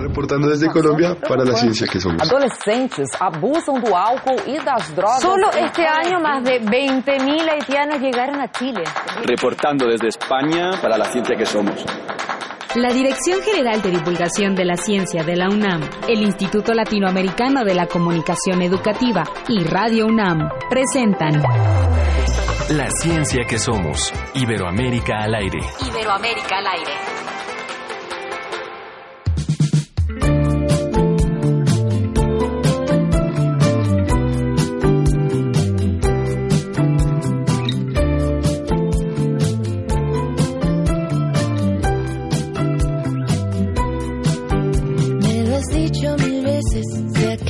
Reportando 0.00 0.48
desde 0.48 0.68
Colombia 0.68 1.16
para 1.28 1.44
la 1.44 1.54
ciencia 1.54 1.86
que 1.86 2.00
somos. 2.00 2.22
Adolescentes 2.22 3.08
abusan 3.18 3.82
do 3.82 3.96
álcool 3.96 4.40
y 4.46 4.56
das 4.58 4.94
drogas. 4.94 5.20
Solo 5.20 5.50
este 5.50 5.86
año 5.86 6.20
más 6.20 6.42
de 6.44 6.60
20.000 6.60 7.50
haitianos 7.50 8.00
llegaron 8.00 8.40
a 8.40 8.50
Chile. 8.50 8.82
Reportando 9.24 9.86
desde 9.86 10.08
España 10.08 10.70
para 10.80 10.96
la 10.96 11.04
ciencia 11.06 11.36
que 11.36 11.46
somos. 11.46 11.84
La 12.76 12.92
Dirección 12.92 13.40
General 13.42 13.82
de 13.82 13.90
Divulgación 13.90 14.54
de 14.54 14.64
la 14.64 14.76
Ciencia 14.76 15.24
de 15.24 15.34
la 15.34 15.48
UNAM, 15.48 15.82
el 16.08 16.22
Instituto 16.22 16.72
Latinoamericano 16.72 17.64
de 17.64 17.74
la 17.74 17.86
Comunicación 17.86 18.62
Educativa 18.62 19.24
y 19.48 19.64
Radio 19.64 20.06
UNAM 20.06 20.48
presentan 20.68 21.42
La 22.68 22.88
ciencia 23.02 23.44
que 23.44 23.58
somos. 23.58 24.12
Iberoamérica 24.34 25.24
al 25.24 25.34
aire. 25.34 25.58
Iberoamérica 25.84 26.58
al 26.58 26.66
aire. 26.68 27.19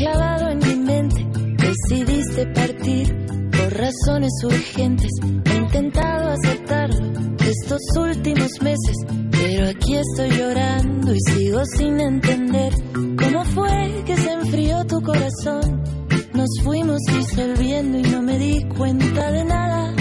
Clavado 0.00 0.50
en 0.50 0.58
mi 0.58 0.76
mente. 0.76 1.26
Decidiste 1.58 2.46
partir 2.54 3.26
por 3.26 3.72
razones 3.74 4.32
urgentes. 4.44 5.10
He 5.44 5.56
intentado 5.56 6.30
aceptarlo 6.30 7.12
estos 7.38 7.80
últimos 7.98 8.50
meses, 8.62 8.96
pero 9.30 9.68
aquí 9.68 9.96
estoy 9.96 10.30
llorando 10.38 11.14
y 11.14 11.20
sigo 11.32 11.64
sin 11.76 12.00
entender 12.00 12.72
cómo 13.18 13.44
fue 13.44 14.02
que 14.06 14.16
se 14.16 14.32
enfrió 14.32 14.84
tu 14.86 15.00
corazón. 15.02 15.82
Nos 16.32 16.48
fuimos 16.62 17.00
disolviendo 17.12 17.98
y 17.98 18.02
no 18.02 18.22
me 18.22 18.38
di 18.38 18.64
cuenta 18.68 19.30
de 19.32 19.44
nada. 19.44 19.94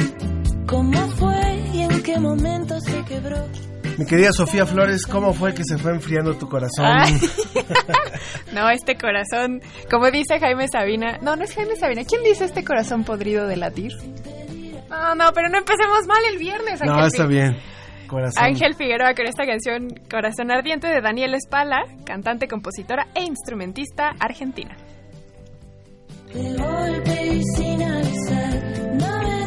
¿Cómo 0.67 0.99
fue 1.17 1.59
y 1.73 1.81
en 1.81 2.03
qué 2.03 2.19
momento 2.19 2.79
se 2.79 3.03
quebró? 3.03 3.68
Mi 3.99 4.05
querida 4.05 4.31
Sofía 4.31 4.65
Flores, 4.65 5.05
¿cómo 5.05 5.33
fue 5.33 5.53
que 5.53 5.63
se 5.65 5.77
fue 5.77 5.91
enfriando 5.91 6.33
tu 6.37 6.47
corazón? 6.47 6.85
Ay. 6.85 7.19
no, 8.53 8.69
este 8.69 8.95
corazón, 8.95 9.61
como 9.91 10.09
dice 10.09 10.39
Jaime 10.39 10.69
Sabina, 10.69 11.17
no, 11.21 11.35
no 11.35 11.43
es 11.43 11.53
Jaime 11.53 11.75
Sabina, 11.75 12.03
¿quién 12.05 12.23
dice 12.23 12.45
este 12.45 12.63
corazón 12.63 13.03
podrido 13.03 13.45
de 13.45 13.57
latir? 13.57 13.91
No, 14.89 15.15
no, 15.15 15.33
pero 15.33 15.49
no 15.49 15.57
empecemos 15.57 16.07
mal 16.07 16.19
el 16.31 16.37
viernes. 16.37 16.79
no, 16.81 17.05
está 17.05 17.25
bien. 17.25 17.57
Corazón. 18.07 18.41
Ángel 18.41 18.73
Figueroa 18.75 19.13
con 19.13 19.27
esta 19.27 19.45
canción 19.45 19.89
Corazón 20.09 20.49
Ardiente 20.49 20.87
de 20.87 21.01
Daniel 21.01 21.33
Espala, 21.33 21.83
cantante, 22.05 22.47
compositora 22.47 23.07
e 23.13 23.23
instrumentista 23.23 24.11
argentina. 24.17 24.77
De 26.33 26.55
golpe 26.55 27.25
y 27.33 27.43
sin 27.57 27.83
avisar, 27.83 28.93
no 28.93 29.23
me 29.23 29.38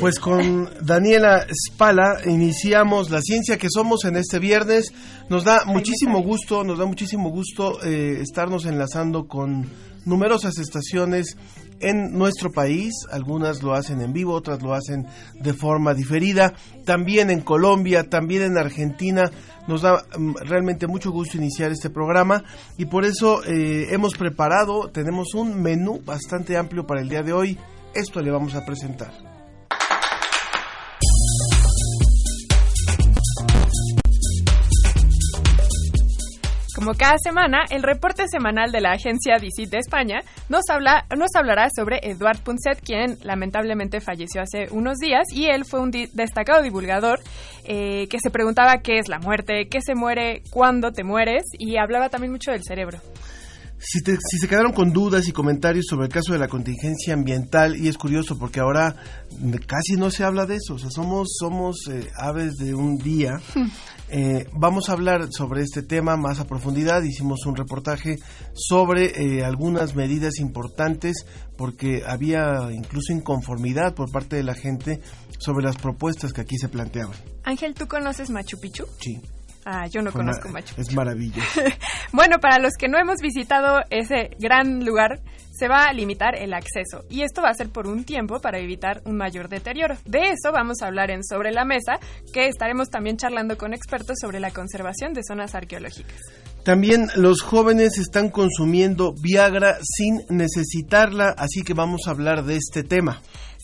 Pues 0.00 0.18
con 0.18 0.70
Daniela 0.80 1.46
Spala 1.52 2.20
iniciamos 2.24 3.10
la 3.10 3.20
ciencia 3.20 3.58
que 3.58 3.68
somos 3.70 4.06
en 4.06 4.16
este 4.16 4.38
viernes. 4.38 4.94
Nos 5.28 5.44
da 5.44 5.66
muchísimo 5.66 6.22
gusto, 6.22 6.64
nos 6.64 6.78
da 6.78 6.86
muchísimo 6.86 7.28
gusto 7.28 7.84
eh, 7.84 8.18
estarnos 8.22 8.64
enlazando 8.64 9.28
con 9.28 9.68
numerosas 10.06 10.56
estaciones 10.56 11.36
en 11.80 12.16
nuestro 12.16 12.50
país. 12.50 12.94
Algunas 13.12 13.62
lo 13.62 13.74
hacen 13.74 14.00
en 14.00 14.14
vivo, 14.14 14.32
otras 14.32 14.62
lo 14.62 14.72
hacen 14.72 15.06
de 15.34 15.52
forma 15.52 15.92
diferida. 15.92 16.54
También 16.86 17.28
en 17.28 17.42
Colombia, 17.42 18.08
también 18.08 18.40
en 18.40 18.56
Argentina. 18.56 19.30
Nos 19.68 19.82
da 19.82 20.02
mm, 20.18 20.36
realmente 20.46 20.86
mucho 20.86 21.10
gusto 21.10 21.36
iniciar 21.36 21.72
este 21.72 21.90
programa 21.90 22.42
y 22.78 22.86
por 22.86 23.04
eso 23.04 23.44
eh, 23.44 23.88
hemos 23.90 24.14
preparado, 24.14 24.88
tenemos 24.88 25.34
un 25.34 25.60
menú 25.60 26.00
bastante 26.02 26.56
amplio 26.56 26.86
para 26.86 27.02
el 27.02 27.10
día 27.10 27.22
de 27.22 27.34
hoy. 27.34 27.58
Esto 27.94 28.22
le 28.22 28.30
vamos 28.30 28.54
a 28.54 28.64
presentar. 28.64 29.39
Como 36.80 36.94
cada 36.94 37.18
semana, 37.22 37.64
el 37.68 37.82
reporte 37.82 38.24
semanal 38.26 38.72
de 38.72 38.80
la 38.80 38.92
agencia 38.92 39.36
DICIT 39.38 39.68
de 39.68 39.76
España 39.80 40.20
nos, 40.48 40.62
habla, 40.70 41.04
nos 41.14 41.28
hablará 41.36 41.68
sobre 41.68 41.98
Eduard 42.02 42.38
Punset, 42.42 42.80
quien 42.82 43.18
lamentablemente 43.22 44.00
falleció 44.00 44.40
hace 44.40 44.66
unos 44.70 44.96
días 44.96 45.24
y 45.30 45.44
él 45.48 45.66
fue 45.66 45.80
un 45.80 45.90
di- 45.90 46.08
destacado 46.14 46.62
divulgador 46.62 47.20
eh, 47.66 48.08
que 48.08 48.16
se 48.18 48.30
preguntaba 48.30 48.78
qué 48.78 48.98
es 48.98 49.08
la 49.08 49.18
muerte, 49.18 49.68
qué 49.70 49.82
se 49.82 49.94
muere, 49.94 50.40
cuándo 50.50 50.90
te 50.90 51.04
mueres 51.04 51.42
y 51.58 51.76
hablaba 51.76 52.08
también 52.08 52.32
mucho 52.32 52.50
del 52.50 52.62
cerebro. 52.64 52.98
Si, 53.82 54.02
te- 54.02 54.16
si 54.16 54.36
se 54.38 54.46
quedaron 54.46 54.72
con 54.72 54.92
dudas 54.92 55.26
y 55.26 55.32
comentarios 55.32 55.86
sobre 55.88 56.06
el 56.06 56.12
caso 56.12 56.32
de 56.34 56.38
la 56.38 56.48
contingencia 56.48 57.14
ambiental, 57.14 57.76
y 57.76 57.88
es 57.88 57.96
curioso 57.96 58.38
porque 58.38 58.60
ahora 58.60 58.94
casi 59.66 59.94
no 59.96 60.10
se 60.10 60.22
habla 60.22 60.44
de 60.44 60.56
eso, 60.56 60.74
o 60.74 60.78
sea, 60.78 60.90
somos, 60.90 61.28
somos 61.38 61.76
eh, 61.90 62.10
aves 62.16 62.56
de 62.56 62.74
un 62.74 62.98
día. 62.98 63.40
Eh, 64.12 64.44
vamos 64.52 64.88
a 64.88 64.94
hablar 64.94 65.28
sobre 65.30 65.62
este 65.62 65.84
tema 65.84 66.16
más 66.16 66.40
a 66.40 66.44
profundidad. 66.44 67.00
Hicimos 67.04 67.46
un 67.46 67.54
reportaje 67.54 68.16
sobre 68.54 69.04
eh, 69.38 69.44
algunas 69.44 69.94
medidas 69.94 70.40
importantes 70.40 71.24
porque 71.56 72.02
había 72.04 72.72
incluso 72.72 73.12
inconformidad 73.12 73.94
por 73.94 74.10
parte 74.10 74.34
de 74.34 74.42
la 74.42 74.54
gente 74.54 75.00
sobre 75.38 75.64
las 75.64 75.76
propuestas 75.76 76.32
que 76.32 76.40
aquí 76.40 76.56
se 76.58 76.68
planteaban. 76.68 77.14
Ángel, 77.44 77.72
¿tú 77.72 77.86
conoces 77.86 78.30
Machu 78.30 78.58
Picchu? 78.58 78.84
Sí. 78.98 79.20
Ah, 79.64 79.86
yo 79.86 80.00
no 80.02 80.10
Fue 80.10 80.20
conozco 80.22 80.48
ma- 80.48 80.54
Machu 80.54 80.74
Picchu. 80.74 80.80
Es 80.90 80.94
maravilloso. 80.96 81.60
Bueno, 82.12 82.38
para 82.40 82.58
los 82.58 82.72
que 82.78 82.88
no 82.88 82.98
hemos 82.98 83.16
visitado 83.20 83.80
ese 83.90 84.30
gran 84.38 84.84
lugar, 84.84 85.20
se 85.52 85.68
va 85.68 85.84
a 85.84 85.92
limitar 85.92 86.34
el 86.36 86.54
acceso 86.54 87.04
y 87.10 87.22
esto 87.22 87.42
va 87.42 87.50
a 87.50 87.54
ser 87.54 87.68
por 87.68 87.86
un 87.86 88.04
tiempo 88.04 88.40
para 88.40 88.58
evitar 88.58 89.00
un 89.04 89.16
mayor 89.16 89.48
deterioro. 89.48 89.96
De 90.06 90.30
eso 90.30 90.50
vamos 90.52 90.80
a 90.82 90.86
hablar 90.86 91.10
en 91.10 91.22
Sobre 91.22 91.52
la 91.52 91.64
Mesa, 91.64 91.98
que 92.32 92.48
estaremos 92.48 92.88
también 92.88 93.16
charlando 93.16 93.56
con 93.58 93.74
expertos 93.74 94.16
sobre 94.20 94.40
la 94.40 94.50
conservación 94.50 95.12
de 95.12 95.20
zonas 95.22 95.54
arqueológicas. 95.54 96.18
También 96.64 97.08
los 97.16 97.40
jóvenes 97.42 97.98
están 97.98 98.30
consumiendo 98.30 99.12
Viagra 99.22 99.78
sin 99.82 100.20
necesitarla, 100.30 101.34
así 101.38 101.62
que 101.62 101.74
vamos 101.74 102.02
a 102.06 102.10
hablar 102.10 102.44
de 102.44 102.56
este 102.56 102.82
tema. 102.82 103.20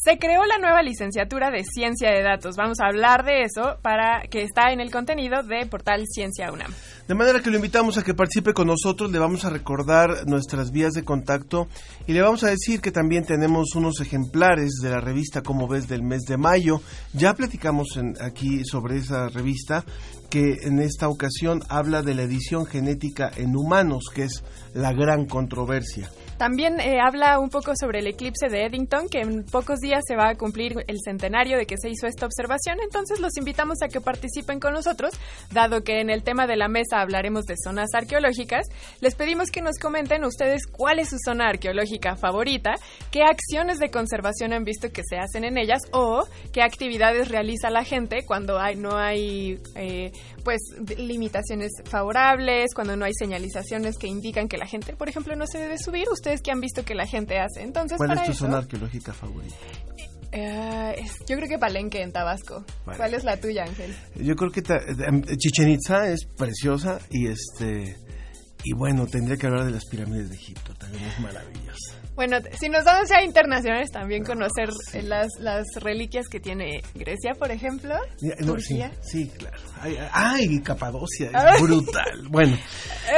Se 0.06 0.19
creó 0.19 0.44
la 0.47 0.59
nueva 0.59 0.84
licenciatura 0.84 1.50
de 1.50 1.65
Ciencia 1.65 2.12
de 2.12 2.22
Datos. 2.22 2.55
Vamos 2.55 2.78
a 2.78 2.87
hablar 2.87 3.25
de 3.25 3.43
eso 3.43 3.77
para 3.83 4.22
que 4.31 4.43
está 4.43 4.71
en 4.71 4.78
el 4.81 4.93
contenido 4.93 5.43
de 5.43 5.67
Portal 5.67 6.05
Ciencia 6.06 6.53
UNAM. 6.53 6.71
De 7.09 7.15
manera 7.17 7.41
que 7.41 7.50
lo 7.50 7.56
invitamos 7.56 7.99
a 7.99 8.05
que 8.05 8.15
participe 8.15 8.55
con 8.55 8.69
nosotros, 8.69 9.11
le 9.11 9.19
vamos 9.19 9.44
a 9.44 9.50
recordar 9.50 10.25
nuestras 10.28 10.71
vías 10.71 10.93
de 10.93 11.03
contacto 11.03 11.67
y 12.06 12.12
le 12.12 12.22
vamos 12.22 12.44
a 12.44 12.50
decir 12.50 12.81
que 12.81 12.93
también 12.93 13.25
tenemos 13.25 13.75
unos 13.75 14.00
ejemplares 14.00 14.75
de 14.81 14.91
la 14.91 15.00
revista 15.00 15.43
Como 15.43 15.67
ves 15.67 15.89
del 15.89 16.05
mes 16.05 16.23
de 16.23 16.37
mayo. 16.37 16.83
Ya 17.12 17.34
platicamos 17.34 17.97
en- 17.97 18.15
aquí 18.23 18.65
sobre 18.65 18.99
esa 18.99 19.28
revista 19.28 19.84
que 20.31 20.55
en 20.62 20.78
esta 20.78 21.09
ocasión 21.09 21.62
habla 21.69 22.03
de 22.03 22.15
la 22.15 22.23
edición 22.23 22.65
genética 22.65 23.28
en 23.37 23.56
humanos, 23.56 24.05
que 24.15 24.23
es 24.23 24.44
la 24.73 24.93
gran 24.93 25.27
controversia. 25.27 26.09
También 26.38 26.80
eh, 26.80 26.98
habla 27.00 27.38
un 27.38 27.48
poco 27.48 27.72
sobre 27.74 28.00
el 28.00 28.06
eclipse 28.08 28.48
de 28.48 28.66
Eddington, 28.66 29.08
que 29.08 29.20
en 29.20 29.44
pocos 29.44 29.80
días 29.80 30.02
se 30.06 30.16
va 30.16 30.28
a 30.28 30.34
cumplir 30.34 30.84
el 30.86 30.98
centenario 31.02 31.56
de 31.56 31.66
que 31.66 31.76
se 31.78 31.88
hizo 31.88 32.06
esta 32.06 32.26
observación. 32.26 32.78
Entonces 32.82 33.20
los 33.20 33.36
invitamos 33.38 33.82
a 33.82 33.88
que 33.88 34.00
participen 34.00 34.60
con 34.60 34.75
nosotros, 34.75 35.12
dado 35.50 35.82
que 35.82 36.00
en 36.00 36.10
el 36.10 36.22
tema 36.22 36.46
de 36.46 36.56
la 36.56 36.69
mesa 36.69 37.00
hablaremos 37.00 37.44
de 37.44 37.54
zonas 37.62 37.88
arqueológicas. 37.94 38.66
Les 39.00 39.14
pedimos 39.14 39.50
que 39.50 39.62
nos 39.62 39.78
comenten 39.78 40.25
ustedes 40.25 40.66
cuál 40.66 40.98
es 40.98 41.08
su 41.08 41.16
zona 41.25 41.48
arqueológica 41.48 42.16
favorita, 42.16 42.75
qué 43.10 43.22
acciones 43.22 43.78
de 43.78 43.91
conservación 43.91 44.52
han 44.52 44.64
visto 44.64 44.90
que 44.90 45.02
se 45.08 45.16
hacen 45.16 45.44
en 45.44 45.56
ellas 45.56 45.82
o 45.93 46.26
qué 46.52 46.62
actividades 46.62 47.28
realiza 47.28 47.70
la 47.70 47.84
gente 47.84 48.25
cuando 48.26 48.58
hay, 48.58 48.76
no 48.76 48.96
hay 48.96 49.58
eh, 49.75 50.12
pues 50.46 50.60
limitaciones 50.96 51.72
favorables, 51.87 52.72
cuando 52.72 52.96
no 52.96 53.04
hay 53.04 53.10
señalizaciones 53.19 53.98
que 53.98 54.06
indican 54.06 54.46
que 54.46 54.56
la 54.58 54.66
gente, 54.66 54.94
por 54.94 55.08
ejemplo, 55.08 55.34
no 55.34 55.44
se 55.48 55.58
debe 55.58 55.76
subir. 55.76 56.06
Ustedes 56.08 56.40
que 56.40 56.52
han 56.52 56.60
visto 56.60 56.84
que 56.84 56.94
la 56.94 57.04
gente 57.04 57.37
hace. 57.40 57.62
Entonces, 57.62 57.96
¿Cuál 57.98 58.10
para 58.10 58.20
es 58.20 58.26
tu 58.28 58.32
eso, 58.32 58.44
zona 58.46 58.58
arqueológica 58.58 59.12
favorita? 59.12 59.56
es- 60.32 61.19
yo 61.26 61.37
creo 61.37 61.48
que 61.48 61.58
Palenque 61.58 62.00
en 62.02 62.12
Tabasco. 62.12 62.64
Vale. 62.84 62.96
¿Cuál 62.96 63.14
es 63.14 63.25
la 63.25 63.37
tuya, 63.40 63.64
Ángel? 63.64 63.93
Yo 64.14 64.37
creo 64.37 64.52
que 64.52 64.62
em, 65.06 65.22
Chichen 65.37 65.69
Itza 65.70 66.08
es 66.10 66.26
preciosa 66.37 67.00
y 67.10 67.26
este 67.26 67.96
y 68.69 68.72
bueno, 68.72 69.06
tendría 69.06 69.37
que 69.37 69.46
hablar 69.46 69.64
de 69.64 69.70
las 69.70 69.84
pirámides 69.84 70.28
de 70.28 70.34
Egipto, 70.34 70.75
también 70.75 71.04
es 71.04 71.20
maravillosa. 71.20 72.00
Bueno, 72.16 72.38
si 72.58 72.69
nos 72.69 72.84
vamos 72.84 73.08
ya 73.08 73.19
a 73.19 73.22
internacionales, 73.25 73.90
también 73.92 74.25
conocer 74.25 74.70
eh, 74.94 75.02
las, 75.02 75.28
las 75.38 75.64
reliquias 75.76 76.26
que 76.28 76.40
tiene 76.40 76.82
Grecia, 76.94 77.34
por 77.38 77.52
ejemplo. 77.52 77.94
No, 78.22 78.34
sí, 78.38 78.44
Turquía. 78.44 78.90
sí, 79.02 79.28
claro. 79.38 79.56
Ay, 79.81 79.96
ay, 80.12 80.61
Capadocia, 80.61 81.31
es 81.55 81.62
brutal. 81.62 82.28
Bueno, 82.31 82.56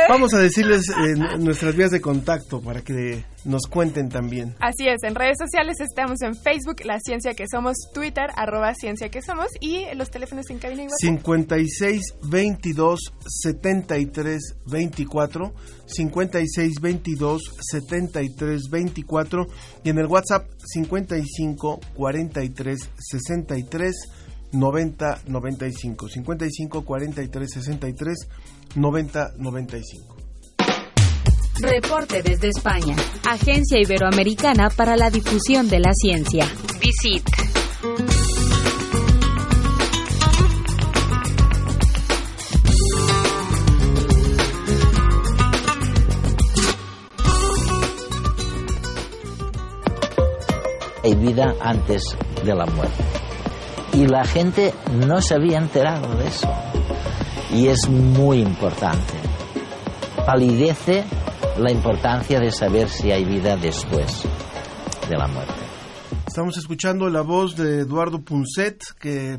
vamos 0.09 0.35
a 0.35 0.39
decirles 0.39 0.89
eh, 0.89 1.15
nu- 1.17 1.39
nuestras 1.39 1.75
vías 1.77 1.91
de 1.91 2.01
contacto 2.01 2.61
para 2.61 2.83
que 2.83 3.25
nos 3.45 3.63
cuenten 3.71 4.09
también. 4.09 4.55
Así 4.61 4.87
es, 4.89 5.03
en 5.05 5.15
redes 5.15 5.39
sociales 5.39 5.77
estamos 5.81 6.21
en 6.23 6.35
Facebook, 6.35 6.85
La 6.85 6.99
Ciencia 7.01 7.35
que 7.35 7.47
Somos, 7.51 7.77
Twitter, 7.95 8.27
arroba 8.37 8.75
Ciencia 8.75 9.09
que 9.09 9.23
Somos 9.23 9.47
y 9.61 9.85
los 9.95 10.11
teléfonos 10.11 10.51
en 10.51 10.59
cabina 10.59 10.83
y 10.83 10.87
WhatsApp. 10.87 10.99
56 11.01 12.03
22 12.31 13.01
73 13.27 14.57
24 14.67 15.55
56 15.87 16.81
22 16.81 17.43
73 17.71 18.63
24 18.71 19.47
y 19.85 19.91
en 19.91 19.99
el 19.99 20.07
WhatsApp 20.07 20.47
55 20.65 21.81
43 21.95 22.91
63 22.99 23.95
90 24.53 25.23
95 25.27 26.09
55 26.09 26.85
43 26.85 27.51
63 27.51 28.17
90 28.77 29.33
95 29.37 30.17
Reporte 31.61 32.23
desde 32.23 32.49
España. 32.49 32.95
Agencia 33.29 33.81
Iberoamericana 33.81 34.71
para 34.71 34.97
la 34.97 35.11
Difusión 35.11 35.69
de 35.69 35.81
la 35.81 35.93
Ciencia. 35.93 36.47
Visit. 36.81 37.29
Hay 51.03 51.15
vida 51.17 51.55
antes 51.61 52.03
de 52.45 52.55
la 52.55 52.67
muerte. 52.67 53.28
Y 53.99 54.07
la 54.07 54.25
gente 54.25 54.73
no 55.09 55.21
se 55.21 55.35
había 55.35 55.59
enterado 55.59 56.15
de 56.15 56.29
eso. 56.29 56.49
Y 57.53 57.67
es 57.67 57.89
muy 57.89 58.39
importante. 58.39 59.15
Palidece 60.25 61.03
la 61.59 61.73
importancia 61.73 62.39
de 62.39 62.53
saber 62.53 62.89
si 62.89 63.11
hay 63.11 63.25
vida 63.25 63.57
después 63.57 64.23
de 65.09 65.17
la 65.17 65.27
muerte. 65.27 65.53
Estamos 66.29 66.57
escuchando 66.59 67.11
la 67.11 67.23
voz 67.23 67.57
de 67.57 67.81
Eduardo 67.81 68.21
Punset, 68.21 68.85
que 69.01 69.37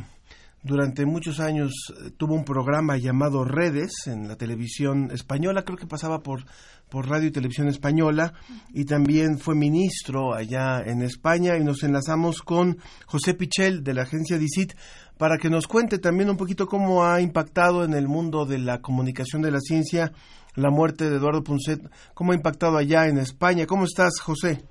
durante 0.62 1.06
muchos 1.06 1.40
años 1.40 1.72
eh, 1.92 2.12
tuvo 2.18 2.34
un 2.34 2.44
programa 2.44 2.98
llamado 2.98 3.46
Redes 3.46 4.08
en 4.08 4.28
la 4.28 4.36
televisión 4.36 5.10
española, 5.14 5.64
creo 5.64 5.78
que 5.78 5.88
pasaba 5.88 6.20
por, 6.20 6.44
por 6.90 7.10
radio 7.10 7.28
y 7.28 7.32
televisión 7.32 7.68
española, 7.68 8.34
y 8.74 8.86
también 8.86 9.38
fue 9.38 9.56
ministro 9.56 10.34
allá 10.34 10.82
en 10.86 11.02
España, 11.02 11.58
y 11.58 11.64
nos 11.64 11.84
enlazamos 11.84 12.42
con 12.42 12.78
José 13.06 13.34
Pichel 13.34 13.84
de 13.84 13.94
la 13.94 14.04
agencia 14.04 14.38
DICIT 14.38 14.74
para 15.18 15.38
que 15.38 15.50
nos 15.50 15.68
cuente 15.68 16.00
también 16.00 16.30
un 16.30 16.38
poquito 16.38 16.66
cómo 16.66 17.06
ha 17.06 17.22
impactado 17.22 17.84
en 17.84 17.94
el 17.94 18.08
mundo 18.08 18.46
de 18.46 18.58
la 18.58 18.82
comunicación 18.82 19.42
de 19.42 19.52
la 19.52 19.60
ciencia 19.60 20.12
la 20.56 20.70
muerte 20.70 21.10
de 21.10 21.18
Eduardo 21.18 21.44
Punset, 21.44 21.80
cómo 22.14 22.32
ha 22.32 22.36
impactado 22.36 22.78
allá 22.78 23.08
en 23.08 23.18
España. 23.18 23.66
¿Cómo 23.68 23.84
estás, 23.84 24.20
José? 24.22 24.64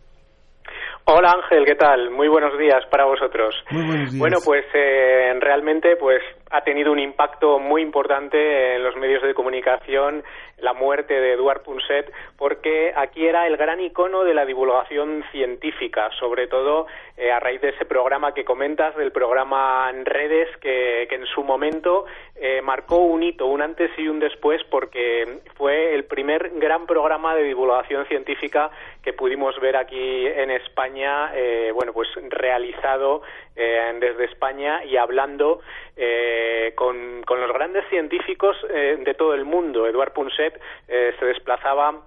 Hola 1.11 1.33
Ángel, 1.41 1.65
¿qué 1.65 1.75
tal? 1.75 2.11
Muy 2.11 2.29
buenos 2.29 2.59
días 2.59 2.85
para 2.91 3.07
vosotros. 3.07 3.55
Muy 3.71 3.87
buenos 3.87 4.11
días. 4.11 4.19
Bueno, 4.19 4.37
pues 4.45 4.67
eh, 4.75 5.33
realmente 5.41 5.97
pues 5.97 6.21
ha 6.51 6.61
tenido 6.61 6.93
un 6.93 6.99
impacto 6.99 7.59
muy 7.59 7.81
importante 7.81 8.77
en 8.77 8.85
los 8.85 8.95
medios 8.97 9.23
de 9.23 9.33
comunicación 9.33 10.23
la 10.61 10.73
muerte 10.73 11.21
de 11.21 11.33
Eduard 11.33 11.63
Punset 11.63 12.13
porque 12.37 12.93
aquí 12.97 13.27
era 13.27 13.47
el 13.47 13.57
gran 13.57 13.81
icono 13.81 14.25
de 14.25 14.35
la 14.35 14.45
divulgación 14.45 15.25
científica, 15.33 16.11
sobre 16.19 16.47
todo 16.47 16.87
eh, 17.17 17.31
a 17.31 17.41
raíz 17.41 17.61
de 17.61 17.71
ese 17.71 17.85
programa 17.85 18.35
que 18.35 18.45
comentas, 18.45 18.97
del 18.97 19.13
programa 19.13 19.89
en 19.91 20.05
redes 20.05 20.49
que, 20.59 21.07
que 21.09 21.17
en 21.17 21.27
su 21.27 21.43
momento 21.43 22.07
eh, 22.37 22.63
marcó 22.63 22.99
un 22.99 23.23
hito, 23.23 23.47
un 23.47 23.63
antes 23.63 23.91
y 23.99 24.09
un 24.09 24.21
después 24.21 24.63
porque 24.71 25.41
fue 25.57 25.95
el 25.95 26.05
primer 26.05 26.51
gran 26.57 26.87
programa 26.87 27.35
de 27.35 27.43
divulgación 27.43 28.07
científica 28.07 28.71
que 29.03 29.13
pudimos 29.13 29.59
ver 29.61 29.77
aquí 29.77 30.27
en 30.27 30.51
España, 30.51 31.33
eh, 31.35 31.71
bueno, 31.75 31.93
pues 31.93 32.09
realizado 32.29 33.23
eh, 33.61 33.93
desde 33.99 34.27
España 34.27 34.85
y 34.85 34.97
hablando 34.97 35.61
eh, 35.97 36.73
con, 36.77 37.25
con, 37.27 37.41
los 37.41 37.53
grandes 37.53 37.85
científicos 37.89 38.57
eh, 38.71 38.99
de 39.05 39.15
todo 39.15 39.35
el 39.35 39.45
mundo. 39.45 39.85
Eduard 39.89 40.13
Punset 40.13 40.48
eh, 40.89 41.15
se 41.19 41.25
desplazaba 41.27 42.03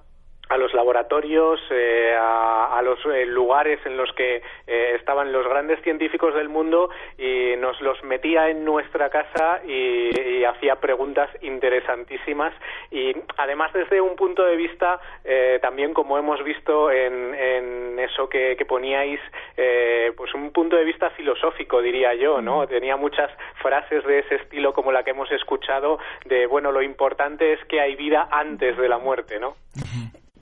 a 0.51 0.57
los 0.57 0.73
laboratorios, 0.73 1.61
eh, 1.69 2.13
a, 2.13 2.77
a, 2.77 2.81
los 2.81 2.99
eh, 3.05 3.25
lugares 3.25 3.79
en 3.85 3.95
los 3.95 4.11
que 4.11 4.41
eh, 4.67 4.95
estaban 4.99 5.31
los 5.31 5.47
grandes 5.47 5.81
científicos 5.81 6.35
del 6.35 6.49
mundo 6.49 6.89
y 7.17 7.55
nos 7.57 7.79
los 7.79 8.03
metía 8.03 8.49
en 8.49 8.65
nuestra 8.65 9.09
casa 9.09 9.61
y, 9.65 10.09
y 10.19 10.43
hacía 10.43 10.75
preguntas 10.75 11.29
interesantísimas. 11.41 12.53
Y 12.91 13.15
además 13.37 13.71
desde 13.71 14.01
un 14.01 14.17
punto 14.17 14.43
de 14.43 14.57
vista 14.57 14.99
eh, 15.23 15.59
también 15.61 15.93
como 15.93 16.17
hemos 16.17 16.43
visto 16.43 16.91
en, 16.91 17.33
en 17.33 17.99
eso 17.99 18.27
que, 18.27 18.55
que 18.57 18.65
poníais 18.65 19.19
eh, 19.55 20.11
pues 20.17 20.33
un 20.33 20.51
punto 20.51 20.75
de 20.75 20.83
vista 20.83 21.09
filosófico 21.11 21.81
diría 21.81 22.13
yo 22.15 22.41
no 22.41 22.67
tenía 22.67 22.97
muchas 22.97 23.29
frases 23.61 24.03
de 24.05 24.19
ese 24.19 24.35
estilo 24.35 24.73
como 24.73 24.91
la 24.91 25.03
que 25.03 25.11
hemos 25.11 25.31
escuchado 25.31 25.99
de 26.25 26.47
bueno 26.47 26.71
lo 26.71 26.81
importante 26.81 27.53
es 27.53 27.63
que 27.65 27.79
hay 27.79 27.95
vida 27.95 28.27
antes 28.31 28.77
de 28.77 28.89
la 28.89 28.97
muerte 28.97 29.39
no 29.39 29.55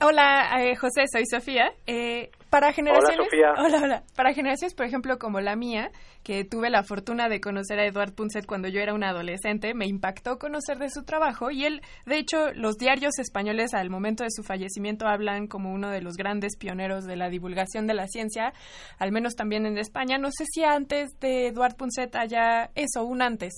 Hola, 0.01 0.63
eh, 0.63 0.77
José, 0.77 1.03
soy 1.11 1.25
Sofía. 1.25 1.73
Eh, 1.85 2.31
para 2.49 2.71
generaciones, 2.71 3.17
hola, 3.17 3.25
Sofía. 3.25 3.53
Hola, 3.57 3.83
hola. 3.83 4.03
Para 4.15 4.33
generaciones, 4.33 4.73
por 4.73 4.85
ejemplo, 4.85 5.19
como 5.19 5.41
la 5.41 5.57
mía, 5.57 5.91
que 6.23 6.45
tuve 6.45 6.69
la 6.69 6.83
fortuna 6.83 7.27
de 7.27 7.41
conocer 7.41 7.79
a 7.79 7.85
Eduard 7.85 8.13
Punset 8.13 8.45
cuando 8.45 8.69
yo 8.69 8.79
era 8.79 8.93
una 8.93 9.09
adolescente, 9.09 9.73
me 9.73 9.87
impactó 9.87 10.39
conocer 10.39 10.77
de 10.77 10.89
su 10.89 11.03
trabajo 11.03 11.51
y 11.51 11.65
él, 11.65 11.81
de 12.05 12.17
hecho, 12.17 12.53
los 12.53 12.77
diarios 12.77 13.19
españoles 13.19 13.73
al 13.73 13.89
momento 13.89 14.23
de 14.23 14.31
su 14.31 14.41
fallecimiento 14.41 15.05
hablan 15.05 15.47
como 15.47 15.73
uno 15.73 15.89
de 15.89 16.01
los 16.01 16.15
grandes 16.15 16.55
pioneros 16.57 17.03
de 17.05 17.17
la 17.17 17.29
divulgación 17.29 17.85
de 17.85 17.93
la 17.93 18.07
ciencia, 18.07 18.53
al 18.99 19.11
menos 19.11 19.35
también 19.35 19.65
en 19.65 19.77
España. 19.77 20.17
No 20.17 20.29
sé 20.31 20.45
si 20.49 20.63
antes 20.63 21.09
de 21.19 21.47
Eduard 21.47 21.75
Punset 21.75 22.15
haya 22.15 22.69
eso, 22.73 23.03
un 23.03 23.21
antes. 23.21 23.53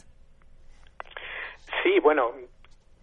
Sí, 1.84 2.00
bueno, 2.02 2.32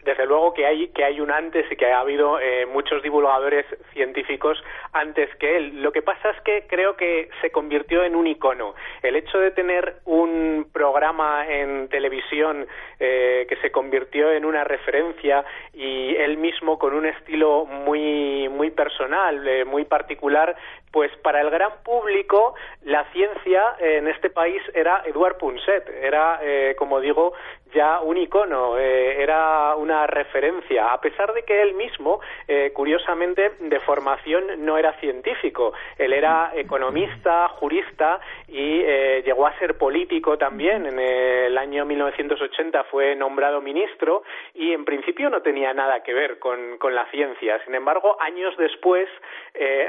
desde 0.04 0.26
luego 0.26 0.54
que 0.54 0.64
hay 0.64 0.88
que 0.88 1.04
hay 1.04 1.20
un 1.20 1.30
antes 1.30 1.70
y 1.70 1.76
que 1.76 1.86
ha 1.86 2.00
habido 2.00 2.40
eh, 2.40 2.66
muchos 2.66 3.02
divulgadores 3.02 3.66
científicos 3.92 4.62
antes 4.92 5.28
que 5.36 5.56
él. 5.56 5.82
Lo 5.82 5.92
que 5.92 6.02
pasa 6.02 6.30
es 6.30 6.40
que 6.42 6.66
creo 6.68 6.96
que 6.96 7.28
se 7.40 7.50
convirtió 7.50 8.04
en 8.04 8.14
un 8.14 8.26
icono. 8.26 8.74
El 9.02 9.16
hecho 9.16 9.38
de 9.38 9.50
tener 9.50 9.96
un 10.04 10.68
programa 10.72 11.46
en 11.48 11.88
televisión 11.88 12.66
eh, 13.00 13.46
que 13.48 13.56
se 13.56 13.70
convirtió 13.70 14.32
en 14.32 14.44
una 14.44 14.64
referencia 14.64 15.44
y 15.74 16.14
él 16.16 16.38
mismo 16.38 16.78
con 16.78 16.94
un 16.94 17.06
estilo 17.06 17.64
muy 17.64 18.48
muy 18.48 18.70
personal, 18.70 19.46
eh, 19.46 19.64
muy 19.64 19.84
particular, 19.84 20.56
pues 20.90 21.10
para 21.18 21.40
el 21.40 21.50
gran 21.50 21.82
público 21.84 22.54
la 22.84 23.04
ciencia 23.12 23.76
en 23.78 24.08
este 24.08 24.30
país 24.30 24.62
era 24.74 25.02
Eduard 25.06 25.38
Punset, 25.38 25.88
era 26.02 26.40
como 26.76 27.00
digo 27.00 27.34
ya 27.74 28.00
un 28.00 28.16
icono, 28.16 28.78
eh, 28.78 29.22
era 29.22 29.74
una 29.76 30.06
referencia, 30.06 30.92
a 30.92 31.00
pesar 31.00 31.32
de 31.32 31.42
que 31.42 31.60
él 31.60 31.74
mismo, 31.74 32.20
eh, 32.46 32.72
curiosamente, 32.74 33.52
de 33.60 33.80
formación 33.80 34.64
no 34.64 34.78
era 34.78 34.92
científico, 35.00 35.72
él 35.96 36.12
era 36.12 36.52
economista, 36.54 37.48
jurista 37.48 38.20
y 38.46 38.80
eh, 38.80 39.22
llegó 39.24 39.46
a 39.46 39.58
ser 39.58 39.76
político 39.76 40.38
también. 40.38 40.86
En 40.86 40.98
el 40.98 41.56
año 41.58 41.84
1980 41.84 42.84
fue 42.84 43.14
nombrado 43.14 43.60
ministro 43.60 44.22
y 44.54 44.72
en 44.72 44.84
principio 44.84 45.30
no 45.30 45.42
tenía 45.42 45.72
nada 45.74 46.02
que 46.02 46.14
ver 46.14 46.38
con, 46.38 46.78
con 46.78 46.94
la 46.94 47.06
ciencia. 47.10 47.62
Sin 47.64 47.74
embargo, 47.74 48.16
años 48.20 48.56
después 48.56 49.08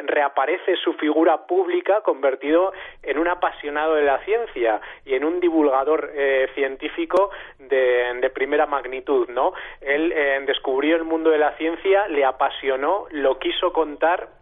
reaparece 0.06 0.75
su 0.77 0.88
figura 0.93 1.46
pública 1.48 2.01
convertido 2.01 2.74
en 3.03 3.17
un 3.17 3.27
apasionado 3.27 3.96
de 3.96 4.03
la 4.03 4.19
ciencia 4.25 4.81
y 5.05 5.15
en 5.15 5.24
un 5.24 5.39
divulgador 5.39 6.12
científico 6.55 7.31
de, 7.58 8.19
de, 8.22 8.29
primera 8.29 8.65
magnitud, 8.65 9.29
¿no? 9.29 9.53
Él 9.81 10.12
eh, 10.15 10.41
descubrió 10.46 10.96
el 10.96 11.03
mundo 11.03 11.29
de 11.29 11.38
la 11.38 11.55
ciencia, 11.58 12.08
le 12.08 12.25
apasionó, 12.25 13.05
lo 13.12 13.39
quiso 13.39 13.74
contar 13.74 14.38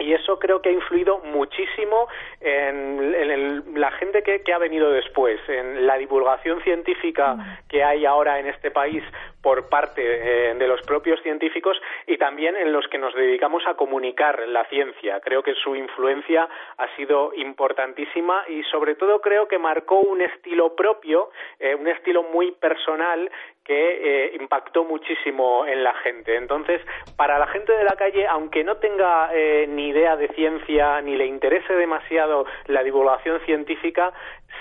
y 0.00 0.12
eso 0.12 0.38
creo 0.38 0.60
que 0.60 0.70
ha 0.70 0.72
influido 0.72 1.18
muchísimo 1.18 2.08
en, 2.40 3.14
en 3.14 3.30
el, 3.30 3.62
la 3.74 3.90
gente 3.92 4.22
que, 4.22 4.42
que, 4.42 4.52
ha 4.52 4.58
venido 4.58 4.90
después, 4.90 5.40
en 5.48 5.86
la 5.86 5.96
divulgación 5.98 6.62
científica 6.62 7.60
que 7.68 7.84
hay 7.84 8.06
ahora 8.06 8.38
en 8.40 8.46
este 8.46 8.70
país 8.70 9.02
por 9.42 9.68
parte 9.68 10.02
eh, 10.02 10.54
de 10.54 10.68
los 10.68 10.82
propios 10.82 11.20
científicos 11.22 11.80
y 12.06 12.18
también 12.18 12.56
en 12.56 12.72
los 12.72 12.86
que 12.88 12.98
nos 12.98 13.14
dedicamos 13.14 13.62
a 13.66 13.74
comunicar 13.74 14.46
la 14.48 14.64
ciencia. 14.66 15.20
Creo 15.20 15.42
que 15.42 15.54
su 15.54 15.74
influencia 15.76 16.48
ha 16.76 16.96
sido 16.96 17.32
importantísima 17.34 18.44
y 18.48 18.62
sobre 18.64 18.94
todo 18.94 19.20
creo 19.20 19.48
que 19.48 19.58
marcó 19.58 20.00
un 20.00 20.20
estilo 20.20 20.74
propio, 20.74 21.30
eh, 21.58 21.74
un 21.74 21.88
estilo 21.88 22.22
muy 22.24 22.52
personal 22.52 23.30
que 23.70 24.24
eh, 24.34 24.36
impactó 24.40 24.84
muchísimo 24.84 25.64
en 25.64 25.84
la 25.84 25.94
gente. 26.02 26.36
Entonces, 26.36 26.80
para 27.14 27.38
la 27.38 27.46
gente 27.46 27.72
de 27.72 27.84
la 27.84 27.94
calle, 27.94 28.26
aunque 28.26 28.64
no 28.64 28.78
tenga 28.78 29.30
eh, 29.32 29.68
ni 29.68 29.90
idea 29.90 30.16
de 30.16 30.26
ciencia 30.34 31.00
ni 31.02 31.16
le 31.16 31.26
interese 31.26 31.74
demasiado 31.74 32.46
la 32.66 32.82
divulgación 32.82 33.38
científica, 33.46 34.12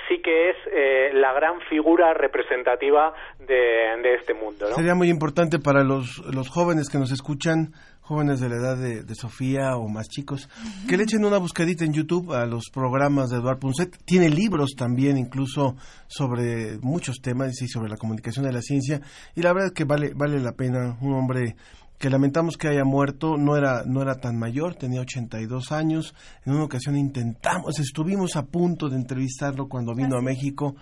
sí 0.08 0.22
que 0.22 0.52
es 0.52 0.58
eh, 0.72 1.10
la 1.14 1.34
gran 1.34 1.60
figura 1.62 2.14
representativa 2.14 3.16
de, 3.40 4.14
este 4.14 4.36
mundo. 4.36 4.70
¿no? 4.70 4.76
Sería 4.76 4.94
muy 4.94 5.10
importante 5.10 5.58
para 5.58 5.84
los, 5.84 6.20
los 6.32 6.48
jóvenes 6.48 6.88
que 6.88 7.00
nos 7.00 7.12
escuchan 7.12 7.74
jóvenes 8.10 8.40
de 8.40 8.50
la 8.50 8.56
edad 8.56 8.76
de, 8.76 9.04
de 9.04 9.14
Sofía 9.14 9.78
o 9.78 9.88
más 9.88 10.10
chicos, 10.10 10.50
que 10.88 10.98
le 10.98 11.04
echen 11.04 11.24
una 11.24 11.38
buscadita 11.38 11.86
en 11.86 11.94
YouTube 11.94 12.34
a 12.34 12.48
los 12.48 12.72
programas 12.74 13.30
de 13.30 13.38
Eduard 13.38 13.60
Punset. 13.60 14.04
Tiene 14.04 14.30
libros 14.30 14.72
también, 14.76 15.16
incluso 15.16 15.76
sobre 16.08 16.80
muchos 16.80 17.22
temas 17.22 17.62
y 17.62 17.68
sobre 17.68 17.88
la 17.88 17.98
comunicación 17.98 18.46
de 18.46 18.52
la 18.52 18.64
ciencia. 18.64 19.00
Y 19.36 19.44
la 19.44 19.54
verdad 19.54 19.68
es 19.68 19.74
que 19.74 19.84
vale, 19.84 20.14
vale 20.16 20.40
la 20.40 20.54
pena. 20.54 20.98
Un 21.02 21.14
hombre 21.14 21.56
que 22.00 22.10
lamentamos 22.10 22.58
que 22.58 22.70
haya 22.70 22.84
muerto, 22.84 23.38
no 23.38 23.56
era, 23.56 23.84
no 23.86 24.02
era 24.02 24.16
tan 24.16 24.40
mayor, 24.40 24.74
tenía 24.74 25.02
82 25.02 25.72
años. 25.72 26.16
En 26.48 26.54
una 26.54 26.64
ocasión 26.64 26.98
intentamos, 26.98 27.80
estuvimos 27.80 28.36
a 28.38 28.48
punto 28.48 28.90
de 28.90 28.96
entrevistarlo 28.96 29.68
cuando 29.68 29.94
vino 29.94 30.18
a 30.18 30.22
México 30.24 30.76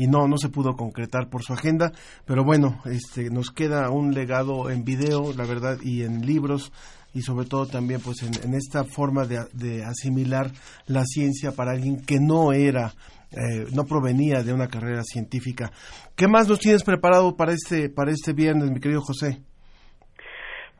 y 0.00 0.06
no, 0.06 0.26
no 0.26 0.38
se 0.38 0.48
pudo 0.48 0.76
concretar 0.76 1.28
por 1.28 1.42
su 1.42 1.52
agenda, 1.52 1.92
pero 2.24 2.42
bueno, 2.42 2.80
este, 2.86 3.28
nos 3.28 3.50
queda 3.50 3.90
un 3.90 4.14
legado 4.14 4.70
en 4.70 4.82
video, 4.82 5.34
la 5.36 5.44
verdad, 5.44 5.76
y 5.82 6.04
en 6.04 6.24
libros 6.24 6.72
y 7.12 7.20
sobre 7.20 7.46
todo 7.46 7.66
también 7.66 8.00
pues 8.00 8.22
en, 8.22 8.54
esta 8.54 8.84
forma 8.84 9.26
de, 9.26 9.44
de, 9.52 9.84
asimilar 9.84 10.52
la 10.86 11.04
ciencia 11.04 11.52
para 11.52 11.72
alguien 11.72 12.00
que 12.00 12.18
no 12.18 12.54
era 12.54 12.94
eh, 13.32 13.66
no 13.74 13.84
provenía 13.84 14.42
de 14.42 14.54
una 14.54 14.68
carrera 14.68 15.02
científica. 15.04 15.70
¿Qué 16.16 16.28
más 16.28 16.48
nos 16.48 16.60
tienes 16.60 16.82
preparado 16.82 17.36
para 17.36 17.52
este 17.52 17.90
para 17.90 18.10
este 18.10 18.32
viernes, 18.32 18.70
mi 18.70 18.80
querido 18.80 19.02
José? 19.02 19.42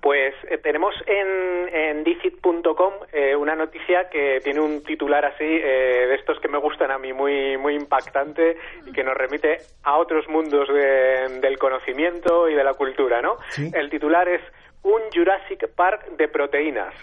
Pues 0.00 0.34
eh, 0.48 0.56
tenemos 0.58 0.94
en, 1.06 1.68
en 1.74 2.04
Dicit.com 2.04 2.94
eh, 3.12 3.36
una 3.36 3.54
noticia 3.54 4.08
que 4.08 4.40
tiene 4.42 4.60
un 4.60 4.82
titular 4.82 5.26
así 5.26 5.44
eh, 5.44 6.06
de 6.08 6.14
estos 6.14 6.40
que 6.40 6.48
me 6.48 6.58
gustan 6.58 6.90
a 6.90 6.98
mí, 6.98 7.12
muy, 7.12 7.58
muy 7.58 7.74
impactante 7.74 8.56
y 8.86 8.92
que 8.92 9.04
nos 9.04 9.14
remite 9.14 9.58
a 9.82 9.98
otros 9.98 10.26
mundos 10.28 10.68
de, 10.68 11.40
del 11.40 11.58
conocimiento 11.58 12.48
y 12.48 12.54
de 12.54 12.64
la 12.64 12.72
cultura, 12.74 13.20
¿no? 13.20 13.36
¿Sí? 13.50 13.70
El 13.74 13.90
titular 13.90 14.26
es 14.26 14.40
Un 14.82 15.02
Jurassic 15.12 15.68
Park 15.74 16.06
de 16.16 16.28
proteínas. 16.28 16.94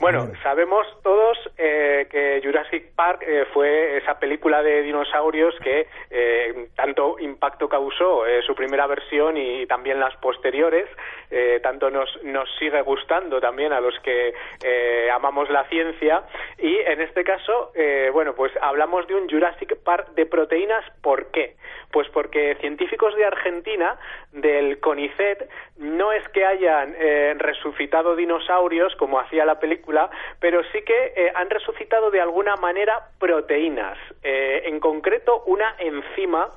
Bueno, 0.00 0.32
sabemos 0.42 0.86
todos 1.02 1.36
eh, 1.58 2.08
que 2.10 2.40
Jurassic 2.42 2.94
Park 2.94 3.22
eh, 3.22 3.44
fue 3.52 3.98
esa 3.98 4.18
película 4.18 4.62
de 4.62 4.80
dinosaurios 4.80 5.54
que 5.62 5.88
eh, 6.08 6.68
tanto 6.74 7.18
impacto 7.18 7.68
causó 7.68 8.26
eh, 8.26 8.40
su 8.46 8.54
primera 8.54 8.86
versión 8.86 9.36
y, 9.36 9.66
también 9.66 10.00
las 10.00 10.16
posteriores. 10.16 10.88
Eh, 11.30 11.60
tanto 11.62 11.90
nos, 11.90 12.08
nos 12.24 12.48
sigue 12.58 12.80
gustando 12.80 13.40
también 13.40 13.74
a 13.74 13.80
los 13.80 13.94
que 14.00 14.32
eh, 14.64 15.10
amamos 15.12 15.50
la 15.50 15.64
ciencia. 15.64 16.22
Y 16.58 16.78
en 16.78 17.02
este 17.02 17.22
caso, 17.22 17.72
bueno, 18.12 18.34
pues 18.34 18.52
hablamos 18.60 19.06
de 19.06 19.14
un 19.14 19.28
Jurassic 19.28 19.76
Park 19.84 20.14
de 20.14 20.24
proteínas. 20.24 20.84
¿Por 21.02 21.30
qué? 21.30 21.56
Pues 21.92 22.08
porque 22.08 22.56
científicos 22.60 23.14
de 23.16 23.24
Argentina, 23.24 23.98
del 24.32 24.80
CONICET, 24.80 25.48
no 25.78 26.12
es 26.12 26.26
que 26.30 26.44
hayan 26.44 26.94
resucitado 27.38 28.16
dinosaurios 28.16 28.94
como 28.96 29.18
hacía 29.18 29.44
la 29.44 29.58
película, 29.58 29.89
pero 30.38 30.62
sí 30.72 30.82
que 30.82 31.12
eh, 31.16 31.32
han 31.34 31.50
resucitado 31.50 32.10
de 32.10 32.20
alguna 32.20 32.56
manera 32.56 33.08
proteínas, 33.18 33.98
eh, 34.22 34.62
en 34.66 34.80
concreto 34.80 35.42
una 35.46 35.74
enzima 35.78 36.50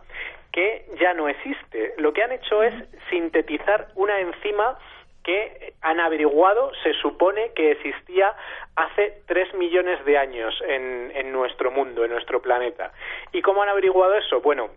que 0.52 0.86
ya 1.00 1.14
no 1.14 1.28
existe. 1.28 1.96
Lo 1.98 2.14
que 2.14 2.24
han 2.24 2.32
hecho 2.32 2.62
es 2.62 2.74
sintetizar 3.10 3.88
una 3.96 4.20
enzima 4.20 4.78
que 5.24 5.74
han 5.82 6.00
averiguado, 6.00 6.72
se 6.84 6.94
supone 6.96 7.54
que 7.56 7.72
existía 7.72 8.36
hace 8.76 9.22
tres 9.26 9.54
millones 9.54 10.04
de 10.06 10.18
años 10.18 10.54
en, 10.68 11.12
en 11.16 11.32
nuestro 11.32 11.72
mundo, 11.72 12.04
en 12.04 12.12
nuestro 12.12 12.42
planeta. 12.42 12.92
¿Y 13.32 13.42
cómo 13.42 13.64
han 13.64 13.70
averiguado 13.70 14.16
eso? 14.16 14.42
Bueno, 14.42 14.70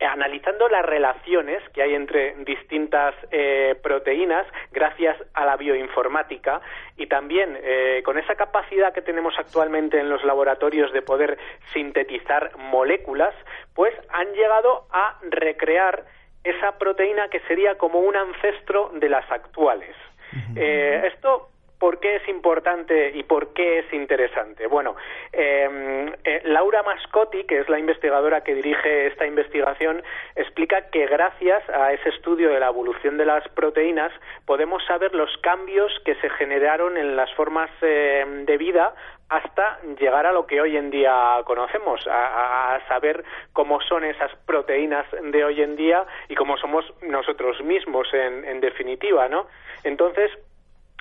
analizando 0.00 0.68
las 0.68 0.84
relaciones 0.84 1.62
que 1.70 1.82
hay 1.82 1.94
entre 1.94 2.34
distintas 2.44 3.14
eh, 3.30 3.76
proteínas 3.82 4.46
gracias 4.72 5.16
a 5.34 5.44
la 5.44 5.56
bioinformática 5.56 6.60
y 6.96 7.06
también 7.06 7.58
eh, 7.62 8.02
con 8.04 8.18
esa 8.18 8.34
capacidad 8.34 8.92
que 8.92 9.02
tenemos 9.02 9.34
actualmente 9.38 9.98
en 9.98 10.08
los 10.08 10.24
laboratorios 10.24 10.92
de 10.92 11.02
poder 11.02 11.38
sintetizar 11.72 12.56
moléculas, 12.56 13.34
pues 13.74 13.94
han 14.10 14.32
llegado 14.32 14.86
a 14.90 15.18
recrear 15.22 16.04
esa 16.44 16.78
proteína 16.78 17.28
que 17.28 17.40
sería 17.40 17.76
como 17.76 18.00
un 18.00 18.16
ancestro 18.16 18.90
de 18.94 19.08
las 19.08 19.30
actuales. 19.30 19.94
Eh, 20.56 21.10
esto 21.12 21.51
¿Por 21.82 21.98
qué 21.98 22.14
es 22.14 22.28
importante 22.28 23.10
y 23.12 23.24
por 23.24 23.54
qué 23.54 23.80
es 23.80 23.92
interesante? 23.92 24.68
Bueno, 24.68 24.94
eh, 25.32 26.14
eh, 26.22 26.40
Laura 26.44 26.84
Mascotti, 26.84 27.42
que 27.42 27.58
es 27.58 27.68
la 27.68 27.80
investigadora 27.80 28.44
que 28.44 28.54
dirige 28.54 29.08
esta 29.08 29.26
investigación, 29.26 30.00
explica 30.36 30.90
que 30.90 31.08
gracias 31.08 31.68
a 31.70 31.92
ese 31.92 32.10
estudio 32.10 32.50
de 32.50 32.60
la 32.60 32.68
evolución 32.68 33.18
de 33.18 33.26
las 33.26 33.48
proteínas 33.48 34.12
podemos 34.46 34.84
saber 34.84 35.12
los 35.12 35.36
cambios 35.38 35.90
que 36.04 36.14
se 36.20 36.30
generaron 36.30 36.96
en 36.96 37.16
las 37.16 37.34
formas 37.34 37.68
eh, 37.80 38.24
de 38.46 38.56
vida 38.58 38.94
hasta 39.28 39.80
llegar 39.98 40.24
a 40.26 40.32
lo 40.32 40.46
que 40.46 40.60
hoy 40.60 40.76
en 40.76 40.88
día 40.92 41.40
conocemos, 41.44 42.06
a, 42.06 42.76
a, 42.76 42.86
saber 42.86 43.24
cómo 43.52 43.80
son 43.80 44.04
esas 44.04 44.30
proteínas 44.46 45.06
de 45.20 45.44
hoy 45.44 45.60
en 45.60 45.74
día 45.74 46.06
y 46.28 46.36
cómo 46.36 46.56
somos 46.58 46.84
nosotros 47.02 47.60
mismos 47.60 48.06
en, 48.14 48.44
en 48.44 48.60
definitiva, 48.60 49.26
¿no? 49.28 49.48
Entonces, 49.82 50.30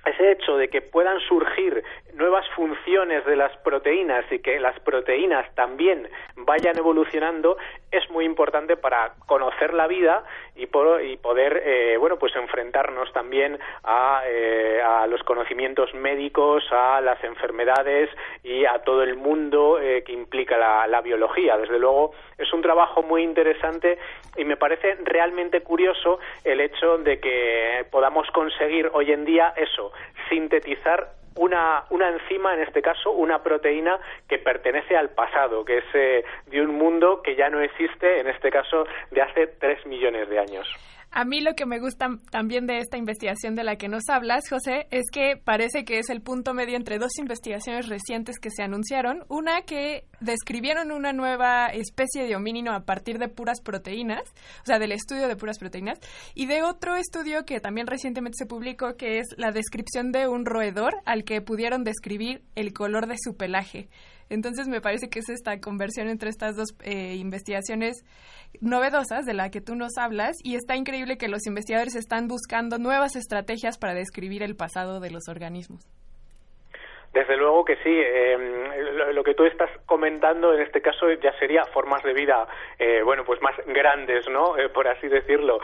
ese 0.05 0.31
hecho 0.31 0.57
de 0.57 0.69
que 0.69 0.81
puedan 0.81 1.19
surgir 1.21 1.83
nuevas 2.15 2.47
funciones 2.55 3.25
de 3.25 3.35
las 3.35 3.55
proteínas 3.57 4.25
y 4.31 4.39
que 4.39 4.59
las 4.59 4.79
proteínas 4.81 5.53
también 5.55 6.07
vayan 6.35 6.77
evolucionando 6.77 7.57
es 7.91 8.09
muy 8.09 8.25
importante 8.25 8.77
para 8.77 9.13
conocer 9.25 9.73
la 9.73 9.87
vida 9.87 10.23
y, 10.55 10.65
por, 10.67 11.03
y 11.03 11.17
poder 11.17 11.61
eh, 11.65 11.97
bueno 11.97 12.17
pues 12.17 12.35
enfrentarnos 12.35 13.11
también 13.13 13.59
a, 13.83 14.21
eh, 14.27 14.81
a, 14.81 15.07
los 15.07 15.23
conocimientos 15.23 15.93
médicos 15.93 16.63
a 16.71 17.01
las 17.01 17.23
enfermedades 17.23 18.09
y 18.43 18.65
a 18.65 18.79
todo 18.79 19.03
el 19.03 19.15
mundo 19.15 19.79
eh, 19.79 20.03
que 20.03 20.13
implica 20.13 20.57
la, 20.57 20.87
la 20.87 21.01
biología. 21.01 21.57
Desde 21.57 21.79
luego 21.79 22.13
es 22.37 22.51
un 22.53 22.61
trabajo 22.61 23.03
muy 23.03 23.23
interesante 23.23 23.97
y 24.37 24.45
me 24.45 24.57
parece 24.57 24.95
realmente 25.03 25.61
curioso 25.61 26.19
el 26.43 26.61
hecho 26.61 26.97
de 26.97 27.19
que 27.19 27.85
podamos 27.91 28.29
conseguir 28.31 28.89
hoy 28.93 29.11
en 29.11 29.25
día 29.25 29.53
eso 29.55 29.91
sintetizar 30.29 31.20
una, 31.35 31.85
una 31.89 32.09
enzima, 32.09 32.53
en 32.53 32.61
este 32.61 32.81
caso 32.81 33.11
una 33.11 33.41
proteína 33.43 33.99
que 34.27 34.37
pertenece 34.39 34.95
al 34.97 35.09
pasado, 35.09 35.63
que 35.65 35.79
es 35.79 35.85
eh, 35.93 36.23
de 36.47 36.61
un 36.61 36.75
mundo 36.77 37.21
que 37.21 37.35
ya 37.35 37.49
no 37.49 37.61
existe, 37.61 38.19
en 38.19 38.27
este 38.27 38.51
caso 38.51 38.85
de 39.11 39.21
hace 39.21 39.47
tres 39.47 39.85
millones 39.85 40.29
de 40.29 40.39
años. 40.39 40.67
A 41.13 41.25
mí 41.25 41.41
lo 41.41 41.55
que 41.55 41.65
me 41.65 41.79
gusta 41.79 42.07
también 42.29 42.67
de 42.67 42.77
esta 42.77 42.97
investigación 42.97 43.53
de 43.53 43.65
la 43.65 43.75
que 43.75 43.89
nos 43.89 44.03
hablas, 44.07 44.47
José, 44.49 44.87
es 44.91 45.11
que 45.11 45.35
parece 45.35 45.83
que 45.83 45.99
es 45.99 46.09
el 46.09 46.21
punto 46.21 46.53
medio 46.53 46.77
entre 46.77 46.99
dos 46.99 47.17
investigaciones 47.19 47.89
recientes 47.89 48.39
que 48.39 48.49
se 48.49 48.63
anunciaron. 48.63 49.25
Una 49.27 49.63
que 49.63 50.05
describieron 50.21 50.89
una 50.89 51.11
nueva 51.11 51.67
especie 51.67 52.25
de 52.25 52.33
homínino 52.37 52.73
a 52.73 52.85
partir 52.85 53.19
de 53.19 53.27
puras 53.27 53.59
proteínas, 53.61 54.23
o 54.63 54.65
sea, 54.65 54.79
del 54.79 54.93
estudio 54.93 55.27
de 55.27 55.35
puras 55.35 55.59
proteínas, 55.59 55.99
y 56.33 56.45
de 56.45 56.63
otro 56.63 56.95
estudio 56.95 57.43
que 57.43 57.59
también 57.59 57.87
recientemente 57.87 58.37
se 58.37 58.45
publicó, 58.45 58.95
que 58.95 59.17
es 59.17 59.27
la 59.35 59.51
descripción 59.51 60.13
de 60.13 60.29
un 60.29 60.45
roedor 60.45 60.93
al 61.03 61.25
que 61.25 61.41
pudieron 61.41 61.83
describir 61.83 62.41
el 62.55 62.71
color 62.71 63.07
de 63.07 63.17
su 63.21 63.35
pelaje. 63.35 63.89
Entonces 64.31 64.69
me 64.69 64.79
parece 64.79 65.09
que 65.09 65.19
es 65.19 65.27
esta 65.27 65.59
conversión 65.59 66.07
entre 66.07 66.29
estas 66.29 66.55
dos 66.55 66.69
eh, 66.83 67.15
investigaciones 67.17 68.05
novedosas 68.61 69.25
de 69.25 69.33
la 69.33 69.49
que 69.49 69.59
tú 69.59 69.75
nos 69.75 69.97
hablas 69.97 70.37
y 70.41 70.55
está 70.55 70.77
increíble 70.77 71.17
que 71.17 71.27
los 71.27 71.45
investigadores 71.45 71.95
están 71.95 72.29
buscando 72.29 72.77
nuevas 72.77 73.17
estrategias 73.17 73.77
para 73.77 73.93
describir 73.93 74.41
el 74.41 74.55
pasado 74.55 75.01
de 75.01 75.11
los 75.11 75.27
organismos. 75.27 75.85
Desde 77.13 77.35
luego 77.35 77.65
que 77.65 77.75
sí. 77.77 77.89
Eh, 77.93 78.37
lo, 79.13 79.23
que 79.23 79.33
tú 79.33 79.43
estás 79.45 79.69
comentando 79.85 80.53
en 80.53 80.61
este 80.61 80.81
caso 80.81 81.11
ya 81.11 81.37
sería 81.39 81.65
formas 81.65 82.01
de 82.03 82.13
vida, 82.13 82.47
eh, 82.79 83.01
bueno, 83.03 83.25
pues 83.25 83.41
más 83.41 83.55
grandes, 83.67 84.27
¿no? 84.29 84.57
Eh, 84.57 84.69
por 84.69 84.87
así 84.87 85.07
decirlo. 85.07 85.59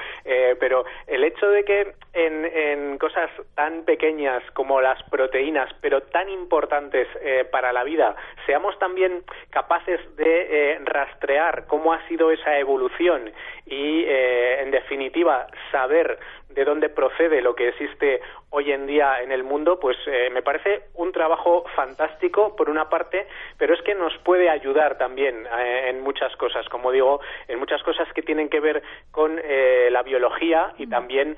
pero 0.60 0.86
el 1.08 1.24
hecho 1.24 1.50
de 1.50 1.64
que 1.64 1.94
en, 2.14 2.46
en, 2.46 2.98
cosas 2.98 3.30
tan 3.56 3.84
pequeñas 3.84 4.44
como 4.52 4.82
las 4.82 5.02
proteínas, 5.04 5.70
pero 5.82 6.02
tan 6.02 6.30
importantes 6.30 7.08
para 7.52 7.72
la 7.72 7.84
vida, 7.84 8.16
seamos 8.46 8.78
también 8.80 9.24
capaces 9.50 10.00
de 10.18 10.80
rastrear 10.84 11.66
cómo 11.68 11.94
ha 11.94 12.08
sido 12.08 12.32
esa 12.32 12.58
evolución 12.58 13.32
y, 13.66 14.06
en 14.06 14.72
definitiva, 14.72 15.48
saber 15.72 16.20
de 16.58 16.66
dónde 16.66 16.90
procede 16.90 17.40
lo 17.44 17.54
que 17.54 17.68
existe 17.68 18.20
hoy 18.50 18.72
en 18.72 18.88
día 18.88 19.22
en 19.22 19.32
el 19.32 19.44
mundo, 19.44 19.80
pues 19.80 19.96
eh, 20.08 20.32
me 20.32 20.42
parece 20.42 20.86
un 20.96 21.12
trabajo 21.12 21.64
fantástico 21.76 22.56
por 22.56 22.68
una 22.68 22.90
parte, 22.90 23.28
pero 23.60 23.76
es 23.76 23.82
que 23.84 23.94
nos 23.94 24.18
puede 24.24 24.50
ayudar 24.50 24.98
también 24.98 25.46
eh, 25.46 25.90
en 25.90 26.02
muchas 26.02 26.36
cosas, 26.36 26.68
como 26.70 26.92
digo, 26.92 27.22
en 27.48 27.60
muchas 27.60 27.84
cosas 27.84 28.12
que 28.12 28.24
tienen 28.24 28.50
que 28.50 28.60
ver 28.60 28.82
con 29.12 29.40
eh, 29.44 29.90
la 29.92 30.02
biología 30.02 30.74
y 30.80 30.88
también 30.88 31.38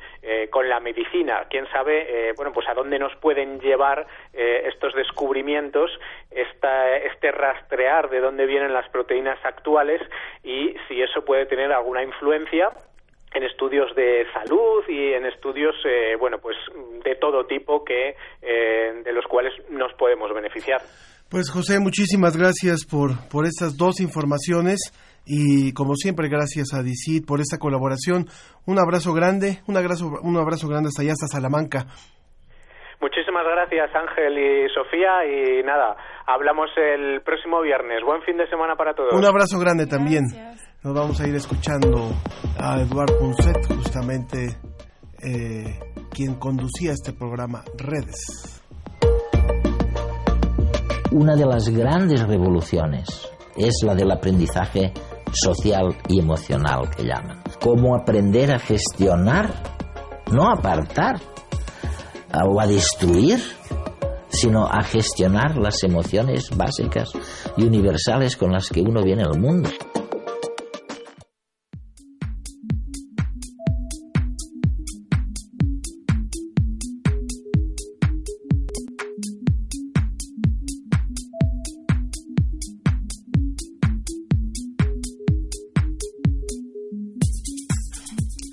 con 0.52 0.70
la 0.70 0.80
medicina. 0.80 1.46
Quién 1.50 1.68
sabe, 1.72 2.34
bueno, 2.36 2.54
pues 2.54 2.68
a 2.70 2.74
dónde 2.74 3.00
nos 3.00 3.16
pueden 3.18 3.60
llevar 3.60 4.06
estos 4.34 4.94
descubrimientos, 4.94 5.92
esta, 6.30 6.98
este 6.98 7.32
rastrear 7.32 8.10
de 8.10 8.20
dónde 8.20 8.46
vienen 8.46 8.74
las 8.74 8.88
proteínas 8.90 9.44
actuales 9.44 10.02
y 10.44 10.76
si 10.88 11.02
eso 11.02 11.26
puede 11.26 11.46
tener 11.46 11.72
alguna 11.72 12.04
influencia 12.04 12.70
en 13.34 13.44
estudios 13.44 13.94
de 13.96 14.26
salud 14.34 14.84
y 14.88 15.14
en 15.14 15.26
estudios, 15.26 15.76
eh, 15.86 16.16
bueno, 16.20 16.38
pues 16.40 16.58
de 17.04 17.16
todo 17.16 17.46
tipo 17.46 17.84
que 17.84 18.16
eh, 18.42 19.02
de 19.04 19.14
los 19.14 19.26
cuales 19.26 19.54
nos 19.70 19.94
podemos 19.94 20.34
beneficiar. 20.34 20.82
Pues 21.30 21.52
José, 21.52 21.80
muchísimas 21.80 22.36
gracias 22.36 22.86
por, 22.90 23.12
por 23.30 23.46
estas 23.46 23.78
dos 23.78 24.00
informaciones 24.00 24.80
y 25.26 25.74
como 25.74 25.94
siempre 25.96 26.28
gracias 26.28 26.74
a 26.74 26.82
DICIT 26.82 27.28
por 27.28 27.40
esta 27.40 27.60
colaboración. 27.60 28.26
Un 28.66 28.80
abrazo 28.80 29.14
grande, 29.14 29.60
un 29.68 29.78
abrazo, 29.78 30.10
un 30.24 30.38
abrazo 30.38 30.68
grande 30.68 30.88
hasta 30.88 31.04
allá, 31.04 31.12
hasta 31.12 31.28
Salamanca. 31.28 31.86
Muchísimas 33.00 33.46
gracias 33.46 33.96
Ángel 33.96 34.38
y 34.38 34.70
Sofía 34.74 35.24
y 35.26 35.64
nada, 35.64 35.96
hablamos 36.26 36.70
el 36.76 37.22
próximo 37.22 37.62
viernes. 37.62 38.04
Buen 38.04 38.24
fin 38.24 38.38
de 38.38 38.48
semana 38.50 38.76
para 38.76 38.94
todos. 38.94 39.14
Un 39.14 39.26
abrazo 39.26 39.60
grande 39.60 39.86
también. 39.86 40.26
Nos 40.82 40.94
vamos 40.94 41.20
a 41.20 41.28
ir 41.28 41.36
escuchando 41.36 42.10
a 42.58 42.80
Eduard 42.80 43.12
Punset, 43.20 43.68
justamente 43.68 44.58
eh, 45.22 45.78
quien 46.10 46.36
conducía 46.36 46.94
este 46.94 47.12
programa 47.12 47.66
Redes. 47.76 48.62
Una 51.12 51.36
de 51.36 51.46
las 51.46 51.68
grandes 51.68 52.26
revoluciones 52.26 53.28
es 53.58 53.74
la 53.84 53.94
del 53.94 54.10
aprendizaje 54.10 54.94
social 55.34 55.98
y 56.08 56.22
emocional 56.22 56.90
que 56.96 57.04
llaman. 57.04 57.44
Cómo 57.62 57.94
aprender 57.94 58.50
a 58.54 58.60
gestionar, 58.60 59.54
no 60.32 60.50
apartar 60.50 61.20
o 62.48 62.62
a 62.62 62.66
destruir, 62.66 63.42
sino 64.30 64.66
a 64.66 64.82
gestionar 64.84 65.58
las 65.58 65.84
emociones 65.84 66.50
básicas 66.56 67.10
y 67.58 67.64
universales 67.64 68.38
con 68.38 68.54
las 68.54 68.70
que 68.70 68.80
uno 68.80 69.04
viene 69.04 69.24
al 69.24 69.38
mundo. 69.38 69.70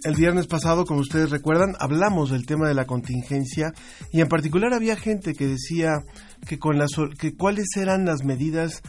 El 0.06 0.14
viernes 0.14 0.46
pasado, 0.46 0.84
como 0.84 1.00
ustedes 1.00 1.30
recuerdan, 1.30 1.74
hablamos 1.80 2.30
del 2.30 2.46
tema 2.46 2.68
de 2.68 2.74
la 2.74 2.84
contingencia 2.84 3.72
y 4.12 4.20
en 4.20 4.28
particular 4.28 4.72
había 4.72 4.94
gente 4.94 5.34
que 5.34 5.48
decía 5.48 5.94
que 6.46 6.60
con 6.60 6.78
las 6.78 6.90
que 7.18 7.34
cuáles 7.34 7.66
eran 7.76 8.04
las 8.04 8.22
medidas 8.22 8.82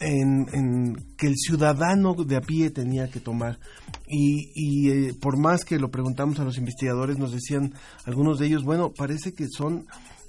en, 0.00 0.96
que 1.16 1.28
el 1.28 1.36
ciudadano 1.36 2.14
de 2.14 2.34
a 2.34 2.40
pie 2.40 2.70
tenía 2.70 3.08
que 3.08 3.20
tomar. 3.20 3.60
Y, 4.08 4.90
eh, 4.90 5.14
por 5.20 5.38
más 5.38 5.64
que 5.64 5.78
lo 5.78 5.92
preguntamos 5.92 6.40
a 6.40 6.44
los 6.44 6.58
investigadores, 6.58 7.18
nos 7.18 7.30
decían 7.30 7.72
algunos 8.04 8.40
de 8.40 8.46
ellos, 8.46 8.64
bueno, 8.64 8.90
parece 8.90 9.32
que 9.32 9.46
son 9.46 9.86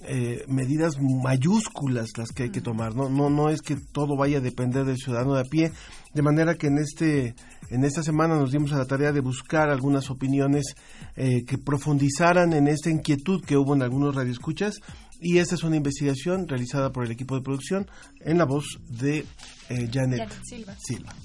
eh, 0.08 0.44
medidas 0.48 0.94
mayúsculas 1.02 2.12
las 2.18 2.30
que 2.30 2.44
hay 2.44 2.50
que 2.52 2.62
tomar, 2.62 2.94
¿no? 2.94 3.10
No, 3.10 3.32
no 3.32 3.50
es 3.50 3.64
que 3.64 3.78
todo 3.78 4.16
vaya 4.16 4.38
a 4.38 4.42
depender 4.42 4.86
del 4.86 4.98
ciudadano 4.98 5.34
de 5.34 5.42
a 5.42 5.46
pie, 5.46 5.72
de 6.14 6.22
manera 6.22 6.54
que 6.54 6.68
en 6.68 6.78
este 6.78 7.34
en 7.70 7.84
esta 7.84 8.04
semana 8.04 8.36
nos 8.36 8.52
dimos 8.52 8.74
a 8.74 8.78
la 8.78 8.86
tarea 8.86 9.12
de 9.12 9.22
buscar 9.22 9.70
algunas 9.70 10.10
opiniones 10.10 10.76
eh, 11.16 11.44
que 11.46 11.58
profundizaran 11.58 12.54
en 12.54 12.68
esta 12.68 12.90
inquietud 12.90 13.44
que 13.44 13.58
hubo 13.58 13.76
en 13.76 13.82
algunos 13.82 14.16
radioescuchas 14.16 14.80
y 15.20 15.38
esta 15.38 15.56
es 15.56 15.64
una 15.64 15.78
investigación 15.78 16.48
realizada 16.48 16.92
por 16.92 17.06
el 17.06 17.12
equipo 17.12 17.36
de 17.36 17.42
producción 17.42 17.90
en 18.22 18.38
la 18.38 18.46
voz 18.46 18.80
de 18.90 19.26
eh, 19.70 19.90
Janet, 19.92 20.30
Silva. 20.44 21.16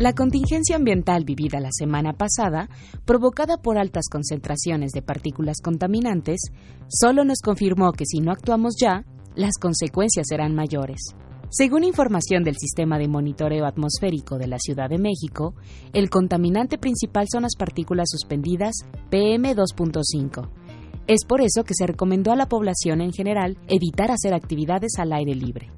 La 0.00 0.14
contingencia 0.14 0.76
ambiental 0.76 1.26
vivida 1.26 1.60
la 1.60 1.68
semana 1.72 2.14
pasada, 2.14 2.70
provocada 3.04 3.58
por 3.58 3.76
altas 3.76 4.08
concentraciones 4.10 4.92
de 4.92 5.02
partículas 5.02 5.58
contaminantes, 5.62 6.40
solo 6.88 7.22
nos 7.22 7.40
confirmó 7.42 7.92
que 7.92 8.06
si 8.06 8.20
no 8.20 8.32
actuamos 8.32 8.76
ya, 8.80 9.04
las 9.34 9.58
consecuencias 9.60 10.26
serán 10.26 10.54
mayores. 10.54 11.14
Según 11.50 11.84
información 11.84 12.44
del 12.44 12.56
Sistema 12.56 12.96
de 12.96 13.08
Monitoreo 13.08 13.66
Atmosférico 13.66 14.38
de 14.38 14.46
la 14.46 14.58
Ciudad 14.58 14.88
de 14.88 14.96
México, 14.96 15.54
el 15.92 16.08
contaminante 16.08 16.78
principal 16.78 17.26
son 17.30 17.42
las 17.42 17.56
partículas 17.58 18.08
suspendidas 18.08 18.72
PM2.5. 19.10 20.48
Es 21.08 21.26
por 21.26 21.42
eso 21.42 21.64
que 21.64 21.74
se 21.74 21.86
recomendó 21.86 22.32
a 22.32 22.36
la 22.36 22.48
población 22.48 23.02
en 23.02 23.12
general 23.12 23.58
evitar 23.68 24.10
hacer 24.10 24.32
actividades 24.32 24.92
al 24.96 25.12
aire 25.12 25.34
libre. 25.34 25.68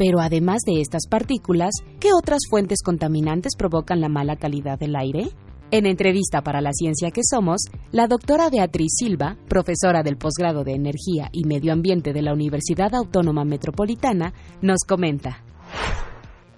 Pero 0.00 0.20
además 0.20 0.62
de 0.64 0.80
estas 0.80 1.06
partículas, 1.06 1.72
¿qué 2.00 2.08
otras 2.16 2.48
fuentes 2.48 2.78
contaminantes 2.82 3.52
provocan 3.54 4.00
la 4.00 4.08
mala 4.08 4.36
calidad 4.36 4.78
del 4.78 4.96
aire? 4.96 5.24
En 5.70 5.84
entrevista 5.84 6.40
para 6.40 6.62
la 6.62 6.72
ciencia 6.72 7.10
que 7.10 7.20
somos, 7.22 7.68
la 7.92 8.06
doctora 8.06 8.48
Beatriz 8.50 8.94
Silva, 8.96 9.36
profesora 9.46 10.02
del 10.02 10.16
posgrado 10.16 10.64
de 10.64 10.72
Energía 10.72 11.28
y 11.32 11.44
Medio 11.44 11.74
Ambiente 11.74 12.14
de 12.14 12.22
la 12.22 12.32
Universidad 12.32 12.94
Autónoma 12.94 13.44
Metropolitana, 13.44 14.32
nos 14.62 14.84
comenta. 14.88 15.44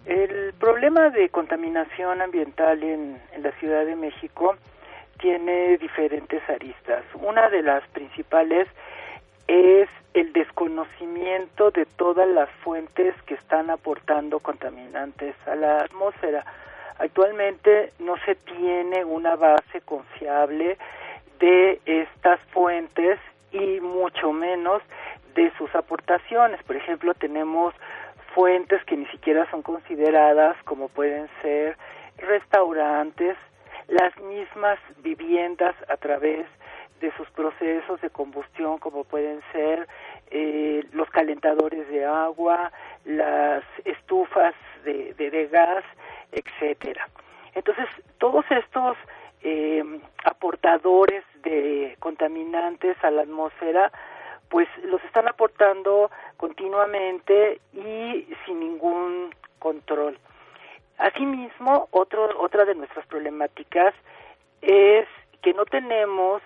El 0.06 0.54
problema 0.60 1.10
de 1.10 1.28
contaminación 1.30 2.22
ambiental 2.22 2.80
en, 2.80 3.18
en 3.34 3.42
la 3.42 3.50
Ciudad 3.58 3.84
de 3.84 3.96
México 3.96 4.54
tiene 5.18 5.78
diferentes 5.78 6.42
aristas. 6.48 7.02
Una 7.20 7.50
de 7.50 7.62
las 7.62 7.82
principales 7.90 8.68
es 9.48 9.88
el 10.14 10.32
desconocimiento 10.32 11.70
de 11.70 11.86
todas 11.86 12.28
las 12.28 12.50
fuentes 12.62 13.14
que 13.22 13.34
están 13.34 13.70
aportando 13.70 14.40
contaminantes 14.40 15.34
a 15.46 15.54
la 15.54 15.80
atmósfera. 15.80 16.44
Actualmente 16.98 17.92
no 17.98 18.16
se 18.24 18.34
tiene 18.34 19.04
una 19.04 19.36
base 19.36 19.80
confiable 19.80 20.76
de 21.40 21.80
estas 21.86 22.40
fuentes 22.52 23.18
y 23.50 23.80
mucho 23.80 24.32
menos 24.32 24.82
de 25.34 25.50
sus 25.56 25.74
aportaciones. 25.74 26.62
Por 26.64 26.76
ejemplo, 26.76 27.14
tenemos 27.14 27.74
fuentes 28.34 28.84
que 28.84 28.96
ni 28.96 29.06
siquiera 29.06 29.50
son 29.50 29.62
consideradas 29.62 30.56
como 30.64 30.88
pueden 30.88 31.28
ser 31.40 31.76
restaurantes, 32.18 33.36
las 33.88 34.16
mismas 34.18 34.78
viviendas 34.98 35.74
a 35.88 35.96
través 35.96 36.46
de 36.46 36.61
sus 37.16 37.28
procesos 37.30 38.00
de 38.00 38.10
combustión 38.10 38.78
como 38.78 39.04
pueden 39.04 39.40
ser 39.50 39.88
eh, 40.30 40.86
los 40.92 41.10
calentadores 41.10 41.88
de 41.88 42.04
agua, 42.04 42.70
las 43.04 43.64
estufas 43.84 44.54
de, 44.84 45.12
de, 45.14 45.46
gas, 45.48 45.84
etcétera. 46.30 47.08
Entonces, 47.54 47.86
todos 48.18 48.44
estos 48.50 48.96
eh, 49.42 49.82
aportadores 50.24 51.24
de 51.42 51.96
contaminantes 51.98 52.96
a 53.02 53.10
la 53.10 53.22
atmósfera, 53.22 53.90
pues 54.48 54.68
los 54.84 55.02
están 55.04 55.28
aportando 55.28 56.10
continuamente 56.36 57.60
y 57.72 58.28
sin 58.46 58.60
ningún 58.60 59.34
control. 59.58 60.18
Asimismo, 60.98 61.88
otro, 61.90 62.28
otra 62.38 62.64
de 62.64 62.74
nuestras 62.74 63.06
problemáticas 63.06 63.94
es 64.60 65.08
que 65.42 65.52
no 65.54 65.64
tenemos 65.64 66.42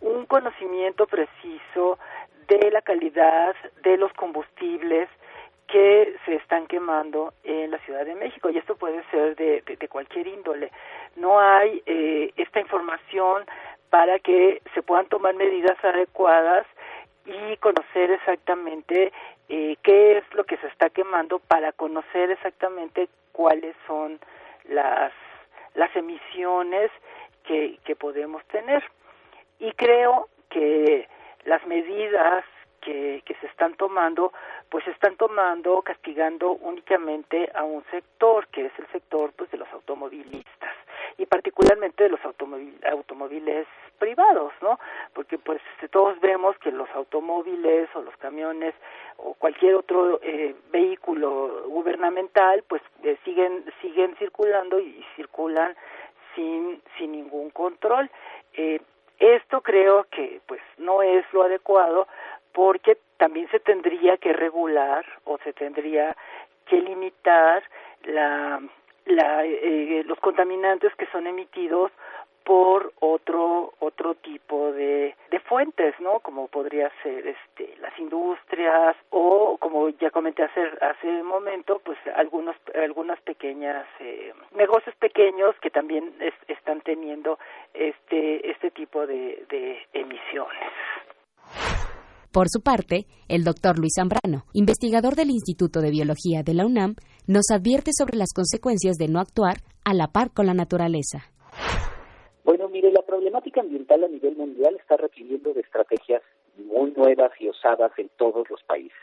un 0.00 0.26
conocimiento 0.26 1.06
preciso 1.06 1.98
de 2.46 2.70
la 2.70 2.82
calidad 2.82 3.54
de 3.82 3.96
los 3.96 4.12
combustibles 4.14 5.08
que 5.66 6.16
se 6.24 6.36
están 6.36 6.66
quemando 6.66 7.34
en 7.44 7.70
la 7.70 7.78
Ciudad 7.80 8.06
de 8.06 8.14
México 8.14 8.48
y 8.48 8.56
esto 8.56 8.74
puede 8.76 9.04
ser 9.10 9.36
de, 9.36 9.62
de, 9.62 9.88
cualquier 9.88 10.26
índole. 10.26 10.72
No 11.16 11.38
hay 11.38 11.82
eh, 11.84 12.32
esta 12.36 12.60
información 12.60 13.44
para 13.90 14.18
que 14.18 14.62
se 14.74 14.82
puedan 14.82 15.06
tomar 15.06 15.34
medidas 15.34 15.76
adecuadas 15.84 16.66
y 17.26 17.56
conocer 17.58 18.10
exactamente 18.10 19.12
eh, 19.50 19.76
qué 19.82 20.18
es 20.18 20.24
lo 20.34 20.44
que 20.44 20.56
se 20.56 20.68
está 20.68 20.88
quemando 20.88 21.38
para 21.38 21.72
conocer 21.72 22.30
exactamente 22.30 23.08
cuáles 23.32 23.76
son 23.86 24.18
las 24.68 25.12
las 25.74 25.94
emisiones 25.94 26.90
que, 27.44 27.78
que 27.84 27.94
podemos 27.94 28.44
tener 28.46 28.82
y 29.58 29.72
creo 29.72 30.28
que 30.50 31.08
las 31.44 31.66
medidas 31.66 32.44
que, 32.80 33.22
que 33.24 33.34
se 33.36 33.46
están 33.46 33.74
tomando, 33.74 34.32
pues 34.70 34.84
se 34.84 34.90
están 34.92 35.16
tomando 35.16 35.82
castigando 35.82 36.52
únicamente 36.52 37.50
a 37.54 37.64
un 37.64 37.84
sector, 37.90 38.46
que 38.48 38.66
es 38.66 38.72
el 38.78 38.86
sector 38.88 39.32
pues 39.36 39.50
de 39.50 39.58
los 39.58 39.68
automovilistas 39.72 40.74
y 41.18 41.26
particularmente 41.26 42.04
de 42.04 42.10
los 42.10 42.20
automóviles 42.24 43.66
privados, 43.98 44.52
¿no? 44.62 44.78
Porque 45.12 45.36
pues 45.36 45.60
todos 45.90 46.18
vemos 46.20 46.56
que 46.58 46.70
los 46.70 46.88
automóviles 46.90 47.88
o 47.94 48.02
los 48.02 48.16
camiones 48.18 48.74
o 49.16 49.34
cualquier 49.34 49.74
otro 49.74 50.20
eh, 50.22 50.54
vehículo 50.70 51.64
gubernamental 51.66 52.62
pues 52.68 52.80
eh, 53.02 53.18
siguen 53.24 53.64
siguen 53.82 54.14
circulando 54.16 54.78
y 54.78 55.04
circulan 55.16 55.74
sin 56.34 56.80
sin 56.96 57.12
ningún 57.12 57.50
control. 57.50 58.08
Eh, 58.52 58.80
esto 59.18 59.60
creo 59.60 60.04
que 60.10 60.40
pues 60.46 60.60
no 60.78 61.02
es 61.02 61.24
lo 61.32 61.42
adecuado 61.42 62.06
porque 62.52 62.98
también 63.16 63.48
se 63.50 63.60
tendría 63.60 64.16
que 64.16 64.32
regular 64.32 65.04
o 65.24 65.38
se 65.38 65.52
tendría 65.52 66.16
que 66.66 66.80
limitar 66.80 67.62
la, 68.04 68.60
la, 69.06 69.44
eh, 69.44 70.02
los 70.06 70.18
contaminantes 70.20 70.94
que 70.96 71.06
son 71.06 71.26
emitidos 71.26 71.90
por 72.48 72.94
otro 73.00 73.74
otro 73.78 74.14
tipo 74.14 74.72
de, 74.72 75.14
de 75.30 75.40
fuentes, 75.40 75.94
¿no? 76.00 76.20
Como 76.20 76.48
podría 76.48 76.90
ser 77.02 77.26
este 77.26 77.76
las 77.78 77.92
industrias 77.98 78.96
o 79.10 79.58
como 79.60 79.90
ya 79.90 80.10
comenté 80.10 80.44
hace 80.44 80.62
hace 80.80 81.08
un 81.08 81.26
momento, 81.26 81.78
pues 81.84 81.98
algunos 82.16 82.56
algunas 82.74 83.20
pequeñas 83.20 83.86
eh, 84.00 84.32
negocios 84.56 84.96
pequeños 84.96 85.54
que 85.60 85.68
también 85.68 86.14
están 86.48 86.80
teniendo 86.80 87.38
este 87.74 88.50
este 88.50 88.70
tipo 88.70 89.06
de, 89.06 89.44
de 89.50 89.86
emisiones. 89.92 90.72
Por 92.32 92.48
su 92.48 92.62
parte, 92.62 93.04
el 93.28 93.44
doctor 93.44 93.78
Luis 93.78 93.92
Zambrano, 93.94 94.44
investigador 94.54 95.16
del 95.16 95.28
Instituto 95.28 95.80
de 95.80 95.90
Biología 95.90 96.42
de 96.42 96.54
la 96.54 96.64
UNAM, 96.64 96.94
nos 97.26 97.50
advierte 97.50 97.90
sobre 97.92 98.16
las 98.16 98.32
consecuencias 98.34 98.96
de 98.96 99.08
no 99.08 99.20
actuar 99.20 99.58
a 99.84 99.92
la 99.92 100.06
par 100.08 100.30
con 100.32 100.46
la 100.46 100.54
naturaleza. 100.54 101.30
Bueno, 102.48 102.70
mire, 102.70 102.90
la 102.90 103.02
problemática 103.02 103.60
ambiental 103.60 104.04
a 104.04 104.08
nivel 104.08 104.34
mundial 104.34 104.74
está 104.76 104.96
requiriendo 104.96 105.52
de 105.52 105.60
estrategias 105.60 106.22
muy 106.56 106.92
nuevas 106.92 107.30
y 107.38 107.46
osadas 107.46 107.92
en 107.98 108.08
todos 108.16 108.48
los 108.48 108.62
países. 108.62 108.96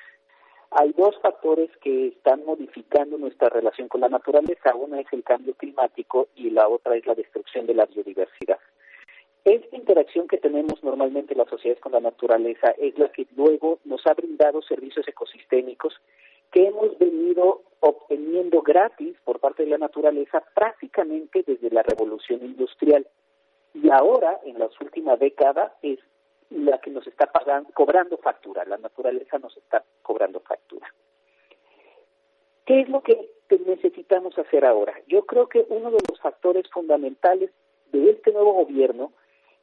Hay 0.71 0.93
dos 0.93 1.15
factores 1.21 1.69
que 1.79 2.08
están 2.08 2.43
modificando 2.43 3.19
nuestra 3.19 3.49
relación 3.49 3.88
con 3.88 4.01
la 4.01 4.10
naturaleza. 4.10 4.73
Una 4.73 4.99
es 4.99 5.05
el 5.12 5.23
cambio 5.23 5.53
climático 5.53 6.27
y 6.36 6.49
la 6.49 6.67
otra 6.67 6.95
es 6.95 7.05
la 7.05 7.13
destrucción 7.13 7.67
de 7.67 7.75
la 7.75 7.86
biodiversidad. 7.86 8.58
Esta 9.43 9.75
interacción 9.75 10.27
que 10.27 10.39
tenemos 10.39 10.84
normalmente 10.84 11.36
las 11.36 11.47
sociedades 11.47 11.84
con 11.84 11.91
la 11.91 11.99
naturaleza 11.99 12.73
es 12.79 12.97
la 12.97 13.10
que 13.10 13.27
luego 13.36 13.77
nos 13.86 14.08
ha 14.08 14.15
brindado 14.15 14.63
servicios 14.63 15.08
ecosistémicos 15.08 15.93
que 16.51 16.65
hemos 16.65 16.97
venido 16.97 17.62
obteniendo 17.79 18.63
gratis 18.63 19.15
por 19.23 19.39
parte 19.39 19.65
de 19.65 19.69
la 19.69 19.77
naturaleza 19.77 20.43
prácticamente 20.55 21.43
desde 21.45 21.69
la 21.69 21.84
revolución 21.84 22.43
industrial 22.43 23.05
y 23.75 23.91
ahora, 23.91 24.39
en 24.45 24.57
las 24.57 24.71
últimas 24.79 25.19
décadas, 25.19 25.73
es 25.81 25.99
la 26.49 26.79
que 26.79 26.89
nos 26.91 27.05
está 27.07 27.25
pagando, 27.25 27.69
cobrando 27.73 28.17
factura. 28.17 28.63
La 28.63 28.77
naturaleza 28.77 29.38
nos 29.38 29.55
está 29.57 29.83
cobrando 30.01 30.39
factura. 30.39 30.88
¿Qué 32.65 32.81
es 32.81 32.89
lo 32.89 33.01
que 33.01 33.29
necesitamos 33.67 34.38
hacer 34.39 34.63
ahora? 34.65 34.93
Yo 35.07 35.25
creo 35.25 35.49
que 35.49 35.65
uno 35.67 35.91
de 35.91 35.97
los 36.09 36.19
factores 36.21 36.65
fundamentales 36.71 37.51
de 37.91 38.11
este 38.11 38.31
nuevo 38.31 38.53
gobierno 38.53 39.11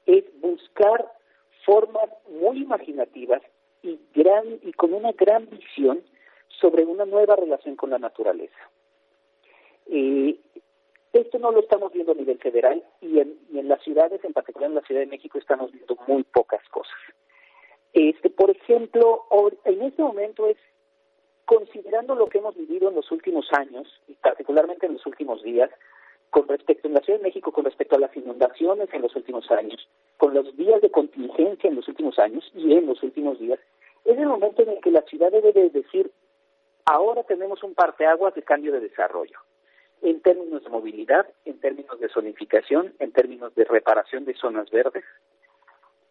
es 0.05 0.25
buscar 0.41 1.11
formas 1.65 2.11
muy 2.29 2.63
imaginativas 2.63 3.41
y 3.83 3.99
gran 4.15 4.45
y 4.63 4.73
con 4.75 4.93
una 4.93 5.13
gran 5.13 5.49
visión 5.49 6.03
sobre 6.49 6.85
una 6.85 7.07
nueva 7.07 7.35
relación 7.35 7.77
con 7.77 7.91
la 7.91 7.99
naturaleza. 7.99 8.71
Eh, 9.87 10.37
esto 11.13 11.39
no 11.39 11.51
lo 11.51 11.61
estamos 11.61 11.93
viendo 11.93 12.13
a 12.13 12.15
nivel 12.17 12.39
federal 12.39 12.83
y 13.01 13.19
en, 13.21 13.39
las 13.69 13.83
ciudades, 13.83 14.25
en 14.25 14.33
particular 14.33 14.71
en 14.71 14.77
la 14.77 14.83
Ciudad 14.83 15.01
de 15.01 15.07
México, 15.07 15.39
estamos 15.39 15.71
viendo 15.73 15.97
muy 16.07 16.23
pocas 16.25 16.67
cosas. 16.71 16.97
Este, 17.93 18.31
por 18.31 18.51
ejemplo, 18.51 19.27
en 19.65 19.83
este 19.83 20.03
momento 20.03 20.47
es 20.47 20.57
considerando 21.45 22.15
lo 22.15 22.27
que 22.27 22.39
hemos 22.39 22.57
vivido 22.57 22.89
en 22.89 22.95
los 22.95 23.11
últimos 23.13 23.47
años 23.53 23.87
y 24.09 24.15
particularmente 24.15 24.87
en 24.87 24.95
los 24.95 25.07
últimos 25.07 25.43
días, 25.43 25.71
con 26.31 26.49
respecto 26.49 26.89
en 26.89 26.95
la 26.95 27.01
Ciudad 27.01 27.19
de 27.19 27.25
México, 27.25 27.53
con 27.53 27.67
respecto 27.67 27.97
a 27.97 28.01
las 28.01 28.17
inundaciones 28.17 28.89
en 28.93 29.03
los 29.03 29.15
últimos 29.15 29.51
años, 29.51 29.87
con 30.17 30.33
los 30.33 30.57
días 30.57 30.81
de 30.81 30.91
contingencia 30.91 31.69
en 31.69 31.77
los 31.77 31.87
últimos 31.89 32.19
años 32.19 32.51
y 32.55 32.73
en 32.73 32.87
los 32.87 33.03
últimos 33.03 33.39
días, 33.39 33.61
es 34.07 34.17
el 34.19 34.27
momento 34.27 34.63
en 34.63 34.71
el 34.71 34.81
que 34.81 34.91
la 34.91 35.03
ciudad 35.03 35.31
debe 35.31 35.53
de 35.53 35.69
decir, 35.69 36.11
ahora 36.87 37.23
tenemos 37.25 37.63
un 37.63 37.75
parteaguas 37.75 38.35
de 38.35 38.43
cambio 38.43 38.73
de 38.73 38.81
desarrollo 38.81 39.39
en 40.03 40.21
términos 40.21 40.65
de 40.65 40.71
movilidad, 40.71 41.27
en 41.45 41.61
términos 41.61 41.99
de 42.01 42.09
zonificación, 42.09 42.93
en 42.99 43.13
términos 43.13 43.55
de 43.55 43.65
reparación 43.65 44.25
de 44.25 44.35
zonas 44.35 44.69
verdes. 44.71 45.05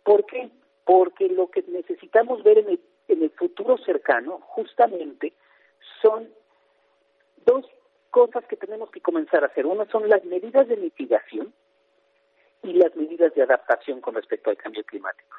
¿Por 0.04 0.26
qué? 0.26 0.50
Porque 0.86 1.28
lo 1.28 1.52
que 1.52 1.64
necesitamos 1.68 2.44
ver 2.44 2.60
en 2.60 2.70
el, 2.70 2.80
en 3.10 3.24
el 3.24 3.30
futuro 3.32 3.78
cercano 3.78 4.40
justamente 4.42 5.34
son 6.02 6.30
dos 7.46 7.66
cosas 8.10 8.46
que 8.46 8.56
tenemos 8.56 8.90
que 8.92 9.02
comenzar 9.02 9.44
a 9.44 9.48
hacer. 9.48 9.66
Una 9.66 9.86
son 9.86 10.10
las 10.10 10.24
medidas 10.26 10.68
de 10.68 10.78
mitigación 10.78 11.54
y 12.64 12.74
las 12.74 12.96
medidas 12.96 13.34
de 13.36 13.44
adaptación 13.44 14.02
con 14.02 14.16
respecto 14.16 14.50
al 14.50 14.58
cambio 14.58 14.84
climático. 14.84 15.38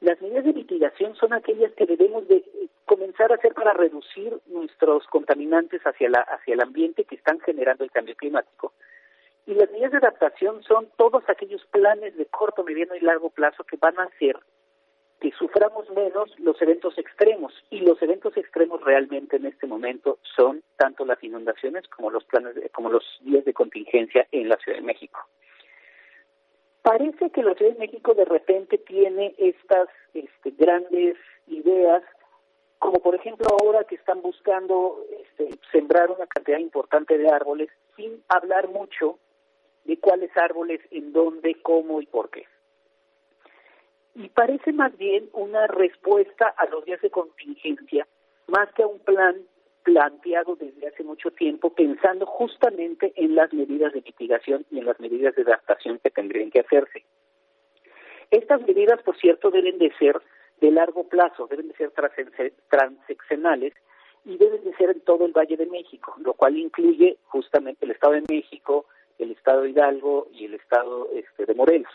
Las 0.00 0.20
medidas 0.20 0.44
de 0.44 0.52
mitigación 0.52 1.16
son 1.16 1.32
aquellas 1.32 1.72
que 1.72 1.86
debemos 1.86 2.28
de 2.28 2.44
comenzar 2.84 3.32
a 3.32 3.36
hacer 3.36 3.54
para 3.54 3.72
reducir 3.72 4.38
nuestros 4.46 5.06
contaminantes 5.06 5.82
hacia, 5.82 6.10
la, 6.10 6.20
hacia 6.20 6.54
el 6.54 6.60
ambiente 6.60 7.04
que 7.04 7.16
están 7.16 7.40
generando 7.40 7.84
el 7.84 7.90
cambio 7.90 8.14
climático. 8.14 8.72
Y 9.46 9.54
las 9.54 9.70
medidas 9.70 9.92
de 9.92 9.98
adaptación 9.98 10.62
son 10.64 10.88
todos 10.96 11.22
aquellos 11.28 11.64
planes 11.66 12.16
de 12.16 12.26
corto, 12.26 12.64
mediano 12.64 12.94
y 12.94 13.00
largo 13.00 13.30
plazo 13.30 13.64
que 13.64 13.76
van 13.76 13.98
a 13.98 14.04
hacer 14.04 14.36
que 15.20 15.30
suframos 15.32 15.88
menos 15.90 16.30
los 16.38 16.60
eventos 16.60 16.98
extremos. 16.98 17.52
Y 17.70 17.80
los 17.80 18.00
eventos 18.02 18.36
extremos 18.36 18.82
realmente 18.82 19.36
en 19.36 19.46
este 19.46 19.66
momento 19.66 20.18
son 20.36 20.62
tanto 20.76 21.04
las 21.04 21.22
inundaciones 21.22 21.88
como 21.88 22.10
los 22.10 22.24
planes, 22.24 22.54
como 22.72 22.90
los 22.90 23.04
días 23.20 23.44
de 23.44 23.54
contingencia 23.54 24.26
en 24.30 24.48
la 24.48 24.56
Ciudad 24.56 24.78
de 24.78 24.84
México. 24.84 25.20
Parece 26.86 27.30
que 27.30 27.42
la 27.42 27.52
Ciudad 27.54 27.72
de 27.72 27.80
México 27.80 28.14
de 28.14 28.24
repente 28.24 28.78
tiene 28.78 29.34
estas 29.38 29.88
este, 30.14 30.52
grandes 30.52 31.16
ideas, 31.48 32.04
como 32.78 33.00
por 33.00 33.16
ejemplo 33.16 33.44
ahora 33.60 33.82
que 33.82 33.96
están 33.96 34.22
buscando 34.22 35.04
este, 35.20 35.58
sembrar 35.72 36.12
una 36.12 36.28
cantidad 36.28 36.58
importante 36.58 37.18
de 37.18 37.28
árboles 37.28 37.70
sin 37.96 38.22
hablar 38.28 38.68
mucho 38.68 39.18
de 39.84 39.98
cuáles 39.98 40.30
árboles, 40.36 40.80
en 40.92 41.12
dónde, 41.12 41.56
cómo 41.60 42.00
y 42.00 42.06
por 42.06 42.30
qué. 42.30 42.44
Y 44.14 44.28
parece 44.28 44.72
más 44.72 44.96
bien 44.96 45.28
una 45.32 45.66
respuesta 45.66 46.54
a 46.56 46.66
los 46.66 46.84
días 46.84 47.00
de 47.00 47.10
contingencia, 47.10 48.06
más 48.46 48.72
que 48.74 48.84
a 48.84 48.86
un 48.86 49.00
plan 49.00 49.34
planteado 49.86 50.56
desde 50.56 50.88
hace 50.88 51.04
mucho 51.04 51.30
tiempo 51.30 51.72
pensando 51.72 52.26
justamente 52.26 53.12
en 53.14 53.36
las 53.36 53.52
medidas 53.52 53.92
de 53.92 54.02
mitigación 54.02 54.66
y 54.72 54.80
en 54.80 54.84
las 54.84 54.98
medidas 54.98 55.36
de 55.36 55.42
adaptación 55.42 56.00
que 56.02 56.10
tendrían 56.10 56.50
que 56.50 56.58
hacerse. 56.58 57.04
Estas 58.32 58.66
medidas, 58.66 59.00
por 59.04 59.16
cierto, 59.16 59.52
deben 59.52 59.78
de 59.78 59.92
ser 59.96 60.20
de 60.60 60.72
largo 60.72 61.04
plazo, 61.04 61.46
deben 61.46 61.68
de 61.68 61.74
ser 61.74 61.92
transeccionales 62.68 63.74
y 64.24 64.36
deben 64.38 64.64
de 64.64 64.74
ser 64.74 64.90
en 64.90 65.00
todo 65.02 65.24
el 65.24 65.30
Valle 65.30 65.56
de 65.56 65.66
México, 65.66 66.16
lo 66.18 66.34
cual 66.34 66.56
incluye 66.58 67.18
justamente 67.26 67.84
el 67.84 67.92
Estado 67.92 68.14
de 68.14 68.24
México, 68.28 68.86
el 69.20 69.30
Estado 69.30 69.62
de 69.62 69.70
Hidalgo 69.70 70.26
y 70.32 70.46
el 70.46 70.54
Estado 70.54 71.08
este, 71.14 71.46
de 71.46 71.54
Morelos. 71.54 71.92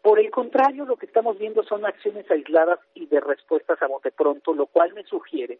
Por 0.00 0.18
el 0.20 0.30
contrario, 0.30 0.86
lo 0.86 0.96
que 0.96 1.04
estamos 1.04 1.38
viendo 1.38 1.62
son 1.64 1.84
acciones 1.84 2.30
aisladas 2.30 2.78
y 2.94 3.04
de 3.04 3.20
respuestas 3.20 3.82
a 3.82 3.88
bote 3.88 4.10
pronto, 4.10 4.54
lo 4.54 4.64
cual 4.68 4.94
me 4.94 5.04
sugiere 5.04 5.58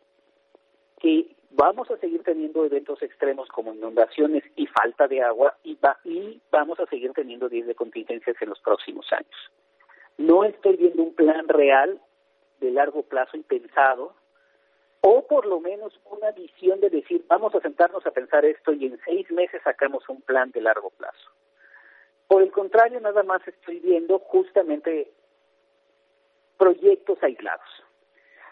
que 1.00 1.36
vamos 1.50 1.90
a 1.90 1.96
seguir 1.98 2.22
teniendo 2.22 2.64
eventos 2.64 3.02
extremos 3.02 3.48
como 3.48 3.74
inundaciones 3.74 4.44
y 4.56 4.66
falta 4.66 5.08
de 5.08 5.22
agua 5.22 5.56
y, 5.62 5.74
va, 5.76 5.98
y 6.04 6.40
vamos 6.50 6.78
a 6.80 6.86
seguir 6.86 7.12
teniendo 7.12 7.48
días 7.48 7.66
de 7.66 7.74
contingencias 7.74 8.36
en 8.40 8.50
los 8.50 8.60
próximos 8.60 9.06
años. 9.12 9.50
No 10.18 10.44
estoy 10.44 10.76
viendo 10.76 11.02
un 11.02 11.14
plan 11.14 11.48
real 11.48 12.00
de 12.60 12.70
largo 12.70 13.02
plazo 13.02 13.36
y 13.36 13.42
pensado, 13.42 14.14
o 15.00 15.26
por 15.26 15.46
lo 15.46 15.60
menos 15.60 15.98
una 16.10 16.32
visión 16.32 16.80
de 16.80 16.90
decir, 16.90 17.24
vamos 17.28 17.54
a 17.54 17.60
sentarnos 17.60 18.04
a 18.04 18.10
pensar 18.10 18.44
esto 18.44 18.72
y 18.72 18.86
en 18.86 18.98
seis 19.04 19.30
meses 19.30 19.62
sacamos 19.62 20.08
un 20.08 20.20
plan 20.22 20.50
de 20.50 20.60
largo 20.60 20.90
plazo. 20.90 21.30
Por 22.26 22.42
el 22.42 22.50
contrario, 22.50 23.00
nada 23.00 23.22
más 23.22 23.46
estoy 23.46 23.78
viendo 23.78 24.18
justamente 24.18 25.10
proyectos 26.58 27.22
aislados. 27.22 27.68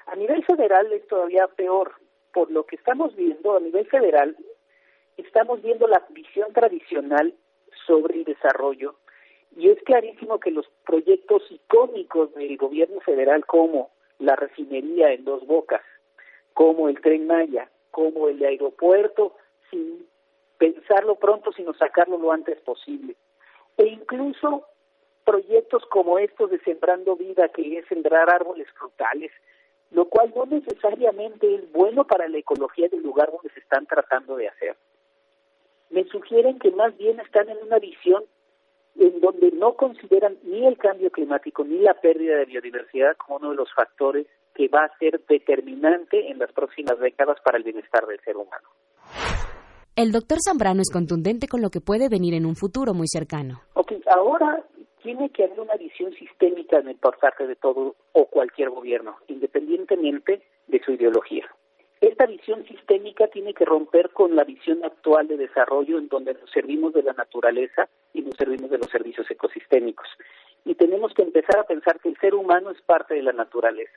A 0.06 0.14
nivel 0.14 0.44
federal 0.44 0.90
es 0.92 1.06
todavía 1.08 1.48
peor 1.48 1.94
por 2.36 2.50
lo 2.50 2.66
que 2.66 2.76
estamos 2.76 3.16
viendo 3.16 3.56
a 3.56 3.60
nivel 3.60 3.86
federal, 3.86 4.36
estamos 5.16 5.62
viendo 5.62 5.88
la 5.88 6.04
visión 6.10 6.52
tradicional 6.52 7.32
sobre 7.86 8.16
el 8.16 8.24
desarrollo 8.24 8.96
y 9.56 9.70
es 9.70 9.82
clarísimo 9.84 10.38
que 10.38 10.50
los 10.50 10.66
proyectos 10.84 11.50
icónicos 11.50 12.34
del 12.34 12.58
gobierno 12.58 13.00
federal 13.00 13.46
como 13.46 13.88
la 14.18 14.36
refinería 14.36 15.14
en 15.14 15.24
dos 15.24 15.46
bocas, 15.46 15.80
como 16.52 16.90
el 16.90 17.00
tren 17.00 17.26
Maya, 17.26 17.70
como 17.90 18.28
el 18.28 18.44
aeropuerto, 18.44 19.32
sin 19.70 20.06
pensarlo 20.58 21.14
pronto, 21.14 21.52
sino 21.52 21.72
sacarlo 21.72 22.18
lo 22.18 22.32
antes 22.32 22.60
posible. 22.60 23.16
E 23.78 23.86
incluso 23.86 24.66
proyectos 25.24 25.86
como 25.86 26.18
estos 26.18 26.50
de 26.50 26.58
Sembrando 26.58 27.16
Vida, 27.16 27.48
que 27.48 27.78
es 27.78 27.86
sembrar 27.86 28.28
árboles 28.28 28.68
frutales, 28.78 29.32
lo 29.90 30.06
cual 30.06 30.32
no 30.34 30.46
necesariamente 30.46 31.54
es 31.54 31.72
bueno 31.72 32.04
para 32.04 32.28
la 32.28 32.38
ecología 32.38 32.88
del 32.88 33.02
lugar 33.02 33.30
donde 33.30 33.50
se 33.50 33.60
están 33.60 33.86
tratando 33.86 34.36
de 34.36 34.48
hacer. 34.48 34.76
Me 35.90 36.04
sugieren 36.04 36.58
que 36.58 36.70
más 36.72 36.96
bien 36.96 37.20
están 37.20 37.48
en 37.48 37.58
una 37.62 37.78
visión 37.78 38.24
en 38.98 39.20
donde 39.20 39.52
no 39.52 39.74
consideran 39.74 40.36
ni 40.42 40.66
el 40.66 40.78
cambio 40.78 41.10
climático 41.10 41.64
ni 41.64 41.78
la 41.78 41.94
pérdida 41.94 42.36
de 42.36 42.46
biodiversidad 42.46 43.16
como 43.16 43.38
uno 43.38 43.50
de 43.50 43.56
los 43.56 43.72
factores 43.74 44.26
que 44.54 44.68
va 44.68 44.84
a 44.84 44.98
ser 44.98 45.20
determinante 45.28 46.30
en 46.30 46.38
las 46.38 46.50
próximas 46.52 46.98
décadas 46.98 47.38
para 47.44 47.58
el 47.58 47.64
bienestar 47.64 48.06
del 48.06 48.18
ser 48.20 48.36
humano. 48.36 48.68
El 49.94 50.12
doctor 50.12 50.38
Zambrano 50.42 50.80
es 50.80 50.90
contundente 50.90 51.46
con 51.46 51.62
lo 51.62 51.70
que 51.70 51.80
puede 51.80 52.08
venir 52.08 52.34
en 52.34 52.46
un 52.46 52.56
futuro 52.56 52.94
muy 52.94 53.06
cercano. 53.08 53.62
Ok, 53.74 53.92
ahora 54.06 54.64
tiene 55.06 55.30
que 55.30 55.44
haber 55.44 55.60
una 55.60 55.76
visión 55.76 56.12
sistémica 56.14 56.78
en 56.78 56.88
el 56.88 56.96
parte 56.96 57.46
de 57.46 57.54
todo 57.54 57.94
o 58.10 58.26
cualquier 58.26 58.70
gobierno, 58.70 59.16
independientemente 59.28 60.42
de 60.66 60.82
su 60.82 60.90
ideología. 60.90 61.48
Esta 62.00 62.26
visión 62.26 62.66
sistémica 62.66 63.28
tiene 63.28 63.54
que 63.54 63.64
romper 63.64 64.10
con 64.10 64.34
la 64.34 64.42
visión 64.42 64.84
actual 64.84 65.28
de 65.28 65.36
desarrollo 65.36 65.98
en 65.98 66.08
donde 66.08 66.34
nos 66.34 66.50
servimos 66.50 66.92
de 66.92 67.04
la 67.04 67.12
naturaleza 67.12 67.88
y 68.14 68.22
nos 68.22 68.34
servimos 68.34 68.68
de 68.68 68.78
los 68.78 68.90
servicios 68.90 69.30
ecosistémicos. 69.30 70.08
Y 70.64 70.74
tenemos 70.74 71.14
que 71.14 71.22
empezar 71.22 71.60
a 71.60 71.68
pensar 71.68 72.00
que 72.00 72.08
el 72.08 72.18
ser 72.18 72.34
humano 72.34 72.72
es 72.72 72.82
parte 72.82 73.14
de 73.14 73.22
la 73.22 73.32
naturaleza. 73.32 73.96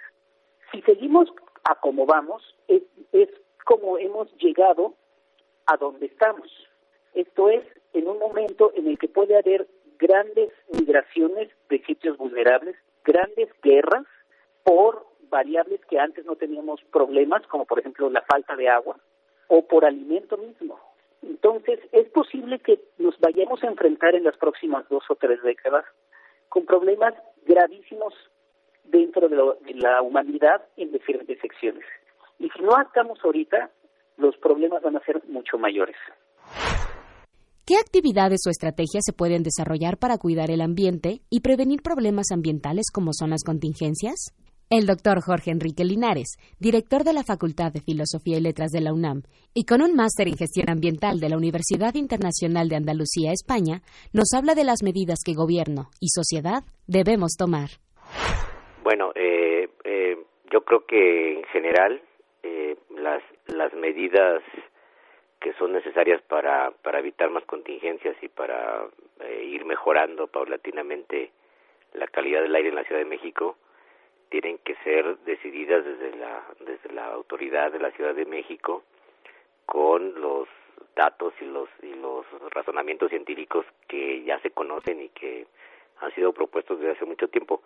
Si 0.72 0.84
seguimos 0.84 1.34
a 1.64 1.74
como 1.74 2.06
vamos, 2.06 2.56
es, 2.68 2.84
es 3.14 3.30
como 3.66 3.98
hemos 3.98 4.32
llegado 4.38 4.94
a 5.66 5.76
donde 5.76 6.06
estamos. 6.06 6.52
Esto 7.16 7.50
es 7.50 7.64
en 7.94 8.08
un 8.08 8.20
momento 8.20 8.72
en 8.76 8.88
el 8.88 9.00
que 9.00 9.08
puede 9.08 9.36
haber 9.36 9.68
grandes 10.00 10.50
migraciones 10.72 11.50
de 11.70 11.84
sitios 11.84 12.18
vulnerables, 12.18 12.76
grandes 13.04 13.50
guerras 13.62 14.06
por 14.64 15.06
variables 15.30 15.82
que 15.86 16.00
antes 16.00 16.26
no 16.26 16.36
teníamos 16.36 16.82
problemas, 16.92 17.46
como 17.48 17.66
por 17.66 17.80
ejemplo 17.80 18.10
la 18.10 18.22
falta 18.24 18.56
de 18.56 18.70
agua 18.70 18.98
o 19.48 19.68
por 19.68 19.86
alimento 19.86 20.38
mismo. 20.38 20.80
Entonces, 21.22 21.80
es 21.92 22.08
posible 22.10 22.60
que 22.60 22.80
nos 22.98 23.20
vayamos 23.20 23.62
a 23.64 23.68
enfrentar 23.68 24.16
en 24.16 24.24
las 24.24 24.38
próximas 24.38 24.88
dos 24.90 25.04
o 25.10 25.16
tres 25.16 25.42
décadas 25.44 25.86
con 26.48 26.66
problemas 26.66 27.14
gravísimos 27.46 28.14
dentro 28.86 29.28
de, 29.28 29.36
de 29.36 29.74
la 29.80 30.02
humanidad 30.02 30.64
en 30.78 30.92
diferentes 30.92 31.40
secciones. 31.40 31.86
Y 32.40 32.50
si 32.50 32.62
no 32.62 32.72
actuamos 32.76 33.20
ahorita, 33.24 33.70
los 34.18 34.38
problemas 34.38 34.82
van 34.82 34.96
a 34.96 35.04
ser 35.04 35.22
mucho 35.28 35.58
mayores. 35.58 35.98
¿Qué 37.70 37.76
actividades 37.78 38.40
o 38.48 38.50
estrategias 38.50 39.04
se 39.06 39.14
pueden 39.14 39.44
desarrollar 39.44 40.00
para 40.00 40.18
cuidar 40.18 40.50
el 40.50 40.62
ambiente 40.62 41.22
y 41.30 41.42
prevenir 41.42 41.84
problemas 41.84 42.32
ambientales 42.34 42.90
como 42.92 43.14
son 43.14 43.30
las 43.30 43.44
contingencias? 43.44 44.34
El 44.72 44.88
doctor 44.88 45.22
Jorge 45.22 45.52
Enrique 45.52 45.86
Linares, 45.86 46.40
director 46.60 47.04
de 47.04 47.14
la 47.14 47.22
Facultad 47.22 47.72
de 47.72 47.82
Filosofía 47.82 48.40
y 48.40 48.42
Letras 48.42 48.72
de 48.72 48.82
la 48.82 48.92
UNAM 48.92 49.22
y 49.54 49.66
con 49.66 49.84
un 49.84 49.94
máster 49.94 50.30
en 50.30 50.38
gestión 50.38 50.68
ambiental 50.68 51.20
de 51.20 51.30
la 51.30 51.38
Universidad 51.38 51.94
Internacional 51.94 52.70
de 52.70 52.78
Andalucía, 52.78 53.34
España, 53.34 53.84
nos 54.14 54.34
habla 54.36 54.56
de 54.56 54.64
las 54.64 54.82
medidas 54.82 55.20
que 55.24 55.36
gobierno 55.36 55.92
y 56.02 56.08
sociedad 56.10 56.64
debemos 56.88 57.34
tomar. 57.38 57.70
Bueno, 58.82 59.12
eh, 59.14 59.70
eh, 59.84 60.18
yo 60.52 60.62
creo 60.62 60.88
que 60.88 61.38
en 61.38 61.44
general 61.54 62.02
eh, 62.42 62.78
las, 62.98 63.22
las 63.46 63.72
medidas 63.76 64.42
que 65.40 65.54
son 65.54 65.72
necesarias 65.72 66.22
para, 66.24 66.72
para 66.72 67.00
evitar 67.00 67.30
más 67.30 67.46
contingencias 67.46 68.16
y 68.22 68.28
para 68.28 68.86
eh, 69.22 69.44
ir 69.46 69.66
mejorando 69.66 70.28
paulatinamente 70.28 71.32
la 71.94 72.08
calidad 72.08 72.42
del 72.42 72.56
aire 72.56 72.70
en 72.70 72.76
la 72.76 72.84
Ciudad 72.84 73.02
de 73.02 73.06
México 73.06 73.58
tienen 74.30 74.60
que 74.60 74.76
ser 74.84 75.18
decididas 75.20 75.84
desde 75.84 76.16
la 76.18 76.44
desde 76.60 76.94
la 76.94 77.08
autoridad 77.08 77.72
de 77.72 77.80
la 77.80 77.92
Ciudad 77.92 78.14
de 78.14 78.26
México 78.26 78.84
con 79.66 80.20
los 80.22 80.48
datos 80.96 81.34
y 81.42 81.46
los 81.46 81.70
y 81.82 81.94
los 81.96 82.26
razonamientos 82.52 83.10
científicos 83.10 83.66
que 83.88 84.24
ya 84.24 84.40
se 84.42 84.52
conocen 84.52 85.02
y 85.02 85.10
que 85.10 85.48
han 86.02 86.14
sido 86.16 86.34
propuestos 86.34 86.80
desde 86.80 86.94
hace 86.94 87.06
mucho 87.06 87.28
tiempo. 87.28 87.62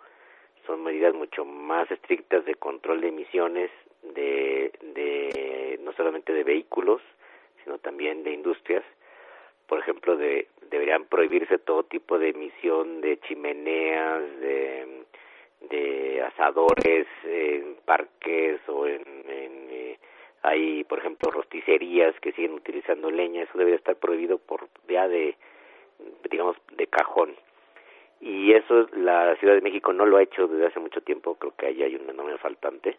Son 0.66 0.82
medidas 0.82 1.14
mucho 1.14 1.44
más 1.44 1.90
estrictas 1.90 2.44
de 2.46 2.54
control 2.54 3.02
de 3.02 3.08
emisiones 3.08 3.70
de, 4.02 4.72
de 4.94 5.78
no 5.82 5.92
solamente 5.92 6.32
de 6.32 6.42
vehículos, 6.42 7.02
sino 7.64 7.78
también 7.78 8.22
de 8.22 8.32
industrias. 8.32 8.84
Por 9.66 9.78
ejemplo, 9.78 10.16
de, 10.16 10.48
deberían 10.70 11.06
prohibirse 11.06 11.58
todo 11.58 11.84
tipo 11.84 12.18
de 12.18 12.30
emisión 12.30 13.00
de 13.00 13.18
chimeneas, 13.20 14.22
de, 14.40 15.04
de 15.70 16.22
asadores 16.22 17.06
en 17.24 17.76
parques 17.84 18.60
o 18.68 18.86
en, 18.86 19.02
eh, 19.26 19.98
hay, 20.42 20.84
por 20.84 20.98
ejemplo, 20.98 21.30
rosticerías 21.30 22.14
que 22.20 22.32
siguen 22.32 22.52
utilizando 22.52 23.10
leña. 23.10 23.42
Eso 23.42 23.56
debería 23.58 23.78
estar 23.78 23.96
prohibido 23.96 24.38
por 24.38 24.68
ya 24.88 25.08
de, 25.08 25.36
digamos, 26.30 26.56
de 26.72 26.86
cajón 26.86 27.34
y 28.20 28.52
eso 28.52 28.86
la 28.96 29.36
Ciudad 29.36 29.54
de 29.54 29.60
México 29.60 29.92
no 29.92 30.06
lo 30.06 30.16
ha 30.16 30.22
hecho 30.22 30.46
desde 30.46 30.66
hace 30.66 30.80
mucho 30.80 31.02
tiempo, 31.02 31.34
creo 31.34 31.54
que 31.56 31.66
ahí 31.66 31.82
hay 31.82 31.96
un 31.96 32.08
enorme 32.08 32.38
faltante 32.38 32.96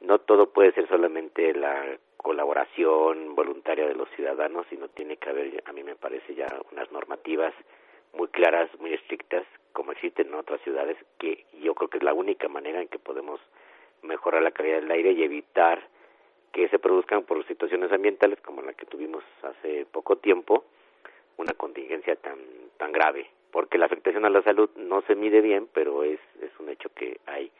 no 0.00 0.18
todo 0.18 0.50
puede 0.50 0.72
ser 0.72 0.88
solamente 0.88 1.54
la 1.54 1.98
colaboración 2.18 3.34
voluntaria 3.34 3.86
de 3.86 3.94
los 3.94 4.08
ciudadanos, 4.10 4.66
sino 4.68 4.88
tiene 4.88 5.16
que 5.16 5.30
haber, 5.30 5.62
a 5.64 5.72
mí 5.72 5.82
me 5.82 5.96
parece, 5.96 6.34
ya 6.34 6.46
unas 6.72 6.90
normativas 6.92 7.54
muy 8.12 8.28
claras, 8.28 8.68
muy 8.80 8.92
estrictas, 8.92 9.44
como 9.72 9.92
existen 9.92 10.28
en 10.28 10.34
otras 10.34 10.60
ciudades, 10.62 10.96
que 11.18 11.46
yo 11.62 11.74
creo 11.74 11.88
que 11.88 11.98
es 11.98 12.04
la 12.04 12.14
única 12.14 12.48
manera 12.48 12.80
en 12.80 12.88
que 12.88 12.98
podemos 12.98 13.40
mejorar 14.02 14.42
la 14.42 14.50
calidad 14.50 14.80
del 14.80 14.90
aire 14.90 15.12
y 15.12 15.22
evitar 15.22 15.82
que 16.52 16.68
se 16.68 16.78
produzcan 16.78 17.24
por 17.24 17.46
situaciones 17.46 17.92
ambientales 17.92 18.40
como 18.40 18.62
la 18.62 18.72
que 18.72 18.86
tuvimos 18.86 19.22
hace 19.42 19.86
poco 19.86 20.16
tiempo, 20.16 20.64
una 21.36 21.52
contingencia 21.52 22.16
tan 22.16 22.38
tan 22.78 22.92
grave, 22.92 23.30
porque 23.52 23.78
la 23.78 23.86
afectación 23.86 24.24
a 24.24 24.30
la 24.30 24.42
salud 24.42 24.70
no 24.76 25.02
se 25.02 25.14
mide 25.14 25.40
bien, 25.40 25.68
pero 25.72 26.02
es 26.02 26.20
es 26.40 26.50
un 26.58 26.68
hecho 26.68 26.88
que 26.94 27.20
hay 27.26 27.50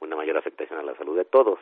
una 0.00 0.16
mayor 0.16 0.36
afectación 0.36 0.78
a 0.78 0.82
la 0.82 0.96
salud 0.96 1.16
de 1.16 1.24
todos 1.24 1.58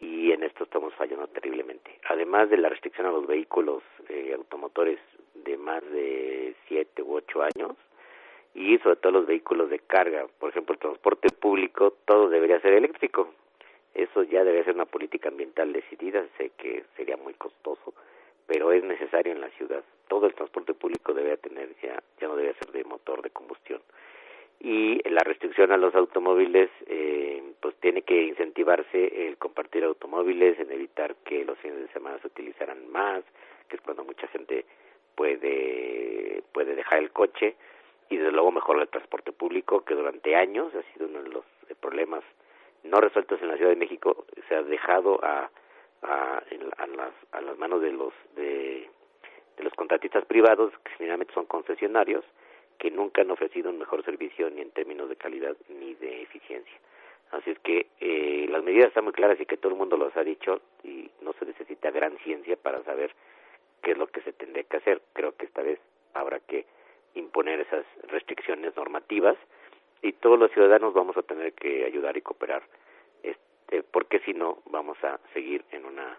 y 0.00 0.32
en 0.32 0.42
esto 0.42 0.64
estamos 0.64 0.94
fallando 0.94 1.26
terriblemente. 1.28 1.98
Además 2.08 2.50
de 2.50 2.58
la 2.58 2.68
restricción 2.68 3.06
a 3.06 3.12
los 3.12 3.26
vehículos 3.26 3.82
eh, 4.08 4.32
automotores 4.34 4.98
de 5.34 5.56
más 5.56 5.82
de 5.90 6.54
siete 6.68 7.02
u 7.02 7.14
ocho 7.14 7.42
años 7.42 7.76
y 8.54 8.78
sobre 8.78 8.96
todo 8.96 9.12
los 9.12 9.26
vehículos 9.26 9.70
de 9.70 9.80
carga, 9.80 10.26
por 10.38 10.50
ejemplo 10.50 10.74
el 10.74 10.80
transporte 10.80 11.28
público, 11.30 11.94
todo 12.04 12.28
debería 12.28 12.60
ser 12.60 12.74
eléctrico. 12.74 13.32
Eso 13.94 14.22
ya 14.24 14.44
debe 14.44 14.64
ser 14.64 14.74
una 14.74 14.84
política 14.84 15.30
ambiental 15.30 15.72
decidida, 15.72 16.24
sé 16.36 16.50
que 16.58 16.84
sería 16.96 17.16
muy 17.16 17.32
costoso, 17.34 17.94
pero 18.46 18.72
es 18.72 18.84
necesario 18.84 19.32
en 19.32 19.40
la 19.40 19.48
ciudad. 19.50 19.82
Todo 20.08 20.26
el 20.26 20.34
transporte 20.34 20.74
público 20.74 21.14
debe 21.14 21.36
tener 21.38 21.74
ya, 21.82 22.02
ya 22.20 22.28
no 22.28 22.36
debe 22.36 22.54
ser 22.54 22.72
de 22.72 22.84
motor 22.84 23.22
de 23.22 23.30
combustión 23.30 23.80
y 24.60 25.00
la 25.08 25.22
restricción 25.22 25.72
a 25.72 25.76
los 25.76 25.94
automóviles 25.94 26.70
tiene 27.80 28.02
que 28.02 28.22
incentivarse 28.22 29.28
el 29.28 29.36
compartir 29.36 29.84
automóviles 29.84 30.58
en 30.58 30.70
evitar 30.70 31.14
que 31.24 31.44
los 31.44 31.58
fines 31.58 31.78
de 31.78 31.88
semana 31.88 32.18
se 32.20 32.28
utilizaran 32.28 32.90
más 32.90 33.22
que 33.68 33.76
es 33.76 33.82
cuando 33.82 34.04
mucha 34.04 34.26
gente 34.28 34.64
puede 35.14 36.42
puede 36.52 36.74
dejar 36.74 36.98
el 36.98 37.10
coche 37.10 37.56
y 38.08 38.16
desde 38.16 38.32
luego 38.32 38.52
mejorar 38.52 38.82
el 38.82 38.88
transporte 38.88 39.32
público 39.32 39.84
que 39.84 39.94
durante 39.94 40.36
años 40.36 40.72
ha 40.74 40.82
sido 40.92 41.06
uno 41.08 41.22
de 41.22 41.30
los 41.30 41.44
problemas 41.80 42.22
no 42.84 43.00
resueltos 43.00 43.40
en 43.42 43.48
la 43.48 43.56
Ciudad 43.56 43.70
de 43.70 43.76
México 43.76 44.26
se 44.48 44.54
ha 44.54 44.62
dejado 44.62 45.18
a 45.24 45.50
a, 46.02 46.42
a 46.78 46.86
las 46.86 47.12
a 47.32 47.40
las 47.40 47.58
manos 47.58 47.80
de 47.80 47.92
los 47.92 48.12
de, 48.36 48.88
de 49.56 49.64
los 49.64 49.72
contratistas 49.74 50.24
privados 50.26 50.72
que 50.84 50.92
generalmente 50.92 51.34
son 51.34 51.46
concesionarios 51.46 52.24
que 52.78 52.90
nunca 52.90 53.22
han 53.22 53.30
ofrecido 53.30 53.70
un 53.70 53.78
mejor 53.78 54.04
servicio 54.04 54.50
ni 54.50 54.60
en 54.60 54.70
términos 54.70 55.08
de 55.08 55.16
calidad 55.16 55.56
ni 55.68 55.94
de 55.94 56.22
eficiencia. 56.22 56.76
Así 57.32 57.50
es 57.50 57.58
que 57.60 57.86
eh, 58.00 58.46
las 58.48 58.62
medidas 58.62 58.88
están 58.88 59.04
muy 59.04 59.12
claras 59.12 59.40
y 59.40 59.46
que 59.46 59.56
todo 59.56 59.72
el 59.72 59.78
mundo 59.78 59.96
los 59.96 60.16
ha 60.16 60.22
dicho 60.22 60.60
y 60.84 61.10
no 61.22 61.32
se 61.34 61.44
necesita 61.44 61.90
gran 61.90 62.16
ciencia 62.18 62.56
para 62.56 62.82
saber 62.84 63.12
qué 63.82 63.92
es 63.92 63.98
lo 63.98 64.06
que 64.06 64.20
se 64.22 64.32
tendría 64.32 64.64
que 64.64 64.76
hacer. 64.76 65.02
Creo 65.12 65.36
que 65.36 65.46
esta 65.46 65.62
vez 65.62 65.80
habrá 66.14 66.40
que 66.40 66.66
imponer 67.14 67.60
esas 67.60 67.84
restricciones 68.08 68.76
normativas 68.76 69.36
y 70.02 70.12
todos 70.12 70.38
los 70.38 70.50
ciudadanos 70.52 70.94
vamos 70.94 71.16
a 71.16 71.22
tener 71.22 71.52
que 71.52 71.84
ayudar 71.84 72.16
y 72.16 72.22
cooperar 72.22 72.62
este, 73.22 73.82
porque 73.82 74.20
si 74.20 74.32
no 74.32 74.58
vamos 74.66 74.96
a 75.02 75.18
seguir 75.32 75.64
en 75.72 75.84
una 75.84 76.18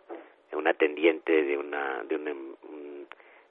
en 0.52 0.58
una 0.58 0.74
tendiente 0.74 1.43
de 1.43 1.58
una 1.58 2.04
de 2.04 2.15
un 2.15 2.58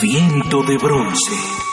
Viento 0.00 0.62
de 0.62 0.76
bronce. 0.78 1.63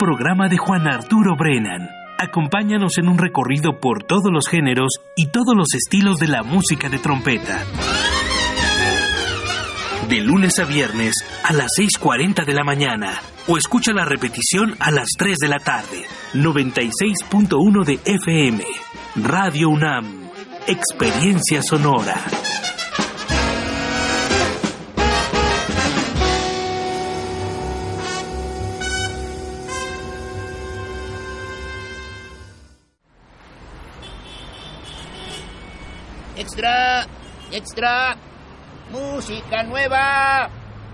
Programa 0.00 0.48
de 0.48 0.56
Juan 0.56 0.88
Arturo 0.88 1.36
Brennan. 1.36 1.90
Acompáñanos 2.18 2.96
en 2.96 3.06
un 3.06 3.18
recorrido 3.18 3.80
por 3.80 4.02
todos 4.02 4.32
los 4.32 4.48
géneros 4.48 4.94
y 5.14 5.26
todos 5.26 5.54
los 5.54 5.74
estilos 5.74 6.18
de 6.18 6.26
la 6.26 6.42
música 6.42 6.88
de 6.88 6.98
trompeta. 6.98 7.62
De 10.08 10.20
lunes 10.22 10.58
a 10.58 10.64
viernes 10.64 11.16
a 11.44 11.52
las 11.52 11.72
6.40 11.78 12.46
de 12.46 12.54
la 12.54 12.64
mañana 12.64 13.20
o 13.46 13.58
escucha 13.58 13.92
la 13.92 14.06
repetición 14.06 14.74
a 14.80 14.90
las 14.90 15.10
3 15.18 15.36
de 15.36 15.48
la 15.48 15.58
tarde. 15.58 16.06
96.1 16.32 17.84
de 17.84 18.00
FM. 18.02 18.64
Radio 19.16 19.68
UNAM. 19.68 20.30
Experiencia 20.66 21.62
sonora. 21.62 22.16
Extra, 36.50 37.06
extra, 37.52 38.16
música 38.90 39.62
nueva. 39.62 40.50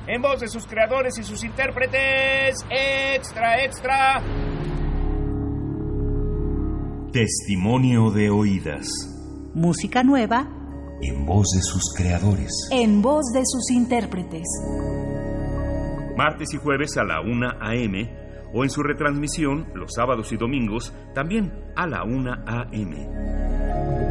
En 0.07 0.21
voz 0.21 0.41
de 0.41 0.49
sus 0.49 0.67
creadores 0.67 1.19
y 1.19 1.23
sus 1.23 1.43
intérpretes. 1.45 2.57
Extra, 2.69 3.65
extra. 3.65 4.23
Testimonio 7.11 8.11
de 8.11 8.29
oídas. 8.29 8.87
Música 9.55 10.03
nueva. 10.03 10.47
En 11.01 11.25
voz 11.25 11.47
de 11.55 11.63
sus 11.63 11.95
creadores. 11.97 12.53
En 12.71 13.01
voz 13.01 13.25
de 13.33 13.41
sus 13.47 13.71
intérpretes. 13.71 14.47
Martes 16.19 16.53
y 16.53 16.59
jueves 16.59 16.99
a 16.99 17.05
la 17.05 17.23
1 17.23 17.49
a.m. 17.63 18.15
o 18.53 18.63
en 18.63 18.69
su 18.69 18.83
retransmisión 18.83 19.69
los 19.75 19.95
sábados 19.95 20.33
y 20.33 20.37
domingos 20.37 20.93
también 21.15 21.51
a 21.77 21.87
la 21.87 22.05
1 22.05 22.45
a.m. 22.47 24.06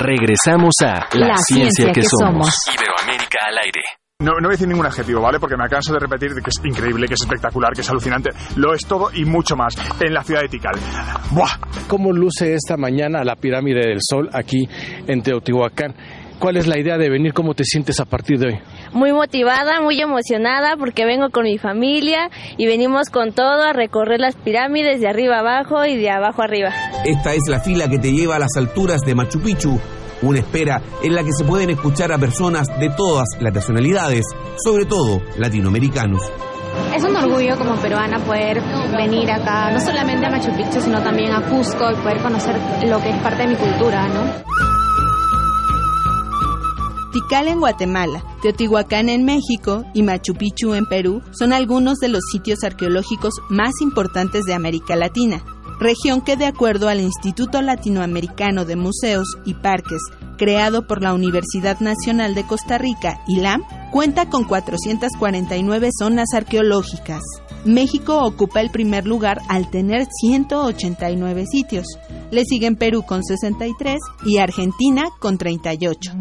Regresamos 0.00 0.74
a 0.84 1.08
La, 1.16 1.36
ciencia, 1.38 1.92
que, 1.92 2.02
somos. 2.04 2.54
Iberoamérica 2.72 3.38
al 3.48 3.58
aire. 3.64 3.82
No, 4.20 4.32
no 4.32 4.42
voy 4.42 4.48
a 4.48 4.50
decir 4.50 4.68
ningún 4.68 4.86
adjetivo, 4.86 5.20
¿vale? 5.20 5.40
Porque 5.40 5.56
me 5.56 5.68
canso 5.68 5.92
de 5.92 5.98
repetir 5.98 6.30
que 6.34 6.50
es 6.50 6.60
increíble, 6.64 7.06
que 7.06 7.14
es 7.14 7.20
espectacular, 7.20 7.72
que 7.72 7.80
es 7.80 7.90
alucinante. 7.90 8.30
Lo 8.56 8.74
es 8.74 8.84
todo 8.86 9.10
y 9.12 9.24
mucho 9.24 9.56
más 9.56 9.74
en 10.00 10.12
la 10.12 10.22
ciudad 10.22 10.42
de 10.42 10.48
Tikal. 10.48 10.74
¡Buah! 11.32 11.58
¿Cómo 11.88 12.12
luce 12.12 12.54
esta 12.54 12.76
mañana 12.76 13.24
la 13.24 13.36
pirámide 13.36 13.88
del 13.88 13.98
Sol 14.00 14.28
aquí 14.32 14.68
en 15.06 15.22
Teotihuacán? 15.22 15.94
¿Cuál 16.38 16.56
es 16.56 16.68
la 16.68 16.78
idea 16.78 16.98
de 16.98 17.10
venir? 17.10 17.34
¿Cómo 17.34 17.54
te 17.54 17.64
sientes 17.64 17.98
a 17.98 18.04
partir 18.04 18.38
de 18.38 18.46
hoy? 18.46 18.58
Muy 18.92 19.12
motivada, 19.12 19.80
muy 19.80 20.00
emocionada 20.00 20.76
porque 20.78 21.04
vengo 21.04 21.30
con 21.30 21.44
mi 21.44 21.58
familia 21.58 22.30
y 22.56 22.66
venimos 22.66 23.10
con 23.10 23.32
todo 23.32 23.62
a 23.62 23.72
recorrer 23.72 24.20
las 24.20 24.36
pirámides 24.36 25.00
de 25.00 25.08
arriba 25.08 25.40
abajo 25.40 25.84
y 25.84 25.96
de 25.96 26.10
abajo 26.10 26.42
arriba. 26.42 26.70
Esta 27.04 27.34
es 27.34 27.48
la 27.48 27.58
fila 27.60 27.88
que 27.88 27.98
te 27.98 28.12
lleva 28.12 28.36
a 28.36 28.38
las 28.38 28.56
alturas 28.56 29.00
de 29.00 29.16
Machu 29.16 29.40
Picchu, 29.40 29.80
una 30.22 30.38
espera 30.38 30.80
en 31.02 31.14
la 31.14 31.24
que 31.24 31.32
se 31.32 31.44
pueden 31.44 31.70
escuchar 31.70 32.12
a 32.12 32.18
personas 32.18 32.68
de 32.78 32.90
todas 32.90 33.26
las 33.40 33.52
nacionalidades, 33.52 34.24
sobre 34.64 34.84
todo 34.84 35.20
latinoamericanos. 35.38 36.22
Es 36.94 37.02
un 37.02 37.16
orgullo 37.16 37.58
como 37.58 37.74
peruana 37.76 38.20
poder 38.20 38.60
venir 38.96 39.28
acá, 39.32 39.72
no 39.72 39.80
solamente 39.80 40.26
a 40.26 40.30
Machu 40.30 40.52
Picchu, 40.56 40.80
sino 40.80 41.02
también 41.02 41.32
a 41.32 41.42
Cusco 41.42 41.90
y 41.90 41.96
poder 41.96 42.18
conocer 42.18 42.54
lo 42.86 43.02
que 43.02 43.10
es 43.10 43.16
parte 43.22 43.42
de 43.42 43.48
mi 43.48 43.56
cultura, 43.56 44.06
¿no? 44.08 44.87
Tikal 47.12 47.48
en 47.48 47.60
Guatemala, 47.60 48.22
Teotihuacán 48.42 49.08
en 49.08 49.24
México 49.24 49.84
y 49.94 50.02
Machu 50.02 50.34
Picchu 50.34 50.74
en 50.74 50.84
Perú 50.84 51.22
son 51.30 51.52
algunos 51.52 51.98
de 51.98 52.08
los 52.08 52.20
sitios 52.30 52.62
arqueológicos 52.64 53.34
más 53.48 53.72
importantes 53.80 54.44
de 54.44 54.52
América 54.52 54.94
Latina, 54.94 55.42
región 55.80 56.20
que 56.20 56.36
de 56.36 56.46
acuerdo 56.46 56.88
al 56.88 57.00
Instituto 57.00 57.62
Latinoamericano 57.62 58.66
de 58.66 58.76
Museos 58.76 59.26
y 59.46 59.54
Parques, 59.54 60.02
creado 60.36 60.86
por 60.86 61.02
la 61.02 61.14
Universidad 61.14 61.80
Nacional 61.80 62.34
de 62.34 62.46
Costa 62.46 62.76
Rica, 62.76 63.20
ILAM, 63.26 63.64
cuenta 63.90 64.28
con 64.28 64.44
449 64.44 65.90
zonas 65.98 66.28
arqueológicas. 66.34 67.22
México 67.64 68.22
ocupa 68.24 68.60
el 68.60 68.70
primer 68.70 69.06
lugar 69.06 69.40
al 69.48 69.70
tener 69.70 70.06
189 70.20 71.44
sitios. 71.46 71.86
Le 72.30 72.44
siguen 72.44 72.76
Perú 72.76 73.02
con 73.02 73.24
63 73.24 73.98
y 74.24 74.38
Argentina 74.38 75.06
con 75.18 75.38
38. 75.38 76.12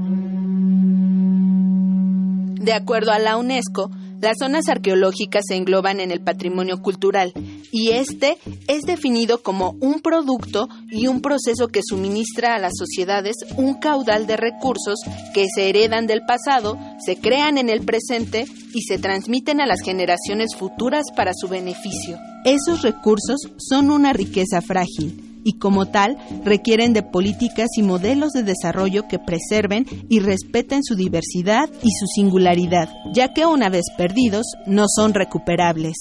De 2.59 2.73
acuerdo 2.73 3.11
a 3.11 3.19
la 3.19 3.37
UNESCO, 3.37 3.91
las 4.21 4.37
zonas 4.39 4.67
arqueológicas 4.67 5.43
se 5.47 5.55
engloban 5.55 5.99
en 5.99 6.11
el 6.11 6.21
patrimonio 6.21 6.81
cultural 6.81 7.33
y 7.71 7.89
este 7.91 8.37
es 8.67 8.83
definido 8.83 9.43
como 9.43 9.75
un 9.79 10.01
producto 10.01 10.69
y 10.89 11.07
un 11.07 11.21
proceso 11.21 11.67
que 11.67 11.81
suministra 11.83 12.55
a 12.55 12.59
las 12.59 12.73
sociedades 12.77 13.35
un 13.57 13.75
caudal 13.75 14.27
de 14.27 14.37
recursos 14.37 14.99
que 15.33 15.45
se 15.53 15.69
heredan 15.69 16.07
del 16.07 16.21
pasado, 16.25 16.77
se 17.03 17.17
crean 17.17 17.57
en 17.57 17.69
el 17.69 17.85
presente 17.85 18.45
y 18.73 18.81
se 18.81 18.97
transmiten 18.97 19.61
a 19.61 19.67
las 19.67 19.81
generaciones 19.81 20.55
futuras 20.55 21.05
para 21.15 21.31
su 21.33 21.47
beneficio. 21.47 22.17
Esos 22.45 22.81
recursos 22.81 23.41
son 23.57 23.91
una 23.91 24.13
riqueza 24.13 24.61
frágil 24.61 25.36
y 25.47 25.53
como 25.59 25.85
tal 25.85 26.17
requieren 26.43 26.91
de 26.91 27.03
políticas 27.03 27.69
y 27.77 27.81
modelos 27.81 28.33
de 28.33 28.43
desarrollo 28.43 29.07
que 29.07 29.17
preserven 29.17 29.85
y 30.09 30.19
respeten 30.19 30.83
su 30.83 30.95
diversidad 30.95 31.69
y 31.81 31.91
su 31.91 32.05
singularidad, 32.05 32.89
ya 33.13 33.33
que 33.33 33.45
una 33.45 33.69
vez 33.69 33.85
perdidos 33.97 34.45
no 34.65 34.87
son 34.93 35.13
recuperables. 35.13 35.95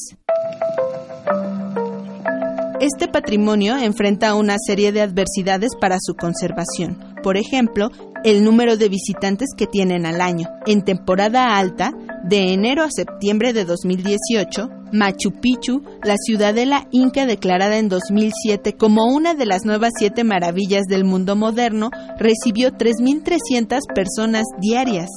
Este 2.81 3.07
patrimonio 3.07 3.77
enfrenta 3.77 4.35
una 4.35 4.57
serie 4.59 4.91
de 4.91 5.01
adversidades 5.01 5.77
para 5.81 5.99
su 6.01 6.15
conservación. 6.15 6.99
Por 7.23 7.37
ejemplo, 7.37 7.91
el 8.25 8.43
número 8.43 8.77
de 8.77 8.89
visitantes 8.89 9.51
que 9.57 9.67
tienen 9.69 10.07
al 10.07 10.21
año. 10.21 10.49
En 10.67 10.83
temporada 10.83 11.57
alta, 11.57 11.93
de 12.29 12.53
enero 12.53 12.83
a 12.83 12.91
septiembre 12.91 13.53
de 13.53 13.65
2018, 13.65 14.69
Machu 14.93 15.33
Picchu, 15.41 15.83
la 16.03 16.17
ciudadela 16.17 16.89
inca 16.91 17.27
declarada 17.27 17.79
en 17.79 17.89
2007 17.89 18.75
como 18.77 19.07
una 19.07 19.35
de 19.35 19.47
las 19.47 19.65
nuevas 19.65 19.93
siete 19.97 20.25
maravillas 20.25 20.85
del 20.89 21.05
mundo 21.05 21.37
moderno, 21.37 21.91
recibió 22.19 22.71
3.300 22.71 23.81
personas 23.95 24.45
diarias 24.61 25.09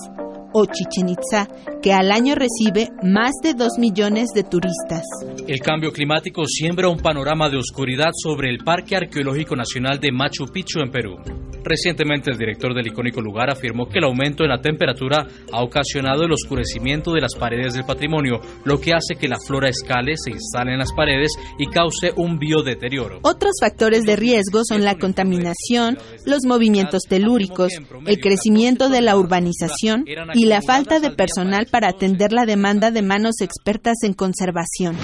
o 0.53 0.65
Chichen 0.65 1.09
Itza, 1.09 1.47
que 1.81 1.93
al 1.93 2.11
año 2.11 2.35
recibe 2.35 2.89
más 3.03 3.31
de 3.43 3.53
2 3.53 3.77
millones 3.79 4.29
de 4.33 4.43
turistas. 4.43 5.03
El 5.47 5.59
cambio 5.59 5.91
climático 5.91 6.45
siembra 6.45 6.89
un 6.89 6.99
panorama 6.99 7.49
de 7.49 7.57
oscuridad 7.57 8.11
sobre 8.13 8.49
el 8.49 8.59
Parque 8.59 8.95
Arqueológico 8.95 9.55
Nacional 9.55 9.99
de 9.99 10.11
Machu 10.11 10.45
Picchu 10.45 10.79
en 10.79 10.91
Perú. 10.91 11.15
Recientemente 11.63 12.31
el 12.31 12.37
director 12.37 12.73
del 12.73 12.87
icónico 12.87 13.21
lugar 13.21 13.49
afirmó 13.49 13.87
que 13.87 13.99
el 13.99 14.05
aumento 14.05 14.43
en 14.43 14.49
la 14.49 14.61
temperatura 14.61 15.27
ha 15.51 15.63
ocasionado 15.63 16.23
el 16.23 16.31
oscurecimiento 16.31 17.11
de 17.13 17.21
las 17.21 17.35
paredes 17.35 17.73
del 17.73 17.85
patrimonio, 17.85 18.39
lo 18.63 18.79
que 18.79 18.93
hace 18.93 19.15
que 19.19 19.27
la 19.27 19.39
flora 19.39 19.69
escale, 19.69 20.15
se 20.15 20.31
instale 20.31 20.73
en 20.73 20.79
las 20.79 20.93
paredes 20.93 21.31
y 21.57 21.67
cause 21.67 22.13
un 22.15 22.39
biodeterioro. 22.39 23.19
Otros 23.23 23.53
factores 23.59 24.03
de 24.03 24.15
riesgo 24.15 24.61
son 24.63 24.83
la 24.83 24.95
contaminación, 24.95 25.97
los 26.25 26.45
movimientos 26.45 27.03
telúricos, 27.07 27.73
el 28.05 28.19
crecimiento 28.19 28.89
de 28.89 29.01
la 29.01 29.17
urbanización 29.17 30.05
y 30.33 30.38
la 30.45 30.61
falta 30.61 30.99
de 30.99 31.11
personal 31.11 31.67
para 31.69 31.89
atender 31.89 32.31
la 32.31 32.45
demanda 32.45 32.91
de 32.91 33.01
manos 33.01 33.41
expertas 33.41 33.97
en 34.03 34.13
conservación. 34.13 34.95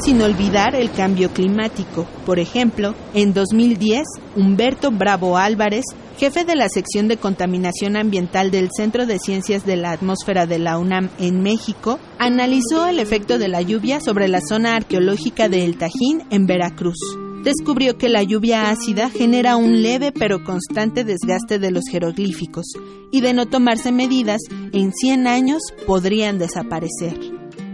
sin 0.00 0.22
olvidar 0.22 0.76
el 0.76 0.92
cambio 0.92 1.30
climático. 1.32 2.06
Por 2.24 2.38
ejemplo, 2.38 2.94
en 3.14 3.34
2010, 3.34 4.04
Humberto 4.36 4.90
Bravo 4.92 5.36
Álvarez, 5.36 5.84
jefe 6.18 6.44
de 6.44 6.54
la 6.54 6.68
sección 6.68 7.08
de 7.08 7.16
contaminación 7.16 7.96
ambiental 7.96 8.50
del 8.52 8.68
Centro 8.74 9.06
de 9.06 9.18
Ciencias 9.18 9.66
de 9.66 9.76
la 9.76 9.90
Atmósfera 9.90 10.46
de 10.46 10.60
la 10.60 10.78
UNAM 10.78 11.10
en 11.18 11.42
México, 11.42 11.98
analizó 12.18 12.86
el 12.86 13.00
efecto 13.00 13.38
de 13.38 13.48
la 13.48 13.60
lluvia 13.60 14.00
sobre 14.00 14.28
la 14.28 14.40
zona 14.40 14.76
arqueológica 14.76 15.48
de 15.48 15.64
El 15.64 15.76
Tajín 15.76 16.22
en 16.30 16.46
Veracruz. 16.46 17.27
Descubrió 17.48 17.96
que 17.96 18.10
la 18.10 18.22
lluvia 18.22 18.68
ácida 18.68 19.08
genera 19.08 19.56
un 19.56 19.80
leve 19.80 20.12
pero 20.12 20.44
constante 20.44 21.02
desgaste 21.02 21.58
de 21.58 21.70
los 21.70 21.84
jeroglíficos 21.90 22.66
y 23.10 23.22
de 23.22 23.32
no 23.32 23.46
tomarse 23.46 23.90
medidas, 23.90 24.42
en 24.50 24.92
100 24.92 25.26
años 25.26 25.62
podrían 25.86 26.38
desaparecer. 26.38 27.18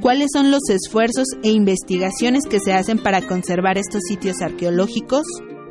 ¿Cuáles 0.01 0.29
son 0.33 0.53
los 0.53 0.61
esfuerzos 0.71 1.27
e 1.43 1.51
investigaciones 1.51 2.45
que 2.49 2.61
se 2.61 2.73
hacen 2.73 2.99
para 2.99 3.27
conservar 3.27 3.77
estos 3.77 4.03
sitios 4.09 4.43
arqueológicos? 4.43 5.25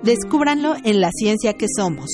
Descúbranlo 0.04 0.76
en 0.84 1.00
La 1.00 1.10
Ciencia 1.14 1.54
que 1.54 1.68
Somos. 1.74 2.10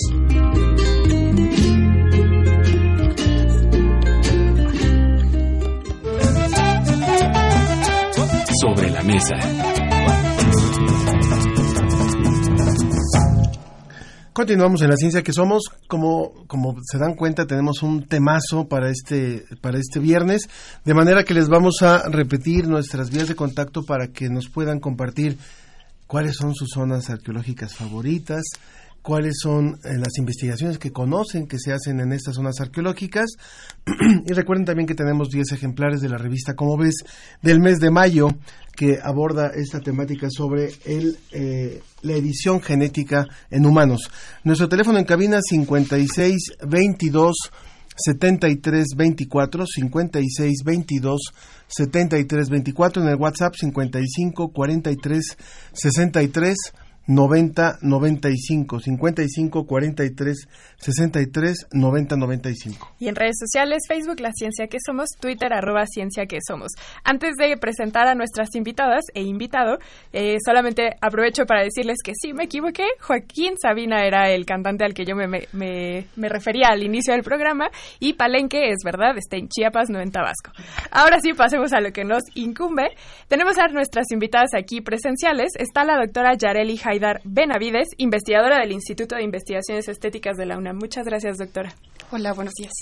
Sobre 8.61 8.91
la 8.91 9.01
mesa. 9.01 9.68
Continuamos 14.39 14.81
en 14.81 14.89
la 14.89 14.95
ciencia 14.95 15.21
que 15.21 15.33
somos. 15.33 15.63
Como, 15.89 16.31
como 16.47 16.77
se 16.89 16.97
dan 16.97 17.15
cuenta, 17.15 17.45
tenemos 17.45 17.83
un 17.83 18.07
temazo 18.07 18.69
para 18.69 18.89
este, 18.89 19.43
para 19.59 19.77
este 19.77 19.99
viernes, 19.99 20.43
de 20.85 20.93
manera 20.93 21.25
que 21.25 21.33
les 21.33 21.49
vamos 21.49 21.81
a 21.81 22.07
repetir 22.07 22.65
nuestras 22.65 23.09
vías 23.09 23.27
de 23.27 23.35
contacto 23.35 23.83
para 23.83 24.07
que 24.07 24.29
nos 24.29 24.47
puedan 24.47 24.79
compartir 24.79 25.37
cuáles 26.07 26.37
son 26.37 26.55
sus 26.55 26.69
zonas 26.73 27.09
arqueológicas 27.09 27.75
favoritas, 27.75 28.43
cuáles 29.09 29.37
son 29.41 29.79
eh, 29.85 29.97
las 29.97 30.19
investigaciones 30.19 30.77
que 30.77 30.91
conocen 30.91 31.47
que 31.47 31.57
se 31.57 31.73
hacen 31.73 31.99
en 31.99 32.13
estas 32.13 32.35
zonas 32.35 32.59
arqueológicas. 32.59 33.25
y 34.27 34.33
recuerden 34.33 34.65
también 34.65 34.85
que 34.85 34.93
tenemos 34.93 35.31
10 35.31 35.51
ejemplares 35.53 36.01
de 36.01 36.09
la 36.09 36.19
revista 36.19 36.53
Como 36.53 36.77
ves 36.77 36.93
del 37.41 37.59
mes 37.59 37.79
de 37.79 37.89
mayo 37.89 38.27
que 38.75 38.99
aborda 39.01 39.49
esta 39.55 39.79
temática 39.79 40.27
sobre 40.29 40.69
eh, 40.85 41.81
la 42.03 42.13
edición 42.13 42.61
genética 42.61 43.25
en 43.49 43.65
humanos. 43.65 44.11
Nuestro 44.43 44.69
teléfono 44.69 44.99
en 44.99 45.05
cabina 45.05 45.39
56 45.41 46.57
22 46.67 47.35
73 47.95 48.85
24 48.95 49.65
56 49.65 50.63
22 50.63 51.21
73 51.67 52.49
24 52.49 53.01
en 53.01 53.09
el 53.09 53.15
WhatsApp 53.15 53.55
55 53.55 54.51
43 54.53 55.37
63 55.73 56.55
90 57.09 57.79
95 57.81 58.79
55 58.79 59.65
43 59.65 60.47
63 60.77 61.67
90 61.73 62.15
95 62.15 62.95
Y 62.99 63.07
en 63.07 63.15
redes 63.15 63.37
sociales, 63.39 63.79
Facebook 63.87 64.19
La 64.19 64.31
Ciencia 64.31 64.67
que 64.67 64.77
Somos, 64.85 65.09
Twitter 65.19 65.51
arroba 65.51 65.87
Ciencia 65.87 66.27
que 66.27 66.37
Somos. 66.47 66.71
Antes 67.03 67.35
de 67.37 67.57
presentar 67.57 68.07
a 68.07 68.13
nuestras 68.13 68.49
invitadas 68.53 69.05
e 69.15 69.23
invitado, 69.23 69.79
eh, 70.13 70.37
solamente 70.45 70.97
aprovecho 71.01 71.45
para 71.45 71.63
decirles 71.63 71.97
que 72.03 72.13
sí, 72.13 72.31
me 72.33 72.43
equivoqué. 72.43 72.85
Joaquín 73.01 73.55
Sabina 73.59 74.05
era 74.05 74.29
el 74.29 74.45
cantante 74.45 74.85
al 74.85 74.93
que 74.93 75.03
yo 75.03 75.15
me, 75.15 75.27
me, 75.27 76.05
me 76.15 76.29
refería 76.29 76.67
al 76.67 76.83
inicio 76.83 77.13
del 77.13 77.23
programa 77.23 77.71
y 77.99 78.13
Palenque 78.13 78.69
es 78.69 78.83
verdad, 78.85 79.17
está 79.17 79.35
en 79.37 79.49
Chiapas, 79.49 79.89
no 79.89 79.99
en 79.99 80.11
Tabasco. 80.11 80.51
Ahora 80.91 81.17
sí, 81.21 81.33
pasemos 81.33 81.73
a 81.73 81.81
lo 81.81 81.91
que 81.91 82.03
nos 82.03 82.21
incumbe. 82.35 82.91
Tenemos 83.27 83.57
a 83.57 83.67
nuestras 83.69 84.11
invitadas 84.11 84.51
aquí 84.55 84.81
presenciales. 84.81 85.53
Está 85.57 85.83
la 85.83 85.97
doctora 85.97 86.35
Yareli 86.35 86.77
Haidar 86.99 87.21
Benavides, 87.23 87.87
investigadora 87.95 88.59
del 88.59 88.73
Instituto 88.73 89.15
de 89.15 89.23
Investigaciones 89.23 89.87
Estéticas 89.87 90.35
de 90.35 90.45
la 90.45 90.57
UNAM. 90.57 90.75
Muchas 90.75 91.05
gracias, 91.05 91.37
doctora. 91.37 91.73
Hola, 92.11 92.33
buenos 92.33 92.53
días. 92.55 92.73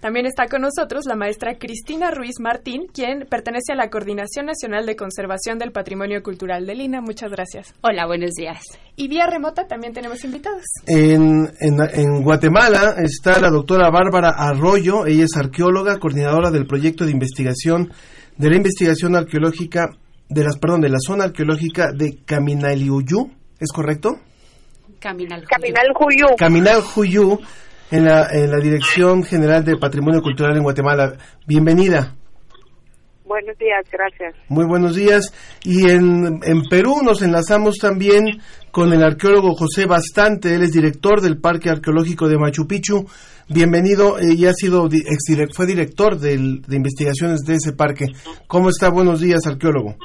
También 0.00 0.24
está 0.24 0.46
con 0.46 0.62
nosotros 0.62 1.04
la 1.06 1.14
maestra 1.14 1.58
Cristina 1.58 2.10
Ruiz 2.10 2.36
Martín, 2.40 2.86
quien 2.90 3.26
pertenece 3.28 3.72
a 3.72 3.76
la 3.76 3.90
Coordinación 3.90 4.46
Nacional 4.46 4.86
de 4.86 4.96
Conservación 4.96 5.58
del 5.58 5.72
Patrimonio 5.72 6.22
Cultural 6.22 6.64
de 6.64 6.74
Lina. 6.74 7.02
Muchas 7.02 7.30
gracias. 7.30 7.74
Hola, 7.82 8.06
buenos 8.06 8.30
días. 8.30 8.62
Y 8.96 9.08
vía 9.08 9.26
remota 9.26 9.66
también 9.66 9.92
tenemos 9.92 10.24
invitados. 10.24 10.64
En, 10.86 11.50
en, 11.60 12.22
Guatemala 12.22 12.94
está 12.96 13.38
la 13.40 13.50
doctora 13.50 13.90
Bárbara 13.90 14.30
Arroyo. 14.38 15.04
Ella 15.04 15.24
es 15.24 15.36
arqueóloga, 15.36 15.98
coordinadora 15.98 16.50
del 16.50 16.66
proyecto 16.66 17.04
de 17.04 17.10
investigación 17.10 17.92
de 18.38 18.48
la 18.48 18.56
investigación 18.56 19.16
arqueológica 19.16 19.90
de 20.30 20.44
las 20.44 20.56
perdón 20.56 20.80
de 20.80 20.88
la 20.88 20.98
zona 20.98 21.24
arqueológica 21.24 21.92
de 21.92 22.18
Caminaliuyú 22.24 23.36
¿Es 23.58 23.72
correcto? 23.72 24.18
Caminal 25.00 25.44
Juyú. 25.94 26.26
Caminal 26.36 26.82
Juyú, 26.82 27.38
en 27.90 28.04
la, 28.04 28.28
en 28.32 28.50
la 28.50 28.58
Dirección 28.58 29.22
General 29.22 29.64
de 29.64 29.76
Patrimonio 29.76 30.20
Cultural 30.20 30.56
en 30.56 30.62
Guatemala. 30.62 31.16
Bienvenida. 31.46 32.14
Buenos 33.24 33.58
días, 33.58 33.84
gracias. 33.90 34.34
Muy 34.48 34.66
buenos 34.66 34.94
días. 34.94 35.32
Y 35.64 35.90
en, 35.90 36.40
en 36.44 36.62
Perú 36.70 37.00
nos 37.02 37.22
enlazamos 37.22 37.76
también 37.78 38.40
con 38.70 38.92
el 38.92 39.02
arqueólogo 39.02 39.54
José 39.54 39.86
Bastante, 39.86 40.54
él 40.54 40.62
es 40.62 40.72
director 40.72 41.20
del 41.20 41.38
Parque 41.38 41.70
Arqueológico 41.70 42.28
de 42.28 42.38
Machu 42.38 42.66
Picchu. 42.66 43.06
Bienvenido, 43.48 44.18
eh, 44.18 44.34
y 44.36 44.46
ha 44.46 44.52
sido 44.52 44.88
fue 45.54 45.66
director 45.66 46.18
de 46.18 46.34
investigaciones 46.34 47.40
de 47.40 47.54
ese 47.54 47.72
parque. 47.72 48.06
¿Cómo 48.46 48.68
está? 48.68 48.90
Buenos 48.90 49.20
días, 49.20 49.46
arqueólogo. 49.46 49.96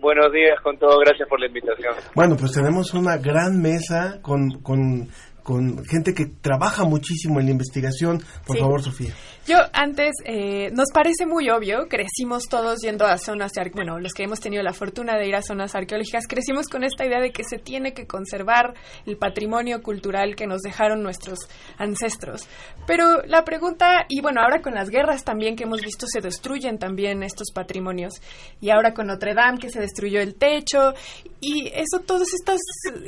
Buenos 0.00 0.32
días 0.32 0.58
con 0.62 0.78
todo, 0.78 0.98
gracias 0.98 1.28
por 1.28 1.40
la 1.40 1.46
invitación. 1.46 1.94
Bueno, 2.14 2.36
pues 2.38 2.52
tenemos 2.52 2.94
una 2.94 3.16
gran 3.16 3.60
mesa 3.60 4.18
con, 4.22 4.62
con 4.62 5.08
con 5.44 5.84
gente 5.84 6.14
que 6.14 6.26
trabaja 6.26 6.84
muchísimo 6.84 7.38
en 7.38 7.46
la 7.46 7.52
investigación. 7.52 8.24
Por 8.46 8.58
favor, 8.58 8.82
Sofía. 8.82 9.14
Yo 9.46 9.58
antes, 9.74 10.14
eh, 10.24 10.70
nos 10.72 10.86
parece 10.92 11.26
muy 11.26 11.50
obvio, 11.50 11.86
crecimos 11.86 12.48
todos 12.48 12.80
yendo 12.80 13.04
a 13.04 13.18
zonas, 13.18 13.52
bueno, 13.74 14.00
los 14.00 14.14
que 14.14 14.22
hemos 14.22 14.40
tenido 14.40 14.62
la 14.62 14.72
fortuna 14.72 15.18
de 15.18 15.28
ir 15.28 15.36
a 15.36 15.42
zonas 15.42 15.74
arqueológicas, 15.74 16.26
crecimos 16.26 16.68
con 16.68 16.82
esta 16.82 17.04
idea 17.04 17.20
de 17.20 17.30
que 17.30 17.44
se 17.44 17.58
tiene 17.58 17.92
que 17.92 18.06
conservar 18.06 18.72
el 19.04 19.18
patrimonio 19.18 19.82
cultural 19.82 20.34
que 20.34 20.46
nos 20.46 20.62
dejaron 20.62 21.02
nuestros 21.02 21.40
ancestros. 21.76 22.48
Pero 22.86 23.22
la 23.26 23.44
pregunta, 23.44 24.06
y 24.08 24.22
bueno, 24.22 24.40
ahora 24.40 24.62
con 24.62 24.72
las 24.72 24.88
guerras 24.88 25.24
también 25.24 25.56
que 25.56 25.64
hemos 25.64 25.82
visto, 25.82 26.06
se 26.08 26.22
destruyen 26.22 26.78
también 26.78 27.22
estos 27.22 27.52
patrimonios. 27.52 28.14
Y 28.62 28.70
ahora 28.70 28.94
con 28.94 29.08
Notre 29.08 29.34
Dame, 29.34 29.58
que 29.58 29.68
se 29.68 29.80
destruyó 29.80 30.22
el 30.22 30.36
techo, 30.36 30.94
y 31.40 31.68
eso, 31.74 32.00
todas 32.06 32.28
estas 32.32 32.60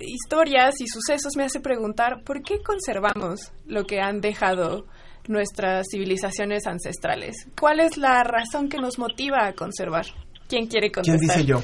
historias 0.03 0.75
y 0.81 0.87
sucesos 0.87 1.35
me 1.37 1.45
hace 1.45 1.61
preguntar, 1.61 2.23
¿por 2.27 2.43
qué 2.43 2.61
conservamos 2.63 3.53
lo 3.67 3.85
que 3.85 4.01
han 4.01 4.21
dejado 4.21 4.85
nuestras 5.29 5.87
civilizaciones 5.91 6.67
ancestrales? 6.67 7.49
¿Cuál 7.59 7.81
es 7.81 7.97
la 7.97 8.23
razón 8.25 8.69
que 8.69 8.79
nos 8.79 8.99
motiva 8.99 9.47
a 9.47 9.53
conservar? 9.53 10.07
¿Quién 10.49 10.67
quiere 10.67 10.91
contestar? 10.91 11.19
¿Quién 11.19 11.29
dice 11.29 11.45
yo? 11.45 11.63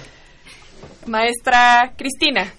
Maestra 1.07 1.93
Cristina. 1.97 2.53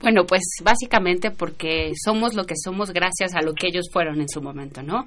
Bueno, 0.00 0.24
pues 0.26 0.42
básicamente 0.62 1.30
porque 1.30 1.92
somos 2.04 2.34
lo 2.34 2.44
que 2.44 2.54
somos 2.62 2.90
gracias 2.92 3.34
a 3.34 3.40
lo 3.40 3.54
que 3.54 3.68
ellos 3.68 3.86
fueron 3.90 4.20
en 4.20 4.28
su 4.28 4.42
momento, 4.42 4.82
¿no? 4.82 5.06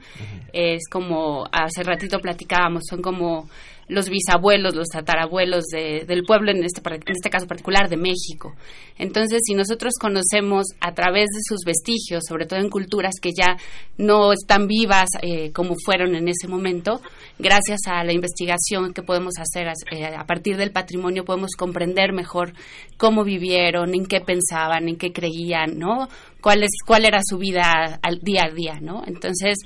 Es 0.51 0.89
como 0.89 1.45
hace 1.51 1.83
ratito 1.83 2.19
platicábamos, 2.19 2.83
son 2.89 3.01
como 3.01 3.47
los 3.89 4.07
bisabuelos, 4.07 4.75
los 4.75 4.87
tatarabuelos 4.87 5.65
del 5.71 6.23
pueblo, 6.23 6.51
en 6.51 6.63
este, 6.63 6.81
en 6.87 7.01
este 7.07 7.29
caso 7.29 7.47
particular 7.47 7.89
de 7.89 7.97
México. 7.97 8.55
Entonces, 8.97 9.41
si 9.45 9.55
nosotros 9.55 9.93
conocemos 9.99 10.67
a 10.79 10.93
través 10.93 11.27
de 11.29 11.39
sus 11.43 11.61
vestigios, 11.65 12.23
sobre 12.27 12.45
todo 12.45 12.59
en 12.59 12.69
culturas 12.69 13.15
que 13.21 13.31
ya 13.35 13.57
no 13.97 14.31
están 14.31 14.67
vivas 14.67 15.09
eh, 15.21 15.51
como 15.51 15.75
fueron 15.83 16.15
en 16.15 16.27
ese 16.27 16.47
momento, 16.47 17.01
gracias 17.39 17.79
a 17.87 18.03
la 18.03 18.13
investigación 18.13 18.93
que 18.93 19.01
podemos 19.01 19.33
hacer 19.39 19.67
eh, 19.91 20.05
a 20.05 20.25
partir 20.25 20.55
del 20.57 20.71
patrimonio, 20.71 21.25
podemos 21.25 21.51
comprender 21.57 22.13
mejor 22.13 22.53
cómo 22.97 23.23
vivieron, 23.23 23.95
en 23.95 24.05
qué 24.05 24.21
pensaban, 24.21 24.87
en 24.87 24.97
qué 24.97 25.11
creían, 25.11 25.79
¿no? 25.79 26.07
cuál 26.41 26.63
es 26.63 26.71
cuál 26.85 27.05
era 27.05 27.19
su 27.23 27.37
vida 27.37 27.99
al 28.01 28.19
día 28.19 28.45
a 28.45 28.53
día, 28.53 28.79
¿no? 28.81 29.03
Entonces, 29.05 29.57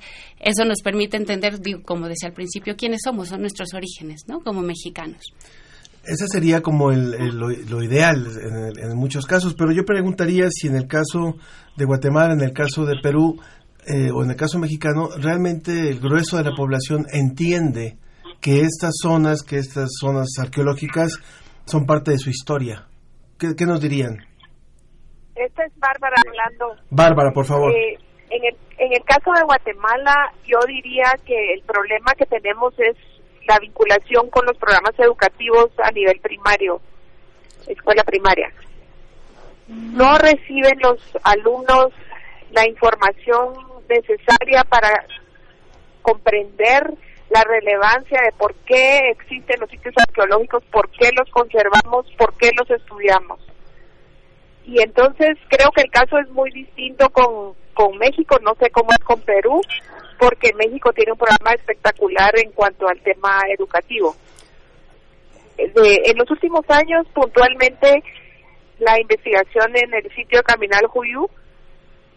eso 0.44 0.66
nos 0.66 0.82
permite 0.82 1.18
entender, 1.18 1.60
digo, 1.60 1.82
como 1.84 2.08
decía 2.08 2.30
al 2.30 2.36
principio, 2.36 2.76
quiénes 2.76 3.02
somos, 3.04 3.30
son 3.30 3.41
nuestros 3.41 3.74
orígenes, 3.74 4.24
¿no? 4.28 4.39
Como 4.41 4.62
mexicanos. 4.62 5.22
Ese 6.04 6.28
sería 6.28 6.62
como 6.62 6.91
el, 6.91 7.12
lo, 7.38 7.82
ideal 7.82 8.28
en, 8.78 8.98
muchos 8.98 9.26
casos, 9.26 9.56
pero 9.58 9.72
yo 9.72 9.86
preguntaría 9.86 10.50
si 10.50 10.68
en 10.68 10.76
el 10.76 10.88
caso 10.88 11.38
de 11.78 11.86
Guatemala, 11.86 12.34
en 12.34 12.41
el 12.41 12.52
caso 12.52 12.86
de 12.86 12.96
Perú 13.02 13.39
eh, 13.88 14.12
o 14.14 14.24
en 14.24 14.32
el 14.32 14.36
caso 14.36 14.60
mexicano, 14.60 15.08
realmente 15.18 15.89
el 15.89 16.00
grueso 16.02 16.36
de 16.38 16.44
la 16.44 16.56
población 16.56 17.06
entiende 17.14 17.98
que 18.41 18.62
estas 18.62 18.96
zonas, 19.02 19.44
que 19.44 19.58
estas 19.58 19.91
zonas 19.98 20.28
arqueológicas 20.41 21.20
son 21.66 21.86
parte 21.86 22.12
de 22.12 22.18
su 22.18 22.30
historia. 22.30 22.86
qué 23.38 23.66
nos 23.66 23.80
dirían? 23.80 24.18
Esta 25.36 25.66
es 25.66 25.74
Bárbara 25.80 26.16
hablando. 26.28 26.84
Bárbara, 26.89 27.32
por 27.34 27.46
favor. 27.46 27.72
Eh, 27.72 27.98
en, 28.34 28.46
el, 28.46 28.56
en 28.80 28.94
el 28.94 29.04
caso 29.04 29.32
de 29.32 29.44
Guatemala, 29.44 30.34
yo 30.46 30.60
diría 30.68 31.16
que 31.26 31.54
el 31.54 31.62
problema 31.62 32.14
que 32.18 32.26
tenemos 32.26 32.74
es 32.80 32.96
la 33.48 33.60
vinculación 33.60 34.30
con 34.30 34.46
los 34.46 34.58
programas 34.58 34.98
educativos 34.98 35.70
a 35.84 35.92
nivel 35.92 36.20
primario. 36.20 36.82
escuela 37.68 38.04
primaria. 38.04 38.52
No 39.68 40.18
reciben 40.18 40.80
los 40.82 41.00
alumnos 41.24 41.94
la 42.52 42.68
información 42.68 43.54
necesaria 43.88 44.64
para 44.64 45.06
comprender 46.02 46.94
la 47.30 47.44
relevancia 47.44 48.20
de 48.22 48.32
por 48.34 48.56
qué 48.66 49.12
existen 49.12 49.60
los 49.60 49.70
sitios 49.70 49.94
arqueológicos, 50.08 50.64
por 50.72 50.90
qué 50.90 51.12
los 51.16 51.30
conservamos, 51.30 52.12
por 52.18 52.36
qué 52.38 52.52
los 52.58 52.70
estudiamos. 52.70 53.40
Y 54.66 54.82
entonces 54.82 55.38
creo 55.49 55.72
que 55.72 55.82
el 55.82 55.91
caso 55.91 56.18
es 56.18 56.30
muy 56.30 56.51
distinto 56.51 57.09
con, 57.09 57.53
con 57.74 57.97
México, 57.97 58.38
no 58.41 58.55
sé 58.55 58.70
cómo 58.70 58.91
es 58.91 59.03
con 59.03 59.20
Perú, 59.22 59.61
porque 60.18 60.53
México 60.53 60.93
tiene 60.93 61.11
un 61.11 61.18
programa 61.18 61.51
espectacular 61.51 62.32
en 62.39 62.51
cuanto 62.51 62.88
al 62.88 62.99
tema 63.01 63.41
educativo. 63.57 64.16
De, 65.57 66.01
en 66.05 66.18
los 66.18 66.30
últimos 66.32 66.66
años, 66.70 67.05
puntualmente, 67.14 68.03
la 68.80 68.99
investigación 68.99 69.76
en 69.76 69.93
el 69.93 70.09
sitio 70.16 70.41
Caminal 70.43 70.88
Juyú 70.88 71.30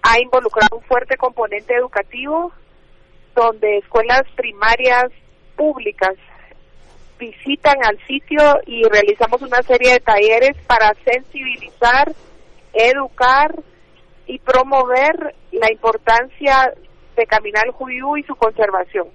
ha 0.03 0.21
involucrado 0.21 0.77
un 0.77 0.85
fuerte 0.85 1.17
componente 1.17 1.75
educativo 1.75 2.53
donde 3.35 3.79
escuelas 3.79 4.23
primarias 4.35 5.11
públicas 5.57 6.15
visitan 7.19 7.77
al 7.85 7.99
sitio 8.07 8.61
y 8.67 8.85
realizamos 8.85 9.43
una 9.43 9.63
serie 9.63 9.93
de 9.95 10.01
talleres 10.01 10.57
para 10.67 10.95
sensibilizar, 11.05 12.13
educar 12.77 13.55
y 14.27 14.39
promover 14.39 15.35
la 15.53 15.73
importancia 15.73 16.73
de 17.17 17.27
Caminal 17.27 17.71
Juyú 17.73 18.17
y 18.17 18.23
su 18.25 18.35
conservación. 18.35 19.09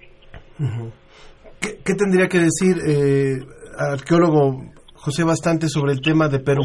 ¿Qué, 1.60 1.80
qué 1.86 1.94
tendría 1.96 2.28
que 2.28 2.40
decir 2.40 2.78
eh, 2.88 3.40
arqueólogo 3.78 4.64
José 4.96 5.24
Bastante 5.24 5.68
sobre 5.68 5.94
el 5.94 6.02
tema 6.02 6.28
de 6.28 6.40
Perú? 6.40 6.64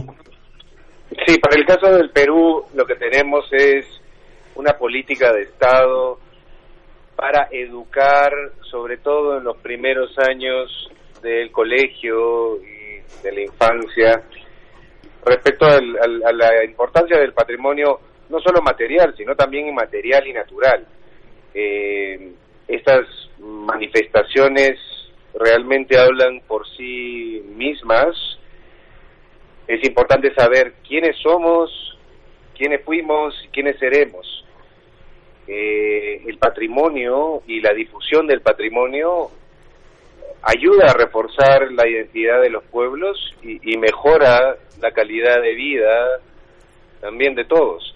Sí, 1.26 1.38
para 1.38 1.56
el 1.56 1.66
caso 1.66 1.94
del 1.94 2.10
Perú 2.10 2.64
lo 2.74 2.84
que 2.84 2.96
tenemos 2.96 3.44
es 3.52 3.86
una 4.54 4.72
política 4.72 5.32
de 5.32 5.42
Estado 5.42 6.18
para 7.16 7.48
educar, 7.50 8.30
sobre 8.70 8.98
todo 8.98 9.38
en 9.38 9.44
los 9.44 9.56
primeros 9.58 10.10
años 10.18 10.90
del 11.22 11.50
colegio 11.50 12.56
y 12.56 13.00
de 13.22 13.32
la 13.32 13.40
infancia, 13.40 14.22
respecto 15.26 15.66
al, 15.66 15.96
al, 16.00 16.22
a 16.24 16.32
la 16.32 16.64
importancia 16.64 17.18
del 17.18 17.32
patrimonio, 17.32 18.00
no 18.28 18.40
solo 18.40 18.62
material, 18.62 19.14
sino 19.16 19.34
también 19.34 19.68
inmaterial 19.68 20.26
y 20.26 20.32
natural. 20.32 20.86
Eh, 21.54 22.32
estas 22.68 23.06
manifestaciones 23.38 24.78
realmente 25.34 25.98
hablan 25.98 26.40
por 26.46 26.66
sí 26.76 27.42
mismas. 27.54 28.16
Es 29.66 29.86
importante 29.86 30.32
saber 30.34 30.74
quiénes 30.86 31.16
somos, 31.18 31.98
quiénes 32.56 32.82
fuimos 32.84 33.34
y 33.44 33.48
quiénes 33.48 33.78
seremos 33.78 34.44
eh, 35.48 36.22
el 36.26 36.38
patrimonio 36.38 37.42
y 37.46 37.60
la 37.60 37.72
difusión 37.72 38.26
del 38.26 38.40
patrimonio 38.40 39.30
ayuda 40.42 40.90
a 40.90 40.94
reforzar 40.94 41.70
la 41.72 41.88
identidad 41.88 42.40
de 42.40 42.50
los 42.50 42.64
pueblos 42.64 43.34
y, 43.42 43.72
y, 43.72 43.76
mejora 43.78 44.56
la 44.80 44.90
calidad 44.92 45.40
de 45.42 45.54
vida 45.54 46.20
también 47.00 47.34
de 47.34 47.44
todos. 47.44 47.94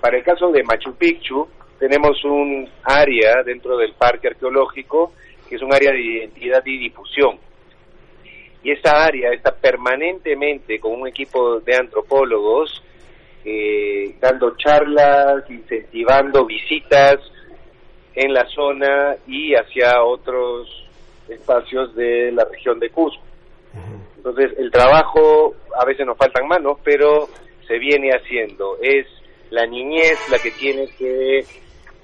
Para 0.00 0.18
el 0.18 0.24
caso 0.24 0.50
de 0.50 0.62
Machu 0.62 0.94
Picchu, 0.94 1.48
tenemos 1.78 2.22
un 2.24 2.68
área 2.84 3.42
dentro 3.44 3.76
del 3.76 3.92
parque 3.94 4.28
arqueológico 4.28 5.12
que 5.48 5.56
es 5.56 5.62
un 5.62 5.74
área 5.74 5.90
de 5.90 6.00
identidad 6.00 6.62
y 6.64 6.78
difusión. 6.78 7.38
Y 8.62 8.70
esa 8.70 9.04
área 9.04 9.32
está 9.32 9.52
permanentemente 9.52 10.78
con 10.78 11.00
un 11.00 11.08
equipo 11.08 11.58
de 11.60 11.74
antropólogos 11.74 12.82
eh, 13.44 14.14
dando 14.20 14.54
charlas, 14.56 15.48
incentivando 15.48 16.44
visitas 16.44 17.16
en 18.14 18.34
la 18.34 18.46
zona 18.46 19.16
y 19.26 19.54
hacia 19.54 20.02
otros 20.02 20.68
espacios 21.30 21.94
de 21.94 22.32
la 22.32 22.44
región 22.44 22.78
de 22.78 22.90
Cusco. 22.90 23.22
Entonces, 24.16 24.52
el 24.58 24.70
trabajo, 24.70 25.54
a 25.80 25.84
veces 25.84 26.04
nos 26.04 26.16
faltan 26.16 26.46
manos, 26.46 26.78
pero 26.84 27.28
se 27.66 27.78
viene 27.78 28.10
haciendo. 28.10 28.76
Es 28.82 29.06
la 29.50 29.66
niñez 29.66 30.18
la 30.30 30.38
que 30.38 30.50
tiene 30.50 30.88
que 30.98 31.44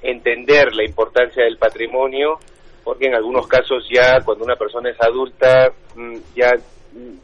entender 0.03 0.75
la 0.75 0.85
importancia 0.85 1.45
del 1.45 1.59
patrimonio, 1.59 2.39
porque 2.85 3.07
en 3.07 3.15
algunos 3.15 3.47
casos 3.47 3.87
ya 3.93 4.21
cuando 4.25 4.45
una 4.45 4.57
persona 4.57 4.91
es 4.91 5.01
adulta, 5.01 5.73
ya 6.35 6.53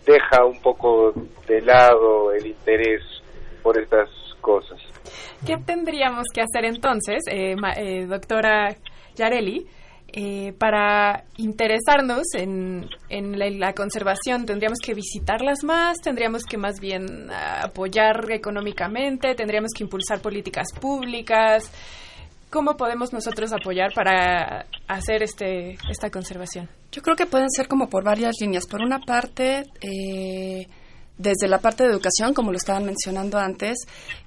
deja 0.05 0.44
un 0.44 0.61
poco 0.61 1.12
de 1.46 1.61
lado 1.62 2.32
el 2.32 2.46
interés 2.46 3.03
por 3.62 3.78
estas 3.78 4.11
cosas. 4.40 4.80
¿Qué 5.46 5.57
tendríamos 5.64 6.26
que 6.34 6.42
hacer 6.42 6.64
entonces, 6.64 7.22
eh, 7.30 7.55
eh, 7.76 8.07
doctora 8.07 8.74
Yareli, 9.14 9.66
eh, 10.12 10.52
para 10.58 11.24
interesarnos 11.36 12.34
en, 12.34 12.88
la, 13.10 13.50
la, 13.50 13.72
conservación? 13.72 14.46
¿Tendríamos 14.46 14.78
que 14.78 14.94
visitarlas 14.94 15.64
más? 15.64 15.98
¿Tendríamos 16.02 16.44
que 16.44 16.58
más 16.58 16.80
bien 16.80 17.30
apoyar 17.30 18.30
económicamente? 18.30 19.34
¿Tendríamos 19.34 19.70
que 19.76 19.84
impulsar 19.84 20.20
políticas 20.20 20.68
públicas? 20.78 21.70
¿Cómo 22.50 22.76
podemos 22.76 23.14
nosotros 23.14 23.50
apoyar 23.54 23.94
para 23.94 24.66
hacer 24.86 25.22
este 25.22 25.78
esta 25.88 26.10
conservación? 26.10 26.68
Yo 26.90 27.00
creo 27.00 27.16
que 27.16 27.24
pueden 27.24 27.48
ser 27.50 27.66
como 27.66 27.88
por 27.88 28.04
varias 28.04 28.34
líneas. 28.42 28.66
Por 28.66 28.82
una 28.82 28.98
parte, 29.00 29.64
eh, 29.80 30.66
desde 31.18 31.48
la 31.48 31.58
parte 31.58 31.84
de 31.84 31.90
educación, 31.90 32.34
como 32.34 32.50
lo 32.50 32.56
estaban 32.56 32.84
mencionando 32.84 33.38
antes, 33.38 33.78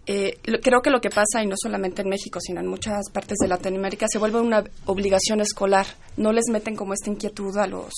eh, 0.05 0.37
creo 0.61 0.81
que 0.81 0.89
lo 0.89 1.01
que 1.01 1.09
pasa, 1.09 1.43
y 1.43 1.47
no 1.47 1.55
solamente 1.61 2.01
en 2.01 2.09
México, 2.09 2.39
sino 2.39 2.59
en 2.59 2.67
muchas 2.67 3.09
partes 3.11 3.37
de 3.41 3.47
Latinoamérica, 3.47 4.07
se 4.09 4.19
vuelve 4.19 4.39
una 4.39 4.63
obligación 4.85 5.41
escolar. 5.41 5.85
No 6.17 6.31
les 6.31 6.45
meten 6.49 6.75
como 6.75 6.93
esta 6.93 7.09
inquietud 7.09 7.57
a 7.57 7.67
los 7.67 7.93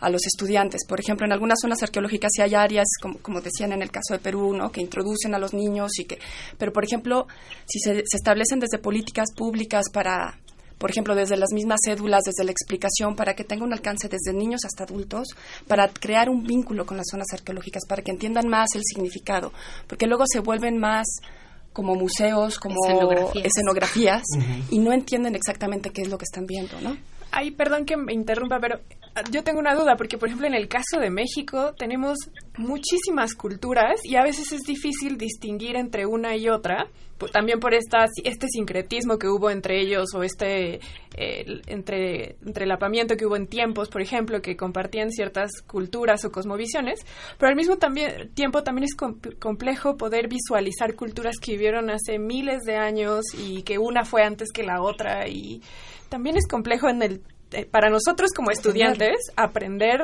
a 0.00 0.10
los 0.10 0.24
estudiantes. 0.26 0.82
Por 0.86 1.00
ejemplo, 1.00 1.26
en 1.26 1.32
algunas 1.32 1.58
zonas 1.60 1.82
arqueológicas 1.82 2.30
sí 2.34 2.42
hay 2.42 2.54
áreas, 2.54 2.86
como, 3.02 3.18
como 3.18 3.40
decían 3.40 3.72
en 3.72 3.82
el 3.82 3.90
caso 3.90 4.14
de 4.14 4.20
Perú, 4.20 4.54
¿no? 4.54 4.70
que 4.70 4.80
introducen 4.80 5.34
a 5.34 5.38
los 5.38 5.54
niños 5.54 5.98
y 5.98 6.04
que... 6.04 6.18
Pero, 6.56 6.72
por 6.72 6.84
ejemplo, 6.84 7.26
si 7.66 7.80
se, 7.80 7.94
se 8.06 8.16
establecen 8.16 8.60
desde 8.60 8.78
políticas 8.78 9.32
públicas 9.34 9.86
para 9.92 10.38
por 10.78 10.90
ejemplo, 10.90 11.14
desde 11.14 11.36
las 11.36 11.52
mismas 11.52 11.80
cédulas, 11.84 12.22
desde 12.24 12.44
la 12.44 12.52
explicación, 12.52 13.16
para 13.16 13.34
que 13.34 13.44
tenga 13.44 13.64
un 13.64 13.72
alcance 13.72 14.08
desde 14.08 14.32
niños 14.32 14.60
hasta 14.64 14.84
adultos, 14.84 15.28
para 15.66 15.88
crear 15.88 16.28
un 16.30 16.44
vínculo 16.44 16.86
con 16.86 16.96
las 16.96 17.06
zonas 17.10 17.26
arqueológicas, 17.32 17.82
para 17.88 18.02
que 18.02 18.12
entiendan 18.12 18.48
más 18.48 18.68
el 18.74 18.82
significado, 18.84 19.52
porque 19.86 20.06
luego 20.06 20.24
se 20.26 20.40
vuelven 20.40 20.78
más 20.78 21.06
como 21.72 21.94
museos, 21.94 22.58
como 22.58 22.74
escenografías, 22.86 23.46
escenografías 23.46 24.22
uh 24.36 24.40
-huh. 24.40 24.64
y 24.70 24.78
no 24.78 24.92
entienden 24.92 25.34
exactamente 25.34 25.90
qué 25.90 26.02
es 26.02 26.08
lo 26.08 26.18
que 26.18 26.24
están 26.24 26.46
viendo, 26.46 26.80
¿no? 26.80 26.96
Ay, 27.30 27.50
perdón 27.50 27.84
que 27.84 27.96
me 27.96 28.12
interrumpa, 28.14 28.58
pero 28.60 28.80
yo 29.30 29.42
tengo 29.44 29.58
una 29.58 29.74
duda, 29.74 29.96
porque 29.96 30.18
por 30.18 30.28
ejemplo 30.28 30.46
en 30.46 30.54
el 30.54 30.68
caso 30.68 31.00
de 31.00 31.10
México 31.10 31.74
tenemos 31.76 32.18
muchísimas 32.56 33.34
culturas 33.34 34.00
y 34.04 34.16
a 34.16 34.22
veces 34.22 34.52
es 34.52 34.62
difícil 34.62 35.16
distinguir 35.16 35.76
entre 35.76 36.06
una 36.06 36.36
y 36.36 36.48
otra, 36.48 36.86
también 37.32 37.58
por 37.58 37.74
esta, 37.74 38.06
este 38.22 38.46
sincretismo 38.48 39.18
que 39.18 39.26
hubo 39.26 39.50
entre 39.50 39.80
ellos 39.80 40.14
o 40.14 40.22
este 40.22 40.80
entre 41.16 42.36
entrelapamiento 42.46 43.16
que 43.16 43.26
hubo 43.26 43.34
en 43.34 43.48
tiempos, 43.48 43.88
por 43.88 44.00
ejemplo, 44.00 44.40
que 44.40 44.56
compartían 44.56 45.10
ciertas 45.10 45.50
culturas 45.62 46.24
o 46.24 46.30
cosmovisiones, 46.30 47.04
pero 47.38 47.50
al 47.50 47.56
mismo 47.56 47.76
también, 47.76 48.30
tiempo 48.34 48.62
también 48.62 48.84
es 48.84 48.94
com 48.94 49.18
complejo 49.40 49.96
poder 49.96 50.28
visualizar 50.28 50.94
culturas 50.94 51.38
que 51.40 51.52
vivieron 51.52 51.90
hace 51.90 52.18
miles 52.20 52.62
de 52.62 52.76
años 52.76 53.24
y 53.36 53.62
que 53.62 53.78
una 53.78 54.04
fue 54.04 54.22
antes 54.22 54.52
que 54.52 54.62
la 54.62 54.80
otra 54.80 55.26
y 55.26 55.60
también 56.08 56.36
es 56.36 56.46
complejo 56.46 56.88
en 56.88 57.02
el 57.02 57.22
para 57.70 57.90
nosotros 57.90 58.30
como 58.34 58.50
estudiantes 58.50 59.32
aprender 59.36 60.00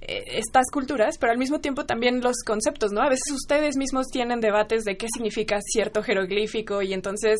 estas 0.27 0.69
culturas, 0.71 1.17
pero 1.17 1.31
al 1.31 1.37
mismo 1.37 1.59
tiempo 1.59 1.85
también 1.85 2.21
los 2.21 2.37
conceptos, 2.45 2.91
¿no? 2.91 3.01
A 3.01 3.09
veces 3.09 3.31
ustedes 3.33 3.77
mismos 3.77 4.07
tienen 4.07 4.39
debates 4.39 4.83
de 4.83 4.97
qué 4.97 5.07
significa 5.13 5.59
cierto 5.61 6.03
jeroglífico 6.03 6.81
y 6.81 6.93
entonces 6.93 7.39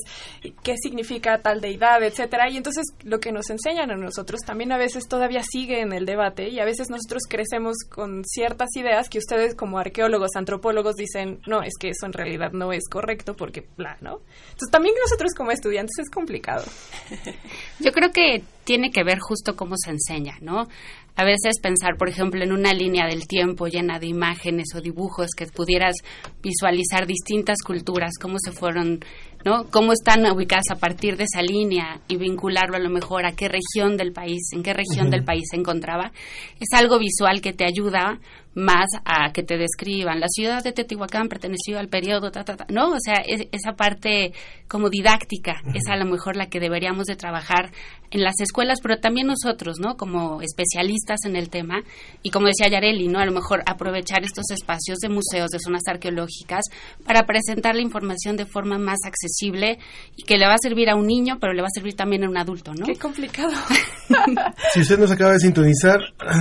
qué 0.64 0.76
significa 0.82 1.40
tal 1.40 1.62
deidad, 1.62 2.04
etcétera, 2.04 2.50
y 2.50 2.58
entonces 2.58 2.86
lo 3.04 3.20
que 3.20 3.32
nos 3.32 3.50
enseñan 3.50 3.92
a 3.92 3.96
nosotros 3.96 4.42
también 4.46 4.72
a 4.72 4.78
veces 4.78 5.08
todavía 5.08 5.42
sigue 5.44 5.82
en 5.82 5.94
el 5.94 6.06
debate 6.06 6.50
y 6.50 6.60
a 6.60 6.66
veces 6.66 6.90
nosotros 6.90 7.24
crecemos 7.30 7.76
con 7.90 8.24
ciertas 8.26 8.70
ideas 8.76 9.10
que 9.10 9.18
ustedes 9.18 9.56
como 9.56 9.78
arqueólogos, 9.78 10.32
antropólogos 10.36 10.96
dicen, 10.96 11.40
no, 11.48 11.64
es 11.64 11.74
que 11.80 11.90
eso 11.90 12.06
en 12.06 12.14
realidad 12.14 12.52
no 12.52 12.74
es 12.74 12.88
correcto 12.90 13.36
porque 13.36 13.66
bla, 13.78 13.98
¿no? 14.02 14.20
Entonces 14.44 14.72
también 14.72 14.96
nosotros 15.02 15.34
como 15.36 15.52
estudiantes 15.52 15.98
es 16.00 16.10
complicado. 16.10 16.64
Yo 17.80 17.92
creo 17.92 18.12
que 18.12 18.44
tiene 18.64 18.92
que 18.92 19.04
ver 19.04 19.20
justo 19.20 19.56
cómo 19.56 19.76
se 19.78 19.92
enseña, 19.92 20.38
¿no? 20.42 20.68
A 21.16 21.26
veces 21.26 21.60
pensar, 21.62 21.98
por 21.98 22.10
ejemplo, 22.10 22.44
en 22.44 22.52
una 22.52 22.74
línea 22.74 23.06
del 23.06 23.28
tiempo 23.28 23.68
llena 23.68 24.00
de 24.00 24.08
imágenes 24.08 24.70
o 24.76 24.82
dibujos 24.82 25.32
que 25.36 25.46
pudieras 25.46 25.96
visualizar 26.42 27.06
distintas 27.06 27.58
culturas, 27.66 28.12
cómo 28.20 28.38
se 28.40 28.52
fueron, 28.52 29.00
¿no? 29.46 29.66
Cómo 29.72 29.92
están 29.94 30.26
ubicadas 30.32 30.72
a 30.72 30.76
partir 30.76 31.18
de 31.18 31.26
esa 31.26 31.42
línea 31.42 32.00
y 32.08 32.18
vincularlo 32.18 32.78
a 32.78 32.80
lo 32.80 32.90
mejor 32.90 33.26
a 33.26 33.34
qué 33.34 33.50
región 33.50 33.98
del 33.98 34.14
país, 34.14 34.42
en 34.54 34.64
qué 34.64 34.74
región 34.74 35.10
del 35.10 35.24
país 35.24 35.44
se 35.52 35.58
encontraba. 35.58 36.12
Es 36.60 36.70
algo 36.74 36.98
visual 36.98 37.42
que 37.42 37.54
te 37.54 37.66
ayuda 37.66 38.20
más 38.54 38.88
a 39.06 39.32
que 39.32 39.44
te 39.44 39.58
describan. 39.58 40.20
La 40.20 40.28
ciudad 40.28 40.64
de 40.64 40.72
Teotihuacán 40.74 41.28
perteneció 41.30 41.80
al 41.80 41.88
periodo, 41.88 42.32
ta, 42.32 42.44
ta, 42.44 42.56
ta. 42.58 42.66
¿no? 42.70 42.90
O 42.90 43.00
sea, 43.00 43.16
es- 43.26 43.48
esa 43.52 43.74
parte 43.74 44.34
como 44.68 44.90
didáctica 44.90 45.62
es 45.74 45.84
a 45.90 45.96
lo 45.98 46.06
mejor 46.06 46.36
la 46.36 46.48
que 46.48 46.60
deberíamos 46.60 47.06
de 47.06 47.16
trabajar 47.16 47.72
en 48.12 48.24
las 48.24 48.34
escuelas, 48.42 48.80
pero 48.84 48.98
también 49.00 49.28
nosotros, 49.28 49.78
¿no? 49.80 49.96
Como 49.96 50.42
especialistas 50.42 51.20
en 51.26 51.38
el 51.38 51.50
tema 51.50 51.82
y 52.24 52.30
como 52.30 52.48
decía 52.48 52.68
Yareli, 52.70 53.08
¿no? 53.08 53.20
A 53.20 53.26
lo 53.26 53.32
mejor 53.32 53.64
aprovechar 53.66 54.24
estos 54.24 54.52
espacios 54.52 55.00
de 55.00 55.08
museos, 55.08 55.50
de 55.50 55.60
zonas 55.60 55.84
arqueológicas 55.88 56.66
para 57.06 57.24
presentar 57.26 57.76
la 57.76 57.82
información 57.82 58.36
de 58.36 58.46
forma 58.46 58.78
más 58.78 59.00
accesible 59.06 59.80
y 60.18 60.24
que 60.24 60.38
le 60.38 60.46
va 60.46 60.56
a 60.56 60.58
servir 60.62 60.90
a 60.90 60.96
un 60.96 61.08
niño, 61.08 61.38
pero 61.40 61.54
le 61.54 61.62
va 61.62 61.68
a 61.68 61.74
servir 61.74 61.96
también 61.96 62.26
a 62.26 62.30
un 62.30 62.38
adulto, 62.38 62.74
¿no? 62.74 62.86
Qué 62.86 62.96
complicado. 62.96 63.52
Si 64.74 64.82
usted 64.82 65.00
nos 65.00 65.12
acaba 65.12 65.34
de 65.34 65.40
sintonizar, 65.40 66.00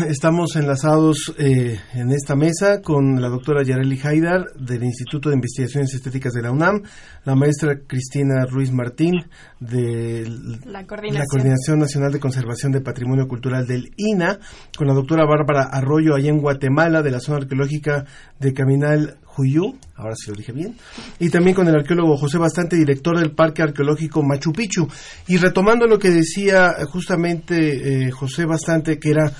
estamos 0.08 0.54
enlazados 0.56 1.32
eh, 1.38 1.78
en 1.94 1.99
esta 2.08 2.34
mesa 2.34 2.80
con 2.82 3.20
la 3.20 3.28
doctora 3.28 3.62
Yareli 3.62 4.00
Haidar 4.02 4.52
del 4.54 4.82
Instituto 4.84 5.28
de 5.28 5.34
Investigaciones 5.34 5.92
Estéticas 5.92 6.32
de 6.32 6.42
la 6.42 6.50
UNAM, 6.50 6.82
la 7.24 7.34
maestra 7.34 7.80
Cristina 7.86 8.46
Ruiz 8.46 8.72
Martín 8.72 9.16
de 9.60 10.26
La 10.64 10.86
coordinación. 10.86 11.20
la 11.20 11.26
Coordinación 11.26 11.78
Nacional 11.78 12.12
de 12.12 12.20
Conservación 12.20 12.72
de 12.72 12.80
Patrimonio 12.80 13.28
Cultural 13.28 13.66
del 13.66 13.92
INA, 13.96 14.38
con 14.76 14.86
la 14.86 14.94
doctora 14.94 15.26
Bárbara 15.26 15.68
Arroyo 15.70 16.14
allá 16.14 16.30
en 16.30 16.40
Guatemala 16.40 17.02
de 17.02 17.10
la 17.10 17.20
zona 17.20 17.38
arqueológica 17.38 18.06
de 18.38 18.54
Caminal 18.54 19.18
Juyú, 19.24 19.76
ahora 19.96 20.14
sí 20.16 20.30
lo 20.30 20.36
dije 20.36 20.52
bien, 20.52 20.76
y 21.18 21.28
también 21.30 21.54
con 21.54 21.68
el 21.68 21.74
arqueólogo 21.74 22.16
José 22.16 22.38
Bastante, 22.38 22.76
director 22.76 23.18
del 23.18 23.32
Parque 23.32 23.62
Arqueológico 23.62 24.22
Machu 24.22 24.52
Picchu. 24.52 24.88
Y 25.28 25.36
retomando 25.36 25.86
lo 25.86 25.98
que 25.98 26.10
decía 26.10 26.74
justamente 26.90 28.06
eh, 28.06 28.10
José 28.10 28.44
Bastante, 28.44 28.98
que 28.98 29.10
era 29.10 29.32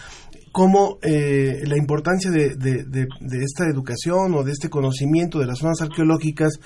cómo 0.53 0.99
eh, 1.03 1.63
la 1.67 1.77
importancia 1.77 2.31
de, 2.31 2.57
de- 2.57 2.85
de- 2.85 3.07
de 3.21 3.45
esta 3.45 3.65
educación 3.67 4.35
o 4.35 4.43
de 4.43 4.53
este 4.53 4.69
conocimiento 4.69 5.39
de 5.39 5.47
las 5.47 5.59
zonas 5.59 5.81
arqueológicas 5.81 6.59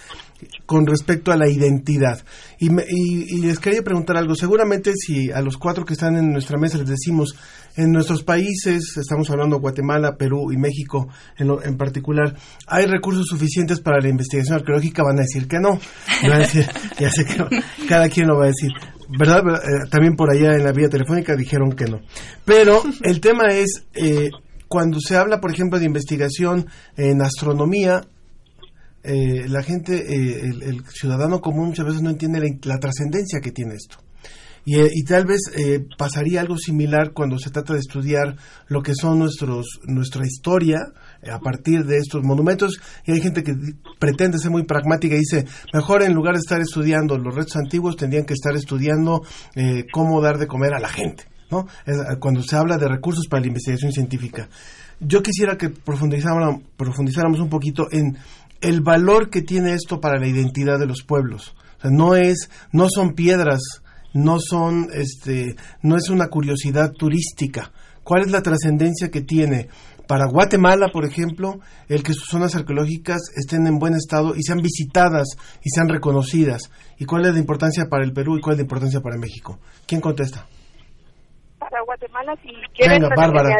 con 0.67 0.87
respecto 0.87 1.33
a 1.33 1.37
la 1.37 1.49
identidad. 1.49 2.23
Y, 2.59 2.71
me- 2.71 2.85
y- 2.89 3.37
y 3.37 3.41
les 3.43 3.59
quería 3.59 3.83
preguntar 3.83 4.17
algo. 4.17 4.35
Seguramente 4.35 4.93
si 4.95 5.31
a 5.31 5.41
los 5.41 5.57
cuatro 5.57 5.85
que 5.85 5.95
están 5.95 6.17
en 6.17 6.33
nuestra 6.33 6.59
mesa 6.59 6.79
les 6.79 6.89
decimos, 6.89 7.35
en 7.77 7.91
nuestros 7.91 8.23
países, 8.23 8.97
estamos 8.97 9.29
hablando 9.31 9.59
Guatemala, 9.59 10.17
Perú 10.17 10.53
y 10.53 10.57
México 10.57 11.09
en, 11.39 11.49
lo- 11.49 11.63
en 11.63 11.77
particular, 11.77 12.35
¿hay 12.67 12.87
recursos 12.87 13.27
suficientes 13.27 13.81
para 13.81 14.01
la 14.01 14.09
investigación 14.09 14.59
arqueológica? 14.59 15.03
Van 15.03 15.19
a 15.19 15.23
decir 15.23 15.49
que 15.49 15.59
no. 15.61 15.79
Van 16.23 16.33
a 16.33 16.39
decir, 16.39 16.67
ya 16.99 17.11
sé 17.11 17.25
que 17.25 17.37
no. 17.37 17.49
cada 17.89 18.09
quien 18.09 18.29
lo 18.29 18.39
va 18.39 18.45
a 18.45 18.49
decir. 18.49 18.71
¿Verdad? 19.09 19.43
Eh, 19.57 19.89
también 19.91 20.17
por 20.17 20.31
allá 20.31 20.55
en 20.55 20.65
la 20.65 20.73
vía 20.73 20.89
telefónica 20.89 21.37
dijeron 21.37 21.73
que 21.73 21.87
no. 21.87 22.01
Pero 22.45 22.83
el 23.03 23.21
tema 23.21 23.49
es, 23.49 23.87
eh, 23.95 24.31
cuando 24.69 24.99
se 25.01 25.17
habla, 25.17 25.41
por 25.41 25.53
ejemplo, 25.53 25.79
de 25.79 25.87
investigación 25.87 26.67
en 26.97 27.23
astronomía, 27.23 28.03
eh, 29.03 29.47
la 29.49 29.63
gente, 29.63 29.97
eh, 29.97 30.41
el, 30.45 30.63
el 30.63 30.85
ciudadano 30.87 31.41
común 31.41 31.69
muchas 31.69 31.85
veces 31.85 32.01
no 32.01 32.11
entiende 32.11 32.41
la, 32.41 32.75
la 32.75 32.81
trascendencia 32.81 33.41
que 33.41 33.53
tiene 33.53 33.75
esto. 33.75 33.99
Y, 34.65 34.81
y 34.81 35.05
tal 35.05 35.27
vez 35.27 35.41
eh, 35.55 35.85
pasaría 35.99 36.41
algo 36.41 36.57
similar 36.57 37.13
cuando 37.13 37.39
se 37.39 37.51
trata 37.51 37.75
de 37.75 37.81
estudiar 37.81 38.37
lo 38.69 38.83
que 38.83 38.95
son 38.95 39.19
nuestros 39.19 39.81
nuestra 39.85 40.27
historia 40.27 40.79
a 41.31 41.39
partir 41.39 41.85
de 41.85 41.99
estos 41.99 42.23
monumentos 42.23 42.81
y 43.05 43.13
hay 43.13 43.21
gente 43.21 43.43
que 43.43 43.55
pretende 43.99 44.39
ser 44.39 44.51
muy 44.51 44.65
pragmática 44.65 45.15
y 45.15 45.21
dice 45.21 45.47
mejor 45.73 46.03
en 46.03 46.15
lugar 46.15 46.35
de 46.35 46.41
estar 46.41 46.61
estudiando 46.61 47.19
los 47.19 47.35
restos 47.35 47.57
antiguos 47.57 47.97
tendrían 47.97 48.25
que 48.25 48.35
estar 48.35 48.55
estudiando 48.55 49.23
eh, 49.55 49.85
cómo 49.93 50.21
dar 50.21 50.39
de 50.39 50.47
comer 50.47 50.75
a 50.75 50.81
la 50.81 50.89
gente 50.89 51.25
¿no? 51.51 51.67
Es, 51.87 51.97
eh, 51.97 52.17
cuando 52.19 52.43
se 52.43 52.57
habla 52.57 52.79
de 52.79 52.89
recursos 52.89 53.27
para 53.29 53.41
la 53.41 53.49
investigación 53.49 53.93
científica 53.93 54.49
yo 55.01 55.23
quisiera 55.23 55.57
que 55.57 55.71
profundizáramos, 55.71 56.63
profundizáramos 56.77 57.41
un 57.41 57.49
poquito 57.49 57.89
en 57.91 58.17
el 58.61 58.81
valor 58.81 59.31
que 59.31 59.43
tiene 59.43 59.75
esto 59.75 60.01
para 60.01 60.19
la 60.19 60.27
identidad 60.27 60.79
de 60.79 60.87
los 60.87 61.03
pueblos. 61.03 61.55
No 61.83 62.17
es, 62.17 62.49
no 62.73 62.87
son 62.89 63.13
piedras, 63.15 63.61
no 64.15 64.39
son, 64.41 64.89
este, 64.95 65.57
no 65.83 65.97
es 65.97 66.09
una 66.09 66.29
curiosidad 66.29 66.93
turística. 66.93 67.73
¿Cuál 68.03 68.23
es 68.23 68.31
la 68.31 68.43
trascendencia 68.43 69.11
que 69.11 69.23
tiene 69.23 69.69
para 70.07 70.27
Guatemala, 70.27 70.89
por 70.93 71.05
ejemplo, 71.05 71.61
el 71.89 72.03
que 72.03 72.13
sus 72.13 72.29
zonas 72.29 72.55
arqueológicas 72.55 73.31
estén 73.37 73.67
en 73.67 73.79
buen 73.79 73.95
estado 73.95 74.35
y 74.35 74.43
sean 74.43 74.59
visitadas 74.59 75.29
y 75.63 75.71
sean 75.71 75.89
reconocidas? 75.89 76.71
¿Y 76.99 77.07
cuál 77.07 77.27
es 77.27 77.35
la 77.35 77.41
importancia 77.41 77.87
para 77.89 78.05
el 78.05 78.13
Perú 78.13 78.37
y 78.37 78.41
cuál 78.41 78.55
es 78.55 78.59
la 78.59 78.65
importancia 78.65 79.01
para 79.01 79.17
México? 79.17 79.59
¿Quién 79.87 80.01
contesta? 80.01 80.47
Para 81.59 81.83
Guatemala, 81.83 82.35
si 82.43 82.51
quieren, 82.75 83.03
Venga, 83.03 83.15
Bárbara. 83.17 83.57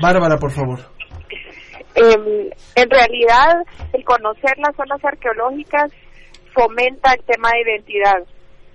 Bárbara, 0.00 0.36
por 0.38 0.52
favor. 0.52 0.80
Em, 1.94 2.50
en 2.76 2.90
realidad, 2.90 3.64
el 3.92 4.04
conocer 4.04 4.56
las 4.58 4.76
zonas 4.76 5.04
arqueológicas 5.04 5.92
fomenta 6.54 7.12
el 7.12 7.24
tema 7.24 7.50
de 7.50 7.72
identidad. 7.72 8.22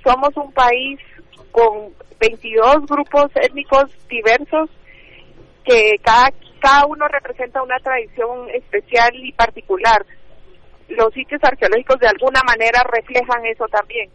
Somos 0.04 0.36
un 0.36 0.52
país 0.52 1.00
con 1.52 1.94
22 2.20 2.86
grupos 2.88 3.32
étnicos 3.36 3.86
diversos 4.10 4.70
que 5.64 5.96
cada, 6.04 6.30
cada 6.66 6.88
uno 6.88 7.08
representa 7.08 7.62
una 7.62 7.78
tradición 7.78 8.50
especial 8.50 9.12
y 9.14 9.32
particular. 9.34 10.04
Los 10.90 11.14
sitios 11.14 11.40
arqueológicos 11.44 12.00
de 12.00 12.08
alguna 12.08 12.42
manera 12.42 12.84
reflejan 12.92 13.46
eso 13.46 13.68
también. 13.68 14.10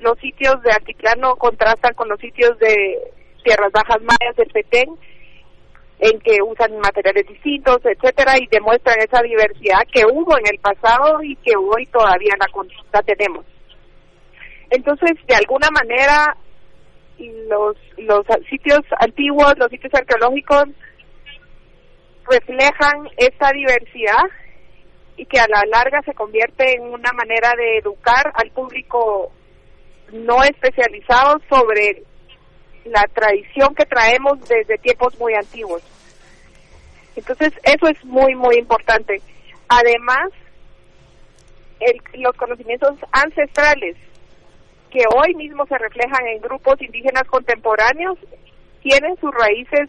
Los 0.00 0.18
sitios 0.18 0.60
de 0.62 0.72
Altiplano 0.72 1.36
contrastan 1.36 1.94
con 1.94 2.10
los 2.10 2.20
sitios 2.20 2.58
de 2.58 2.98
Tierras 3.42 3.72
Bajas 3.72 4.02
Mayas 4.02 4.36
del 4.36 4.50
Petén, 4.50 4.90
en 6.00 6.20
que 6.20 6.36
usan 6.42 6.78
materiales 6.80 7.26
distintos, 7.28 7.78
etcétera, 7.82 8.34
y 8.38 8.46
demuestran 8.48 8.98
esa 8.98 9.22
diversidad 9.22 9.86
que 9.90 10.04
hubo 10.04 10.36
en 10.36 10.46
el 10.52 10.58
pasado 10.58 11.22
y 11.22 11.34
que 11.36 11.52
hoy 11.56 11.86
todavía 11.86 12.34
la 12.38 13.02
tenemos. 13.02 13.46
Entonces, 14.68 15.12
de 15.26 15.34
alguna 15.34 15.68
manera, 15.70 16.36
los, 17.48 17.76
los 17.96 18.26
sitios 18.50 18.80
antiguos, 19.00 19.54
los 19.56 19.70
sitios 19.70 19.94
arqueológicos, 19.94 20.64
reflejan 22.30 23.08
esta 23.16 23.50
diversidad 23.52 24.24
y 25.16 25.26
que 25.26 25.38
a 25.38 25.46
la 25.48 25.62
larga 25.66 26.02
se 26.02 26.14
convierte 26.14 26.74
en 26.74 26.82
una 26.82 27.12
manera 27.12 27.52
de 27.56 27.78
educar 27.78 28.32
al 28.34 28.50
público 28.50 29.30
no 30.12 30.42
especializado 30.42 31.40
sobre 31.48 32.02
la 32.84 33.02
tradición 33.14 33.74
que 33.74 33.86
traemos 33.86 34.38
desde 34.48 34.78
tiempos 34.78 35.18
muy 35.18 35.34
antiguos. 35.34 35.82
Entonces, 37.16 37.52
eso 37.62 37.86
es 37.88 38.04
muy, 38.04 38.34
muy 38.34 38.56
importante. 38.56 39.22
Además, 39.68 40.30
el- 41.80 42.02
los 42.20 42.34
conocimientos 42.36 42.96
ancestrales 43.12 43.96
que 44.90 45.04
hoy 45.16 45.34
mismo 45.34 45.66
se 45.66 45.78
reflejan 45.78 46.26
en 46.26 46.40
grupos 46.40 46.80
indígenas 46.80 47.24
contemporáneos 47.24 48.18
tienen 48.82 49.16
sus 49.16 49.32
raíces 49.32 49.88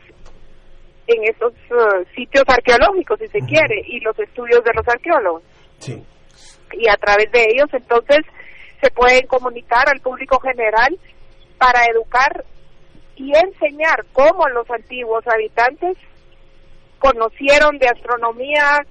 en 1.08 1.24
estos 1.24 1.54
eh, 1.54 2.06
sitios 2.16 2.44
arqueológicos, 2.48 3.20
si 3.20 3.28
se 3.28 3.40
quiere, 3.40 3.82
y 3.88 4.00
los 4.00 4.18
estudios 4.20 4.64
de 4.64 4.72
los 4.74 4.88
arqueólogos. 4.88 5.44
Sí. 5.80 6.04
Y 6.74 6.90
a 6.90 6.96
través 6.96 7.32
de 7.32 7.44
ellos, 7.44 7.70
entonces, 7.74 8.20
se 8.82 8.90
pueden 8.92 9.26
comunicar 9.28 9.88
al 9.88 10.02
público 10.02 10.40
general 10.40 10.98
para 11.58 11.86
educar 11.86 12.44
y 13.16 13.32
enseñar 13.36 14.06
cómo 14.12 14.48
los 14.50 14.70
antiguos 14.70 15.26
habitantes 15.28 15.98
conocieron 17.00 17.78
de 17.78 17.88
astronomía, 17.88 18.86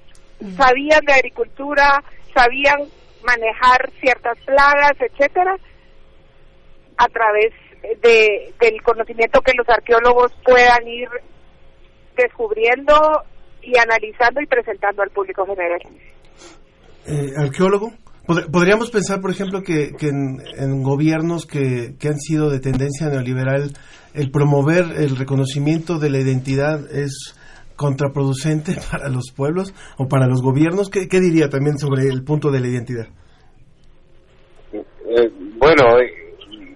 sabían 0.56 1.04
de 1.04 1.12
agricultura, 1.12 2.02
sabían 2.34 2.80
manejar 3.24 3.90
ciertas 4.00 4.38
plagas, 4.44 4.92
etcétera, 5.00 5.56
a 6.96 7.08
través 7.08 7.52
de, 8.02 8.52
del 8.60 8.82
conocimiento 8.82 9.40
que 9.40 9.52
los 9.54 9.68
arqueólogos 9.68 10.32
puedan 10.44 10.86
ir 10.86 11.08
descubriendo 12.16 12.94
y 13.62 13.76
analizando 13.78 14.40
y 14.42 14.46
presentando 14.46 15.02
al 15.02 15.10
público 15.10 15.44
general. 15.46 15.80
eh, 17.06 17.30
arqueólogo. 17.36 17.92
Pod- 18.26 18.50
Podríamos 18.50 18.90
pensar, 18.90 19.20
por 19.20 19.30
ejemplo, 19.30 19.62
que, 19.62 19.92
que 19.98 20.08
en, 20.08 20.38
en 20.56 20.82
gobiernos 20.82 21.46
que, 21.46 21.94
que 21.98 22.08
han 22.08 22.18
sido 22.18 22.48
de 22.50 22.60
tendencia 22.60 23.08
neoliberal, 23.08 23.72
el 24.14 24.30
promover 24.30 24.84
el 24.96 25.16
reconocimiento 25.16 25.98
de 25.98 26.10
la 26.10 26.18
identidad 26.20 26.80
es 26.90 27.34
contraproducente 27.76 28.76
para 28.90 29.08
los 29.08 29.32
pueblos 29.36 29.74
o 29.98 30.08
para 30.08 30.26
los 30.26 30.40
gobiernos. 30.42 30.88
¿Qué, 30.90 31.08
qué 31.08 31.20
diría 31.20 31.48
también 31.50 31.76
sobre 31.78 32.04
el 32.08 32.22
punto 32.24 32.50
de 32.50 32.60
la 32.60 32.68
identidad? 32.68 33.08
Eh, 34.72 35.30
bueno, 35.58 35.98
eh, 36.00 36.74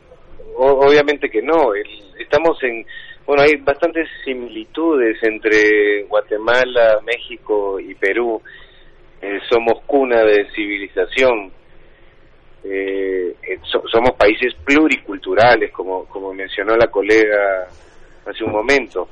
obviamente 0.56 1.28
que 1.30 1.42
no. 1.42 1.74
El- 1.74 2.20
estamos 2.20 2.58
en 2.62 2.84
Bueno, 3.28 3.42
hay 3.42 3.56
bastantes 3.56 4.08
similitudes 4.24 5.22
entre 5.22 6.04
Guatemala, 6.04 6.98
México 7.04 7.78
y 7.78 7.94
Perú. 7.94 8.40
Eh, 9.20 9.38
somos 9.50 9.82
cuna 9.84 10.22
de 10.24 10.46
civilización. 10.54 11.52
Eh, 12.64 13.34
eh, 13.42 13.58
so- 13.70 13.86
somos 13.92 14.12
países 14.16 14.54
pluriculturales, 14.64 15.70
como, 15.72 16.06
como 16.06 16.32
mencionó 16.32 16.74
la 16.74 16.86
colega 16.86 17.68
hace 18.24 18.44
un 18.44 18.52
momento. 18.52 19.10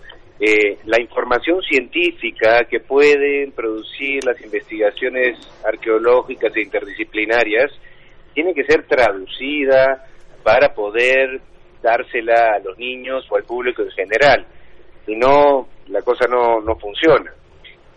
La 0.87 0.99
información 0.99 1.61
científica 1.61 2.65
que 2.65 2.81
pueden 2.81 3.53
producir 3.53 4.25
las 4.25 4.41
investigaciones 4.41 5.37
arqueológicas 5.63 6.57
e 6.57 6.63
interdisciplinarias 6.63 7.71
tiene 8.33 8.55
que 8.55 8.65
ser 8.65 8.87
traducida 8.87 10.07
para 10.43 10.73
poder 10.73 11.43
dársela 11.91 12.57
a 12.57 12.59
los 12.59 12.77
niños 12.79 13.27
o 13.31 13.37
al 13.37 13.45
público 13.45 13.83
en 13.83 13.91
general. 13.91 14.45
Si 15.05 15.15
no, 15.15 15.69
la 15.89 16.03
cosa 16.03 16.27
no, 16.29 16.61
no 16.61 16.75
funciona. 16.77 17.33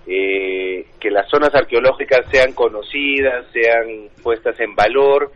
Eh, 0.06 0.86
que 1.00 1.10
las 1.12 1.28
zonas 1.30 1.54
arqueológicas 1.54 2.22
sean 2.32 2.54
conocidas, 2.54 3.46
sean 3.52 4.10
puestas 4.24 4.60
en 4.60 4.76
valor, 4.76 5.32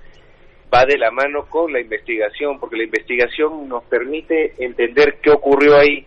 va 0.73 0.85
de 0.85 0.97
la 0.97 1.11
mano 1.11 1.45
con 1.49 1.71
la 1.71 1.79
investigación, 1.79 2.59
porque 2.59 2.77
la 2.77 2.85
investigación 2.85 3.67
nos 3.67 3.83
permite 3.85 4.53
entender 4.57 5.19
qué 5.21 5.31
ocurrió 5.31 5.77
ahí, 5.77 6.05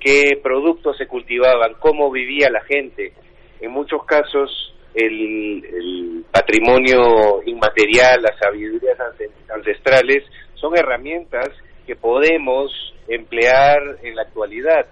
qué 0.00 0.40
productos 0.42 0.96
se 0.96 1.06
cultivaban, 1.06 1.74
cómo 1.78 2.10
vivía 2.10 2.50
la 2.50 2.62
gente. 2.62 3.12
En 3.60 3.70
muchos 3.70 4.04
casos, 4.04 4.74
el, 4.94 5.64
el 5.64 6.24
patrimonio 6.32 7.42
inmaterial, 7.46 8.20
las 8.22 8.36
sabidurías 8.38 8.98
ance- 8.98 9.30
ancestrales, 9.54 10.24
son 10.62 10.74
herramientas 10.78 11.50
que 11.86 11.96
podemos 11.96 12.72
emplear 13.08 13.98
en 14.02 14.14
la 14.16 14.22
actualidad. 14.22 14.86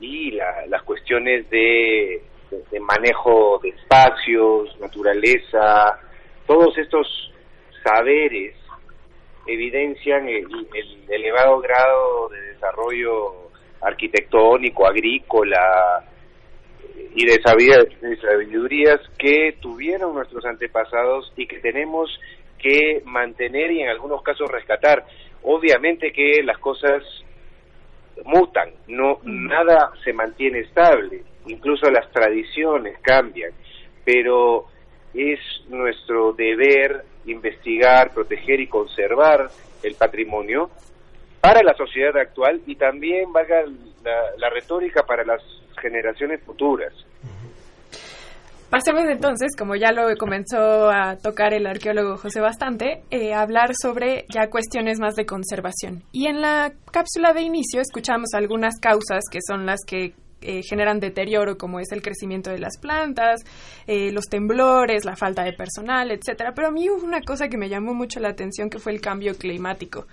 Y 0.00 0.30
la- 0.32 0.66
las 0.66 0.82
cuestiones 0.82 1.48
de, 1.50 2.22
manejo 2.80 3.60
de 3.62 3.68
espacios, 3.68 4.74
naturaleza, 4.80 6.00
todos 6.46 6.76
estos 6.78 7.06
saberes 7.84 8.56
evidencian 9.46 10.26
el, 10.28 10.46
el 10.74 11.04
elevado 11.12 11.60
grado 11.60 12.28
de 12.30 12.40
desarrollo 12.54 13.50
arquitectónico, 13.82 14.86
agrícola 14.86 16.04
eh, 16.96 17.10
y 17.14 17.26
de 17.26 17.40
sabidurías 17.42 19.00
que 19.18 19.56
tuvieron 19.60 20.14
nuestros 20.14 20.44
antepasados 20.44 21.32
y 21.36 21.46
que 21.46 21.58
tenemos 21.60 22.10
que 22.60 23.02
mantener 23.04 23.70
y 23.72 23.82
en 23.82 23.88
algunos 23.88 24.22
casos 24.22 24.50
rescatar. 24.50 25.04
Obviamente 25.42 26.12
que 26.12 26.42
las 26.42 26.58
cosas 26.58 27.02
mutan, 28.24 28.70
no 28.88 29.20
nada 29.24 29.92
se 30.04 30.12
mantiene 30.12 30.60
estable, 30.60 31.22
incluso 31.46 31.90
las 31.90 32.10
tradiciones 32.12 32.98
cambian, 33.00 33.52
pero 34.04 34.66
es 35.14 35.40
nuestro 35.68 36.32
deber 36.32 37.04
investigar, 37.26 38.12
proteger 38.12 38.60
y 38.60 38.66
conservar 38.66 39.48
el 39.82 39.94
patrimonio 39.94 40.70
para 41.40 41.62
la 41.62 41.74
sociedad 41.74 42.16
actual 42.18 42.60
y 42.66 42.76
también 42.76 43.32
valga 43.32 43.64
la, 44.04 44.36
la 44.36 44.50
retórica 44.50 45.04
para 45.04 45.24
las 45.24 45.42
generaciones 45.80 46.42
futuras. 46.42 46.92
Pasemos 48.70 49.02
entonces, 49.10 49.56
como 49.58 49.74
ya 49.74 49.90
lo 49.90 50.16
comenzó 50.16 50.90
a 50.90 51.16
tocar 51.16 51.54
el 51.54 51.66
arqueólogo 51.66 52.16
José 52.16 52.40
Bastante, 52.40 53.02
eh, 53.10 53.34
a 53.34 53.42
hablar 53.42 53.72
sobre 53.74 54.26
ya 54.32 54.48
cuestiones 54.48 55.00
más 55.00 55.16
de 55.16 55.26
conservación. 55.26 56.04
Y 56.12 56.28
en 56.28 56.40
la 56.40 56.72
cápsula 56.92 57.32
de 57.32 57.42
inicio 57.42 57.80
escuchamos 57.80 58.32
algunas 58.32 58.78
causas 58.78 59.24
que 59.28 59.40
son 59.44 59.66
las 59.66 59.80
que 59.84 60.14
eh, 60.42 60.62
generan 60.62 61.00
deterioro, 61.00 61.58
como 61.58 61.80
es 61.80 61.90
el 61.90 62.00
crecimiento 62.00 62.50
de 62.50 62.58
las 62.58 62.78
plantas, 62.78 63.40
eh, 63.88 64.12
los 64.12 64.26
temblores, 64.26 65.04
la 65.04 65.16
falta 65.16 65.42
de 65.42 65.52
personal, 65.52 66.12
etcétera. 66.12 66.52
Pero 66.54 66.68
a 66.68 66.70
mí 66.70 66.88
hubo 66.88 67.04
una 67.04 67.22
cosa 67.22 67.48
que 67.48 67.58
me 67.58 67.68
llamó 67.68 67.92
mucho 67.92 68.20
la 68.20 68.28
atención, 68.28 68.70
que 68.70 68.78
fue 68.78 68.92
el 68.92 69.00
cambio 69.00 69.34
climático. 69.36 70.06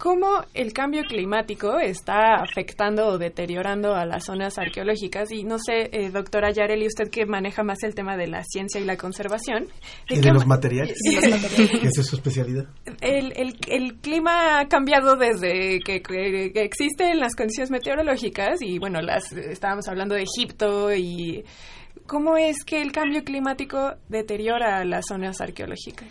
¿Cómo 0.00 0.42
el 0.54 0.72
cambio 0.72 1.02
climático 1.04 1.78
está 1.78 2.36
afectando 2.36 3.06
o 3.08 3.18
deteriorando 3.18 3.94
a 3.94 4.06
las 4.06 4.24
zonas 4.24 4.56
arqueológicas? 4.56 5.30
Y 5.30 5.44
no 5.44 5.58
sé, 5.58 5.90
eh, 5.92 6.08
doctora 6.08 6.50
Yareli, 6.52 6.86
usted 6.86 7.10
que 7.10 7.26
maneja 7.26 7.62
más 7.62 7.82
el 7.82 7.94
tema 7.94 8.16
de 8.16 8.26
la 8.26 8.42
ciencia 8.44 8.80
y 8.80 8.86
la 8.86 8.96
conservación. 8.96 9.68
Y 10.08 10.14
qué 10.14 10.20
de 10.22 10.32
los 10.32 10.46
ma- 10.46 10.54
materiales, 10.54 10.96
de 11.04 11.28
los 11.30 11.42
materiales. 11.42 11.80
que 11.82 11.86
esa 11.88 12.00
es 12.00 12.06
su 12.06 12.16
especialidad. 12.16 12.64
El, 13.02 13.34
el, 13.36 13.56
el 13.68 13.94
clima 13.98 14.60
ha 14.60 14.68
cambiado 14.68 15.16
desde 15.16 15.80
que, 15.80 16.00
que- 16.00 16.50
que 16.54 16.62
existen 16.62 17.20
las 17.20 17.34
condiciones 17.36 17.70
meteorológicas 17.70 18.62
y 18.62 18.78
bueno, 18.78 19.02
las 19.02 19.30
estábamos 19.32 19.86
hablando 19.86 20.14
de 20.14 20.22
Egipto 20.22 20.94
y 20.94 21.44
cómo 22.06 22.38
es 22.38 22.64
que 22.64 22.80
el 22.80 22.90
cambio 22.90 23.22
climático 23.22 23.96
deteriora 24.08 24.82
las 24.86 25.04
zonas 25.06 25.42
arqueológicas. 25.42 26.08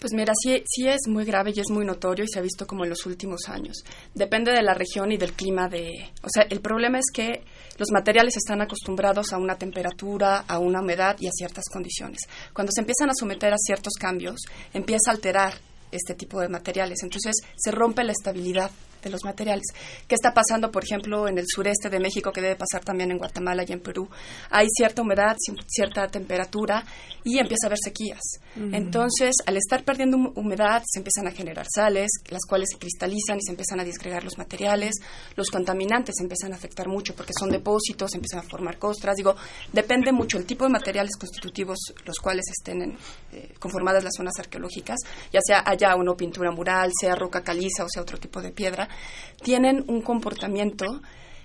Pues 0.00 0.14
mira, 0.14 0.32
sí, 0.42 0.64
sí 0.66 0.88
es 0.88 1.06
muy 1.08 1.26
grave 1.26 1.52
y 1.54 1.60
es 1.60 1.68
muy 1.68 1.84
notorio 1.84 2.24
y 2.24 2.28
se 2.28 2.38
ha 2.38 2.42
visto 2.42 2.66
como 2.66 2.84
en 2.84 2.90
los 2.90 3.04
últimos 3.04 3.48
años. 3.48 3.84
Depende 4.14 4.50
de 4.50 4.62
la 4.62 4.72
región 4.72 5.12
y 5.12 5.18
del 5.18 5.34
clima 5.34 5.68
de... 5.68 6.10
O 6.22 6.28
sea, 6.32 6.44
el 6.48 6.60
problema 6.60 6.98
es 6.98 7.04
que 7.12 7.44
los 7.76 7.90
materiales 7.90 8.34
están 8.38 8.62
acostumbrados 8.62 9.34
a 9.34 9.36
una 9.36 9.56
temperatura, 9.56 10.44
a 10.48 10.58
una 10.58 10.80
humedad 10.80 11.16
y 11.20 11.26
a 11.26 11.32
ciertas 11.32 11.64
condiciones. 11.70 12.20
Cuando 12.54 12.72
se 12.74 12.80
empiezan 12.80 13.10
a 13.10 13.14
someter 13.14 13.52
a 13.52 13.58
ciertos 13.58 13.92
cambios, 14.00 14.40
empieza 14.72 15.10
a 15.10 15.14
alterar 15.14 15.52
este 15.92 16.14
tipo 16.14 16.40
de 16.40 16.48
materiales. 16.48 17.02
Entonces 17.02 17.36
se 17.54 17.70
rompe 17.70 18.02
la 18.02 18.12
estabilidad 18.12 18.70
de 19.02 19.10
los 19.10 19.24
materiales. 19.24 19.64
¿Qué 20.06 20.14
está 20.14 20.32
pasando, 20.32 20.70
por 20.70 20.84
ejemplo, 20.84 21.28
en 21.28 21.38
el 21.38 21.44
sureste 21.48 21.88
de 21.90 21.98
México, 22.00 22.32
que 22.32 22.40
debe 22.40 22.56
pasar 22.56 22.84
también 22.84 23.10
en 23.10 23.18
Guatemala 23.18 23.64
y 23.66 23.72
en 23.72 23.80
Perú? 23.80 24.08
Hay 24.50 24.66
cierta 24.76 25.02
humedad, 25.02 25.36
ci- 25.36 25.58
cierta 25.68 26.06
temperatura 26.08 26.84
y 27.24 27.38
empieza 27.38 27.66
a 27.66 27.68
haber 27.68 27.78
sequías. 27.82 28.20
Entonces, 28.74 29.34
al 29.46 29.56
estar 29.56 29.84
perdiendo 29.84 30.16
hum- 30.16 30.32
humedad, 30.36 30.82
se 30.86 30.98
empiezan 31.00 31.26
a 31.26 31.30
generar 31.30 31.66
sales, 31.72 32.10
las 32.28 32.42
cuales 32.48 32.68
se 32.72 32.78
cristalizan 32.78 33.38
y 33.38 33.42
se 33.42 33.50
empiezan 33.52 33.80
a 33.80 33.84
disgregar 33.84 34.24
los 34.24 34.38
materiales. 34.38 34.94
Los 35.36 35.48
contaminantes 35.50 36.14
se 36.18 36.22
empiezan 36.24 36.52
a 36.52 36.56
afectar 36.56 36.88
mucho 36.88 37.14
porque 37.14 37.32
son 37.38 37.50
depósitos, 37.50 38.10
se 38.10 38.16
empiezan 38.18 38.40
a 38.40 38.42
formar 38.42 38.78
costras. 38.78 39.16
Digo, 39.16 39.34
depende 39.72 40.12
mucho 40.12 40.38
el 40.38 40.46
tipo 40.46 40.64
de 40.64 40.70
materiales 40.70 41.16
constitutivos 41.18 41.78
los 42.04 42.16
cuales 42.18 42.44
estén 42.50 42.82
en, 42.82 42.98
eh, 43.32 43.54
conformadas 43.58 44.04
las 44.04 44.14
zonas 44.16 44.34
arqueológicas, 44.38 44.98
ya 45.32 45.40
sea 45.42 45.62
haya 45.66 45.94
una 45.96 46.14
pintura 46.14 46.50
mural, 46.50 46.90
sea 47.00 47.14
roca 47.14 47.42
caliza 47.42 47.84
o 47.84 47.88
sea 47.88 48.02
otro 48.02 48.18
tipo 48.18 48.40
de 48.42 48.50
piedra, 48.50 48.88
tienen 49.42 49.84
un 49.88 50.02
comportamiento 50.02 50.86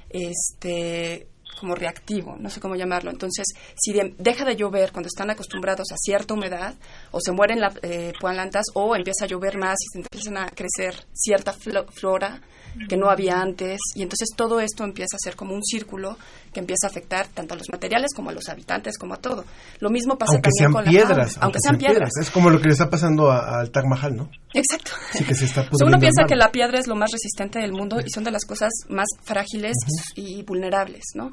este 0.09 1.27
como 1.59 1.73
reactivo, 1.73 2.35
no 2.37 2.49
sé 2.49 2.59
cómo 2.59 2.75
llamarlo. 2.75 3.11
Entonces, 3.11 3.45
si 3.77 3.93
de- 3.93 4.13
deja 4.17 4.43
de 4.43 4.57
llover 4.57 4.91
cuando 4.91 5.07
están 5.07 5.29
acostumbrados 5.29 5.87
a 5.93 5.95
cierta 5.97 6.33
humedad, 6.33 6.73
o 7.11 7.19
se 7.21 7.31
mueren 7.31 7.61
las 7.61 7.75
eh, 7.81 8.11
plantas, 8.19 8.65
o 8.73 8.93
empieza 8.93 9.23
a 9.23 9.27
llover 9.29 9.57
más 9.57 9.77
y 9.81 9.87
se 9.93 9.99
empiezan 9.99 10.37
a 10.37 10.49
crecer 10.49 11.05
cierta 11.13 11.53
flo- 11.53 11.85
flora 11.93 12.41
que 12.89 12.97
no 12.97 13.09
había 13.09 13.39
antes, 13.41 13.79
y 13.95 14.03
entonces 14.03 14.29
todo 14.35 14.59
esto 14.59 14.83
empieza 14.83 15.15
a 15.15 15.19
ser 15.19 15.35
como 15.35 15.53
un 15.53 15.63
círculo 15.63 16.17
que 16.53 16.59
empieza 16.59 16.87
a 16.87 16.89
afectar 16.89 17.27
tanto 17.27 17.53
a 17.53 17.57
los 17.57 17.67
materiales 17.71 18.11
como 18.15 18.29
a 18.29 18.33
los 18.33 18.47
habitantes, 18.49 18.97
como 18.97 19.13
a 19.13 19.17
todo. 19.17 19.45
Lo 19.79 19.89
mismo 19.89 20.17
pasa 20.17 20.33
Aunque 20.33 20.49
también 20.49 20.71
con 20.73 20.85
la 20.85 20.91
piedras. 20.91 21.33
fauna, 21.33 21.43
aunque 21.45 21.59
sean 21.61 21.77
piedras. 21.77 22.09
Es 22.21 22.29
como 22.31 22.49
lo 22.49 22.59
que 22.59 22.67
le 22.67 22.73
está 22.73 22.89
pasando 22.89 23.31
a- 23.31 23.59
al 23.59 23.71
Taj 23.71 23.85
Mahal, 23.85 24.15
¿no? 24.15 24.29
Exacto. 24.53 24.91
Sí, 25.13 25.23
que 25.23 25.35
se 25.35 25.45
está 25.45 25.61
O 25.71 25.77
sea, 25.77 25.87
uno 25.87 25.99
piensa 25.99 26.23
que 26.27 26.35
la 26.35 26.51
piedra 26.51 26.79
es 26.79 26.87
lo 26.87 26.95
más 26.95 27.11
resistente 27.11 27.59
del 27.59 27.71
mundo 27.73 27.99
y 28.05 28.09
son 28.09 28.23
de 28.23 28.31
las 28.31 28.45
cosas 28.45 28.71
más 28.89 29.07
frágiles 29.23 29.75
y 30.15 30.43
vulnerables, 30.43 31.03
¿no? 31.15 31.31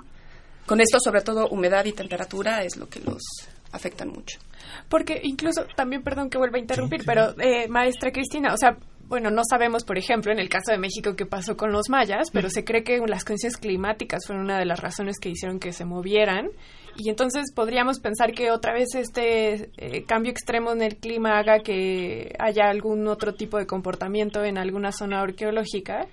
Con 0.66 0.80
esto, 0.80 0.98
sobre 1.00 1.22
todo, 1.22 1.48
humedad 1.48 1.84
y 1.84 1.92
temperatura 1.92 2.62
es 2.64 2.76
lo 2.76 2.88
que 2.88 3.00
los 3.00 3.20
afectan 3.72 4.08
mucho. 4.08 4.38
Porque 4.88 5.20
incluso, 5.24 5.64
también 5.76 6.02
perdón 6.02 6.30
que 6.30 6.38
vuelva 6.38 6.56
a 6.58 6.60
interrumpir, 6.60 7.02
pero 7.04 7.34
eh, 7.40 7.66
maestra 7.68 8.12
Cristina, 8.12 8.52
o 8.54 8.56
sea, 8.56 8.76
bueno, 9.12 9.30
no 9.30 9.42
sabemos, 9.44 9.84
por 9.84 9.98
ejemplo, 9.98 10.32
en 10.32 10.38
el 10.38 10.48
caso 10.48 10.72
de 10.72 10.78
México 10.78 11.14
qué 11.14 11.26
pasó 11.26 11.54
con 11.54 11.70
los 11.70 11.90
mayas, 11.90 12.30
pero 12.32 12.48
se 12.48 12.64
cree 12.64 12.82
que 12.82 12.98
las 13.06 13.26
condiciones 13.26 13.58
climáticas 13.58 14.26
fueron 14.26 14.46
una 14.46 14.58
de 14.58 14.64
las 14.64 14.80
razones 14.80 15.18
que 15.20 15.28
hicieron 15.28 15.58
que 15.60 15.74
se 15.74 15.84
movieran. 15.84 16.48
Y 16.96 17.10
entonces 17.10 17.52
podríamos 17.54 18.00
pensar 18.00 18.32
que 18.32 18.50
otra 18.50 18.72
vez 18.72 18.94
este 18.94 19.68
eh, 19.76 20.04
cambio 20.06 20.32
extremo 20.32 20.72
en 20.72 20.80
el 20.80 20.96
clima 20.96 21.38
haga 21.38 21.58
que 21.58 22.34
haya 22.38 22.70
algún 22.70 23.06
otro 23.06 23.34
tipo 23.34 23.58
de 23.58 23.66
comportamiento 23.66 24.42
en 24.44 24.56
alguna 24.56 24.92
zona 24.92 25.20
arqueológica. 25.20 26.06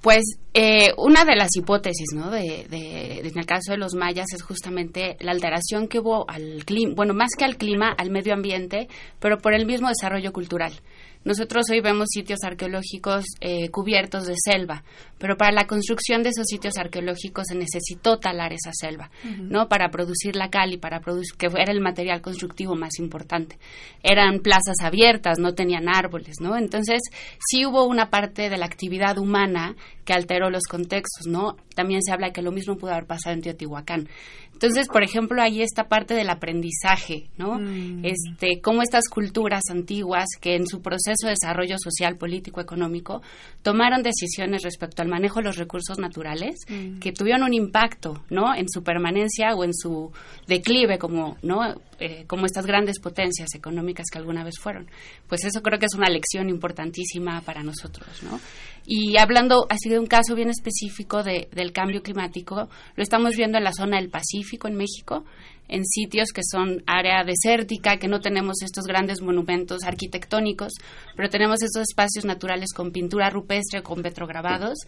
Pues 0.00 0.22
eh, 0.54 0.92
una 0.98 1.24
de 1.26 1.36
las 1.36 1.48
hipótesis, 1.54 2.14
¿no? 2.14 2.30
De, 2.30 2.66
de- 2.70 3.20
en 3.28 3.38
el 3.38 3.44
caso 3.44 3.72
de 3.72 3.76
los 3.78 3.94
mayas 3.94 4.26
es 4.34 4.42
justamente 4.42 5.16
la 5.20 5.32
alteración 5.32 5.86
que 5.88 5.98
hubo 5.98 6.24
al 6.30 6.64
clima, 6.64 6.94
bueno, 6.94 7.12
más 7.12 7.30
que 7.36 7.44
al 7.44 7.56
clima, 7.56 7.90
al 7.98 8.10
medio 8.10 8.32
ambiente, 8.32 8.88
pero 9.20 9.36
por 9.38 9.52
el 9.52 9.66
mismo 9.66 9.88
desarrollo 9.88 10.32
cultural. 10.32 10.72
Nosotros 11.26 11.64
hoy 11.72 11.80
vemos 11.80 12.06
sitios 12.12 12.38
arqueológicos 12.44 13.24
eh, 13.40 13.68
cubiertos 13.70 14.28
de 14.28 14.36
selva, 14.36 14.84
pero 15.18 15.36
para 15.36 15.50
la 15.50 15.66
construcción 15.66 16.22
de 16.22 16.28
esos 16.28 16.46
sitios 16.46 16.76
arqueológicos 16.78 17.46
se 17.48 17.56
necesitó 17.56 18.18
talar 18.18 18.52
esa 18.52 18.70
selva, 18.72 19.10
¿no? 19.40 19.68
Para 19.68 19.88
producir 19.90 20.36
la 20.36 20.50
cal 20.50 20.72
y 20.72 20.76
para 20.76 21.00
producir, 21.00 21.36
que 21.36 21.46
era 21.46 21.72
el 21.72 21.80
material 21.80 22.22
constructivo 22.22 22.76
más 22.76 23.00
importante. 23.00 23.58
Eran 24.04 24.38
plazas 24.38 24.76
abiertas, 24.84 25.40
no 25.40 25.52
tenían 25.52 25.88
árboles, 25.88 26.36
¿no? 26.40 26.56
Entonces, 26.56 27.00
sí 27.44 27.66
hubo 27.66 27.86
una 27.86 28.08
parte 28.08 28.48
de 28.48 28.56
la 28.56 28.66
actividad 28.66 29.18
humana 29.18 29.74
que 30.04 30.12
alteró 30.12 30.48
los 30.48 30.62
contextos, 30.70 31.26
¿no? 31.26 31.56
También 31.74 32.02
se 32.02 32.12
habla 32.12 32.30
que 32.30 32.40
lo 32.40 32.52
mismo 32.52 32.76
pudo 32.76 32.92
haber 32.92 33.06
pasado 33.06 33.34
en 33.34 33.42
Teotihuacán. 33.42 34.08
Entonces, 34.52 34.86
por 34.88 35.02
ejemplo, 35.02 35.42
ahí 35.42 35.60
esta 35.60 35.88
parte 35.88 36.14
del 36.14 36.30
aprendizaje, 36.30 37.28
¿no? 37.36 37.58
Este, 38.02 38.60
cómo 38.62 38.80
estas 38.80 39.08
culturas 39.10 39.60
antiguas 39.70 40.24
que 40.40 40.54
en 40.54 40.66
su 40.66 40.80
proceso 40.80 41.15
de 41.22 41.30
desarrollo 41.30 41.76
social, 41.78 42.16
político, 42.16 42.60
económico, 42.60 43.22
tomaron 43.62 44.02
decisiones 44.02 44.62
respecto 44.62 45.02
al 45.02 45.08
manejo 45.08 45.40
de 45.40 45.46
los 45.46 45.56
recursos 45.56 45.98
naturales 45.98 46.56
que 47.00 47.12
tuvieron 47.12 47.44
un 47.44 47.54
impacto, 47.54 48.24
¿no? 48.30 48.54
En 48.54 48.68
su 48.68 48.82
permanencia 48.82 49.54
o 49.54 49.64
en 49.64 49.74
su 49.74 50.12
declive 50.46 50.98
como, 50.98 51.36
¿no? 51.42 51.74
Eh, 51.98 52.24
como 52.26 52.44
estas 52.44 52.66
grandes 52.66 53.00
potencias 53.00 53.54
económicas 53.54 54.06
que 54.12 54.18
alguna 54.18 54.44
vez 54.44 54.58
fueron. 54.60 54.86
Pues 55.28 55.44
eso 55.44 55.62
creo 55.62 55.78
que 55.78 55.86
es 55.86 55.94
una 55.94 56.10
lección 56.10 56.50
importantísima 56.50 57.40
para 57.40 57.62
nosotros, 57.62 58.22
¿no? 58.22 58.38
Y 58.84 59.16
hablando 59.18 59.66
así 59.68 59.88
de 59.88 59.98
un 59.98 60.06
caso 60.06 60.34
bien 60.34 60.50
específico 60.50 61.22
de, 61.22 61.48
del 61.52 61.72
cambio 61.72 62.02
climático, 62.02 62.68
lo 62.94 63.02
estamos 63.02 63.34
viendo 63.36 63.58
en 63.58 63.64
la 63.64 63.72
zona 63.72 63.96
del 63.96 64.10
Pacífico, 64.10 64.68
en 64.68 64.76
México, 64.76 65.24
en 65.68 65.84
sitios 65.84 66.28
que 66.34 66.42
son 66.48 66.82
área 66.86 67.24
desértica, 67.24 67.96
que 67.98 68.08
no 68.08 68.20
tenemos 68.20 68.62
estos 68.62 68.84
grandes 68.84 69.20
monumentos 69.20 69.82
arquitectónicos, 69.84 70.72
pero 71.16 71.28
tenemos 71.28 71.62
estos 71.62 71.82
espacios 71.88 72.24
naturales 72.24 72.72
con 72.74 72.92
pintura 72.92 73.30
rupestre, 73.30 73.82
con 73.82 74.02
petrograbados, 74.02 74.78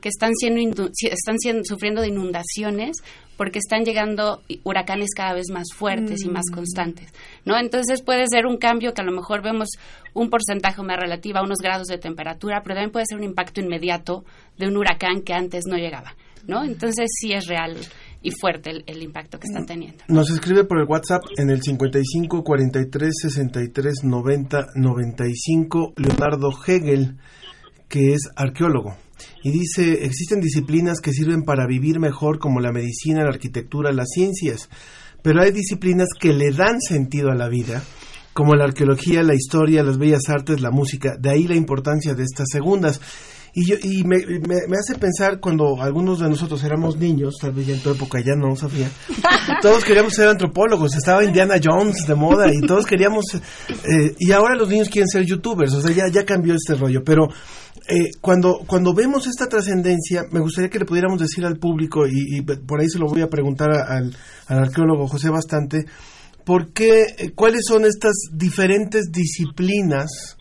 que 0.00 0.08
están, 0.08 0.34
siendo 0.34 0.88
están 1.10 1.38
siendo, 1.38 1.62
sufriendo 1.64 2.00
de 2.00 2.08
inundaciones 2.08 2.96
porque 3.36 3.58
están 3.58 3.84
llegando 3.84 4.42
huracanes 4.62 5.10
cada 5.16 5.34
vez 5.34 5.46
más 5.50 5.68
fuertes 5.74 6.22
y 6.24 6.28
más 6.28 6.44
Mm. 6.50 6.54
constantes, 6.54 7.12
¿no? 7.44 7.58
Entonces 7.58 8.02
puede 8.02 8.26
ser 8.28 8.46
un 8.46 8.56
cambio 8.58 8.92
que 8.94 9.00
a 9.00 9.04
lo 9.04 9.12
mejor 9.12 9.42
vemos 9.42 9.68
un 10.14 10.30
porcentaje 10.30 10.82
más 10.82 10.96
relativo 10.98 11.38
a 11.38 11.42
unos 11.42 11.58
grados 11.58 11.86
de 11.88 11.98
temperatura, 11.98 12.60
pero 12.62 12.74
también 12.74 12.92
puede 12.92 13.06
ser 13.06 13.18
un 13.18 13.24
impacto 13.24 13.60
inmediato 13.60 14.24
de 14.58 14.68
un 14.68 14.76
huracán 14.76 15.22
que 15.22 15.32
antes 15.32 15.64
no 15.66 15.76
llegaba, 15.76 16.14
¿no? 16.46 16.62
Entonces 16.62 17.06
sí 17.20 17.32
es 17.32 17.46
real 17.46 17.76
y 18.22 18.30
fuerte 18.30 18.70
el, 18.70 18.84
el 18.86 19.02
impacto 19.02 19.38
que 19.38 19.46
están 19.46 19.66
teniendo. 19.66 20.04
Nos 20.08 20.30
escribe 20.30 20.64
por 20.64 20.78
el 20.78 20.86
WhatsApp 20.86 21.22
en 21.36 21.50
el 21.50 21.62
55 21.62 22.42
43 22.42 23.12
63 23.20 24.04
90 24.04 24.66
95 24.74 25.94
Leonardo 25.96 26.50
Hegel, 26.66 27.16
que 27.88 28.14
es 28.14 28.30
arqueólogo. 28.36 28.96
Y 29.42 29.50
dice, 29.50 30.04
existen 30.04 30.40
disciplinas 30.40 31.00
que 31.00 31.12
sirven 31.12 31.42
para 31.42 31.66
vivir 31.66 32.00
mejor 32.00 32.38
como 32.38 32.60
la 32.60 32.72
medicina, 32.72 33.22
la 33.22 33.30
arquitectura, 33.30 33.92
las 33.92 34.08
ciencias, 34.08 34.68
pero 35.22 35.42
hay 35.42 35.52
disciplinas 35.52 36.08
que 36.18 36.32
le 36.32 36.50
dan 36.50 36.80
sentido 36.80 37.30
a 37.30 37.34
la 37.34 37.48
vida, 37.48 37.82
como 38.32 38.54
la 38.54 38.64
arqueología, 38.64 39.22
la 39.22 39.34
historia, 39.34 39.82
las 39.82 39.98
bellas 39.98 40.28
artes, 40.28 40.60
la 40.60 40.70
música, 40.70 41.16
de 41.18 41.30
ahí 41.30 41.46
la 41.46 41.54
importancia 41.54 42.14
de 42.14 42.24
estas 42.24 42.48
segundas. 42.50 43.00
Y, 43.54 43.66
yo, 43.66 43.76
y 43.82 44.02
me, 44.04 44.16
me, 44.18 44.66
me 44.66 44.76
hace 44.78 44.94
pensar 44.98 45.38
cuando 45.38 45.82
algunos 45.82 46.20
de 46.20 46.28
nosotros 46.30 46.64
éramos 46.64 46.96
niños, 46.96 47.34
tal 47.38 47.52
vez 47.52 47.66
ya 47.66 47.74
en 47.74 47.80
tu 47.82 47.90
época 47.90 48.18
ya 48.20 48.34
no, 48.34 48.56
Sofía, 48.56 48.88
todos 49.62 49.84
queríamos 49.84 50.14
ser 50.14 50.28
antropólogos, 50.28 50.96
estaba 50.96 51.22
Indiana 51.22 51.56
Jones 51.62 52.06
de 52.06 52.14
moda 52.14 52.46
y 52.50 52.60
todos 52.66 52.86
queríamos, 52.86 53.26
eh, 53.34 54.14
y 54.18 54.32
ahora 54.32 54.54
los 54.56 54.70
niños 54.70 54.88
quieren 54.88 55.08
ser 55.08 55.24
youtubers, 55.26 55.74
o 55.74 55.82
sea, 55.82 55.90
ya, 55.92 56.08
ya 56.08 56.24
cambió 56.24 56.54
este 56.54 56.74
rollo, 56.76 57.02
pero 57.04 57.28
eh, 57.88 58.08
cuando, 58.22 58.60
cuando 58.66 58.94
vemos 58.94 59.26
esta 59.26 59.46
trascendencia, 59.48 60.24
me 60.30 60.40
gustaría 60.40 60.70
que 60.70 60.78
le 60.78 60.86
pudiéramos 60.86 61.20
decir 61.20 61.44
al 61.44 61.58
público, 61.58 62.06
y, 62.06 62.38
y 62.38 62.40
por 62.42 62.80
ahí 62.80 62.88
se 62.88 62.98
lo 62.98 63.06
voy 63.06 63.20
a 63.20 63.28
preguntar 63.28 63.70
a- 63.70 63.98
al, 63.98 64.16
al 64.46 64.58
arqueólogo 64.60 65.08
José 65.08 65.28
Bastante, 65.28 65.84
¿por 66.46 66.72
qué, 66.72 67.04
eh, 67.18 67.32
cuáles 67.34 67.66
son 67.68 67.84
estas 67.84 68.14
diferentes 68.32 69.10
disciplinas 69.12 70.38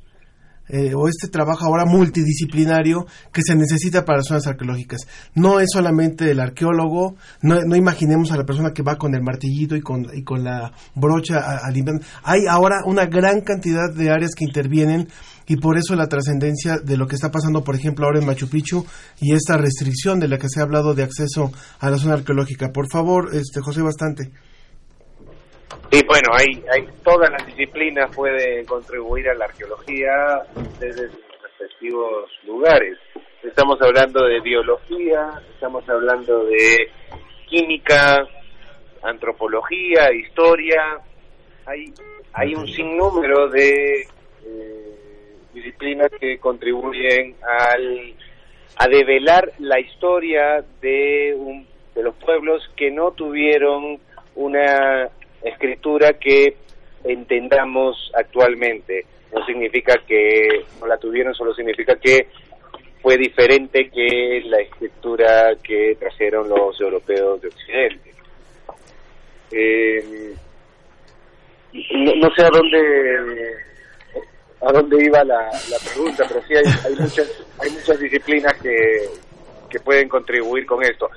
eh, 0.72 0.94
o 0.96 1.08
este 1.08 1.28
trabajo 1.28 1.66
ahora 1.66 1.86
multidisciplinario 1.86 3.06
que 3.32 3.42
se 3.44 3.56
necesita 3.56 4.06
para 4.06 4.20
las 4.20 4.28
zonas 4.28 4.48
arqueológicas. 4.48 5.02
No 5.36 5.60
es 5.60 5.68
solamente 5.72 6.32
el 6.32 6.40
arqueólogo, 6.40 7.16
no, 7.42 7.76
imaginemos 7.76 8.32
a 8.32 8.38
la 8.38 8.46
persona 8.46 8.72
que 8.72 8.84
va 8.84 8.98
con 8.98 9.14
el 9.14 9.22
martillito 9.22 9.76
y 9.76 9.82
con, 9.82 10.08
y 10.14 10.24
con 10.24 10.44
la 10.44 10.72
brocha 10.96 11.40
a, 11.40 11.68
a 11.68 11.72
limpiar. 11.72 12.00
Hay 12.24 12.46
ahora 12.50 12.84
una 12.86 13.06
gran 13.06 13.42
cantidad 13.42 13.94
de 13.94 14.10
áreas 14.10 14.32
que 14.36 14.46
intervienen 14.46 15.08
y 15.48 15.58
por 15.58 15.78
eso 15.78 15.96
la 15.96 16.08
trascendencia 16.08 16.78
de 16.78 16.96
lo 16.96 17.08
que 17.08 17.16
está 17.16 17.30
pasando, 17.30 17.64
por 17.64 17.76
ejemplo, 17.76 18.06
ahora 18.06 18.20
en 18.20 18.26
Machu 18.26 18.48
Picchu 18.48 18.86
y 19.20 19.34
esta 19.34 19.58
restricción 19.58 20.20
de 20.20 20.30
la 20.30 20.38
que 20.38 20.48
se 20.48 20.62
ha 20.62 20.64
hablado 20.64 20.94
de 20.94 21.04
acceso 21.04 21.52
a 21.80 21.90
la 21.90 21.98
zona 21.98 22.14
arqueológica. 22.14 22.72
Por 22.72 22.90
favor, 22.90 23.30
este 23.34 23.60
José 23.60 23.82
Bastante. 23.82 24.32
Sí, 25.92 26.02
bueno, 26.08 26.30
hay, 26.34 26.64
hay 26.72 26.88
todas 27.04 27.30
las 27.30 27.46
disciplinas 27.46 28.16
pueden 28.16 28.66
contribuir 28.66 29.28
a 29.28 29.34
la 29.34 29.44
arqueología 29.44 30.42
desde 30.80 31.10
sus 31.10 31.22
respectivos 31.44 32.32
lugares. 32.46 32.98
Estamos 33.44 33.78
hablando 33.82 34.24
de 34.26 34.40
biología, 34.40 35.32
estamos 35.54 35.88
hablando 35.90 36.46
de 36.46 36.88
química, 37.46 38.26
antropología, 39.04 40.14
historia. 40.14 40.82
Hay, 41.66 41.94
hay 42.32 42.56
un 42.56 42.68
sinnúmero 42.70 43.50
de 43.50 44.04
eh, 44.46 44.96
disciplinas 45.54 46.10
que 46.22 46.38
contribuyen 46.40 47.36
al, 47.44 48.16
a 48.78 48.88
develar 48.88 49.52
la 49.60 49.78
historia 49.82 50.64
de, 50.82 51.36
un, 51.38 51.68
de 51.96 52.04
los 52.04 52.16
pueblos 52.16 52.64
que 52.78 52.90
no 52.92 53.12
tuvieron 53.12 54.00
una 54.36 55.10
escritura 55.44 56.14
que 56.14 56.56
entendamos 57.04 58.12
actualmente. 58.16 59.06
No 59.34 59.46
significa 59.46 59.96
que 60.06 60.66
no 60.80 60.88
la 60.88 60.98
tuvieron, 60.98 61.34
solo 61.34 61.54
significa 61.54 61.96
que 61.96 62.28
fue 63.02 63.18
diferente 63.18 63.90
que 63.90 64.42
la 64.46 64.60
escritura 64.60 65.56
que 65.64 65.96
trajeron 66.00 66.50
los 66.50 66.80
europeos 66.80 67.42
de 67.42 67.48
Occidente. 67.48 68.12
Eh, 69.52 70.34
no, 71.94 72.16
no 72.16 72.36
sé 72.36 72.44
a 72.44 72.50
dónde 72.50 72.80
a 74.62 74.72
dónde 74.72 75.04
iba 75.04 75.24
la, 75.24 75.50
la 75.70 75.78
pregunta, 75.92 76.26
pero 76.28 76.42
sí 76.44 76.54
hay, 76.56 76.64
hay 76.86 76.96
muchas 77.00 77.44
hay 77.60 77.72
muchas 77.72 78.00
disciplinas 78.00 78.54
que, 78.62 79.08
que 79.70 79.80
pueden 79.80 80.08
contribuir 80.08 80.66
con 80.66 80.84
esto. 80.84 81.10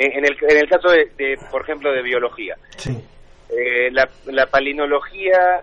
En, 0.00 0.12
en 0.12 0.24
el, 0.24 0.36
en 0.48 0.56
el 0.58 0.68
caso 0.68 0.90
de, 0.90 1.10
de, 1.16 1.38
por 1.50 1.62
ejemplo, 1.62 1.92
de 1.92 2.02
biología, 2.02 2.56
eh, 3.50 3.90
la, 3.92 4.46
palinología, 4.46 5.62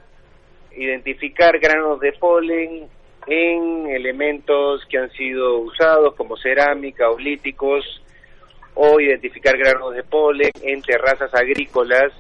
identificar 0.76 1.58
granos 1.60 2.00
de 2.00 2.12
polen 2.14 2.88
en 3.28 3.88
elementos 3.90 4.86
que 4.90 4.98
han 4.98 5.12
sido 5.12 5.58
usados 5.60 6.16
como 6.16 6.38
cerámica 6.38 7.10
o 7.10 7.18
líticos, 7.18 8.02
o 8.76 9.00
identificar 9.00 9.58
granos 9.58 9.94
de 9.96 10.04
polen 10.04 10.52
en 10.62 10.82
terrazas 10.82 11.34
agrícolas, 11.34 12.12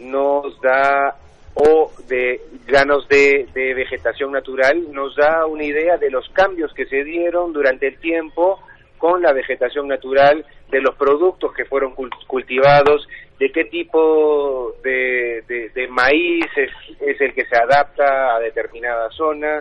nos 0.00 0.60
da, 0.60 1.16
o 1.54 1.92
de 2.06 2.40
granos 2.66 3.08
de, 3.08 3.46
de 3.54 3.74
vegetación 3.74 4.32
natural, 4.32 4.92
nos 4.92 5.14
da 5.16 5.46
una 5.46 5.64
idea 5.64 5.96
de 5.96 6.10
los 6.10 6.28
cambios 6.30 6.72
que 6.74 6.86
se 6.86 7.04
dieron 7.04 7.52
durante 7.52 7.88
el 7.88 7.98
tiempo 7.98 8.60
con 8.98 9.22
la 9.22 9.32
vegetación 9.32 9.86
natural, 9.86 10.44
de 10.70 10.80
los 10.80 10.94
productos 10.96 11.54
que 11.54 11.64
fueron 11.64 11.94
cul- 11.94 12.26
cultivados, 12.26 13.08
de 13.38 13.50
qué 13.52 13.64
tipo 13.66 14.74
de, 14.82 15.42
de- 15.46 15.70
maíz 15.88 16.44
es, 16.56 16.70
es 17.00 17.20
el 17.20 17.32
que 17.34 17.44
se 17.46 17.56
adapta 17.56 18.34
a 18.36 18.40
determinada 18.40 19.08
zona. 19.10 19.60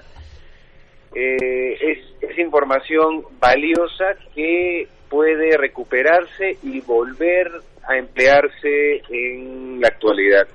Eh, 1.13 1.77
es, 1.79 1.99
es 2.29 2.37
información 2.37 3.23
valiosa 3.39 4.15
que 4.35 4.87
puede 5.09 5.55
recuperarse 5.57 6.57
y 6.63 6.81
volver 6.81 7.49
a 7.87 7.97
emplearse 7.97 9.01
en 9.09 9.79
la 9.79 9.87
actualidad. 9.87 10.47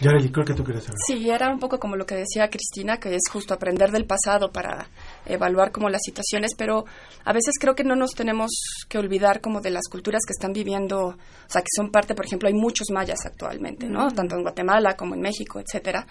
Yareli, 0.00 0.30
creo 0.30 0.46
que 0.46 0.54
tú 0.54 0.64
quieres 0.64 0.84
saber. 0.84 0.98
Sí, 1.06 1.28
era 1.28 1.50
un 1.50 1.58
poco 1.58 1.78
como 1.78 1.96
lo 1.96 2.06
que 2.06 2.14
decía 2.14 2.48
Cristina, 2.48 2.98
que 2.98 3.14
es 3.14 3.22
justo 3.30 3.54
aprender 3.54 3.90
del 3.90 4.06
pasado 4.06 4.50
para 4.50 4.88
evaluar 5.26 5.72
como 5.72 5.88
las 5.88 6.00
situaciones, 6.02 6.54
pero 6.56 6.84
a 7.24 7.32
veces 7.32 7.54
creo 7.60 7.74
que 7.74 7.84
no 7.84 7.96
nos 7.96 8.12
tenemos 8.12 8.50
que 8.88 8.98
olvidar 8.98 9.40
como 9.40 9.60
de 9.60 9.70
las 9.70 9.88
culturas 9.90 10.22
que 10.26 10.32
están 10.32 10.52
viviendo, 10.52 11.08
o 11.08 11.16
sea, 11.48 11.62
que 11.62 11.68
son 11.74 11.90
parte, 11.90 12.14
por 12.14 12.24
ejemplo, 12.24 12.48
hay 12.48 12.54
muchos 12.54 12.88
mayas 12.90 13.18
actualmente, 13.26 13.88
¿no? 13.88 14.10
Tanto 14.10 14.36
en 14.36 14.42
Guatemala 14.42 14.96
como 14.96 15.14
en 15.14 15.20
México, 15.20 15.60
etcétera. 15.60 16.06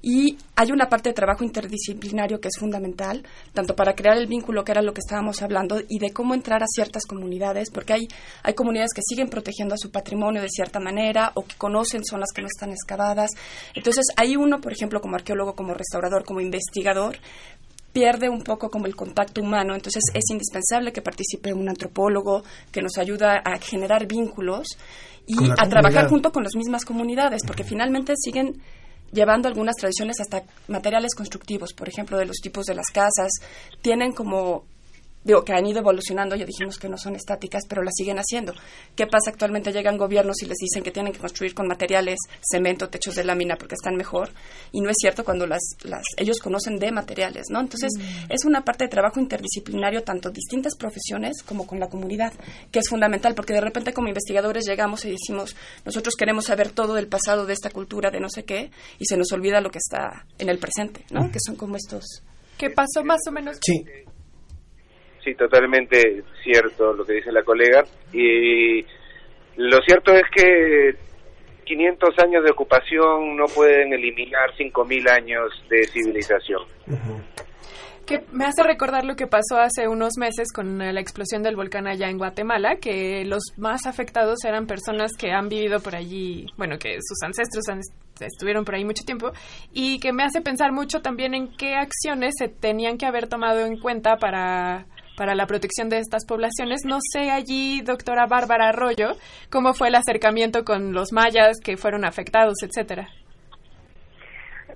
Y 0.00 0.38
hay 0.56 0.72
una 0.72 0.88
parte 0.88 1.10
de 1.10 1.14
trabajo 1.14 1.44
interdisciplinario 1.44 2.40
que 2.40 2.48
es 2.48 2.58
fundamental, 2.58 3.26
tanto 3.52 3.74
para 3.74 3.94
crear 3.94 4.16
el 4.16 4.26
vínculo 4.26 4.64
que 4.64 4.72
era 4.72 4.82
lo 4.82 4.94
que 4.94 5.00
estábamos 5.00 5.42
hablando 5.42 5.80
y 5.88 5.98
de 5.98 6.12
cómo 6.12 6.34
entrar 6.34 6.62
a 6.62 6.66
ciertas 6.66 7.04
comunidades, 7.06 7.70
porque 7.70 7.92
hay 7.92 8.08
hay 8.42 8.54
comunidades 8.54 8.92
que 8.94 9.02
siguen 9.02 9.28
protegiendo 9.28 9.74
a 9.74 9.78
su 9.78 9.90
patrimonio 9.90 10.42
de 10.42 10.48
cierta 10.48 10.80
manera 10.80 11.32
o 11.34 11.44
que 11.44 11.56
conocen 11.56 12.04
zonas 12.04 12.28
que 12.34 12.42
no 12.42 12.48
están 12.48 12.70
excavadas 12.70 13.30
Entonces, 13.74 14.06
ahí 14.16 14.36
uno, 14.36 14.60
por 14.60 14.72
ejemplo, 14.72 15.00
como 15.00 15.16
arqueólogo, 15.16 15.54
como 15.54 15.74
restaurador, 15.74 16.24
como 16.24 16.40
investigador, 16.40 17.18
pierde 17.92 18.28
un 18.28 18.42
poco 18.42 18.70
como 18.70 18.86
el 18.86 18.96
contacto 18.96 19.40
humano, 19.40 19.74
entonces 19.74 20.02
es 20.12 20.24
indispensable 20.30 20.92
que 20.92 21.00
participe 21.00 21.52
un 21.52 21.68
antropólogo 21.68 22.42
que 22.72 22.82
nos 22.82 22.98
ayuda 22.98 23.40
a 23.44 23.56
generar 23.58 24.06
vínculos 24.06 24.66
y 25.26 25.36
a 25.50 25.68
trabajar 25.68 26.08
junto 26.08 26.32
con 26.32 26.42
las 26.42 26.56
mismas 26.56 26.84
comunidades, 26.84 27.42
porque 27.46 27.62
finalmente 27.62 28.14
siguen 28.16 28.60
llevando 29.12 29.48
algunas 29.48 29.76
tradiciones 29.76 30.20
hasta 30.20 30.42
materiales 30.66 31.14
constructivos, 31.14 31.72
por 31.72 31.88
ejemplo, 31.88 32.18
de 32.18 32.26
los 32.26 32.38
tipos 32.38 32.66
de 32.66 32.74
las 32.74 32.86
casas, 32.86 33.30
tienen 33.80 34.12
como 34.12 34.64
digo 35.24 35.42
que 35.42 35.52
han 35.52 35.66
ido 35.66 35.80
evolucionando, 35.80 36.36
ya 36.36 36.44
dijimos 36.44 36.78
que 36.78 36.88
no 36.88 36.96
son 36.98 37.16
estáticas, 37.16 37.64
pero 37.68 37.82
las 37.82 37.94
siguen 37.96 38.18
haciendo. 38.18 38.52
¿Qué 38.94 39.06
pasa 39.06 39.30
actualmente? 39.30 39.72
Llegan 39.72 39.96
gobiernos 39.98 40.42
y 40.42 40.46
les 40.46 40.58
dicen 40.58 40.82
que 40.82 40.90
tienen 40.90 41.12
que 41.12 41.18
construir 41.18 41.54
con 41.54 41.66
materiales, 41.66 42.18
cemento, 42.50 42.88
techos 42.88 43.14
de 43.14 43.24
lámina 43.24 43.56
porque 43.56 43.74
están 43.74 43.96
mejor, 43.96 44.30
y 44.70 44.80
no 44.80 44.90
es 44.90 44.96
cierto 45.00 45.24
cuando 45.24 45.46
las, 45.46 45.62
las 45.82 46.02
ellos 46.16 46.38
conocen 46.38 46.78
de 46.78 46.92
materiales, 46.92 47.46
¿no? 47.50 47.60
Entonces, 47.60 47.92
Mm. 47.94 48.32
es 48.32 48.44
una 48.44 48.64
parte 48.64 48.84
de 48.84 48.90
trabajo 48.90 49.20
interdisciplinario 49.20 50.02
tanto 50.02 50.30
distintas 50.30 50.76
profesiones 50.76 51.42
como 51.42 51.66
con 51.66 51.80
la 51.80 51.88
comunidad, 51.88 52.32
que 52.70 52.80
es 52.80 52.88
fundamental 52.88 53.34
porque 53.34 53.52
de 53.52 53.60
repente 53.60 53.92
como 53.92 54.08
investigadores 54.08 54.66
llegamos 54.66 55.04
y 55.04 55.10
decimos, 55.10 55.56
nosotros 55.84 56.14
queremos 56.16 56.46
saber 56.46 56.70
todo 56.70 56.94
del 56.94 57.06
pasado 57.06 57.46
de 57.46 57.52
esta 57.52 57.70
cultura 57.70 58.10
de 58.10 58.20
no 58.20 58.28
sé 58.28 58.44
qué 58.44 58.70
y 58.98 59.04
se 59.06 59.16
nos 59.16 59.32
olvida 59.32 59.60
lo 59.60 59.70
que 59.70 59.78
está 59.78 60.26
en 60.38 60.48
el 60.48 60.58
presente, 60.58 61.04
¿no? 61.10 61.30
Que 61.30 61.38
son 61.44 61.56
como 61.56 61.76
estos 61.76 62.04
¿Qué 62.58 62.70
pasó 62.70 63.02
más 63.04 63.20
o 63.28 63.32
menos? 63.32 63.58
Sí. 63.62 63.84
Sí, 65.24 65.34
totalmente 65.34 66.22
cierto 66.42 66.92
lo 66.92 67.04
que 67.04 67.14
dice 67.14 67.32
la 67.32 67.42
colega. 67.42 67.82
Y 68.12 68.82
lo 69.56 69.80
cierto 69.86 70.12
es 70.12 70.24
que 70.34 70.94
500 71.64 72.18
años 72.18 72.44
de 72.44 72.50
ocupación 72.50 73.36
no 73.36 73.46
pueden 73.46 73.94
eliminar 73.94 74.50
5.000 74.58 75.08
años 75.08 75.50
de 75.70 75.84
civilización. 75.84 76.60
Que 78.06 78.20
me 78.32 78.44
hace 78.44 78.62
recordar 78.62 79.06
lo 79.06 79.16
que 79.16 79.26
pasó 79.26 79.58
hace 79.58 79.88
unos 79.88 80.18
meses 80.18 80.52
con 80.52 80.76
la 80.76 81.00
explosión 81.00 81.42
del 81.42 81.56
volcán 81.56 81.86
allá 81.86 82.10
en 82.10 82.18
Guatemala, 82.18 82.76
que 82.76 83.24
los 83.24 83.42
más 83.56 83.86
afectados 83.86 84.44
eran 84.44 84.66
personas 84.66 85.12
que 85.18 85.32
han 85.32 85.48
vivido 85.48 85.80
por 85.80 85.96
allí, 85.96 86.44
bueno, 86.58 86.76
que 86.78 86.98
sus 87.00 87.16
ancestros 87.24 87.66
han- 87.70 87.80
estuvieron 88.20 88.66
por 88.66 88.74
ahí 88.74 88.84
mucho 88.84 89.04
tiempo, 89.06 89.32
y 89.72 90.00
que 90.00 90.12
me 90.12 90.22
hace 90.22 90.42
pensar 90.42 90.70
mucho 90.70 91.00
también 91.00 91.32
en 91.32 91.48
qué 91.56 91.76
acciones 91.76 92.34
se 92.38 92.48
tenían 92.48 92.98
que 92.98 93.06
haber 93.06 93.26
tomado 93.26 93.64
en 93.64 93.78
cuenta 93.78 94.18
para 94.18 94.84
para 95.16 95.34
la 95.34 95.46
protección 95.46 95.88
de 95.88 95.98
estas 95.98 96.24
poblaciones. 96.26 96.82
No 96.84 96.98
sé 97.12 97.30
allí, 97.30 97.80
doctora 97.82 98.26
Bárbara 98.26 98.68
Arroyo, 98.68 99.16
cómo 99.50 99.74
fue 99.74 99.88
el 99.88 99.94
acercamiento 99.94 100.64
con 100.64 100.92
los 100.92 101.12
mayas 101.12 101.58
que 101.62 101.76
fueron 101.76 102.04
afectados, 102.04 102.56
etcétera. 102.62 103.08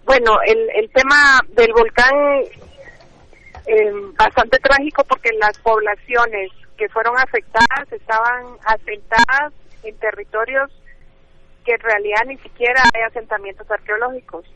Bueno, 0.05 0.39
el, 0.47 0.71
el 0.75 0.91
tema 0.91 1.39
del 1.51 1.73
volcán 1.73 2.15
eh, 3.67 3.93
bastante 4.17 4.59
trágico 4.59 5.05
porque 5.05 5.31
las 5.39 5.59
poblaciones 5.59 6.51
que 6.79 6.89
fueron 6.89 7.19
afectadas 7.19 7.93
estaban 7.93 8.47
asentadas 8.65 9.53
en 9.83 9.95
territorios 9.99 10.71
que 11.67 11.75
en 11.75 11.81
realidad 11.81 12.23
ni 12.27 12.39
siquiera 12.39 12.83
hay 12.95 13.03
asentamientos 13.03 13.71
arqueológicos, 13.71 14.47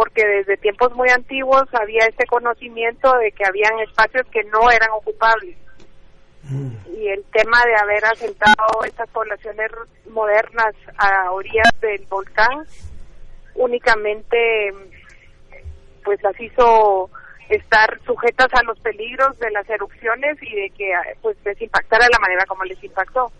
porque 0.00 0.26
desde 0.26 0.56
tiempos 0.56 0.94
muy 0.94 1.10
antiguos 1.10 1.64
había 1.74 2.06
este 2.08 2.24
conocimiento 2.24 3.12
de 3.18 3.32
que 3.32 3.44
habían 3.44 3.78
espacios 3.80 4.26
que 4.32 4.42
no 4.44 4.70
eran 4.70 4.88
ocupables. 4.92 5.58
Y 6.96 7.08
el 7.08 7.22
tema 7.24 7.62
de 7.66 7.76
haber 7.82 8.02
asentado 8.06 8.82
estas 8.86 9.10
poblaciones 9.10 9.70
modernas 10.08 10.74
a 10.96 11.30
orillas 11.32 11.68
del 11.82 12.06
volcán 12.06 12.64
únicamente 13.56 14.72
pues 16.02 16.22
las 16.22 16.40
hizo 16.40 17.10
estar 17.50 18.00
sujetas 18.06 18.48
a 18.54 18.62
los 18.62 18.80
peligros 18.80 19.38
de 19.38 19.50
las 19.50 19.68
erupciones 19.68 20.38
y 20.40 20.62
de 20.62 20.70
que 20.70 20.92
pues 21.20 21.36
les 21.44 21.60
impactara 21.60 22.06
de 22.06 22.12
la 22.12 22.20
manera 22.20 22.46
como 22.46 22.64
les 22.64 22.82
impactó. 22.82 23.30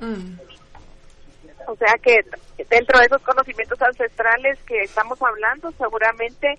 O 1.66 1.76
sea 1.76 1.94
que 2.02 2.20
dentro 2.68 2.98
de 2.98 3.06
esos 3.06 3.22
conocimientos 3.22 3.80
ancestrales 3.80 4.58
que 4.66 4.82
estamos 4.82 5.20
hablando, 5.22 5.70
seguramente 5.72 6.58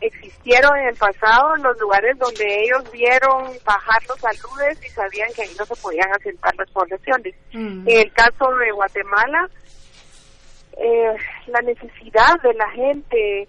existieron 0.00 0.76
en 0.78 0.88
el 0.88 0.96
pasado 0.96 1.56
los 1.56 1.78
lugares 1.80 2.16
donde 2.18 2.62
ellos 2.62 2.90
vieron 2.92 3.52
bajar 3.64 4.00
los 4.08 4.24
aludes 4.24 4.78
y 4.84 4.88
sabían 4.90 5.32
que 5.34 5.42
ahí 5.42 5.50
no 5.58 5.64
se 5.64 5.74
podían 5.76 6.10
asentar 6.12 6.54
las 6.56 6.70
poblaciones. 6.70 7.34
En 7.52 7.88
el 7.88 8.12
caso 8.12 8.54
de 8.56 8.70
Guatemala, 8.70 9.48
eh, 10.76 11.16
la 11.48 11.60
necesidad 11.62 12.40
de 12.42 12.54
la 12.54 12.70
gente 12.70 13.48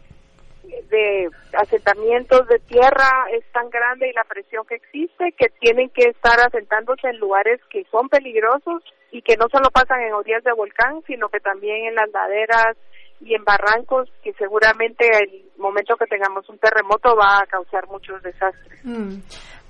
de 0.89 1.29
asentamientos 1.53 2.47
de 2.47 2.59
tierra 2.59 3.25
es 3.31 3.43
tan 3.51 3.69
grande 3.69 4.09
y 4.09 4.13
la 4.13 4.23
presión 4.23 4.65
que 4.65 4.75
existe 4.75 5.33
que 5.37 5.49
tienen 5.59 5.89
que 5.89 6.09
estar 6.09 6.39
asentándose 6.39 7.07
en 7.07 7.17
lugares 7.17 7.59
que 7.69 7.85
son 7.91 8.09
peligrosos 8.09 8.83
y 9.11 9.21
que 9.21 9.37
no 9.37 9.47
solo 9.51 9.69
pasan 9.71 10.01
en 10.01 10.13
orillas 10.13 10.43
de 10.43 10.53
volcán, 10.53 11.01
sino 11.07 11.29
que 11.29 11.39
también 11.39 11.85
en 11.85 11.95
las 11.95 12.09
laderas 12.11 12.77
y 13.21 13.35
en 13.35 13.43
barrancos, 13.43 14.09
que 14.23 14.33
seguramente 14.33 15.07
el 15.07 15.48
momento 15.59 15.95
que 15.97 16.05
tengamos 16.05 16.47
un 16.49 16.57
terremoto 16.57 17.15
va 17.15 17.39
a 17.39 17.45
causar 17.45 17.87
muchos 17.87 18.21
desastres. 18.23 18.79
Mm. 18.83 19.19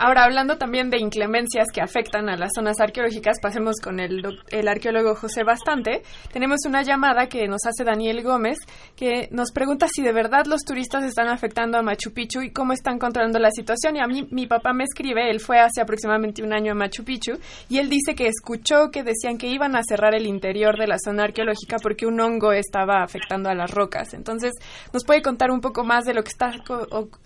Ahora, 0.02 0.24
hablando 0.24 0.58
también 0.58 0.90
de 0.90 0.98
inclemencias 0.98 1.68
que 1.74 1.82
afectan 1.82 2.30
a 2.30 2.38
las 2.38 2.52
zonas 2.56 2.80
arqueológicas, 2.80 3.38
pasemos 3.42 3.82
con 3.84 4.00
el, 4.00 4.24
el 4.50 4.68
arqueólogo 4.70 5.14
José 5.14 5.44
Bastante. 5.44 6.04
Tenemos 6.32 6.60
una 6.66 6.84
llamada 6.84 7.28
que 7.28 7.50
nos 7.50 7.66
hace 7.66 7.84
Daniel 7.84 8.24
Gómez, 8.24 8.60
que 8.96 9.28
nos 9.32 9.52
pregunta 9.52 9.88
si 9.92 10.02
de 10.02 10.14
verdad 10.14 10.46
los 10.46 10.62
turistas 10.62 11.04
están 11.04 11.28
afectando 11.28 11.78
a 11.78 11.82
Machu 11.82 12.14
Picchu 12.14 12.42
y 12.42 12.52
cómo 12.52 12.72
están 12.72 12.98
controlando 12.98 13.40
la 13.40 13.52
situación. 13.52 13.98
Y 13.98 14.00
a 14.00 14.08
mí, 14.08 14.26
mi 14.32 14.48
papá 14.48 14.72
me 14.72 14.86
escribe, 14.86 15.30
él 15.30 15.42
fue 15.42 15.60
hace 15.60 15.82
aproximadamente 15.82 16.44
un 16.44 16.54
año 16.54 16.72
a 16.72 16.76
Machu 16.76 17.04
Picchu, 17.04 17.34
y 17.68 17.80
él 17.80 17.90
dice 17.90 18.16
que 18.16 18.28
escuchó 18.28 18.92
que 18.94 19.04
decían 19.04 19.38
que 19.38 19.48
iban 19.48 19.76
a 19.76 19.84
cerrar 19.84 20.16
el 20.16 20.28
interior 20.28 20.78
de 20.78 20.88
la 20.88 20.98
zona 20.98 21.26
arqueológica 21.26 21.76
porque 21.84 22.06
un 22.06 22.22
hongo 22.22 22.54
estaba 22.54 23.04
afectando 23.04 23.50
a 23.50 23.54
las 23.54 23.70
rocas. 23.70 24.14
Entonces, 24.14 24.54
¿nos 24.94 25.04
puede 25.04 25.22
contar 25.22 25.52
un 25.52 25.60
poco 25.60 25.79
más 25.84 26.06
de 26.06 26.14
lo 26.14 26.24
que 26.24 26.30
está 26.30 26.52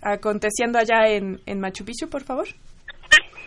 aconteciendo 0.02 0.78
allá 0.78 1.08
en, 1.08 1.40
en 1.46 1.60
Machu 1.60 1.84
Picchu, 1.84 2.08
por 2.08 2.22
favor? 2.22 2.46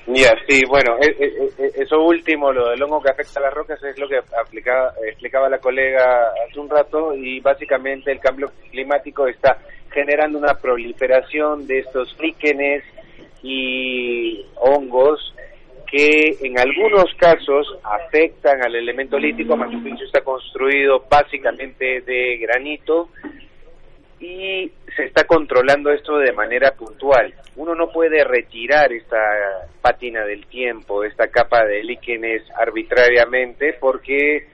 Ya, 0.07 0.31
sí, 0.47 0.61
bueno, 0.69 0.95
e- 1.01 1.17
e- 1.19 1.49
e- 1.57 1.83
eso 1.83 2.01
último, 2.01 2.53
lo 2.53 2.69
del 2.69 2.81
hongo 2.81 3.01
que 3.01 3.11
afecta 3.11 3.41
a 3.41 3.43
las 3.43 3.53
rocas, 3.53 3.83
es 3.83 3.99
lo 3.99 4.07
que 4.07 4.17
aplicaba, 4.17 4.93
explicaba 5.05 5.49
la 5.49 5.59
colega 5.59 6.31
hace 6.47 6.59
un 6.59 6.69
rato 6.69 7.13
y 7.13 7.41
básicamente 7.41 8.11
el 8.13 8.19
cambio 8.19 8.49
climático 8.71 9.27
está 9.27 9.57
generando 9.91 10.37
una 10.37 10.53
proliferación 10.53 11.67
de 11.67 11.79
estos 11.79 12.15
líquenes 12.21 12.85
y 13.43 14.45
hongos 14.55 15.33
que 15.91 16.37
en 16.41 16.59
algunos 16.59 17.13
casos 17.17 17.77
afectan 17.83 18.63
al 18.63 18.75
elemento 18.75 19.17
lítico. 19.17 19.57
Machu 19.57 19.83
Picchu 19.83 20.05
está 20.05 20.21
construido 20.21 21.03
básicamente 21.09 22.01
de 22.01 22.37
granito 22.37 23.09
y 24.19 24.71
se 24.95 25.05
está 25.05 25.25
controlando 25.25 25.91
esto 25.91 26.17
de 26.17 26.31
manera 26.33 26.71
puntual. 26.71 27.33
Uno 27.55 27.75
no 27.75 27.91
puede 27.91 28.23
retirar 28.23 28.91
esta 28.91 29.17
pátina 29.81 30.25
del 30.25 30.47
tiempo, 30.47 31.03
esta 31.03 31.27
capa 31.27 31.65
de 31.65 31.83
líquenes 31.83 32.43
arbitrariamente 32.55 33.73
porque 33.79 34.47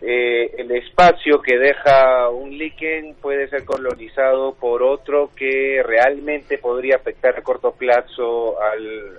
eh, 0.00 0.50
el 0.58 0.70
espacio 0.72 1.40
que 1.40 1.58
deja 1.58 2.28
un 2.30 2.58
líquen 2.58 3.14
puede 3.20 3.48
ser 3.48 3.64
colonizado 3.64 4.54
por 4.54 4.82
otro 4.82 5.30
que 5.36 5.80
realmente 5.84 6.58
podría 6.58 6.96
afectar 6.96 7.38
a 7.38 7.42
corto 7.42 7.72
plazo 7.72 8.60
al, 8.60 9.12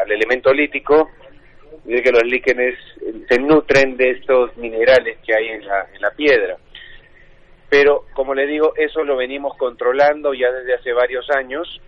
al, 0.00 0.12
elemento 0.12 0.52
lítico, 0.52 1.10
de 1.82 2.00
que 2.00 2.12
los 2.12 2.22
líquenes 2.22 2.78
se 3.28 3.40
nutren 3.40 3.96
de 3.96 4.10
estos 4.10 4.56
minerales 4.56 5.18
que 5.26 5.34
hay 5.34 5.48
en 5.48 5.66
la, 5.66 5.86
en 5.92 6.00
la 6.00 6.10
piedra 6.12 6.56
pero 7.76 8.04
como 8.14 8.34
le 8.36 8.46
digo, 8.46 8.72
eso 8.76 9.02
lo 9.02 9.16
venimos 9.16 9.56
controlando 9.56 10.32
ya 10.32 10.48
desde 10.52 10.74
hace 10.74 10.92
varios 10.92 11.28
años. 11.28 11.80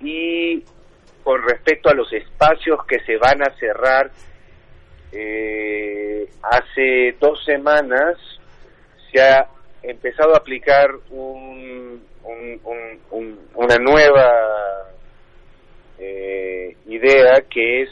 Y 0.00 0.64
con 1.22 1.40
respecto 1.46 1.90
a 1.90 1.94
los 1.94 2.12
espacios 2.12 2.84
que 2.88 2.98
se 3.04 3.16
van 3.16 3.40
a 3.40 3.54
cerrar, 3.56 4.10
eh, 5.12 6.28
hace 6.42 7.14
dos 7.20 7.40
semanas 7.44 8.18
se 9.12 9.22
ha 9.22 9.46
empezado 9.84 10.34
a 10.34 10.38
aplicar 10.38 10.90
un, 11.10 12.02
un- 12.24 12.60
un- 12.64 13.00
un- 13.12 13.38
una 13.54 13.76
nueva 13.76 14.28
eh, 16.00 16.74
idea 16.86 17.42
que 17.48 17.82
es 17.82 17.90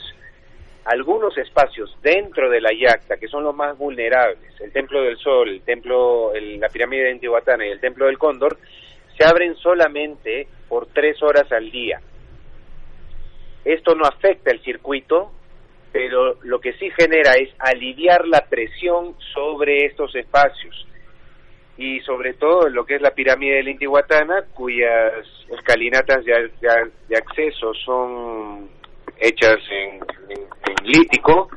algunos 0.89 1.37
espacios 1.37 1.95
dentro 2.03 2.49
de 2.51 2.61
la 2.61 2.71
yacta 2.73 3.17
que 3.19 3.29
son 3.29 3.45
los 3.45 3.55
más 3.55 3.77
vulnerables, 3.77 4.59
el 4.61 4.73
Templo 4.73 5.03
del 5.03 5.19
Sol, 5.19 5.49
el 5.49 5.61
templo, 5.63 6.33
el- 6.35 6.59
la 6.59 6.69
pirámide 6.69 7.05
de 7.05 7.11
Intihuatana 7.13 7.67
y 7.67 7.71
el 7.71 7.81
Templo 7.81 8.07
del 8.07 8.19
Cóndor, 8.19 8.57
se 9.17 9.25
abren 9.25 9.55
solamente 9.57 10.49
por 10.69 10.87
tres 10.87 11.23
horas 11.23 11.51
al 11.53 11.71
día. 11.71 12.01
Esto 13.65 13.95
no 13.95 14.05
afecta 14.07 14.51
el 14.51 14.61
circuito, 14.63 15.31
pero 15.93 16.37
lo 16.43 16.61
que 16.61 16.73
sí 16.75 16.91
genera 16.99 17.33
es 17.35 17.51
aliviar 17.59 18.27
la 18.27 18.47
presión 18.49 19.15
sobre 19.35 19.87
estos 19.87 20.15
espacios. 20.15 20.85
y 21.81 22.01
sobre 22.01 22.35
todo 22.35 22.69
lo 22.69 22.85
que 22.85 22.97
es 22.97 23.01
la 23.01 23.13
pirámide 23.13 23.59
del 23.59 23.69
Intihuatana, 23.69 24.47
cuyas 24.53 25.13
escalinatas 25.49 26.25
de, 26.25 27.17
acceso 27.17 27.73
son 27.73 28.69
hechas 29.21 29.59
en, 29.71 30.01
lítico 30.85 31.49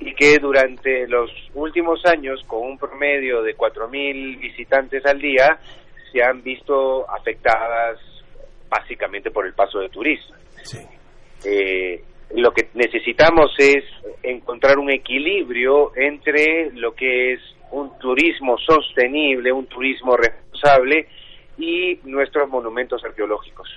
y 0.00 0.14
que 0.14 0.38
durante 0.38 1.06
los 1.06 1.30
últimos 1.54 2.04
años, 2.06 2.42
con 2.46 2.62
un 2.62 2.78
promedio 2.78 3.42
de 3.42 3.56
4.000 3.56 4.38
visitantes 4.38 5.04
al 5.04 5.20
día, 5.20 5.58
se 6.12 6.22
han 6.22 6.42
visto 6.42 7.08
afectadas 7.10 7.98
básicamente 8.68 9.30
por 9.30 9.46
el 9.46 9.52
paso 9.52 9.80
de 9.80 9.88
turistas. 9.88 10.38
Eh, 11.44 12.02
lo 12.36 12.52
que 12.52 12.68
necesitamos 12.74 13.54
es 13.58 13.84
encontrar 14.22 14.78
un 14.78 14.90
equilibrio 14.90 15.94
entre 15.96 16.70
lo 16.72 16.94
que 16.94 17.34
es 17.34 17.40
un 17.70 17.98
turismo 17.98 18.56
sostenible, 18.58 19.52
un 19.52 19.66
turismo 19.66 20.16
responsable 20.16 21.08
y 21.58 21.98
nuestros 22.04 22.48
monumentos 22.48 23.04
arqueológicos. 23.04 23.68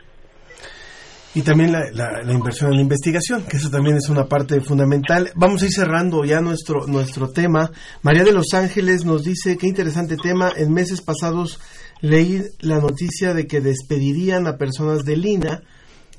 Y 1.38 1.44
también 1.44 1.72
la, 1.72 2.34
inversión 2.34 2.72
en 2.72 2.78
la 2.78 2.82
investigación, 2.82 3.44
que 3.44 3.58
eso 3.58 3.70
también 3.70 3.96
es 3.96 4.10
una 4.10 4.26
parte 4.26 4.60
fundamental. 4.60 5.30
Vamos 5.36 5.62
a 5.62 5.66
ir 5.66 5.72
cerrando 5.72 6.26
ya 6.26 6.42
nuestro, 6.42 6.88
nuestro 6.88 7.30
tema. 7.30 7.70
María 8.02 8.24
de 8.24 8.32
los 8.32 8.56
Ángeles 8.56 9.06
nos 9.06 9.24
dice, 9.24 9.56
qué 9.56 9.68
interesante 9.68 10.18
tema, 10.18 10.52
en 10.58 10.74
meses 10.74 11.02
pasados 11.02 11.60
leí 12.02 12.42
la 12.62 12.80
noticia 12.80 13.36
de 13.36 13.46
que 13.46 13.62
despedirían 13.62 14.48
a 14.48 14.58
personas 14.58 15.06
de 15.06 15.16
Lina 15.16 15.62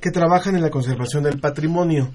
que 0.00 0.12
trabajan 0.12 0.54
en 0.54 0.62
la 0.62 0.70
conservación 0.70 1.24
del 1.24 1.40
patrimonio. 1.40 2.12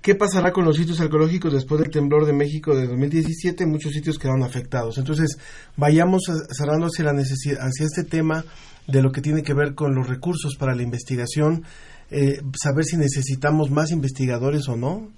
¿Qué 0.00 0.14
pasará 0.14 0.50
con 0.50 0.64
los 0.64 0.78
sitios 0.78 0.98
arqueológicos 0.98 1.52
después 1.52 1.82
del 1.82 1.90
temblor 1.90 2.24
de 2.24 2.32
México 2.32 2.74
de 2.74 2.86
2017? 2.86 3.66
Muchos 3.66 3.92
sitios 3.92 4.18
quedaron 4.18 4.44
afectados. 4.44 4.96
Entonces, 4.96 5.36
vayamos 5.76 6.22
cerrando 6.56 6.86
hacia, 6.86 7.04
la 7.04 7.12
necesidad, 7.12 7.58
hacia 7.60 7.84
este 7.84 8.04
tema 8.04 8.46
de 8.86 9.02
lo 9.02 9.12
que 9.12 9.20
tiene 9.20 9.42
que 9.42 9.52
ver 9.52 9.74
con 9.74 9.94
los 9.94 10.08
recursos 10.08 10.56
para 10.56 10.74
la 10.74 10.82
investigación, 10.82 11.64
eh, 12.10 12.40
saber 12.60 12.84
si 12.84 12.96
necesitamos 12.96 13.70
más 13.70 13.90
investigadores 13.90 14.68
o 14.68 14.76
no, 14.76 15.08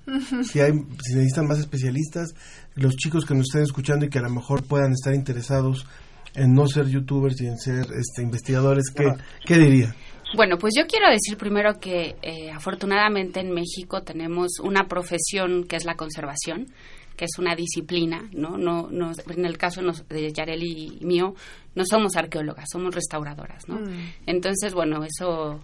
si, 0.45 0.61
hay, 0.61 0.73
si 1.03 1.15
necesitan 1.15 1.47
más 1.47 1.59
especialistas, 1.59 2.35
los 2.75 2.97
chicos 2.97 3.25
que 3.25 3.35
nos 3.35 3.47
estén 3.47 3.63
escuchando 3.63 4.07
y 4.07 4.11
que 4.11 4.19
a 4.19 4.23
lo 4.23 4.31
mejor 4.31 4.65
puedan 4.65 4.93
estar 4.93 5.15
interesados 5.15 5.87
en 6.35 6.55
no 6.55 6.67
ser 6.67 6.89
youtubers 6.89 7.41
y 7.41 7.47
en 7.47 7.59
ser 7.59 7.87
este, 7.99 8.23
investigadores, 8.23 8.85
¿qué, 8.95 9.13
¿qué 9.45 9.59
diría? 9.59 9.95
Bueno, 10.35 10.57
pues 10.59 10.73
yo 10.77 10.87
quiero 10.87 11.11
decir 11.11 11.37
primero 11.37 11.79
que 11.79 12.17
eh, 12.23 12.51
afortunadamente 12.51 13.41
en 13.41 13.53
México 13.53 14.03
tenemos 14.03 14.61
una 14.63 14.89
profesión 14.89 15.65
que 15.65 15.77
es 15.77 15.85
la 15.85 15.95
conservación, 15.95 16.69
que 17.17 17.27
es 17.27 17.39
una 17.39 17.55
disciplina, 17.55 18.29
¿no? 18.33 18.57
no, 18.57 18.89
no 18.91 19.13
en 19.29 19.45
el 19.45 19.59
caso 19.59 19.83
de 20.09 20.33
Yareli 20.33 20.99
y 21.01 21.05
mío, 21.05 21.35
no 21.75 21.85
somos 21.85 22.17
arqueólogas, 22.17 22.69
somos 22.73 22.95
restauradoras, 22.95 23.69
¿no? 23.69 23.77
Mm. 23.77 24.13
Entonces, 24.27 24.73
bueno, 24.73 25.05
eso 25.05 25.61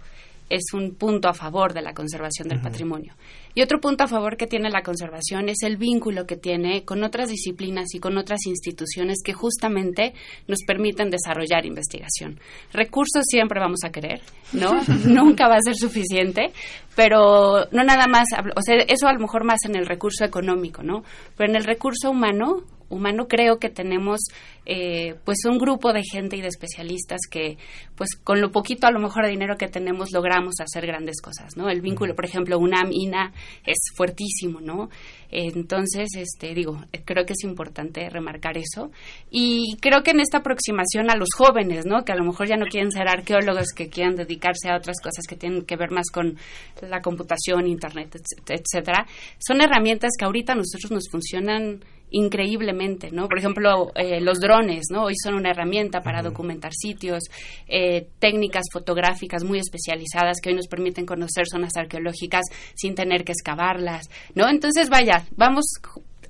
es 0.49 0.73
un 0.73 0.95
punto 0.95 1.29
a 1.29 1.33
favor 1.33 1.73
de 1.73 1.81
la 1.81 1.93
conservación 1.93 2.47
del 2.47 2.61
patrimonio. 2.61 3.13
Y 3.55 3.61
otro 3.61 3.79
punto 3.79 4.03
a 4.03 4.07
favor 4.07 4.37
que 4.37 4.47
tiene 4.47 4.69
la 4.69 4.83
conservación 4.83 5.49
es 5.49 5.63
el 5.63 5.77
vínculo 5.77 6.25
que 6.25 6.37
tiene 6.37 6.83
con 6.85 7.03
otras 7.03 7.29
disciplinas 7.29 7.93
y 7.93 7.99
con 7.99 8.17
otras 8.17 8.45
instituciones 8.45 9.19
que 9.23 9.33
justamente 9.33 10.13
nos 10.47 10.59
permiten 10.65 11.09
desarrollar 11.09 11.65
investigación. 11.65 12.39
Recursos 12.73 13.23
siempre 13.27 13.59
vamos 13.59 13.79
a 13.83 13.89
querer, 13.89 14.21
¿no? 14.53 14.81
Nunca 15.05 15.47
va 15.47 15.55
a 15.55 15.61
ser 15.61 15.75
suficiente, 15.75 16.51
pero 16.95 17.65
no 17.71 17.83
nada 17.83 18.07
más, 18.07 18.27
o 18.55 18.61
sea, 18.61 18.75
eso 18.87 19.07
a 19.07 19.13
lo 19.13 19.19
mejor 19.19 19.43
más 19.43 19.59
en 19.65 19.75
el 19.75 19.85
recurso 19.85 20.23
económico, 20.25 20.83
¿no? 20.83 21.03
Pero 21.35 21.49
en 21.49 21.55
el 21.55 21.63
recurso 21.63 22.11
humano 22.11 22.63
humano 22.89 23.27
creo 23.27 23.57
que 23.57 23.69
tenemos 23.69 24.19
eh, 24.65 25.15
pues 25.25 25.39
un 25.45 25.57
grupo 25.57 25.93
de 25.93 26.03
gente 26.03 26.37
y 26.37 26.41
de 26.41 26.47
especialistas 26.47 27.21
que 27.29 27.57
pues 27.95 28.15
con 28.23 28.41
lo 28.41 28.51
poquito 28.51 28.87
a 28.87 28.91
lo 28.91 28.99
mejor 28.99 29.25
de 29.25 29.31
dinero 29.31 29.55
que 29.57 29.67
tenemos 29.67 30.11
logramos 30.11 30.55
hacer 30.59 30.85
grandes 30.85 31.21
cosas 31.21 31.55
no 31.57 31.69
el 31.69 31.81
vínculo 31.81 32.15
por 32.15 32.25
ejemplo 32.25 32.57
UNAM 32.57 32.91
INA 32.91 33.33
es 33.65 33.77
fuertísimo 33.95 34.59
no 34.61 34.89
entonces 35.31 36.09
este 36.15 36.53
digo 36.53 36.79
creo 37.05 37.25
que 37.25 37.33
es 37.33 37.43
importante 37.43 38.09
remarcar 38.09 38.57
eso. 38.57 38.91
Y 39.29 39.77
creo 39.81 40.03
que 40.03 40.11
en 40.11 40.19
esta 40.19 40.39
aproximación 40.39 41.09
a 41.09 41.15
los 41.15 41.29
jóvenes 41.35 41.85
no 41.85 42.03
que 42.03 42.11
a 42.11 42.15
lo 42.15 42.23
mejor 42.23 42.47
ya 42.47 42.57
no 42.57 42.65
quieren 42.65 42.91
ser 42.91 43.07
arqueólogos 43.07 43.69
que 43.75 43.89
quieran 43.89 44.15
dedicarse 44.15 44.69
a 44.69 44.77
otras 44.77 44.97
cosas 45.01 45.25
que 45.27 45.35
tienen 45.35 45.65
que 45.65 45.75
ver 45.75 45.91
más 45.91 46.09
con 46.11 46.37
la 46.81 47.01
computación 47.01 47.67
internet 47.67 48.15
etcétera 48.47 49.05
son 49.37 49.61
herramientas 49.61 50.11
que 50.17 50.25
ahorita 50.25 50.53
a 50.53 50.55
nosotros 50.55 50.91
nos 50.91 51.09
funcionan 51.09 51.83
increíblemente, 52.11 53.11
¿no? 53.11 53.27
Por 53.27 53.39
ejemplo, 53.39 53.91
eh, 53.95 54.21
los 54.21 54.39
drones, 54.39 54.87
¿no? 54.91 55.03
Hoy 55.05 55.13
son 55.21 55.35
una 55.35 55.51
herramienta 55.51 56.01
para 56.01 56.21
documentar 56.21 56.71
sitios, 56.73 57.23
eh, 57.67 58.07
técnicas 58.19 58.65
fotográficas 58.71 59.43
muy 59.43 59.59
especializadas 59.59 60.39
que 60.41 60.49
hoy 60.49 60.55
nos 60.55 60.67
permiten 60.67 61.05
conocer 61.05 61.47
zonas 61.47 61.75
arqueológicas 61.75 62.45
sin 62.75 62.95
tener 62.95 63.23
que 63.23 63.31
excavarlas, 63.31 64.09
¿no? 64.35 64.49
Entonces, 64.49 64.89
vaya, 64.89 65.25
vamos 65.35 65.65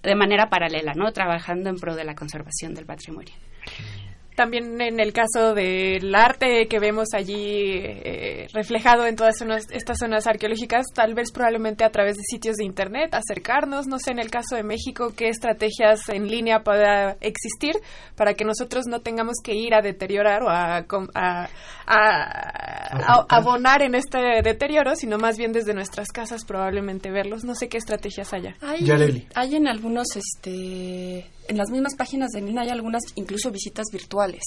de 0.01 0.15
manera 0.15 0.49
paralela, 0.49 0.93
¿no? 0.95 1.11
Trabajando 1.11 1.69
en 1.69 1.75
pro 1.75 1.95
de 1.95 2.03
la 2.03 2.15
conservación 2.15 2.73
del 2.73 2.85
patrimonio. 2.85 3.33
También 4.39 4.79
en 4.79 5.01
el 5.01 5.11
caso 5.11 5.53
del 5.53 6.15
arte 6.15 6.69
que 6.69 6.79
vemos 6.79 7.09
allí 7.13 7.73
eh, 7.75 8.47
reflejado 8.53 9.05
en 9.05 9.17
todas 9.17 9.35
estas 9.69 9.97
zonas 9.99 10.27
arqueológicas, 10.27 10.85
tal 10.95 11.13
vez 11.13 11.33
probablemente 11.33 11.83
a 11.83 11.89
través 11.89 12.15
de 12.15 12.23
sitios 12.23 12.55
de 12.55 12.63
internet, 12.63 13.13
acercarnos, 13.13 13.87
no 13.87 13.99
sé, 13.99 14.11
en 14.13 14.19
el 14.19 14.31
caso 14.31 14.55
de 14.55 14.63
México, 14.63 15.11
qué 15.13 15.27
estrategias 15.27 16.07
en 16.07 16.29
línea 16.29 16.61
pueda 16.63 17.17
existir 17.19 17.75
para 18.15 18.33
que 18.33 18.45
nosotros 18.45 18.85
no 18.87 19.01
tengamos 19.01 19.35
que 19.43 19.55
ir 19.55 19.73
a 19.73 19.81
deteriorar 19.81 20.41
o 20.43 20.49
a, 20.49 20.85
abonar 23.27 23.81
en 23.81 23.93
este 23.93 24.19
deterioro, 24.41 24.95
sino 24.95 25.17
más 25.17 25.37
bien 25.37 25.51
desde 25.51 25.73
nuestras 25.73 26.13
casas 26.13 26.45
probablemente 26.45 27.11
verlos. 27.11 27.43
No 27.43 27.55
sé 27.55 27.67
qué 27.67 27.77
estrategias 27.77 28.33
haya. 28.33 28.55
Hay, 28.61 28.89
hay 29.35 29.55
en 29.57 29.67
algunos, 29.67 30.07
este, 30.15 31.25
en 31.49 31.57
las 31.57 31.69
mismas 31.69 31.95
páginas 31.95 32.29
de 32.31 32.41
línea 32.41 32.63
hay 32.63 32.69
algunas 32.69 33.03
incluso 33.15 33.51
visitas 33.51 33.87
virtuales 33.91 34.43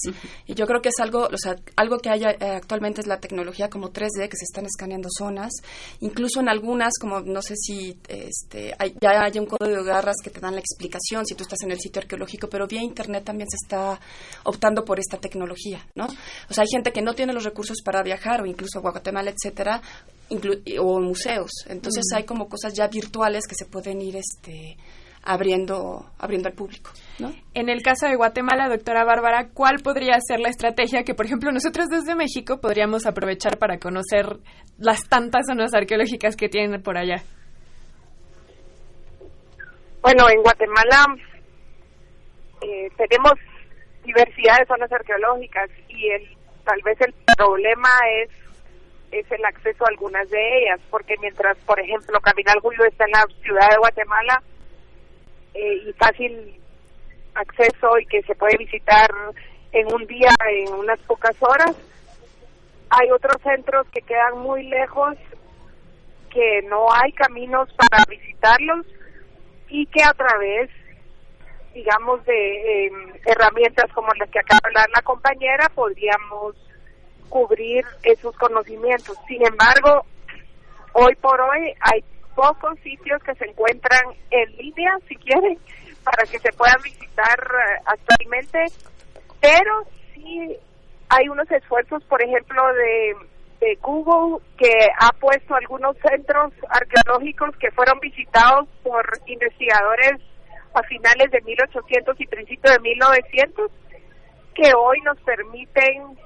y 0.47 0.53
yo 0.53 0.65
creo 0.65 0.81
que 0.81 0.89
es 0.89 0.99
algo, 0.99 1.25
o 1.25 1.37
sea, 1.37 1.55
algo 1.75 1.97
que 1.97 2.09
hay 2.09 2.23
eh, 2.23 2.37
actualmente 2.39 3.01
es 3.01 3.07
la 3.07 3.19
tecnología 3.19 3.69
como 3.69 3.91
3D, 3.91 4.29
que 4.29 4.37
se 4.37 4.45
están 4.45 4.65
escaneando 4.65 5.09
zonas. 5.15 5.51
Incluso 5.99 6.39
en 6.39 6.49
algunas, 6.49 6.93
como 6.99 7.19
no 7.19 7.41
sé 7.41 7.55
si 7.55 7.97
este, 8.07 8.73
ya 9.01 9.23
hay 9.23 9.37
un 9.37 9.45
código 9.45 9.83
de 9.83 9.83
garras 9.83 10.15
que 10.23 10.29
te 10.29 10.39
dan 10.39 10.53
la 10.53 10.59
explicación 10.59 11.25
si 11.25 11.35
tú 11.35 11.43
estás 11.43 11.61
en 11.63 11.71
el 11.71 11.79
sitio 11.79 12.01
arqueológico, 12.01 12.47
pero 12.47 12.67
vía 12.67 12.81
Internet 12.81 13.23
también 13.23 13.49
se 13.49 13.57
está 13.63 13.99
optando 14.43 14.85
por 14.85 14.99
esta 14.99 15.17
tecnología, 15.17 15.85
¿no? 15.95 16.05
O 16.05 16.53
sea, 16.53 16.63
hay 16.63 16.69
gente 16.71 16.91
que 16.91 17.01
no 17.01 17.13
tiene 17.13 17.33
los 17.33 17.43
recursos 17.43 17.81
para 17.83 18.01
viajar 18.01 18.41
o 18.41 18.45
incluso 18.45 18.79
a 18.79 18.81
Guatemala, 18.81 19.31
etcétera, 19.31 19.81
o 20.79 20.99
museos. 20.99 21.51
Entonces 21.67 22.03
hay 22.15 22.23
como 22.23 22.47
cosas 22.47 22.73
ya 22.73 22.87
virtuales 22.87 23.45
que 23.47 23.55
se 23.55 23.65
pueden 23.65 24.01
ir 24.01 24.15
este 24.15 24.77
abriendo, 25.23 26.05
abriendo 26.19 26.49
al 26.49 26.55
público. 26.55 26.91
¿no? 27.19 27.31
En 27.53 27.69
el 27.69 27.81
caso 27.81 28.07
de 28.07 28.15
Guatemala, 28.15 28.67
doctora 28.67 29.03
Bárbara, 29.05 29.49
¿cuál 29.53 29.77
podría 29.83 30.19
ser 30.19 30.39
la 30.39 30.49
estrategia 30.49 31.03
que, 31.03 31.13
por 31.13 31.25
ejemplo, 31.25 31.51
nosotros 31.51 31.87
desde 31.89 32.15
México 32.15 32.59
podríamos 32.59 33.05
aprovechar 33.05 33.57
para 33.57 33.79
conocer 33.79 34.37
las 34.77 35.07
tantas 35.07 35.47
zonas 35.47 35.73
arqueológicas 35.73 36.35
que 36.35 36.49
tienen 36.49 36.81
por 36.81 36.97
allá? 36.97 37.23
Bueno, 40.01 40.29
en 40.29 40.41
Guatemala 40.41 41.05
eh, 42.61 42.89
tenemos 42.97 43.33
diversidad 44.03 44.59
de 44.59 44.65
zonas 44.65 44.91
arqueológicas 44.91 45.69
y 45.87 46.09
el, 46.09 46.27
tal 46.65 46.81
vez 46.83 46.99
el 46.99 47.13
problema 47.37 47.89
es 48.21 48.29
es 49.13 49.31
el 49.31 49.45
acceso 49.45 49.85
a 49.85 49.89
algunas 49.89 50.27
de 50.31 50.39
ellas, 50.57 50.79
porque 50.89 51.13
mientras, 51.21 51.55
por 51.67 51.79
ejemplo, 51.79 52.19
Caminal 52.19 52.59
Julio 52.61 52.83
está 52.85 53.05
en 53.05 53.11
la 53.11 53.25
ciudad 53.43 53.69
de 53.69 53.77
Guatemala, 53.77 54.41
eh, 55.53 55.83
y 55.87 55.93
fácil 55.93 56.59
acceso 57.35 57.97
y 57.99 58.05
que 58.05 58.21
se 58.23 58.35
puede 58.35 58.57
visitar 58.57 59.09
en 59.71 59.93
un 59.93 60.05
día, 60.07 60.29
en 60.49 60.73
unas 60.73 60.99
pocas 61.01 61.35
horas. 61.41 61.75
Hay 62.89 63.11
otros 63.11 63.41
centros 63.41 63.87
que 63.91 64.01
quedan 64.01 64.39
muy 64.39 64.63
lejos, 64.63 65.15
que 66.29 66.61
no 66.69 66.87
hay 66.93 67.11
caminos 67.13 67.69
para 67.73 68.03
visitarlos 68.07 68.85
y 69.67 69.85
que 69.87 70.03
a 70.03 70.13
través, 70.13 70.69
digamos, 71.73 72.23
de 72.25 72.85
em, 72.85 73.13
herramientas 73.25 73.91
como 73.93 74.09
las 74.19 74.29
que 74.29 74.39
acaba 74.39 74.59
de 74.63 74.69
hablar 74.69 74.89
la 74.95 75.01
compañera, 75.01 75.69
podríamos 75.73 76.55
cubrir 77.29 77.83
esos 78.03 78.35
conocimientos. 78.37 79.17
Sin 79.27 79.43
embargo, 79.45 80.05
hoy 80.93 81.15
por 81.15 81.41
hoy 81.41 81.73
hay 81.79 82.03
pocos 82.35 82.79
sitios 82.79 83.21
que 83.23 83.35
se 83.35 83.45
encuentran 83.45 84.01
en 84.31 84.55
línea, 84.57 84.97
si 85.07 85.15
quieren, 85.15 85.57
para 86.03 86.23
que 86.29 86.39
se 86.39 86.51
puedan 86.53 86.81
visitar 86.83 87.39
eh, 87.39 87.81
actualmente, 87.85 88.65
pero 89.39 89.83
sí 90.13 90.55
hay 91.09 91.29
unos 91.29 91.49
esfuerzos, 91.51 92.03
por 92.05 92.21
ejemplo, 92.21 92.61
de, 92.73 93.15
de 93.59 93.75
Google 93.81 94.41
que 94.57 94.71
ha 94.99 95.11
puesto 95.19 95.55
algunos 95.55 95.95
centros 95.97 96.53
arqueológicos 96.69 97.55
que 97.57 97.71
fueron 97.71 97.99
visitados 97.99 98.67
por 98.83 99.05
investigadores 99.27 100.19
a 100.73 100.83
finales 100.83 101.29
de 101.31 101.41
1800 101.41 102.19
y 102.19 102.27
principios 102.27 102.73
de 102.73 102.79
1900 102.79 103.71
que 104.55 104.71
hoy 104.75 104.99
nos 105.01 105.19
permiten 105.21 106.17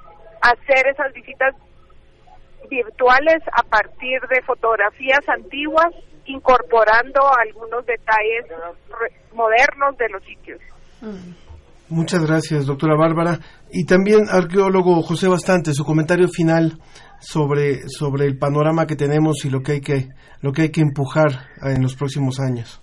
hacer 0.42 0.88
esas 0.88 1.14
visitas 1.14 1.56
virtuales 2.70 3.44
a 3.54 3.64
partir 3.64 4.22
de 4.30 4.42
fotografías 4.46 5.28
antiguas, 5.28 5.88
incorporando 6.26 7.22
algunos 7.38 7.86
detalles 7.86 8.46
modernos 9.34 9.98
de 9.98 10.10
los 10.10 10.24
sitios. 10.24 10.60
Muchas 11.90 12.26
gracias, 12.26 12.66
doctora 12.66 12.96
Bárbara. 12.98 13.40
Y 13.72 13.86
también, 13.86 14.26
arqueólogo 14.30 15.02
José 15.02 15.30
Bastante, 15.30 15.74
su 15.74 15.86
comentario 15.86 16.28
final 16.28 16.74
sobre, 17.20 17.88
sobre 17.88 18.26
el 18.26 18.38
panorama 18.38 18.86
que 18.86 18.96
tenemos 18.96 19.46
y 19.46 19.50
lo 19.50 19.62
que 19.62 19.74
hay 19.74 19.82
que, 19.82 20.10
lo 20.42 20.52
que, 20.52 20.64
hay 20.64 20.72
que 20.72 20.82
empujar 20.82 21.28
en 21.62 21.82
los 21.82 21.96
próximos 21.96 22.40
años. 22.40 22.82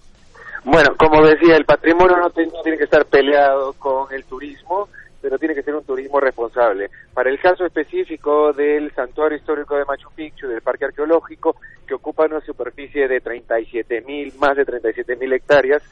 Bueno, 0.65 0.91
como 0.99 1.27
decía, 1.27 1.57
el 1.57 1.67
patrimonio 1.67 2.17
no, 2.17 2.31
tiene 2.31 2.79
que 2.79 2.85
estar 2.85 3.05
peleado 3.05 3.75
con 3.75 4.11
el 4.15 4.25
turismo, 4.25 4.89
pero 5.25 5.39
tiene 5.39 5.55
que 5.55 5.63
ser 5.63 5.75
un 5.75 5.85
turismo 5.85 6.21
responsable. 6.21 6.91
Para 7.15 7.31
el 7.31 7.41
caso 7.41 7.65
específico 7.65 8.53
del 8.53 8.93
Santuario 8.93 9.39
Histórico 9.39 9.75
de 9.75 9.87
Machu 9.87 10.11
Picchu, 10.15 10.49
del 10.49 10.61
Parque 10.61 10.85
Arqueológico, 10.85 11.57
que 11.87 11.95
ocupa 11.95 12.27
una 12.27 12.43
superficie 12.43 13.09
de 13.09 13.23
37 13.23 14.03
mil, 14.03 14.35
más 14.39 14.55
de 14.55 14.67
37 14.67 15.17
mil 15.17 15.33
hectáreas, 15.33 15.83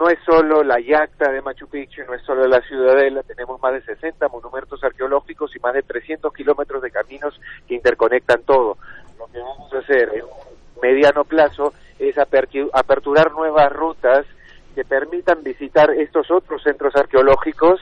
no 0.00 0.08
es 0.08 0.18
solo 0.26 0.64
la 0.64 0.80
yacta 0.80 1.30
de 1.30 1.40
Machu 1.40 1.68
Picchu, 1.68 2.02
no 2.04 2.14
es 2.14 2.22
solo 2.22 2.48
la 2.48 2.60
ciudadela, 2.62 3.22
tenemos 3.22 3.62
más 3.62 3.74
de 3.74 3.82
60 3.82 4.26
monumentos 4.26 4.82
arqueológicos 4.82 5.54
y 5.54 5.60
más 5.60 5.74
de 5.74 5.84
300 5.84 6.34
kilómetros 6.34 6.82
de 6.82 6.90
caminos 6.90 7.40
que 7.68 7.76
interconectan 7.76 8.42
todo. 8.42 8.76
Lo 9.20 9.26
que 9.26 9.38
vamos 9.38 9.72
a 9.72 9.78
hacer 9.78 10.10
en 10.14 10.24
mediano 10.82 11.22
plazo 11.22 11.74
es 12.00 12.16
aperturar 12.18 13.30
nuevas 13.30 13.72
rutas 13.72 14.26
que 14.74 14.84
permitan 14.84 15.44
visitar 15.44 15.90
estos 15.90 16.28
otros 16.32 16.60
centros 16.64 16.96
arqueológicos. 16.96 17.80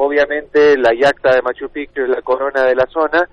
Obviamente 0.00 0.76
la 0.78 0.94
yacta 0.94 1.34
de 1.34 1.42
Machu 1.42 1.70
Picchu 1.70 2.02
es 2.02 2.08
la 2.08 2.22
corona 2.22 2.62
de 2.62 2.76
la 2.76 2.86
zona, 2.86 3.28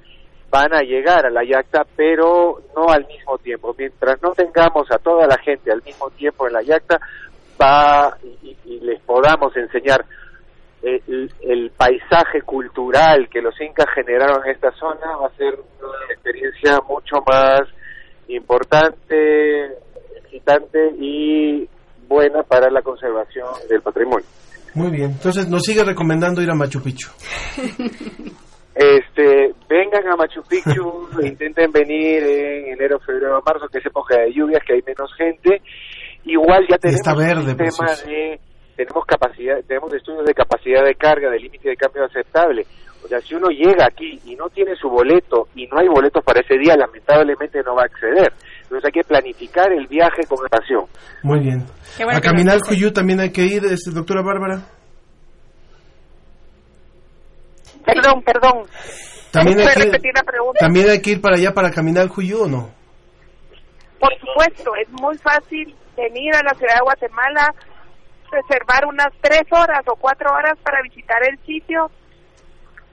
van 0.50 0.74
a 0.74 0.82
llegar 0.82 1.24
a 1.24 1.30
la 1.30 1.44
yacta, 1.44 1.86
pero 1.96 2.60
no 2.76 2.90
al 2.90 3.06
mismo 3.06 3.38
tiempo. 3.38 3.76
Mientras 3.78 4.20
no 4.24 4.32
tengamos 4.32 4.90
a 4.90 4.98
toda 4.98 5.28
la 5.28 5.38
gente 5.38 5.72
al 5.72 5.84
mismo 5.84 6.10
tiempo 6.10 6.48
en 6.48 6.54
la 6.54 6.64
yacta, 6.64 7.00
va 7.62 8.18
y, 8.42 8.80
les 8.80 9.00
podamos 9.02 9.56
enseñar 9.56 10.06
eh, 10.82 11.04
el, 11.44 11.70
paisaje 11.78 12.42
cultural 12.42 13.30
que 13.30 13.44
los 13.44 13.54
incas 13.62 13.88
generaron 13.94 14.44
en 14.44 14.52
esta 14.52 14.72
zona 14.72 15.18
va 15.18 15.28
a 15.28 15.38
ser 15.38 15.54
una 15.54 16.14
experiencia 16.14 16.80
mucho 16.90 17.18
más 17.28 17.62
importante, 18.28 19.66
excitante 20.16 20.96
y 21.00 21.70
buena 22.08 22.42
para 22.42 22.72
la 22.72 22.82
conservación 22.82 23.50
del 23.70 23.84
patrimonio. 23.84 24.26
Muy 24.76 24.92
bien, 24.92 25.12
entonces 25.12 25.48
nos 25.50 25.64
sigue 25.64 25.84
recomendando 25.84 26.42
ir 26.42 26.52
a 26.52 26.56
Machu 26.56 26.82
Picchu. 26.82 27.10
Este, 28.78 29.54
vengan 29.70 30.06
a 30.12 30.18
Machu 30.18 30.42
Picchu, 30.50 31.08
intenten 31.24 31.72
venir 31.72 32.22
en 32.22 32.74
enero, 32.74 33.00
febrero, 33.00 33.42
marzo, 33.46 33.70
que 33.72 33.78
es 33.78 33.86
época 33.86 34.20
de 34.20 34.34
lluvias, 34.34 34.62
que 34.68 34.74
hay 34.74 34.82
menos 34.86 35.10
gente, 35.16 35.62
Igual 36.26 36.66
ya 36.68 36.78
tenemos 36.78 37.18
verde, 37.18 37.54
un 37.54 37.72
sistema 37.72 37.92
de 37.92 38.40
tenemos 38.76 39.06
capacidad, 39.06 39.58
tenemos 39.68 39.94
estudios 39.94 40.26
de 40.26 40.34
capacidad 40.34 40.84
de 40.84 40.96
carga, 40.96 41.30
de 41.30 41.40
límite 41.40 41.70
de 41.70 41.78
cambio 41.78 42.04
aceptable. 42.04 42.66
O 43.04 43.08
sea, 43.08 43.22
si 43.22 43.36
uno 43.36 43.50
llega 43.50 43.86
aquí 43.86 44.20
y 44.26 44.36
no 44.36 44.50
tiene 44.50 44.76
su 44.76 44.90
boleto 44.90 45.48
y 45.56 45.68
no 45.68 45.78
hay 45.78 45.88
boletos 45.88 46.24
para 46.24 46.42
ese 46.42 46.58
día, 46.58 46.76
lamentablemente 46.76 47.62
no 47.64 47.76
va 47.76 47.84
a 47.84 47.86
acceder. 47.86 48.34
Entonces 48.66 48.86
hay 48.86 48.92
que 48.92 49.04
planificar 49.04 49.72
el 49.72 49.88
viaje 49.88 50.24
con 50.28 50.40
pasión. 50.50 50.86
Muy 51.22 51.40
bien. 51.40 51.66
a 52.12 52.20
caminar 52.20 52.60
Juyú 52.68 52.92
también 52.92 53.20
hay 53.20 53.32
que 53.32 53.44
ir, 53.44 53.64
este, 53.66 53.92
doctora 53.92 54.24
Bárbara. 54.24 54.66
Perdón, 57.86 58.24
perdón. 58.24 58.68
¿También 59.32 59.60
hay, 59.60 59.68
que, 59.68 60.00
¿También 60.60 60.90
hay 60.90 61.02
que 61.02 61.12
ir 61.12 61.22
para 61.22 61.36
allá 61.36 61.54
para 61.54 61.70
caminar 61.70 62.08
Juyú 62.08 62.44
o 62.44 62.48
no? 62.48 62.70
Por 64.00 64.12
supuesto, 64.20 64.72
es 64.82 64.90
muy 64.92 65.18
fácil 65.20 65.76
venir 65.96 66.34
a 66.36 66.42
la 66.42 66.54
ciudad 66.56 66.76
de 66.76 66.84
Guatemala, 66.84 67.54
reservar 68.32 68.86
unas 68.88 69.10
tres 69.22 69.44
horas 69.52 69.82
o 69.88 69.96
cuatro 69.96 70.32
horas 70.32 70.58
para 70.64 70.82
visitar 70.82 71.18
el 71.30 71.38
sitio. 71.46 71.92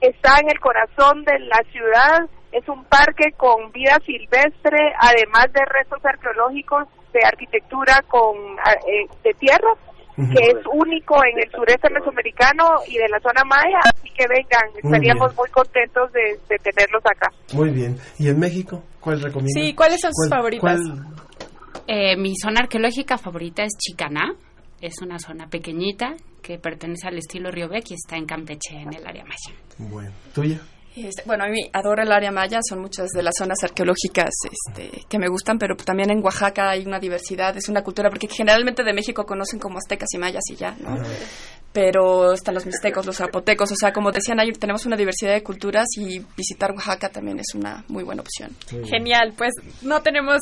Está 0.01 0.37
en 0.39 0.49
el 0.49 0.59
corazón 0.59 1.23
de 1.23 1.39
la 1.39 1.63
ciudad, 1.71 2.29
es 2.53 2.67
un 2.69 2.83
parque 2.85 3.31
con 3.35 3.71
vida 3.71 3.97
silvestre, 4.05 4.93
además 4.99 5.51
de 5.53 5.65
restos 5.65 5.99
arqueológicos 6.05 6.87
de 7.11 7.19
arquitectura 7.25 8.01
con 8.07 8.35
eh, 8.37 9.07
de 9.23 9.33
tierra, 9.33 9.73
que 10.15 10.45
es 10.45 10.65
único 10.71 11.15
en 11.25 11.39
el 11.43 11.49
sureste 11.51 11.89
mesoamericano 11.89 12.63
y 12.87 12.97
de 12.97 13.09
la 13.09 13.19
zona 13.19 13.43
maya, 13.45 13.79
así 13.83 14.09
que 14.09 14.25
vengan, 14.27 14.61
estaríamos 14.77 15.35
muy, 15.35 15.49
contentos 15.49 16.11
de, 16.13 16.57
tenerlos 16.59 17.03
acá. 17.05 17.31
Muy 17.53 17.71
bien. 17.71 17.97
¿Y 18.19 18.29
en 18.29 18.39
México? 18.39 18.83
¿Cuál 18.99 19.21
recomienda? 19.21 19.59
Sí, 19.59 19.73
¿cuáles 19.73 19.99
son 20.01 20.11
sus 20.13 20.29
favoritas? 20.29 20.79
Eh, 21.87 22.15
mi 22.15 22.35
zona 22.35 22.61
arqueológica 22.61 23.17
favorita 23.17 23.63
es 23.63 23.73
Chicaná. 23.77 24.35
Es 24.79 25.01
una 25.01 25.17
zona 25.17 25.47
pequeñita 25.47 26.13
que 26.41 26.59
pertenece 26.59 27.07
al 27.07 27.17
estilo 27.17 27.49
Río 27.49 27.69
Bec 27.69 27.89
y 27.89 27.93
está 27.93 28.17
en 28.17 28.25
Campeche, 28.25 28.75
en 28.75 28.93
el 28.93 29.07
área 29.07 29.23
maya. 29.23 29.57
Bueno, 29.77 30.11
¿tuya? 30.35 30.59
Este, 30.95 31.23
bueno, 31.25 31.45
a 31.45 31.47
mí 31.47 31.69
adoro 31.73 32.03
el 32.03 32.11
área 32.11 32.31
maya, 32.31 32.59
son 32.67 32.79
muchas 32.79 33.07
de 33.09 33.23
las 33.23 33.33
zonas 33.37 33.57
arqueológicas 33.63 34.31
este, 34.43 35.05
que 35.09 35.17
me 35.17 35.27
gustan, 35.27 35.57
pero 35.57 35.75
también 35.75 36.11
en 36.11 36.23
Oaxaca 36.23 36.69
hay 36.69 36.85
una 36.85 36.99
diversidad, 36.99 37.55
es 37.57 37.67
una 37.69 37.81
cultura, 37.81 38.09
porque 38.09 38.27
generalmente 38.27 38.83
de 38.83 38.93
México 38.93 39.25
conocen 39.25 39.59
como 39.59 39.79
aztecas 39.79 40.09
y 40.13 40.17
mayas 40.17 40.43
y 40.49 40.55
ya, 40.55 40.75
¿no? 40.79 40.97
pero 41.73 42.33
están 42.33 42.53
los 42.53 42.65
mixtecos, 42.65 43.05
los 43.05 43.17
zapotecos, 43.17 43.71
o 43.71 43.75
sea, 43.75 43.91
como 43.91 44.11
decían, 44.11 44.39
ahí 44.39 44.51
tenemos 44.51 44.85
una 44.85 44.95
diversidad 44.95 45.33
de 45.33 45.41
culturas 45.41 45.87
y 45.97 46.19
visitar 46.37 46.71
Oaxaca 46.71 47.09
también 47.09 47.39
es 47.39 47.55
una 47.55 47.83
muy 47.87 48.03
buena 48.03 48.21
opción. 48.21 48.51
Genial, 48.85 49.33
pues 49.35 49.51
no 49.81 50.01
tenemos 50.01 50.37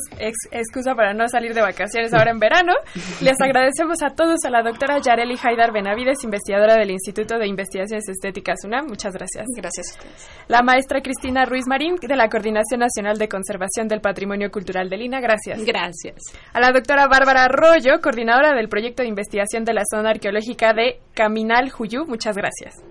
excusa 0.50 0.94
para 0.94 1.14
no 1.14 1.26
salir 1.28 1.54
de 1.54 1.62
vacaciones 1.62 2.12
ahora 2.12 2.30
en 2.30 2.38
verano. 2.38 2.74
Les 3.22 3.40
agradecemos 3.40 4.02
a 4.02 4.10
todos, 4.10 4.44
a 4.44 4.50
la 4.50 4.62
doctora 4.62 4.98
Yareli 4.98 5.38
Haidar 5.42 5.72
Benavides, 5.72 6.22
investigadora 6.22 6.76
del 6.76 6.90
Instituto 6.90 7.38
de 7.38 7.48
Investigaciones 7.48 8.06
Estéticas 8.08 8.58
UNAM, 8.64 8.86
muchas 8.86 9.14
gracias. 9.14 9.46
Gracias 9.56 9.88
a 9.88 9.92
ustedes. 9.92 10.28
La 10.52 10.60
maestra 10.60 11.00
Cristina 11.00 11.46
Ruiz 11.46 11.66
Marín, 11.66 11.96
de 11.96 12.14
la 12.14 12.28
Coordinación 12.28 12.80
Nacional 12.80 13.16
de 13.16 13.26
Conservación 13.26 13.88
del 13.88 14.02
Patrimonio 14.02 14.50
Cultural 14.50 14.90
de 14.90 14.98
Lina, 14.98 15.18
gracias. 15.18 15.64
Gracias. 15.64 16.16
A 16.52 16.60
la 16.60 16.72
doctora 16.72 17.08
Bárbara 17.08 17.44
Arroyo, 17.44 18.02
coordinadora 18.02 18.52
del 18.52 18.68
proyecto 18.68 19.02
de 19.02 19.08
investigación 19.08 19.64
de 19.64 19.72
la 19.72 19.80
zona 19.90 20.10
arqueológica 20.10 20.74
de 20.74 21.00
Caminal 21.14 21.70
Juyú. 21.70 22.04
Muchas 22.04 22.36
gracias. 22.36 22.84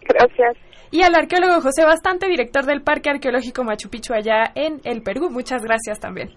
Gracias. 0.00 0.56
Y 0.90 1.02
al 1.02 1.14
arqueólogo 1.14 1.60
José 1.60 1.84
Bastante, 1.84 2.26
director 2.26 2.66
del 2.66 2.82
Parque 2.82 3.10
Arqueológico 3.10 3.62
Machu 3.62 3.88
Picchu 3.88 4.12
allá 4.12 4.50
en 4.56 4.80
el 4.82 5.02
Perú. 5.02 5.30
Muchas 5.30 5.62
gracias 5.62 6.00
también. 6.00 6.30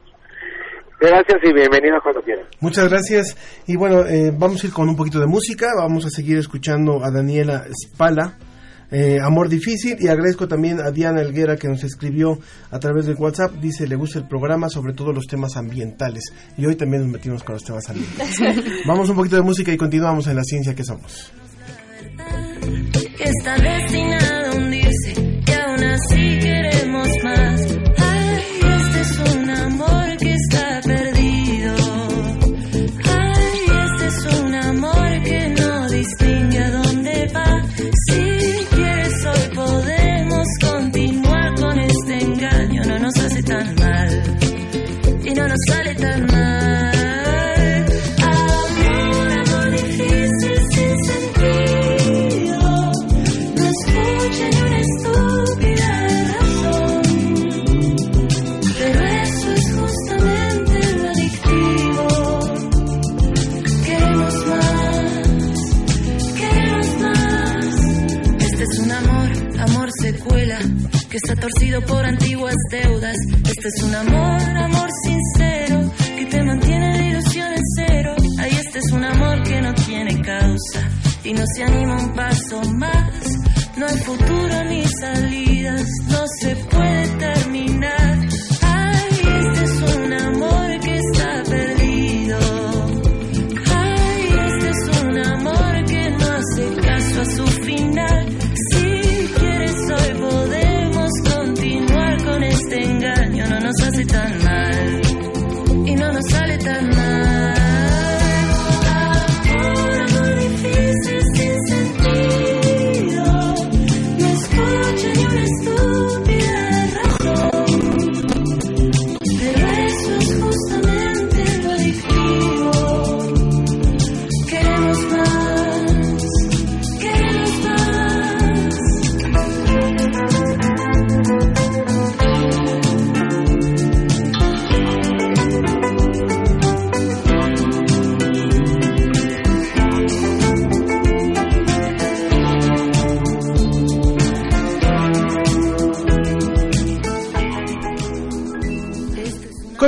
Gracias 0.99 1.39
y 1.41 1.51
bienvenido 1.51 1.97
cuando 2.03 2.21
quieran. 2.21 2.45
Muchas 2.59 2.87
gracias. 2.91 3.63
Y 3.65 3.75
bueno, 3.75 4.05
eh, 4.05 4.31
vamos 4.31 4.63
a 4.63 4.67
ir 4.67 4.73
con 4.73 4.87
un 4.87 4.95
poquito 4.95 5.19
de 5.19 5.25
música. 5.25 5.69
Vamos 5.75 6.05
a 6.05 6.11
seguir 6.11 6.37
escuchando 6.37 7.03
a 7.03 7.09
Daniela 7.09 7.65
Spala. 7.73 8.37
Eh, 8.95 9.19
Amor 9.19 9.49
Difícil 9.49 9.97
y 9.99 10.07
agradezco 10.07 10.47
también 10.47 10.79
a 10.79 10.91
Diana 10.91 11.21
Elguera 11.21 11.57
que 11.57 11.67
nos 11.67 11.83
escribió 11.83 12.37
a 12.69 12.77
través 12.77 13.07
del 13.07 13.15
WhatsApp, 13.15 13.53
dice 13.53 13.87
le 13.87 13.95
gusta 13.95 14.19
el 14.19 14.27
programa, 14.27 14.69
sobre 14.69 14.93
todo 14.93 15.11
los 15.11 15.25
temas 15.25 15.57
ambientales 15.57 16.31
y 16.57 16.67
hoy 16.67 16.75
también 16.75 17.01
nos 17.01 17.11
metimos 17.11 17.43
con 17.43 17.55
los 17.55 17.63
temas 17.63 17.89
ambientales. 17.89 18.61
Vamos 18.87 19.09
un 19.09 19.15
poquito 19.15 19.35
de 19.35 19.41
música 19.41 19.73
y 19.73 19.77
continuamos 19.77 20.27
en 20.27 20.35
la 20.35 20.43
ciencia 20.43 20.75
que 20.75 20.83
somos. 20.83 21.33
está 23.17 23.57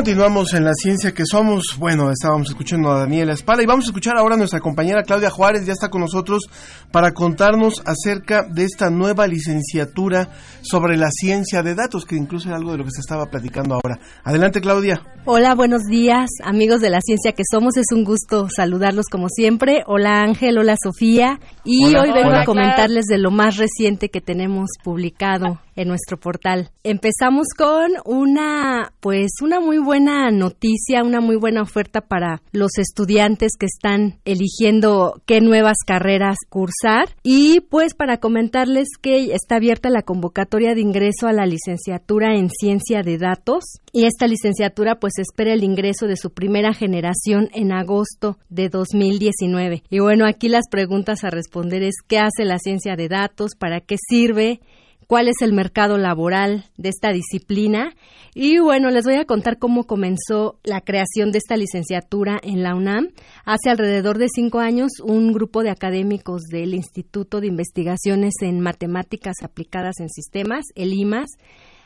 Continuamos 0.06 0.54
en 0.54 0.66
la 0.66 0.76
ciencia 0.76 1.16
que 1.16 1.24
somos. 1.26 1.78
Bueno, 1.80 2.12
estábamos 2.12 2.50
escuchando 2.50 2.92
a 2.92 3.00
Daniela 3.00 3.34
Espala 3.34 3.64
y 3.64 3.66
vamos 3.66 3.86
a 3.86 3.88
escuchar 3.88 4.16
ahora 4.16 4.36
a 4.36 4.38
nuestra 4.38 4.60
compañera 4.60 5.02
Claudia 5.02 5.32
Juárez, 5.32 5.66
ya 5.66 5.74
está 5.74 5.90
con 5.90 6.02
nosotros 6.02 6.44
para 6.92 7.12
contarnos 7.12 7.82
acerca 7.88 8.44
de 8.48 8.66
esta 8.66 8.92
nueva 8.92 9.26
licenciatura 9.26 10.30
sobre 10.62 10.96
la 10.96 11.10
ciencia 11.10 11.64
de 11.64 11.74
datos, 11.74 12.06
que 12.06 12.16
incluso 12.16 12.50
era 12.50 12.58
algo 12.58 12.74
de 12.74 12.78
lo 12.78 12.84
que 12.84 12.92
se 12.92 13.00
estaba 13.00 13.32
platicando 13.32 13.74
ahora. 13.74 13.98
Adelante, 14.24 14.62
Claudia. 14.62 15.02
Hola, 15.26 15.56
buenos 15.56 15.86
días, 15.86 16.30
amigos 16.44 16.82
de 16.82 16.92
la 16.92 17.02
ciencia 17.02 17.32
que 17.32 17.42
somos. 17.50 17.76
Es 17.76 17.88
un 17.92 18.04
gusto 18.04 18.48
saludarlos 18.56 19.08
como 19.08 19.28
siempre. 19.28 19.82
Hola 19.88 20.22
Ángel, 20.22 20.60
hola 20.60 20.76
Sofía. 20.80 21.40
Y 21.64 21.84
Hola. 21.84 22.04
hoy 22.04 22.12
vengo 22.12 22.30
Hola, 22.30 22.42
a 22.44 22.46
comentarles 22.46 23.06
de 23.06 23.18
lo 23.18 23.32
más 23.32 23.58
reciente 23.58 24.10
que 24.10 24.22
tenemos 24.22 24.70
publicado 24.84 25.65
en 25.76 25.88
nuestro 25.88 26.18
portal. 26.20 26.72
Empezamos 26.84 27.48
con 27.58 27.92
una, 28.06 28.94
pues, 29.00 29.32
una 29.42 29.60
muy 29.60 29.78
buena 29.78 30.32
noticia, 30.32 31.04
una 31.04 31.22
muy 31.22 31.36
buena 31.36 31.62
oferta 31.62 32.02
para 32.02 32.42
los 32.52 32.78
estudiantes 32.78 33.52
que 33.60 33.66
están 33.66 34.20
eligiendo 34.26 35.22
qué 35.26 35.42
nuevas 35.42 35.78
carreras 35.86 36.38
cursar. 36.50 37.10
Y 37.24 37.62
pues 37.62 37.94
para 37.94 38.18
comentarles 38.20 38.88
que 39.02 39.34
está 39.34 39.58
abierta 39.58 39.90
la 39.90 40.02
convocatoria 40.02 40.74
de 40.76 40.82
ingreso 40.82 41.28
a 41.28 41.34
la 41.34 41.46
licenciatura 41.46 42.36
en 42.36 42.50
ciencia 42.50 43.02
de 43.02 43.18
datos. 43.18 43.64
Y 43.92 44.06
esta 44.06 44.28
licenciatura 44.28 45.00
pues 45.00 45.14
espera 45.18 45.54
el 45.54 45.64
ingreso 45.64 46.08
de 46.08 46.18
su 46.18 46.32
primera 46.32 46.74
generación 46.74 47.50
en 47.54 47.72
agosto 47.72 48.38
de 48.50 48.70
2019. 48.70 49.84
Y 49.90 50.00
bueno, 50.00 50.26
aquí 50.26 50.50
las 50.50 50.68
preguntas 50.70 51.24
a 51.24 51.30
responder 51.30 51.84
es 51.84 51.96
¿qué 52.08 52.20
hace 52.20 52.46
la 52.46 52.60
ciencia 52.60 52.96
de 52.96 53.08
datos? 53.08 53.52
¿Para 53.58 53.82
qué 53.82 53.96
sirve? 54.10 54.60
Cuál 55.08 55.28
es 55.28 55.36
el 55.42 55.54
mercado 55.54 55.98
laboral 55.98 56.66
de 56.78 56.90
esta 56.90 57.12
disciplina. 57.12 57.94
Y 58.34 58.60
bueno, 58.60 58.90
les 58.90 59.06
voy 59.06 59.16
a 59.16 59.26
contar 59.26 59.58
cómo 59.58 59.86
comenzó 59.86 60.60
la 60.64 60.82
creación 60.82 61.32
de 61.32 61.38
esta 61.38 61.58
licenciatura 61.58 62.40
en 62.44 62.64
la 62.64 62.76
UNAM. 62.76 63.10
Hace 63.46 63.70
alrededor 63.70 64.18
de 64.18 64.28
cinco 64.34 64.60
años, 64.60 64.92
un 65.04 65.32
grupo 65.32 65.64
de 65.64 65.70
académicos 65.70 66.44
del 66.44 66.74
Instituto 66.74 67.40
de 67.40 67.48
Investigaciones 67.48 68.34
en 68.42 68.60
Matemáticas 68.60 69.36
Aplicadas 69.44 70.00
en 70.00 70.10
Sistemas, 70.10 70.66
el 70.76 70.94
IMAS, 70.94 71.30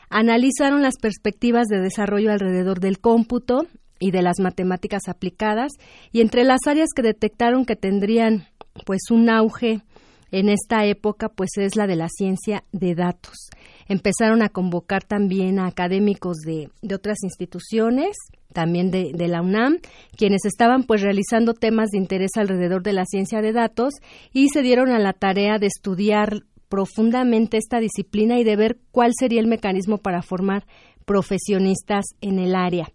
analizaron 0.08 0.82
las 0.82 0.96
perspectivas 1.00 1.68
de 1.68 1.80
desarrollo 1.80 2.32
alrededor 2.32 2.80
del 2.80 2.98
cómputo 2.98 3.66
y 4.00 4.10
de 4.10 4.22
las 4.22 4.40
matemáticas 4.40 5.02
aplicadas 5.08 5.72
y 6.10 6.20
entre 6.20 6.44
las 6.44 6.60
áreas 6.66 6.88
que 6.94 7.02
detectaron 7.02 7.64
que 7.64 7.76
tendrían 7.76 8.46
pues 8.84 9.02
un 9.10 9.28
auge 9.30 9.82
en 10.30 10.48
esta 10.48 10.84
época 10.84 11.28
pues 11.28 11.50
es 11.56 11.76
la 11.76 11.86
de 11.86 11.96
la 11.96 12.08
ciencia 12.08 12.64
de 12.72 12.94
datos. 12.94 13.50
Empezaron 13.88 14.42
a 14.42 14.48
convocar 14.48 15.04
también 15.04 15.58
a 15.58 15.66
académicos 15.66 16.38
de, 16.38 16.68
de 16.82 16.94
otras 16.94 17.18
instituciones, 17.22 18.16
también 18.52 18.90
de, 18.90 19.12
de, 19.14 19.28
la 19.28 19.42
UNAM, 19.42 19.78
quienes 20.16 20.44
estaban 20.44 20.84
pues 20.84 21.02
realizando 21.02 21.54
temas 21.54 21.90
de 21.90 21.98
interés 21.98 22.30
alrededor 22.36 22.82
de 22.82 22.92
la 22.92 23.04
ciencia 23.04 23.40
de 23.42 23.52
datos 23.52 23.94
y 24.32 24.48
se 24.48 24.62
dieron 24.62 24.90
a 24.90 24.98
la 24.98 25.12
tarea 25.12 25.58
de 25.58 25.66
estudiar 25.66 26.44
profundamente 26.68 27.56
esta 27.56 27.80
disciplina 27.80 28.38
y 28.38 28.44
de 28.44 28.56
ver 28.56 28.78
cuál 28.92 29.12
sería 29.18 29.40
el 29.40 29.48
mecanismo 29.48 29.98
para 29.98 30.22
formar 30.22 30.66
profesionistas 31.04 32.04
en 32.20 32.38
el 32.38 32.54
área. 32.54 32.92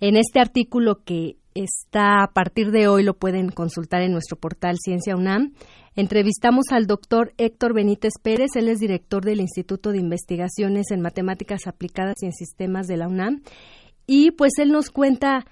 En 0.00 0.16
este 0.16 0.40
artículo 0.40 1.02
que 1.04 1.36
está 1.62 2.22
a 2.22 2.32
partir 2.32 2.70
de 2.70 2.88
hoy, 2.88 3.02
lo 3.02 3.14
pueden 3.14 3.50
consultar 3.50 4.02
en 4.02 4.12
nuestro 4.12 4.36
portal 4.36 4.76
Ciencia 4.78 5.16
UNAM, 5.16 5.52
entrevistamos 5.96 6.66
al 6.70 6.86
doctor 6.86 7.32
Héctor 7.38 7.74
Benítez 7.74 8.14
Pérez, 8.22 8.50
él 8.56 8.68
es 8.68 8.78
director 8.78 9.24
del 9.24 9.40
Instituto 9.40 9.90
de 9.90 9.98
Investigaciones 9.98 10.90
en 10.90 11.00
Matemáticas 11.00 11.66
Aplicadas 11.66 12.16
y 12.22 12.26
en 12.26 12.32
Sistemas 12.32 12.86
de 12.86 12.96
la 12.96 13.08
UNAM, 13.08 13.42
y 14.06 14.30
pues 14.30 14.52
él 14.58 14.72
nos 14.72 14.90
cuenta 14.90 15.44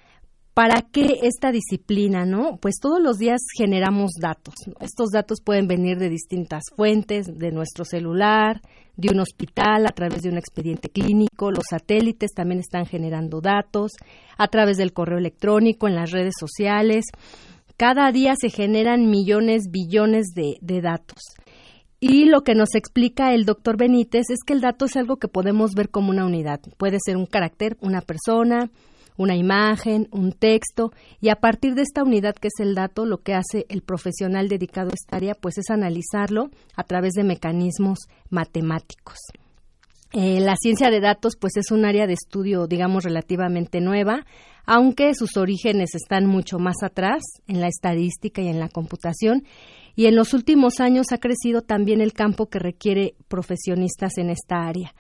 ¿Para 0.57 0.81
qué 0.81 1.19
esta 1.21 1.53
disciplina, 1.53 2.25
no? 2.25 2.57
Pues 2.57 2.77
todos 2.81 2.99
los 2.99 3.19
días 3.19 3.43
generamos 3.59 4.13
datos. 4.19 4.55
Estos 4.81 5.11
datos 5.11 5.43
pueden 5.45 5.69
venir 5.69 5.99
de 5.99 6.09
distintas 6.09 6.63
fuentes, 6.75 7.27
de 7.27 7.53
nuestro 7.53 7.85
celular, 7.85 8.63
de 8.97 9.11
un 9.11 9.21
hospital, 9.21 9.85
a 9.87 9.91
través 9.91 10.23
de 10.23 10.31
un 10.31 10.39
expediente 10.39 10.89
clínico. 10.89 11.51
Los 11.51 11.65
satélites 11.69 12.33
también 12.33 12.61
están 12.61 12.87
generando 12.87 13.43
datos, 13.43 13.93
a 14.39 14.49
través 14.49 14.79
del 14.79 14.95
correo 14.95 15.19
electrónico, 15.19 15.89
en 15.89 15.95
las 15.95 16.11
redes 16.11 16.33
sociales. 16.41 17.05
Cada 17.77 18.11
día 18.11 18.33
se 18.41 18.49
generan 18.49 19.11
millones, 19.11 19.65
billones 19.71 20.29
de 20.35 20.81
datos. 20.81 21.19
Y 22.01 22.25
lo 22.25 22.41
que 22.45 22.55
nos 22.55 22.75
explica 22.75 23.35
el 23.35 23.45
doctor 23.45 23.77
Benítez 23.77 24.31
es 24.31 24.39
que 24.47 24.55
el 24.55 24.63
dato 24.63 24.87
es 24.87 24.97
algo 24.97 25.19
que 25.19 25.29
podemos 25.29 25.73
ver 25.75 25.91
como 25.91 26.09
una 26.09 26.25
unidad. 26.25 26.61
Puede 26.79 26.97
ser 27.05 27.19
un 27.19 27.27
carácter, 27.27 27.77
una 27.83 28.01
persona, 28.01 28.71
una 29.17 29.37
imagen, 29.37 30.09
un 30.11 30.33
texto, 30.33 30.93
y 31.21 31.29
a 31.29 31.37
partir 31.37 31.75
de 31.75 31.83
esta 31.83 32.03
unidad 32.03 32.35
que 32.35 32.49
es 32.49 32.61
el 32.61 32.75
dato, 32.75 33.07
lo 33.07 33.19
que 33.19 33.35
hace 33.35 33.67
el 33.69 33.83
profesional 33.83 34.49
dedicado 34.49 34.91
a 34.91 34.95
esta 34.95 35.17
área, 35.17 35.35
pues 35.35 35.59
es 35.59 35.71
analizarlo 35.71 36.51
a 36.77 36.85
través 36.85 37.13
de 37.15 37.25
mecanismos 37.25 37.99
matemáticos. 38.31 39.19
Eh, 40.13 40.41
la 40.41 40.57
ciencia 40.57 40.91
de 40.91 41.01
datos, 41.01 41.35
pues 41.39 41.57
es 41.57 41.71
un 41.71 41.85
área 41.85 42.07
de 42.07 42.15
estudio, 42.15 42.67
digamos, 42.67 43.05
relativamente 43.05 43.81
nueva, 43.81 44.25
aunque 44.65 45.15
sus 45.15 45.37
orígenes 45.37 45.95
están 45.95 46.27
mucho 46.27 46.59
más 46.59 46.77
atrás 46.83 47.23
en 47.47 47.61
la 47.61 47.69
estadística 47.69 48.41
y 48.41 48.49
en 48.49 48.59
la 48.59 48.69
computación, 48.69 49.45
y 49.95 50.07
en 50.07 50.17
los 50.17 50.35
últimos 50.35 50.81
años 50.81 51.07
ha 51.13 51.19
crecido 51.19 51.63
también 51.63 52.01
el 52.01 52.13
campo 52.13 52.47
que 52.47 52.59
requiere 52.59 53.15
profesionistas 53.29 54.19
en 54.19 54.31
esta 54.31 54.67
área. 54.67 54.95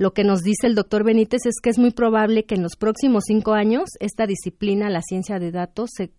Lo 0.00 0.14
que 0.14 0.24
nos 0.24 0.40
dice 0.40 0.66
el 0.66 0.74
doctor 0.74 1.04
Benítez 1.04 1.44
es 1.44 1.56
que 1.62 1.68
es 1.68 1.78
muy 1.78 1.90
probable 1.90 2.44
que 2.44 2.54
en 2.54 2.62
los 2.62 2.74
próximos 2.74 3.24
cinco 3.26 3.52
años 3.52 3.90
esta 4.00 4.26
disciplina, 4.26 4.88
la 4.88 5.02
ciencia 5.02 5.38
de 5.38 5.50
datos, 5.50 5.90
se 5.94 6.10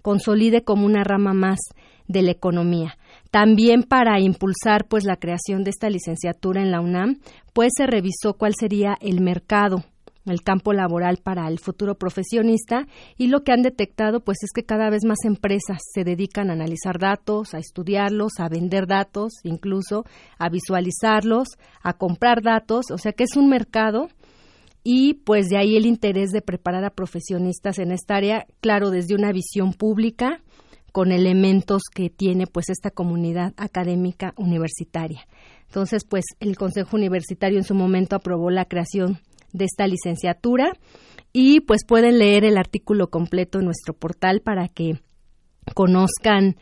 consolide 0.00 0.62
como 0.62 0.86
una 0.86 1.02
rama 1.02 1.34
más 1.34 1.58
de 2.06 2.22
la 2.22 2.30
economía. 2.30 2.96
También 3.32 3.82
para 3.82 4.20
impulsar 4.20 4.86
pues 4.86 5.02
la 5.02 5.16
creación 5.16 5.64
de 5.64 5.70
esta 5.70 5.90
licenciatura 5.90 6.62
en 6.62 6.70
la 6.70 6.80
UNAM, 6.80 7.18
pues 7.52 7.72
se 7.76 7.88
revisó 7.88 8.34
cuál 8.34 8.54
sería 8.56 8.96
el 9.00 9.20
mercado 9.20 9.82
el 10.26 10.42
campo 10.42 10.72
laboral 10.72 11.18
para 11.22 11.48
el 11.48 11.58
futuro 11.58 11.96
profesionista 11.96 12.86
y 13.16 13.28
lo 13.28 13.42
que 13.42 13.52
han 13.52 13.62
detectado 13.62 14.20
pues 14.20 14.38
es 14.42 14.50
que 14.54 14.64
cada 14.64 14.90
vez 14.90 15.04
más 15.04 15.18
empresas 15.24 15.78
se 15.94 16.04
dedican 16.04 16.50
a 16.50 16.54
analizar 16.54 16.98
datos, 16.98 17.54
a 17.54 17.58
estudiarlos, 17.58 18.32
a 18.38 18.48
vender 18.48 18.86
datos, 18.86 19.32
incluso 19.44 20.04
a 20.38 20.48
visualizarlos, 20.48 21.48
a 21.82 21.94
comprar 21.94 22.42
datos, 22.42 22.86
o 22.90 22.98
sea 22.98 23.12
que 23.12 23.24
es 23.24 23.36
un 23.36 23.48
mercado 23.48 24.08
y 24.82 25.14
pues 25.14 25.48
de 25.48 25.58
ahí 25.58 25.76
el 25.76 25.86
interés 25.86 26.30
de 26.30 26.42
preparar 26.42 26.84
a 26.84 26.90
profesionistas 26.90 27.78
en 27.78 27.90
esta 27.90 28.14
área, 28.16 28.46
claro, 28.60 28.90
desde 28.90 29.14
una 29.14 29.32
visión 29.32 29.72
pública 29.72 30.42
con 30.92 31.12
elementos 31.12 31.82
que 31.92 32.08
tiene 32.08 32.46
pues 32.46 32.70
esta 32.70 32.90
comunidad 32.90 33.52
académica 33.56 34.32
universitaria. 34.36 35.26
Entonces, 35.66 36.04
pues 36.08 36.24
el 36.40 36.56
Consejo 36.56 36.96
Universitario 36.96 37.58
en 37.58 37.64
su 37.64 37.74
momento 37.74 38.16
aprobó 38.16 38.50
la 38.50 38.64
creación 38.64 39.18
de 39.52 39.64
esta 39.64 39.86
licenciatura 39.86 40.72
y 41.32 41.60
pues 41.60 41.84
pueden 41.86 42.18
leer 42.18 42.44
el 42.44 42.56
artículo 42.56 43.10
completo 43.10 43.58
en 43.58 43.66
nuestro 43.66 43.94
portal 43.94 44.40
para 44.40 44.68
que 44.68 45.00
conozcan 45.74 46.56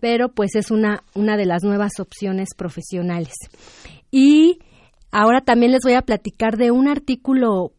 pero 0.00 0.30
pues 0.30 0.54
es 0.54 0.70
una, 0.70 1.02
una 1.14 1.36
de 1.36 1.44
las 1.46 1.62
nuevas 1.62 2.00
opciones 2.00 2.48
profesionales. 2.56 3.34
Y 4.10 4.60
ahora 5.10 5.40
también 5.40 5.72
les 5.72 5.82
voy 5.82 5.94
a 5.94 6.02
platicar 6.02 6.56
de 6.56 6.70
un 6.70 6.88
artículo 6.88 7.72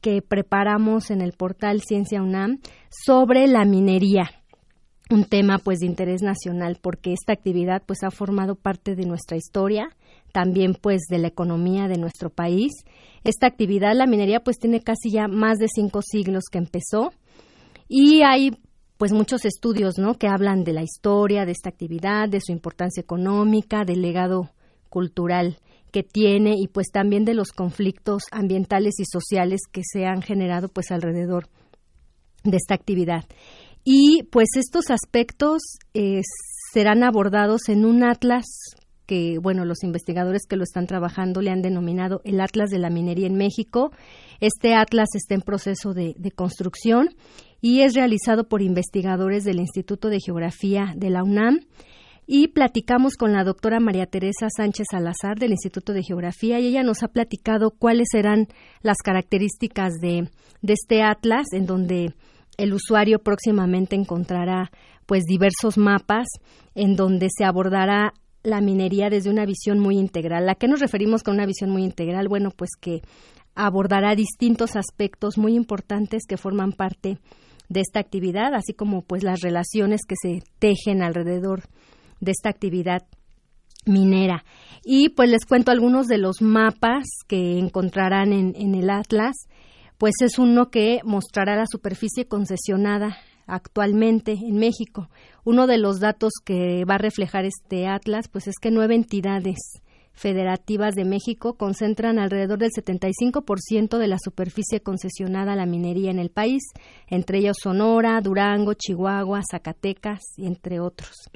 que 0.00 0.22
preparamos 0.22 1.10
en 1.10 1.20
el 1.20 1.32
portal 1.32 1.80
Ciencia 1.80 2.22
UNAM 2.22 2.60
sobre 2.90 3.46
la 3.46 3.64
minería 3.64 4.30
un 5.10 5.24
tema 5.24 5.58
pues 5.58 5.80
de 5.80 5.86
interés 5.86 6.22
nacional 6.22 6.78
porque 6.80 7.12
esta 7.12 7.32
actividad 7.32 7.82
pues 7.84 8.02
ha 8.02 8.10
formado 8.10 8.54
parte 8.54 8.94
de 8.94 9.04
nuestra 9.04 9.36
historia 9.36 9.88
también 10.32 10.74
pues 10.74 11.02
de 11.08 11.18
la 11.18 11.28
economía 11.28 11.86
de 11.86 11.98
nuestro 11.98 12.30
país. 12.30 12.72
Esta 13.22 13.46
actividad 13.46 13.94
la 13.94 14.06
minería 14.06 14.40
pues 14.40 14.58
tiene 14.58 14.80
casi 14.80 15.10
ya 15.10 15.28
más 15.28 15.58
de 15.58 15.68
cinco 15.68 16.00
siglos 16.02 16.44
que 16.50 16.58
empezó 16.58 17.12
y 17.88 18.22
hay 18.22 18.58
pues 18.96 19.12
muchos 19.12 19.44
estudios 19.44 19.98
no 19.98 20.14
que 20.14 20.28
hablan 20.28 20.64
de 20.64 20.72
la 20.72 20.82
historia 20.82 21.44
de 21.44 21.52
esta 21.52 21.68
actividad 21.68 22.28
de 22.28 22.40
su 22.40 22.52
importancia 22.52 23.00
económica 23.00 23.84
del 23.84 24.02
legado 24.02 24.50
cultural 24.88 25.58
que 25.94 26.02
tiene 26.02 26.56
y 26.58 26.66
pues 26.66 26.88
también 26.92 27.24
de 27.24 27.34
los 27.34 27.52
conflictos 27.52 28.24
ambientales 28.32 28.94
y 28.98 29.04
sociales 29.04 29.60
que 29.70 29.82
se 29.84 30.06
han 30.06 30.22
generado 30.22 30.66
pues 30.66 30.90
alrededor 30.90 31.46
de 32.42 32.56
esta 32.56 32.74
actividad. 32.74 33.26
Y 33.84 34.24
pues 34.24 34.48
estos 34.56 34.90
aspectos 34.90 35.62
eh, 35.94 36.22
serán 36.72 37.04
abordados 37.04 37.68
en 37.68 37.84
un 37.84 38.02
atlas 38.02 38.44
que, 39.06 39.38
bueno, 39.40 39.64
los 39.64 39.84
investigadores 39.84 40.46
que 40.48 40.56
lo 40.56 40.64
están 40.64 40.88
trabajando 40.88 41.40
le 41.40 41.50
han 41.50 41.62
denominado 41.62 42.22
el 42.24 42.40
Atlas 42.40 42.70
de 42.70 42.80
la 42.80 42.90
Minería 42.90 43.28
en 43.28 43.36
México. 43.36 43.92
Este 44.40 44.74
atlas 44.74 45.10
está 45.14 45.36
en 45.36 45.42
proceso 45.42 45.94
de, 45.94 46.16
de 46.18 46.30
construcción 46.32 47.10
y 47.60 47.82
es 47.82 47.94
realizado 47.94 48.48
por 48.48 48.62
investigadores 48.62 49.44
del 49.44 49.60
Instituto 49.60 50.08
de 50.08 50.18
Geografía 50.18 50.92
de 50.96 51.10
la 51.10 51.22
UNAM. 51.22 51.60
Y 52.26 52.48
platicamos 52.48 53.16
con 53.16 53.32
la 53.32 53.44
doctora 53.44 53.80
María 53.80 54.06
Teresa 54.06 54.48
Sánchez 54.54 54.86
Salazar 54.90 55.38
del 55.38 55.50
Instituto 55.50 55.92
de 55.92 56.02
Geografía 56.02 56.58
y 56.58 56.66
ella 56.68 56.82
nos 56.82 57.02
ha 57.02 57.08
platicado 57.08 57.70
cuáles 57.70 58.08
serán 58.10 58.48
las 58.80 58.96
características 59.04 59.94
de, 60.00 60.30
este 60.62 61.02
atlas 61.02 61.46
en 61.52 61.66
donde 61.66 62.14
el 62.56 62.72
usuario 62.72 63.18
próximamente 63.18 63.94
encontrará 63.94 64.70
pues 65.04 65.24
diversos 65.24 65.76
mapas 65.76 66.26
en 66.74 66.96
donde 66.96 67.28
se 67.36 67.44
abordará 67.44 68.14
la 68.42 68.62
minería 68.62 69.10
desde 69.10 69.30
una 69.30 69.44
visión 69.44 69.78
muy 69.78 69.98
integral. 69.98 70.48
¿A 70.48 70.54
qué 70.54 70.66
nos 70.66 70.80
referimos 70.80 71.22
con 71.22 71.34
una 71.34 71.46
visión 71.46 71.70
muy 71.70 71.84
integral? 71.84 72.28
Bueno, 72.28 72.50
pues 72.50 72.70
que 72.80 73.02
abordará 73.54 74.14
distintos 74.14 74.76
aspectos 74.76 75.36
muy 75.36 75.54
importantes 75.54 76.22
que 76.26 76.38
forman 76.38 76.72
parte 76.72 77.18
de 77.68 77.80
esta 77.80 78.00
actividad, 78.00 78.54
así 78.54 78.72
como 78.72 79.02
pues 79.02 79.22
las 79.22 79.40
relaciones 79.40 80.00
que 80.06 80.16
se 80.20 80.42
tejen 80.58 81.02
alrededor 81.02 81.64
de 82.20 82.32
esta 82.32 82.48
actividad 82.48 83.02
minera. 83.86 84.44
Y 84.84 85.10
pues 85.10 85.30
les 85.30 85.44
cuento 85.46 85.70
algunos 85.70 86.06
de 86.06 86.18
los 86.18 86.42
mapas 86.42 87.04
que 87.26 87.58
encontrarán 87.58 88.32
en, 88.32 88.74
el 88.74 88.90
Atlas 88.90 89.36
pues 89.98 90.14
es 90.20 90.38
uno 90.38 90.70
que 90.70 91.00
mostrará 91.04 91.56
la 91.56 91.66
superficie 91.70 92.26
concesionada 92.26 93.16
actualmente 93.46 94.32
en 94.32 94.56
México. 94.56 95.08
Uno 95.44 95.66
de 95.66 95.78
los 95.78 96.00
datos 96.00 96.32
que 96.44 96.84
va 96.84 96.96
a 96.96 96.98
reflejar 96.98 97.44
este 97.44 97.86
atlas, 97.86 98.28
pues 98.28 98.48
es 98.48 98.56
que 98.60 98.70
nueve 98.70 98.94
entidades 98.94 99.58
federativas 100.12 100.94
de 100.94 101.04
México 101.04 101.54
concentran 101.54 102.18
alrededor 102.18 102.58
del 102.58 102.70
75% 102.70 103.98
de 103.98 104.08
la 104.08 104.18
superficie 104.22 104.80
concesionada 104.80 105.52
a 105.52 105.56
la 105.56 105.66
minería 105.66 106.10
en 106.10 106.18
el 106.18 106.30
país, 106.30 106.62
entre 107.08 107.38
ellos 107.38 107.56
Sonora, 107.62 108.20
Durango, 108.20 108.74
Chihuahua, 108.74 109.42
Zacatecas 109.50 110.20
y 110.36 110.46
entre 110.46 110.80
otros. 110.80 111.30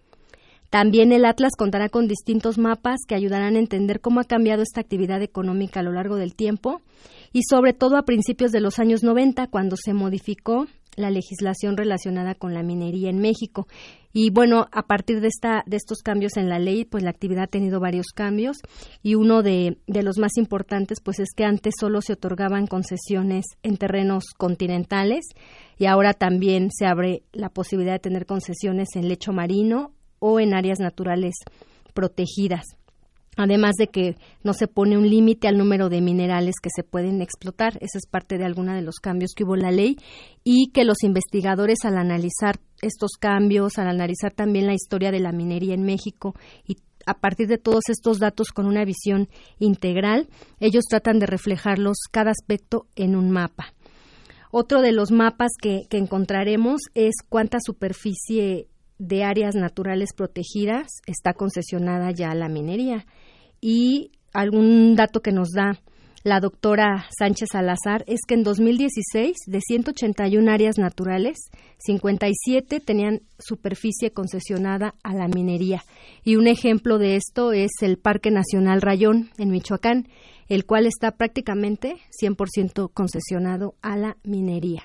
También 0.70 1.12
el 1.12 1.24
Atlas 1.24 1.52
contará 1.56 1.88
con 1.88 2.08
distintos 2.08 2.58
mapas 2.58 3.00
que 3.06 3.14
ayudarán 3.14 3.56
a 3.56 3.58
entender 3.58 4.00
cómo 4.00 4.20
ha 4.20 4.24
cambiado 4.24 4.62
esta 4.62 4.80
actividad 4.80 5.22
económica 5.22 5.80
a 5.80 5.82
lo 5.82 5.92
largo 5.92 6.16
del 6.16 6.34
tiempo 6.34 6.82
y 7.32 7.42
sobre 7.48 7.72
todo 7.72 7.96
a 7.96 8.02
principios 8.02 8.52
de 8.52 8.60
los 8.60 8.78
años 8.78 9.02
90 9.02 9.46
cuando 9.46 9.76
se 9.76 9.94
modificó 9.94 10.66
la 10.96 11.10
legislación 11.10 11.76
relacionada 11.76 12.34
con 12.34 12.52
la 12.52 12.62
minería 12.62 13.08
en 13.08 13.20
México. 13.20 13.66
Y 14.12 14.30
bueno, 14.30 14.66
a 14.72 14.82
partir 14.82 15.20
de, 15.20 15.28
esta, 15.28 15.62
de 15.66 15.76
estos 15.76 15.98
cambios 16.02 16.36
en 16.36 16.48
la 16.48 16.58
ley, 16.58 16.84
pues 16.84 17.04
la 17.04 17.10
actividad 17.10 17.44
ha 17.44 17.46
tenido 17.46 17.78
varios 17.78 18.06
cambios 18.14 18.58
y 19.02 19.14
uno 19.14 19.42
de, 19.42 19.78
de 19.86 20.02
los 20.02 20.18
más 20.18 20.36
importantes 20.36 20.98
pues 21.02 21.20
es 21.20 21.28
que 21.36 21.44
antes 21.44 21.74
solo 21.78 22.02
se 22.02 22.14
otorgaban 22.14 22.66
concesiones 22.66 23.44
en 23.62 23.76
terrenos 23.76 24.24
continentales 24.36 25.24
y 25.78 25.86
ahora 25.86 26.14
también 26.14 26.70
se 26.72 26.86
abre 26.86 27.22
la 27.32 27.48
posibilidad 27.48 27.94
de 27.94 28.00
tener 28.00 28.26
concesiones 28.26 28.88
en 28.96 29.08
lecho 29.08 29.32
marino 29.32 29.92
o 30.18 30.40
en 30.40 30.54
áreas 30.54 30.80
naturales 30.80 31.34
protegidas. 31.94 32.64
Además 33.38 33.76
de 33.78 33.86
que 33.86 34.16
no 34.42 34.52
se 34.52 34.66
pone 34.66 34.98
un 34.98 35.08
límite 35.08 35.46
al 35.46 35.58
número 35.58 35.88
de 35.88 36.00
minerales 36.00 36.56
que 36.60 36.70
se 36.74 36.82
pueden 36.82 37.22
explotar, 37.22 37.78
esa 37.80 37.98
es 37.98 38.06
parte 38.10 38.36
de 38.36 38.44
alguna 38.44 38.74
de 38.74 38.82
los 38.82 38.96
cambios 38.96 39.30
que 39.32 39.44
hubo 39.44 39.54
en 39.54 39.62
la 39.62 39.70
ley 39.70 39.96
y 40.42 40.72
que 40.72 40.84
los 40.84 41.04
investigadores 41.04 41.84
al 41.84 41.98
analizar 41.98 42.58
estos 42.82 43.12
cambios, 43.12 43.78
al 43.78 43.86
analizar 43.86 44.32
también 44.32 44.66
la 44.66 44.74
historia 44.74 45.12
de 45.12 45.20
la 45.20 45.30
minería 45.30 45.74
en 45.74 45.84
México 45.84 46.34
y 46.66 46.78
a 47.06 47.14
partir 47.14 47.46
de 47.46 47.58
todos 47.58 47.84
estos 47.88 48.18
datos 48.18 48.48
con 48.48 48.66
una 48.66 48.84
visión 48.84 49.28
integral, 49.60 50.28
ellos 50.58 50.84
tratan 50.90 51.20
de 51.20 51.26
reflejarlos 51.26 51.96
cada 52.10 52.32
aspecto 52.32 52.86
en 52.96 53.14
un 53.14 53.30
mapa. 53.30 53.72
Otro 54.50 54.82
de 54.82 54.92
los 54.92 55.12
mapas 55.12 55.52
que, 55.60 55.86
que 55.88 55.98
encontraremos 55.98 56.80
es 56.94 57.14
cuánta 57.28 57.58
superficie 57.64 58.66
de 58.98 59.24
áreas 59.24 59.54
naturales 59.54 60.10
protegidas 60.14 60.88
está 61.06 61.32
concesionada 61.34 62.10
ya 62.10 62.30
a 62.30 62.34
la 62.34 62.48
minería. 62.48 63.06
Y 63.60 64.12
algún 64.32 64.94
dato 64.96 65.20
que 65.20 65.32
nos 65.32 65.50
da 65.50 65.80
la 66.24 66.40
doctora 66.40 67.06
Sánchez 67.16 67.50
Salazar 67.52 68.04
es 68.06 68.20
que 68.26 68.34
en 68.34 68.42
2016, 68.42 69.36
de 69.46 69.60
181 69.60 70.50
áreas 70.50 70.76
naturales, 70.76 71.38
57 71.78 72.80
tenían 72.80 73.22
superficie 73.38 74.10
concesionada 74.10 74.94
a 75.04 75.14
la 75.14 75.28
minería. 75.28 75.84
Y 76.24 76.36
un 76.36 76.48
ejemplo 76.48 76.98
de 76.98 77.16
esto 77.16 77.52
es 77.52 77.70
el 77.80 77.98
Parque 77.98 78.30
Nacional 78.30 78.82
Rayón, 78.82 79.30
en 79.38 79.50
Michoacán, 79.50 80.08
el 80.48 80.66
cual 80.66 80.86
está 80.86 81.12
prácticamente 81.12 81.96
100% 82.20 82.90
concesionado 82.92 83.74
a 83.80 83.96
la 83.96 84.16
minería. 84.24 84.82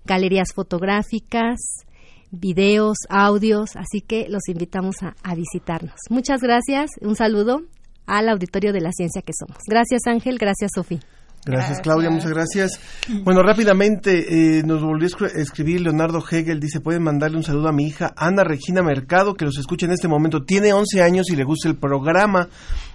galerías 0.06 0.54
fotográficas, 0.54 1.58
videos, 2.32 2.98
audios. 3.10 3.76
Así 3.76 4.02
que 4.02 4.28
los 4.30 4.48
invitamos 4.50 5.04
a, 5.04 5.16
a 5.24 5.36
visitarnos. 5.36 5.96
Muchas 6.10 6.42
gracias. 6.42 6.90
Un 7.02 7.16
saludo 7.16 7.62
al 8.06 8.28
auditorio 8.30 8.74
de 8.74 8.82
la 8.82 8.92
ciencia 8.92 9.22
que 9.22 9.34
somos. 9.38 9.58
Gracias 9.68 10.08
Ángel, 10.08 10.38
gracias 10.38 10.72
Sofía. 10.74 11.00
Gracias, 11.48 11.80
Claudia, 11.80 12.10
muchas 12.10 12.32
gracias. 12.32 12.80
Bueno, 13.24 13.42
rápidamente 13.42 14.58
eh, 14.58 14.64
nos 14.64 14.82
volvió 14.82 15.08
a 15.08 15.40
escribir 15.40 15.82
Leonardo 15.82 16.24
Hegel, 16.30 16.60
dice, 16.60 16.82
pueden 16.82 17.04
mandarle 17.04 17.38
un 17.38 17.44
saludo 17.44 17.70
a 17.70 17.72
mi 17.72 17.88
hija 17.88 18.14
Ana 18.18 18.44
Regina 18.44 18.84
Mercado, 18.84 19.34
que 19.34 19.46
los 19.46 19.58
escucha 19.58 19.86
en 19.86 19.94
este 19.94 20.08
momento. 20.08 20.44
Tiene 20.44 20.74
11 20.74 21.02
años 21.02 21.30
y 21.30 21.36
le 21.36 21.46
gusta 21.46 21.70
el 21.70 21.78
programa. 21.78 22.50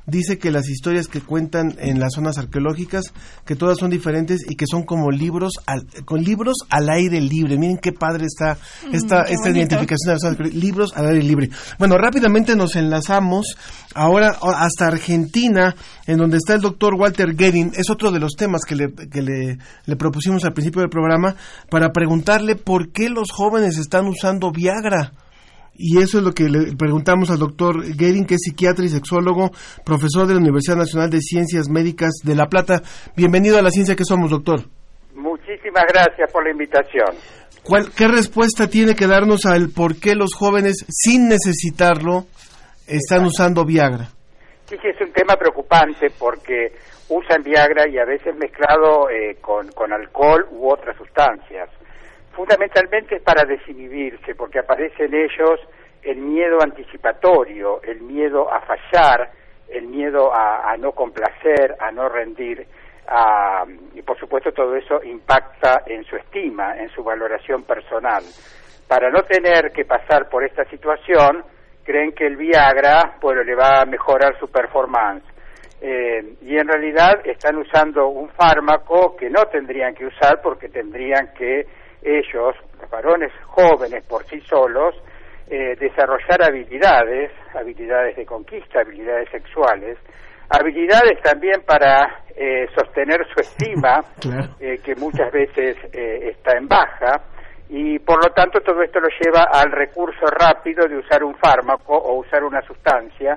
Dice 0.04 0.36
que 0.36 0.50
las 0.50 0.68
historias 0.68 1.06
que 1.06 1.20
cuentan 1.20 1.76
en 1.78 2.00
las 2.00 2.14
zonas 2.14 2.36
arqueológicas, 2.36 3.04
que 3.46 3.54
todas 3.54 3.78
son 3.78 3.88
diferentes 3.88 4.40
y 4.50 4.56
que 4.56 4.66
son 4.68 4.82
como 4.82 5.12
libros, 5.12 5.52
al, 5.64 5.86
con 6.04 6.24
libros 6.24 6.56
al 6.70 6.90
aire 6.90 7.20
libre. 7.20 7.56
Miren 7.56 7.78
qué 7.78 7.92
padre 7.92 8.26
está 8.26 8.58
esta, 8.92 9.22
Mm, 9.22 9.32
esta 9.32 9.50
identificación 9.50 10.06
de 10.06 10.12
las 10.12 10.20
zonas 10.20 10.32
arqueológicas. 10.32 10.62
Libros 10.62 10.92
al 10.96 11.06
aire 11.06 11.22
libre. 11.22 11.50
Bueno, 11.78 11.96
rápidamente 11.98 12.56
nos 12.56 12.74
enlazamos 12.74 13.56
ahora 13.94 14.36
hasta 14.42 14.88
Argentina, 14.88 15.76
en 16.06 16.18
donde 16.18 16.38
está 16.38 16.54
el 16.54 16.60
doctor 16.60 16.94
Walter 16.94 17.36
Guerin. 17.36 17.72
Es 17.76 17.88
otro 17.88 18.10
de 18.10 18.18
los 18.18 18.32
temas 18.43 18.62
que 18.64 18.74
le, 18.74 18.93
que 18.93 19.23
le, 19.23 19.59
le 19.86 19.97
propusimos 19.97 20.44
al 20.44 20.52
principio 20.52 20.81
del 20.81 20.90
programa 20.90 21.36
para 21.70 21.90
preguntarle 21.93 22.56
por 22.56 22.90
qué 22.90 23.09
los 23.09 23.31
jóvenes 23.31 23.78
están 23.78 24.06
usando 24.09 24.51
Viagra. 24.51 25.12
Y 25.74 25.98
eso 25.98 26.19
es 26.19 26.24
lo 26.24 26.32
que 26.32 26.48
le 26.48 26.77
preguntamos 26.77 27.31
al 27.31 27.39
doctor 27.39 27.82
Guerin, 27.97 28.27
que 28.27 28.35
es 28.35 28.43
psiquiatra 28.43 28.85
y 28.85 28.89
sexólogo, 28.89 29.51
profesor 29.85 30.27
de 30.27 30.35
la 30.35 30.40
Universidad 30.40 30.77
Nacional 30.77 31.09
de 31.09 31.20
Ciencias 31.20 31.69
Médicas 31.69 32.10
de 32.24 32.35
La 32.35 32.47
Plata. 32.47 32.82
Bienvenido 33.16 33.59
a 33.59 33.62
la 33.62 33.70
ciencia 33.70 33.97
que 33.97 34.05
somos, 34.05 34.31
doctor. 34.31 34.60
Muchísimas 35.14 35.43
Muchísimas 35.62 35.85
gracias 35.93 36.32
por 36.32 36.44
la 36.44 36.51
invitación. 36.51 37.14
¿Cuál, 37.62 37.90
¿Qué 37.97 38.09
respuesta 38.09 38.69
tiene 38.69 38.97
que 38.97 39.06
darnos 39.06 39.47
al 39.47 39.70
por 39.70 40.01
qué 40.01 40.14
los 40.14 40.35
jóvenes, 40.35 40.85
sin 40.89 41.28
necesitarlo, 41.28 42.27
están 42.89 43.24
usando 43.24 43.64
Viagra? 43.64 44.09
Sí, 44.66 44.77
sí, 44.81 44.89
es 44.89 45.01
un 45.06 45.12
tema 45.12 45.36
preocupante 45.36 46.10
porque 46.19 46.73
usan 47.16 47.43
Viagra 47.43 47.89
y 47.89 47.98
a 47.98 48.05
veces 48.05 48.34
mezclado 48.36 49.09
eh, 49.10 49.36
con, 49.40 49.93
alcohol 49.93 50.47
u 50.51 50.70
otras 50.70 50.97
sustancias. 50.97 51.68
Fundamentalmente 52.32 53.16
es 53.16 53.22
para 53.22 53.44
desinhibirse, 53.44 54.34
porque 54.34 54.59
aparece 54.59 55.05
en 55.05 55.14
ellos 55.14 55.60
el 56.02 56.18
miedo 56.18 56.59
anticipatorio, 56.62 57.82
el 57.82 58.01
miedo 58.01 58.52
a 58.52 58.60
fallar, 58.62 59.30
el 59.68 59.86
miedo 59.86 60.32
a, 60.32 60.72
a 60.72 60.76
no 60.76 60.93
complacer, 60.93 61.76
a 61.78 61.90
no 61.93 62.09
rendir. 62.09 62.66
y 63.94 64.02
por 64.02 64.18
supuesto 64.18 64.52
todo 64.52 64.74
eso 64.74 65.02
impacta 65.05 65.82
en 65.86 66.05
su 66.05 66.16
estima, 66.16 66.78
en 66.78 66.89
su 66.90 67.05
valoración 67.05 67.64
personal. 67.64 68.22
Para 68.89 69.10
no 69.10 69.22
tener 69.22 69.72
que 69.72 69.84
pasar 69.84 70.28
por 70.28 70.44
esta 70.44 70.64
situación, 70.64 71.44
creen 71.84 72.12
que 72.12 72.26
el 72.26 72.36
Viagra 72.36 73.16
bueno, 73.20 73.43
le 73.43 73.55
va 73.55 73.80
a 73.80 73.86
mejorar 73.86 74.39
su 74.39 74.48
performance. 74.48 75.24
Eh, 75.84 76.36
y 76.42 76.56
en 76.56 76.68
realidad 76.68 77.20
están 77.24 77.56
usando 77.56 78.06
un 78.06 78.28
fármaco 78.28 79.16
que 79.16 79.28
no 79.28 79.46
tendrían 79.46 79.94
que 79.96 80.06
usar 80.06 80.40
porque 80.40 80.68
tendrían 80.68 81.34
que 81.36 81.66
ellos, 82.00 82.54
los 82.80 82.88
varones 82.88 83.32
jóvenes 83.46 84.04
por 84.06 84.24
sí 84.26 84.40
solos, 84.42 84.94
eh, 85.50 85.74
desarrollar 85.80 86.40
habilidades, 86.40 87.32
habilidades 87.52 88.14
de 88.14 88.24
conquista, 88.24 88.80
habilidades 88.80 89.28
sexuales, 89.30 89.98
habilidades 90.48 91.20
también 91.20 91.62
para 91.66 92.22
eh, 92.36 92.68
sostener 92.76 93.26
su 93.34 93.40
estima, 93.40 94.04
eh, 94.60 94.78
que 94.84 94.94
muchas 94.94 95.32
veces 95.32 95.76
eh, 95.92 96.30
está 96.30 96.56
en 96.56 96.68
baja, 96.68 97.22
y 97.68 97.98
por 97.98 98.22
lo 98.22 98.32
tanto 98.32 98.60
todo 98.60 98.82
esto 98.82 99.00
lo 99.00 99.09
lleva 99.20 99.48
al 99.52 99.72
recurso 99.72 100.26
rápido 100.26 100.86
de 100.86 100.98
usar 100.98 101.24
un 101.24 101.34
fármaco 101.34 101.96
o 101.96 102.20
usar 102.20 102.44
una 102.44 102.62
sustancia 102.62 103.36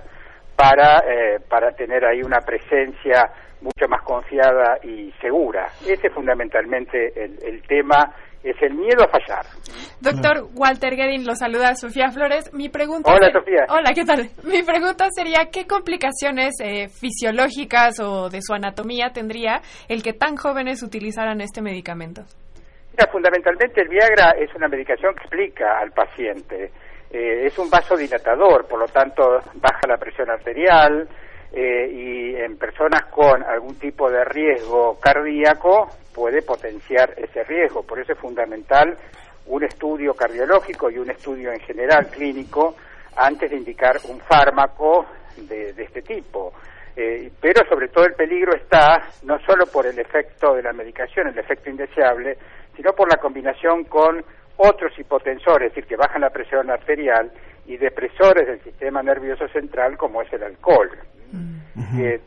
para, 0.56 1.00
eh, 1.00 1.40
para 1.50 1.72
tener 1.72 2.06
ahí 2.06 2.22
una 2.24 2.40
presencia 2.40 3.30
mucho 3.62 3.88
más 3.90 4.02
confiada 4.04 4.78
y 4.84 5.12
segura. 5.22 5.68
Ese 5.88 6.08
es 6.08 6.14
fundamentalmente 6.14 7.12
el, 7.16 7.38
el 7.44 7.62
tema, 7.68 8.14
es 8.44 8.56
el 8.62 8.76
miedo 8.76 9.04
a 9.04 9.08
fallar. 9.08 9.44
Doctor 10.02 10.48
Walter 10.56 10.96
Guedin, 10.96 11.26
lo 11.26 11.34
saluda 11.36 11.74
Sofía 11.74 12.12
Flores. 12.12 12.54
Mi 12.54 12.70
pregunta 12.70 13.12
Hola, 13.12 13.28
ser- 13.28 13.34
Sofía. 13.34 13.66
Hola, 13.70 13.92
¿qué 13.96 14.06
tal? 14.06 14.30
Mi 14.44 14.62
pregunta 14.62 15.08
sería, 15.10 15.50
¿qué 15.52 15.66
complicaciones 15.66 16.54
eh, 16.64 16.88
fisiológicas 16.90 18.00
o 18.02 18.30
de 18.30 18.42
su 18.42 18.54
anatomía 18.54 19.10
tendría 19.14 19.62
el 19.90 20.04
que 20.04 20.14
tan 20.14 20.36
jóvenes 20.36 20.84
utilizaran 20.84 21.42
este 21.42 21.62
medicamento? 21.62 22.22
Mira, 22.92 23.12
fundamentalmente 23.12 23.82
el 23.82 23.90
Viagra 23.90 24.32
es 24.40 24.54
una 24.56 24.68
medicación 24.68 25.16
que 25.16 25.22
explica 25.24 25.80
al 25.80 25.92
paciente. 25.92 26.72
Eh, 27.18 27.48
es 27.48 27.58
un 27.58 27.70
vasodilatador, 27.70 28.68
por 28.68 28.78
lo 28.78 28.88
tanto 28.88 29.40
baja 29.54 29.88
la 29.88 29.96
presión 29.96 30.30
arterial 30.30 31.08
eh, 31.54 31.90
y 31.90 32.36
en 32.36 32.58
personas 32.58 33.06
con 33.06 33.42
algún 33.42 33.80
tipo 33.80 34.12
de 34.12 34.26
riesgo 34.26 35.00
cardíaco 35.00 35.88
puede 36.14 36.42
potenciar 36.42 37.14
ese 37.16 37.46
riesgo. 37.46 37.84
Por 37.84 38.02
eso 38.02 38.12
es 38.12 38.20
fundamental 38.20 38.98
un 39.46 39.64
estudio 39.64 40.14
cardiológico 40.14 40.90
y 40.90 40.98
un 40.98 41.10
estudio 41.10 41.54
en 41.54 41.62
general 41.62 42.08
clínico 42.08 42.76
antes 43.16 43.50
de 43.50 43.56
indicar 43.56 43.96
un 44.10 44.20
fármaco 44.20 45.06
de, 45.38 45.70
este 45.70 46.02
tipo. 46.02 46.52
Eh, 46.98 47.32
pero 47.40 47.66
sobre 47.70 47.88
todo 47.88 48.04
el 48.04 48.16
peligro 48.16 48.54
está 48.58 49.08
no 49.24 49.40
solo 49.46 49.68
por 49.68 49.86
el 49.86 49.98
efecto 49.98 50.54
de 50.54 50.64
la 50.64 50.74
medicación, 50.74 51.30
el 51.30 51.40
efecto 51.40 51.70
indeseable, 51.70 52.38
sino 52.76 52.92
por 52.92 53.10
la 53.10 53.22
combinación 53.22 53.86
con 53.86 54.22
otros 54.58 54.98
hipotensores, 54.98 55.70
es 55.70 55.76
decir, 55.76 55.88
que 55.88 55.96
bajan 55.96 56.22
la 56.22 56.30
presión 56.30 56.70
arterial 56.70 57.32
y 57.66 57.78
depresores 57.78 58.48
del 58.48 58.62
sistema 58.64 59.02
nervioso 59.04 59.48
central 59.50 59.98
como 59.98 60.22
es 60.22 60.32
el 60.34 60.44
alcohol. 60.44 60.90
Eh, 61.98 62.20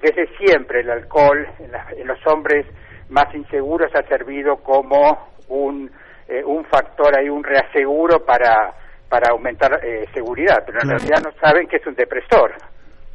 desde 0.00 0.28
siempre 0.38 0.80
el 0.80 0.90
alcohol 0.90 1.46
en, 1.58 1.72
la- 1.72 1.86
en 1.96 2.06
los 2.06 2.24
hombres 2.26 2.66
más 3.10 3.32
inseguros 3.34 3.92
ha 3.94 4.02
servido 4.08 4.56
como 4.58 5.30
un, 5.48 5.90
eh, 6.28 6.42
un 6.44 6.64
factor 6.66 7.16
ahí, 7.18 7.28
un 7.28 7.42
reaseguro 7.44 8.24
para, 8.24 8.72
para 9.08 9.30
aumentar 9.32 9.80
eh, 9.84 10.06
seguridad, 10.14 10.62
pero 10.64 10.78
en 10.80 10.88
Claro. 10.88 10.98
realidad 10.98 11.22
no 11.22 11.32
saben 11.40 11.66
que 11.68 11.76
es 11.76 11.86
un 11.86 11.94
depresor. 11.94 12.52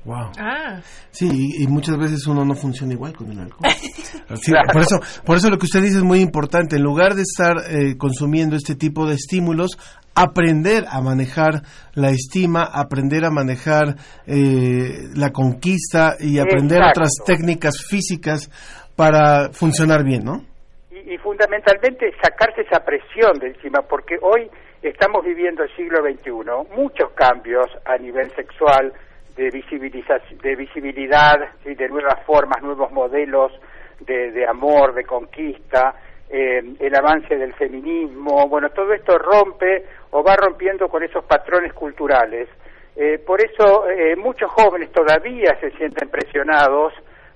Wow. 0.08 0.32
Ah, 0.40 0.80
Sí, 1.12 1.30
y, 1.32 1.64
y 1.64 1.68
muchas 1.68 1.98
veces 1.98 2.26
uno 2.28 2.46
no 2.46 2.56
funciona 2.56 2.94
igual 2.94 3.14
con 3.14 3.30
el 3.30 3.40
alcohol. 3.40 3.70
Por 4.74 4.82
eso, 4.82 5.00
por 5.26 5.38
eso 5.38 5.50
lo 5.50 5.58
que 5.58 5.66
usted 5.66 5.82
dice 5.82 5.98
es 5.98 6.04
muy 6.04 6.20
importante. 6.20 6.76
En 6.78 6.84
lugar 6.84 7.14
de 7.16 7.22
estar 7.24 7.56
eh, 7.70 7.98
consumiendo 7.98 8.56
este 8.56 8.76
tipo 8.76 9.06
de 9.06 9.16
estímulos, 9.16 9.78
aprender 10.16 10.86
a 10.90 11.02
manejar 11.02 11.62
la 11.94 12.10
estima, 12.10 12.64
aprender 12.64 13.26
a 13.26 13.32
manejar 13.32 13.96
eh, 14.26 15.08
la 15.16 15.32
conquista 15.32 16.16
y 16.20 16.40
aprender 16.40 16.80
Exacto. 16.80 17.00
otras 17.02 17.12
técnicas 17.26 17.86
físicas 17.90 18.50
para 18.96 19.50
funcionar 19.52 20.04
bien, 20.04 20.24
¿no? 20.24 20.44
y, 20.92 21.14
y 21.14 21.18
fundamentalmente 21.18 22.12
sacarse 22.22 22.62
esa 22.62 22.84
presión 22.84 23.38
de 23.40 23.48
encima, 23.50 23.82
porque 23.82 24.16
hoy 24.22 24.50
estamos 24.82 25.24
viviendo 25.26 25.64
el 25.64 25.76
siglo 25.76 26.00
XXI, 26.02 26.76
muchos 26.76 27.12
cambios 27.14 27.68
a 27.86 27.98
nivel 27.98 28.30
sexual, 28.36 28.94
de, 29.38 29.52
de 29.52 30.56
visibilidad, 30.56 31.36
¿sí? 31.64 31.76
de 31.76 31.88
nuevas 31.88 32.26
formas, 32.26 32.62
nuevos 32.62 32.92
modelos 32.92 33.52
de, 34.00 34.32
de 34.32 34.46
amor, 34.48 34.94
de 34.94 35.06
conquista, 35.06 35.96
eh, 36.30 36.62
el 36.80 36.96
avance 36.96 37.38
del 37.38 37.54
feminismo, 37.54 38.48
bueno, 38.50 38.70
todo 38.72 38.94
esto 38.94 39.18
rompe 39.18 39.86
o 40.12 40.24
va 40.24 40.36
rompiendo 40.36 40.90
con 40.90 41.04
esos 41.04 41.24
patrones 41.24 41.72
culturales. 41.74 42.50
Eh, 42.96 43.20
por 43.20 43.40
eso 43.40 43.88
eh, 43.88 44.16
muchos 44.16 44.50
jóvenes 44.52 44.92
todavía 44.92 45.56
se 45.62 45.70
sienten 45.78 46.10
presionados 46.10 46.94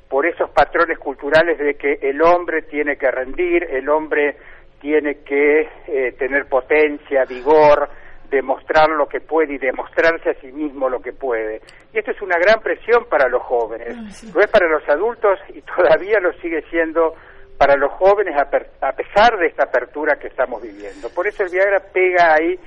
por 0.09 0.25
esos 0.25 0.49
patrones 0.49 0.97
culturales 0.97 1.57
de 1.57 1.75
que 1.75 1.99
el 2.01 2.21
hombre 2.21 2.63
tiene 2.63 2.97
que 2.97 3.09
rendir, 3.09 3.63
el 3.63 3.87
hombre 3.87 4.35
tiene 4.81 5.19
que 5.23 5.69
eh, 5.87 6.11
tener 6.17 6.47
potencia, 6.47 7.23
vigor, 7.25 7.87
demostrar 8.31 8.89
lo 8.89 9.05
que 9.07 9.19
puede 9.19 9.53
y 9.55 9.57
demostrarse 9.59 10.29
a 10.31 10.33
sí 10.41 10.51
mismo 10.51 10.89
lo 10.89 10.99
que 11.01 11.11
puede. 11.13 11.61
Y 11.93 11.99
esto 11.99 12.11
es 12.11 12.21
una 12.21 12.37
gran 12.39 12.61
presión 12.61 13.05
para 13.09 13.27
los 13.27 13.43
jóvenes. 13.43 13.95
Lo 14.33 14.41
es 14.41 14.47
para 14.49 14.67
los 14.67 14.87
adultos 14.89 15.37
y 15.49 15.61
todavía 15.61 16.19
lo 16.19 16.31
sigue 16.41 16.63
siendo 16.69 17.13
para 17.57 17.75
los 17.75 17.91
jóvenes 17.91 18.35
a, 18.39 18.49
per- 18.49 18.71
a 18.81 18.93
pesar 18.93 19.37
de 19.37 19.47
esta 19.47 19.65
apertura 19.65 20.15
que 20.17 20.27
estamos 20.27 20.61
viviendo. 20.63 21.09
Por 21.13 21.27
eso 21.27 21.43
el 21.43 21.49
Viagra 21.49 21.79
pega 21.93 22.33
ahí 22.33 22.57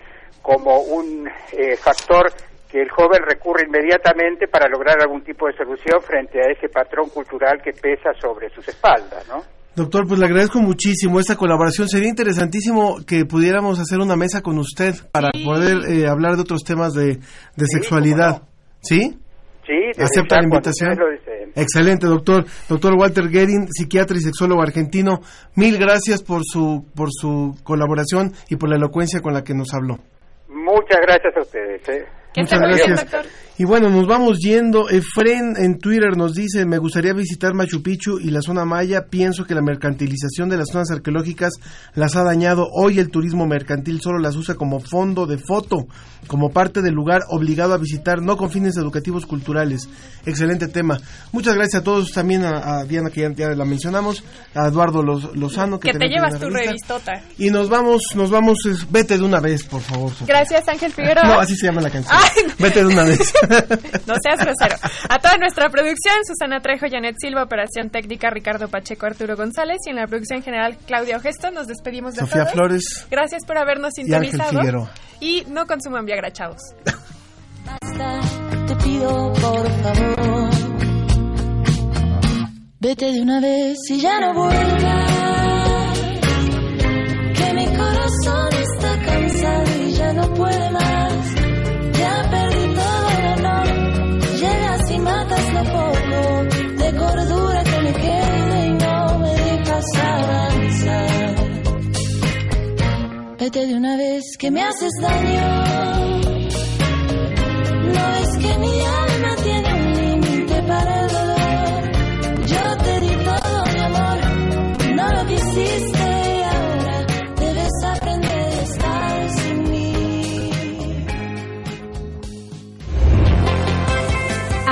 como 0.43 0.79
un 0.81 1.27
eh, 1.53 1.77
factor 1.77 2.31
que 2.71 2.83
el 2.83 2.91
joven 2.91 3.23
recurre 3.23 3.65
inmediatamente 3.67 4.47
para 4.47 4.69
lograr 4.69 5.01
algún 5.01 5.25
tipo 5.25 5.47
de 5.47 5.55
solución 5.57 6.01
frente 6.03 6.41
a 6.41 6.51
ese 6.53 6.69
patrón 6.69 7.09
cultural 7.09 7.63
que 7.63 7.73
pesa 7.73 8.13
sobre 8.21 8.51
sus 8.51 8.69
espaldas, 8.69 9.27
¿no? 9.29 9.43
Doctor, 9.77 10.07
pues 10.07 10.21
le 10.21 10.27
agradezco 10.27 10.61
muchísimo 10.61 11.19
esta 11.19 11.37
colaboración. 11.37 11.89
Sería 11.89 12.09
interesantísimo 12.09 12.99
que 13.05 13.25
pudiéramos 13.25 13.81
hacer 13.81 13.99
una 13.99 14.15
mesa 14.15 14.41
con 14.41 14.59
usted 14.59 14.95
para 15.11 15.31
poder 15.45 15.91
eh, 15.91 16.07
hablar 16.07 16.37
de 16.37 16.43
otros 16.43 16.63
temas 16.63 16.95
de, 16.95 17.19
de 17.57 17.67
sexualidad. 17.67 18.43
¿Sí? 18.81 19.19
Sí, 19.67 20.01
¿Acepta 20.01 20.37
la 20.37 20.45
invitación? 20.45 20.99
Excelente, 21.57 22.07
doctor. 22.07 22.45
Doctor 22.69 22.95
Walter 22.99 23.29
Guerin, 23.29 23.67
psiquiatra 23.71 24.17
y 24.17 24.21
sexólogo 24.21 24.63
argentino. 24.63 25.21
Mil 25.55 25.79
gracias 25.79 26.23
por 26.23 26.43
su, 26.45 26.85
por 26.95 27.09
su 27.11 27.57
colaboración 27.65 28.33
y 28.51 28.57
por 28.57 28.69
la 28.69 28.77
elocuencia 28.77 29.21
con 29.21 29.33
la 29.33 29.43
que 29.43 29.55
nos 29.55 29.73
habló. 29.73 29.99
Muchas 30.49 30.84
gracias 30.89 31.37
a 31.37 31.41
ustedes. 31.41 31.89
¿eh? 31.89 32.05
Muchas 32.37 32.59
gracias. 32.59 33.07
Y 33.57 33.65
bueno, 33.65 33.89
nos 33.89 34.09
vamos 34.09 34.39
yendo. 34.41 34.89
Efren 34.89 35.55
en 35.57 35.79
Twitter 35.79 36.17
nos 36.17 36.35
dice, 36.35 36.67
me 36.67 36.79
gustaría 36.79 37.13
visitar 37.13 37.55
Machu 37.55 37.81
Picchu 37.85 38.19
y 38.19 38.31
la 38.33 38.43
zona 38.43 38.65
maya. 38.65 39.03
Pienso 39.09 39.45
que 39.45 39.55
la 39.55 39.63
mercantilización 39.63 40.49
de 40.49 40.57
las 40.57 40.71
zonas 40.73 40.91
arqueológicas 40.91 41.53
las 41.95 42.17
ha 42.17 42.25
dañado. 42.25 42.67
Hoy 42.73 42.99
el 42.99 43.11
turismo 43.11 43.47
mercantil 43.47 44.01
solo 44.01 44.19
las 44.19 44.35
usa 44.35 44.57
como 44.57 44.81
fondo 44.81 45.27
de 45.27 45.39
foto, 45.39 45.87
como 46.27 46.51
parte 46.51 46.83
del 46.83 46.95
lugar 46.95 47.21
obligado 47.31 47.75
a 47.75 47.79
visitar, 47.79 48.21
no 48.23 48.37
con 48.37 48.51
fines 48.51 48.77
educativos 48.77 49.25
culturales. 49.25 49.89
Excelente 50.27 50.67
tema. 50.67 50.99
Muchas 51.31 51.55
gracias 51.55 51.83
a 51.83 51.85
todos, 51.85 52.11
también 52.11 52.45
a, 52.45 52.81
a 52.81 52.85
Diana 52.85 53.11
que 53.11 53.21
ya, 53.21 53.31
ya 53.33 53.49
la 53.51 53.65
mencionamos, 53.65 54.25
a 54.57 54.67
Eduardo 54.67 55.01
Los- 55.05 55.37
Lozano 55.37 55.79
que, 55.79 55.93
que 55.93 55.99
te 56.01 56.09
llevas 56.09 56.41
tu 56.41 56.51
revistota. 56.51 57.13
Y 57.39 57.51
nos 57.51 57.69
vamos, 57.69 58.03
nos 58.17 58.31
vamos, 58.33 58.59
vete 58.91 59.17
de 59.17 59.23
una 59.23 59.39
vez, 59.39 59.63
por 59.63 59.81
favor. 59.81 60.11
Sofía. 60.11 60.27
Gracias, 60.27 60.67
Ángel 60.75 60.93
Figueroa. 60.93 61.25
No, 61.25 61.41
así 61.41 61.57
se 61.57 61.67
llama 61.67 61.81
la 61.81 61.91
canción. 61.91 62.17
Ay, 62.17 62.43
no. 62.47 62.55
Vete 62.59 62.81
de 62.81 62.87
una 62.87 63.05
vez. 63.05 63.33
No 64.07 64.15
seas 64.23 64.39
grosero. 64.39 64.77
A 65.09 65.19
toda 65.19 65.37
nuestra 65.39 65.69
producción, 65.71 66.15
Susana 66.27 66.61
Trejo, 66.61 66.87
Janet 66.91 67.17
Silva, 67.19 67.43
operación 67.43 67.89
técnica, 67.91 68.29
Ricardo 68.31 68.69
Pacheco, 68.69 69.07
Arturo 69.07 69.35
González 69.37 69.79
y 69.87 69.91
en 69.91 69.97
la 69.97 70.07
producción 70.07 70.43
general, 70.43 70.77
Claudia 70.87 71.17
Ogesto. 71.17 71.51
Nos 71.51 71.67
despedimos 71.67 72.15
de 72.15 72.21
Sofía 72.21 72.43
todos. 72.43 72.53
Flores. 72.53 73.07
Gracias 73.11 73.45
por 73.47 73.57
habernos 73.59 73.93
Y 73.97 74.03
Ángel 74.03 74.31
sintonizado. 74.31 74.61
Figueroa. 74.61 74.91
Y 75.21 75.45
no 75.49 75.67
consuman 75.67 76.05
Viagra, 76.05 76.31
chavos. 76.33 76.61
Te 78.67 78.77
pido 78.77 79.33
por 79.33 79.71
favor, 79.83 80.51
vete 82.81 83.13
de 83.13 83.21
una 83.23 83.41
vez 83.41 83.79
y 83.89 84.01
ya 84.01 84.21
no 84.21 84.35
vuelvas. 84.35 85.15
De 103.53 103.75
una 103.75 103.99
vez 103.99 104.39
que 104.39 104.51
me 104.51 104.63
haces 104.63 104.91
daño. 105.03 105.65
No 107.93 108.15
es 108.17 108.39
que 108.39 108.59
mi 108.59 108.81
alma 108.81 109.37
tiene 109.43 109.75
un 109.75 109.93
límite 109.93 110.63
para 110.63 111.01
el 111.03 111.09
dolor. 111.09 112.47
Yo 112.47 112.77
te 112.85 113.01
di 113.01 113.15
todo 113.23 113.65
mi 113.75 113.81
amor, 113.81 114.95
no 114.95 115.13
lo 115.13 115.27
quisiste 115.27 115.94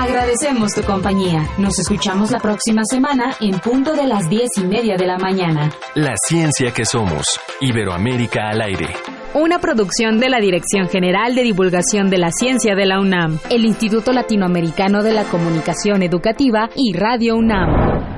Agradecemos 0.02 0.72
tu 0.74 0.82
compañía. 0.82 1.48
Nos 1.58 1.78
escuchamos 1.78 2.32
la 2.32 2.40
próxima 2.40 2.82
semana 2.84 3.36
en 3.40 3.60
punto 3.60 3.92
de 3.92 4.08
las 4.08 4.28
diez 4.28 4.48
y 4.56 4.64
media 4.64 4.96
de 4.96 5.06
la 5.06 5.16
mañana. 5.16 5.70
La 5.94 6.14
ciencia 6.28 6.72
que 6.72 6.84
somos. 6.84 7.24
Iberoamérica 7.60 8.48
al 8.48 8.62
aire. 8.62 8.88
Una 9.34 9.60
producción 9.60 10.18
de 10.18 10.28
la 10.28 10.40
Dirección 10.40 10.88
General 10.88 11.36
de 11.36 11.44
Divulgación 11.44 12.10
de 12.10 12.18
la 12.18 12.32
Ciencia 12.32 12.74
de 12.74 12.84
la 12.84 12.98
UNAM, 12.98 13.38
el 13.48 13.64
Instituto 13.64 14.12
Latinoamericano 14.12 15.04
de 15.04 15.12
la 15.12 15.22
Comunicación 15.22 16.02
Educativa 16.02 16.68
y 16.74 16.94
Radio 16.94 17.36
UNAM. 17.36 18.11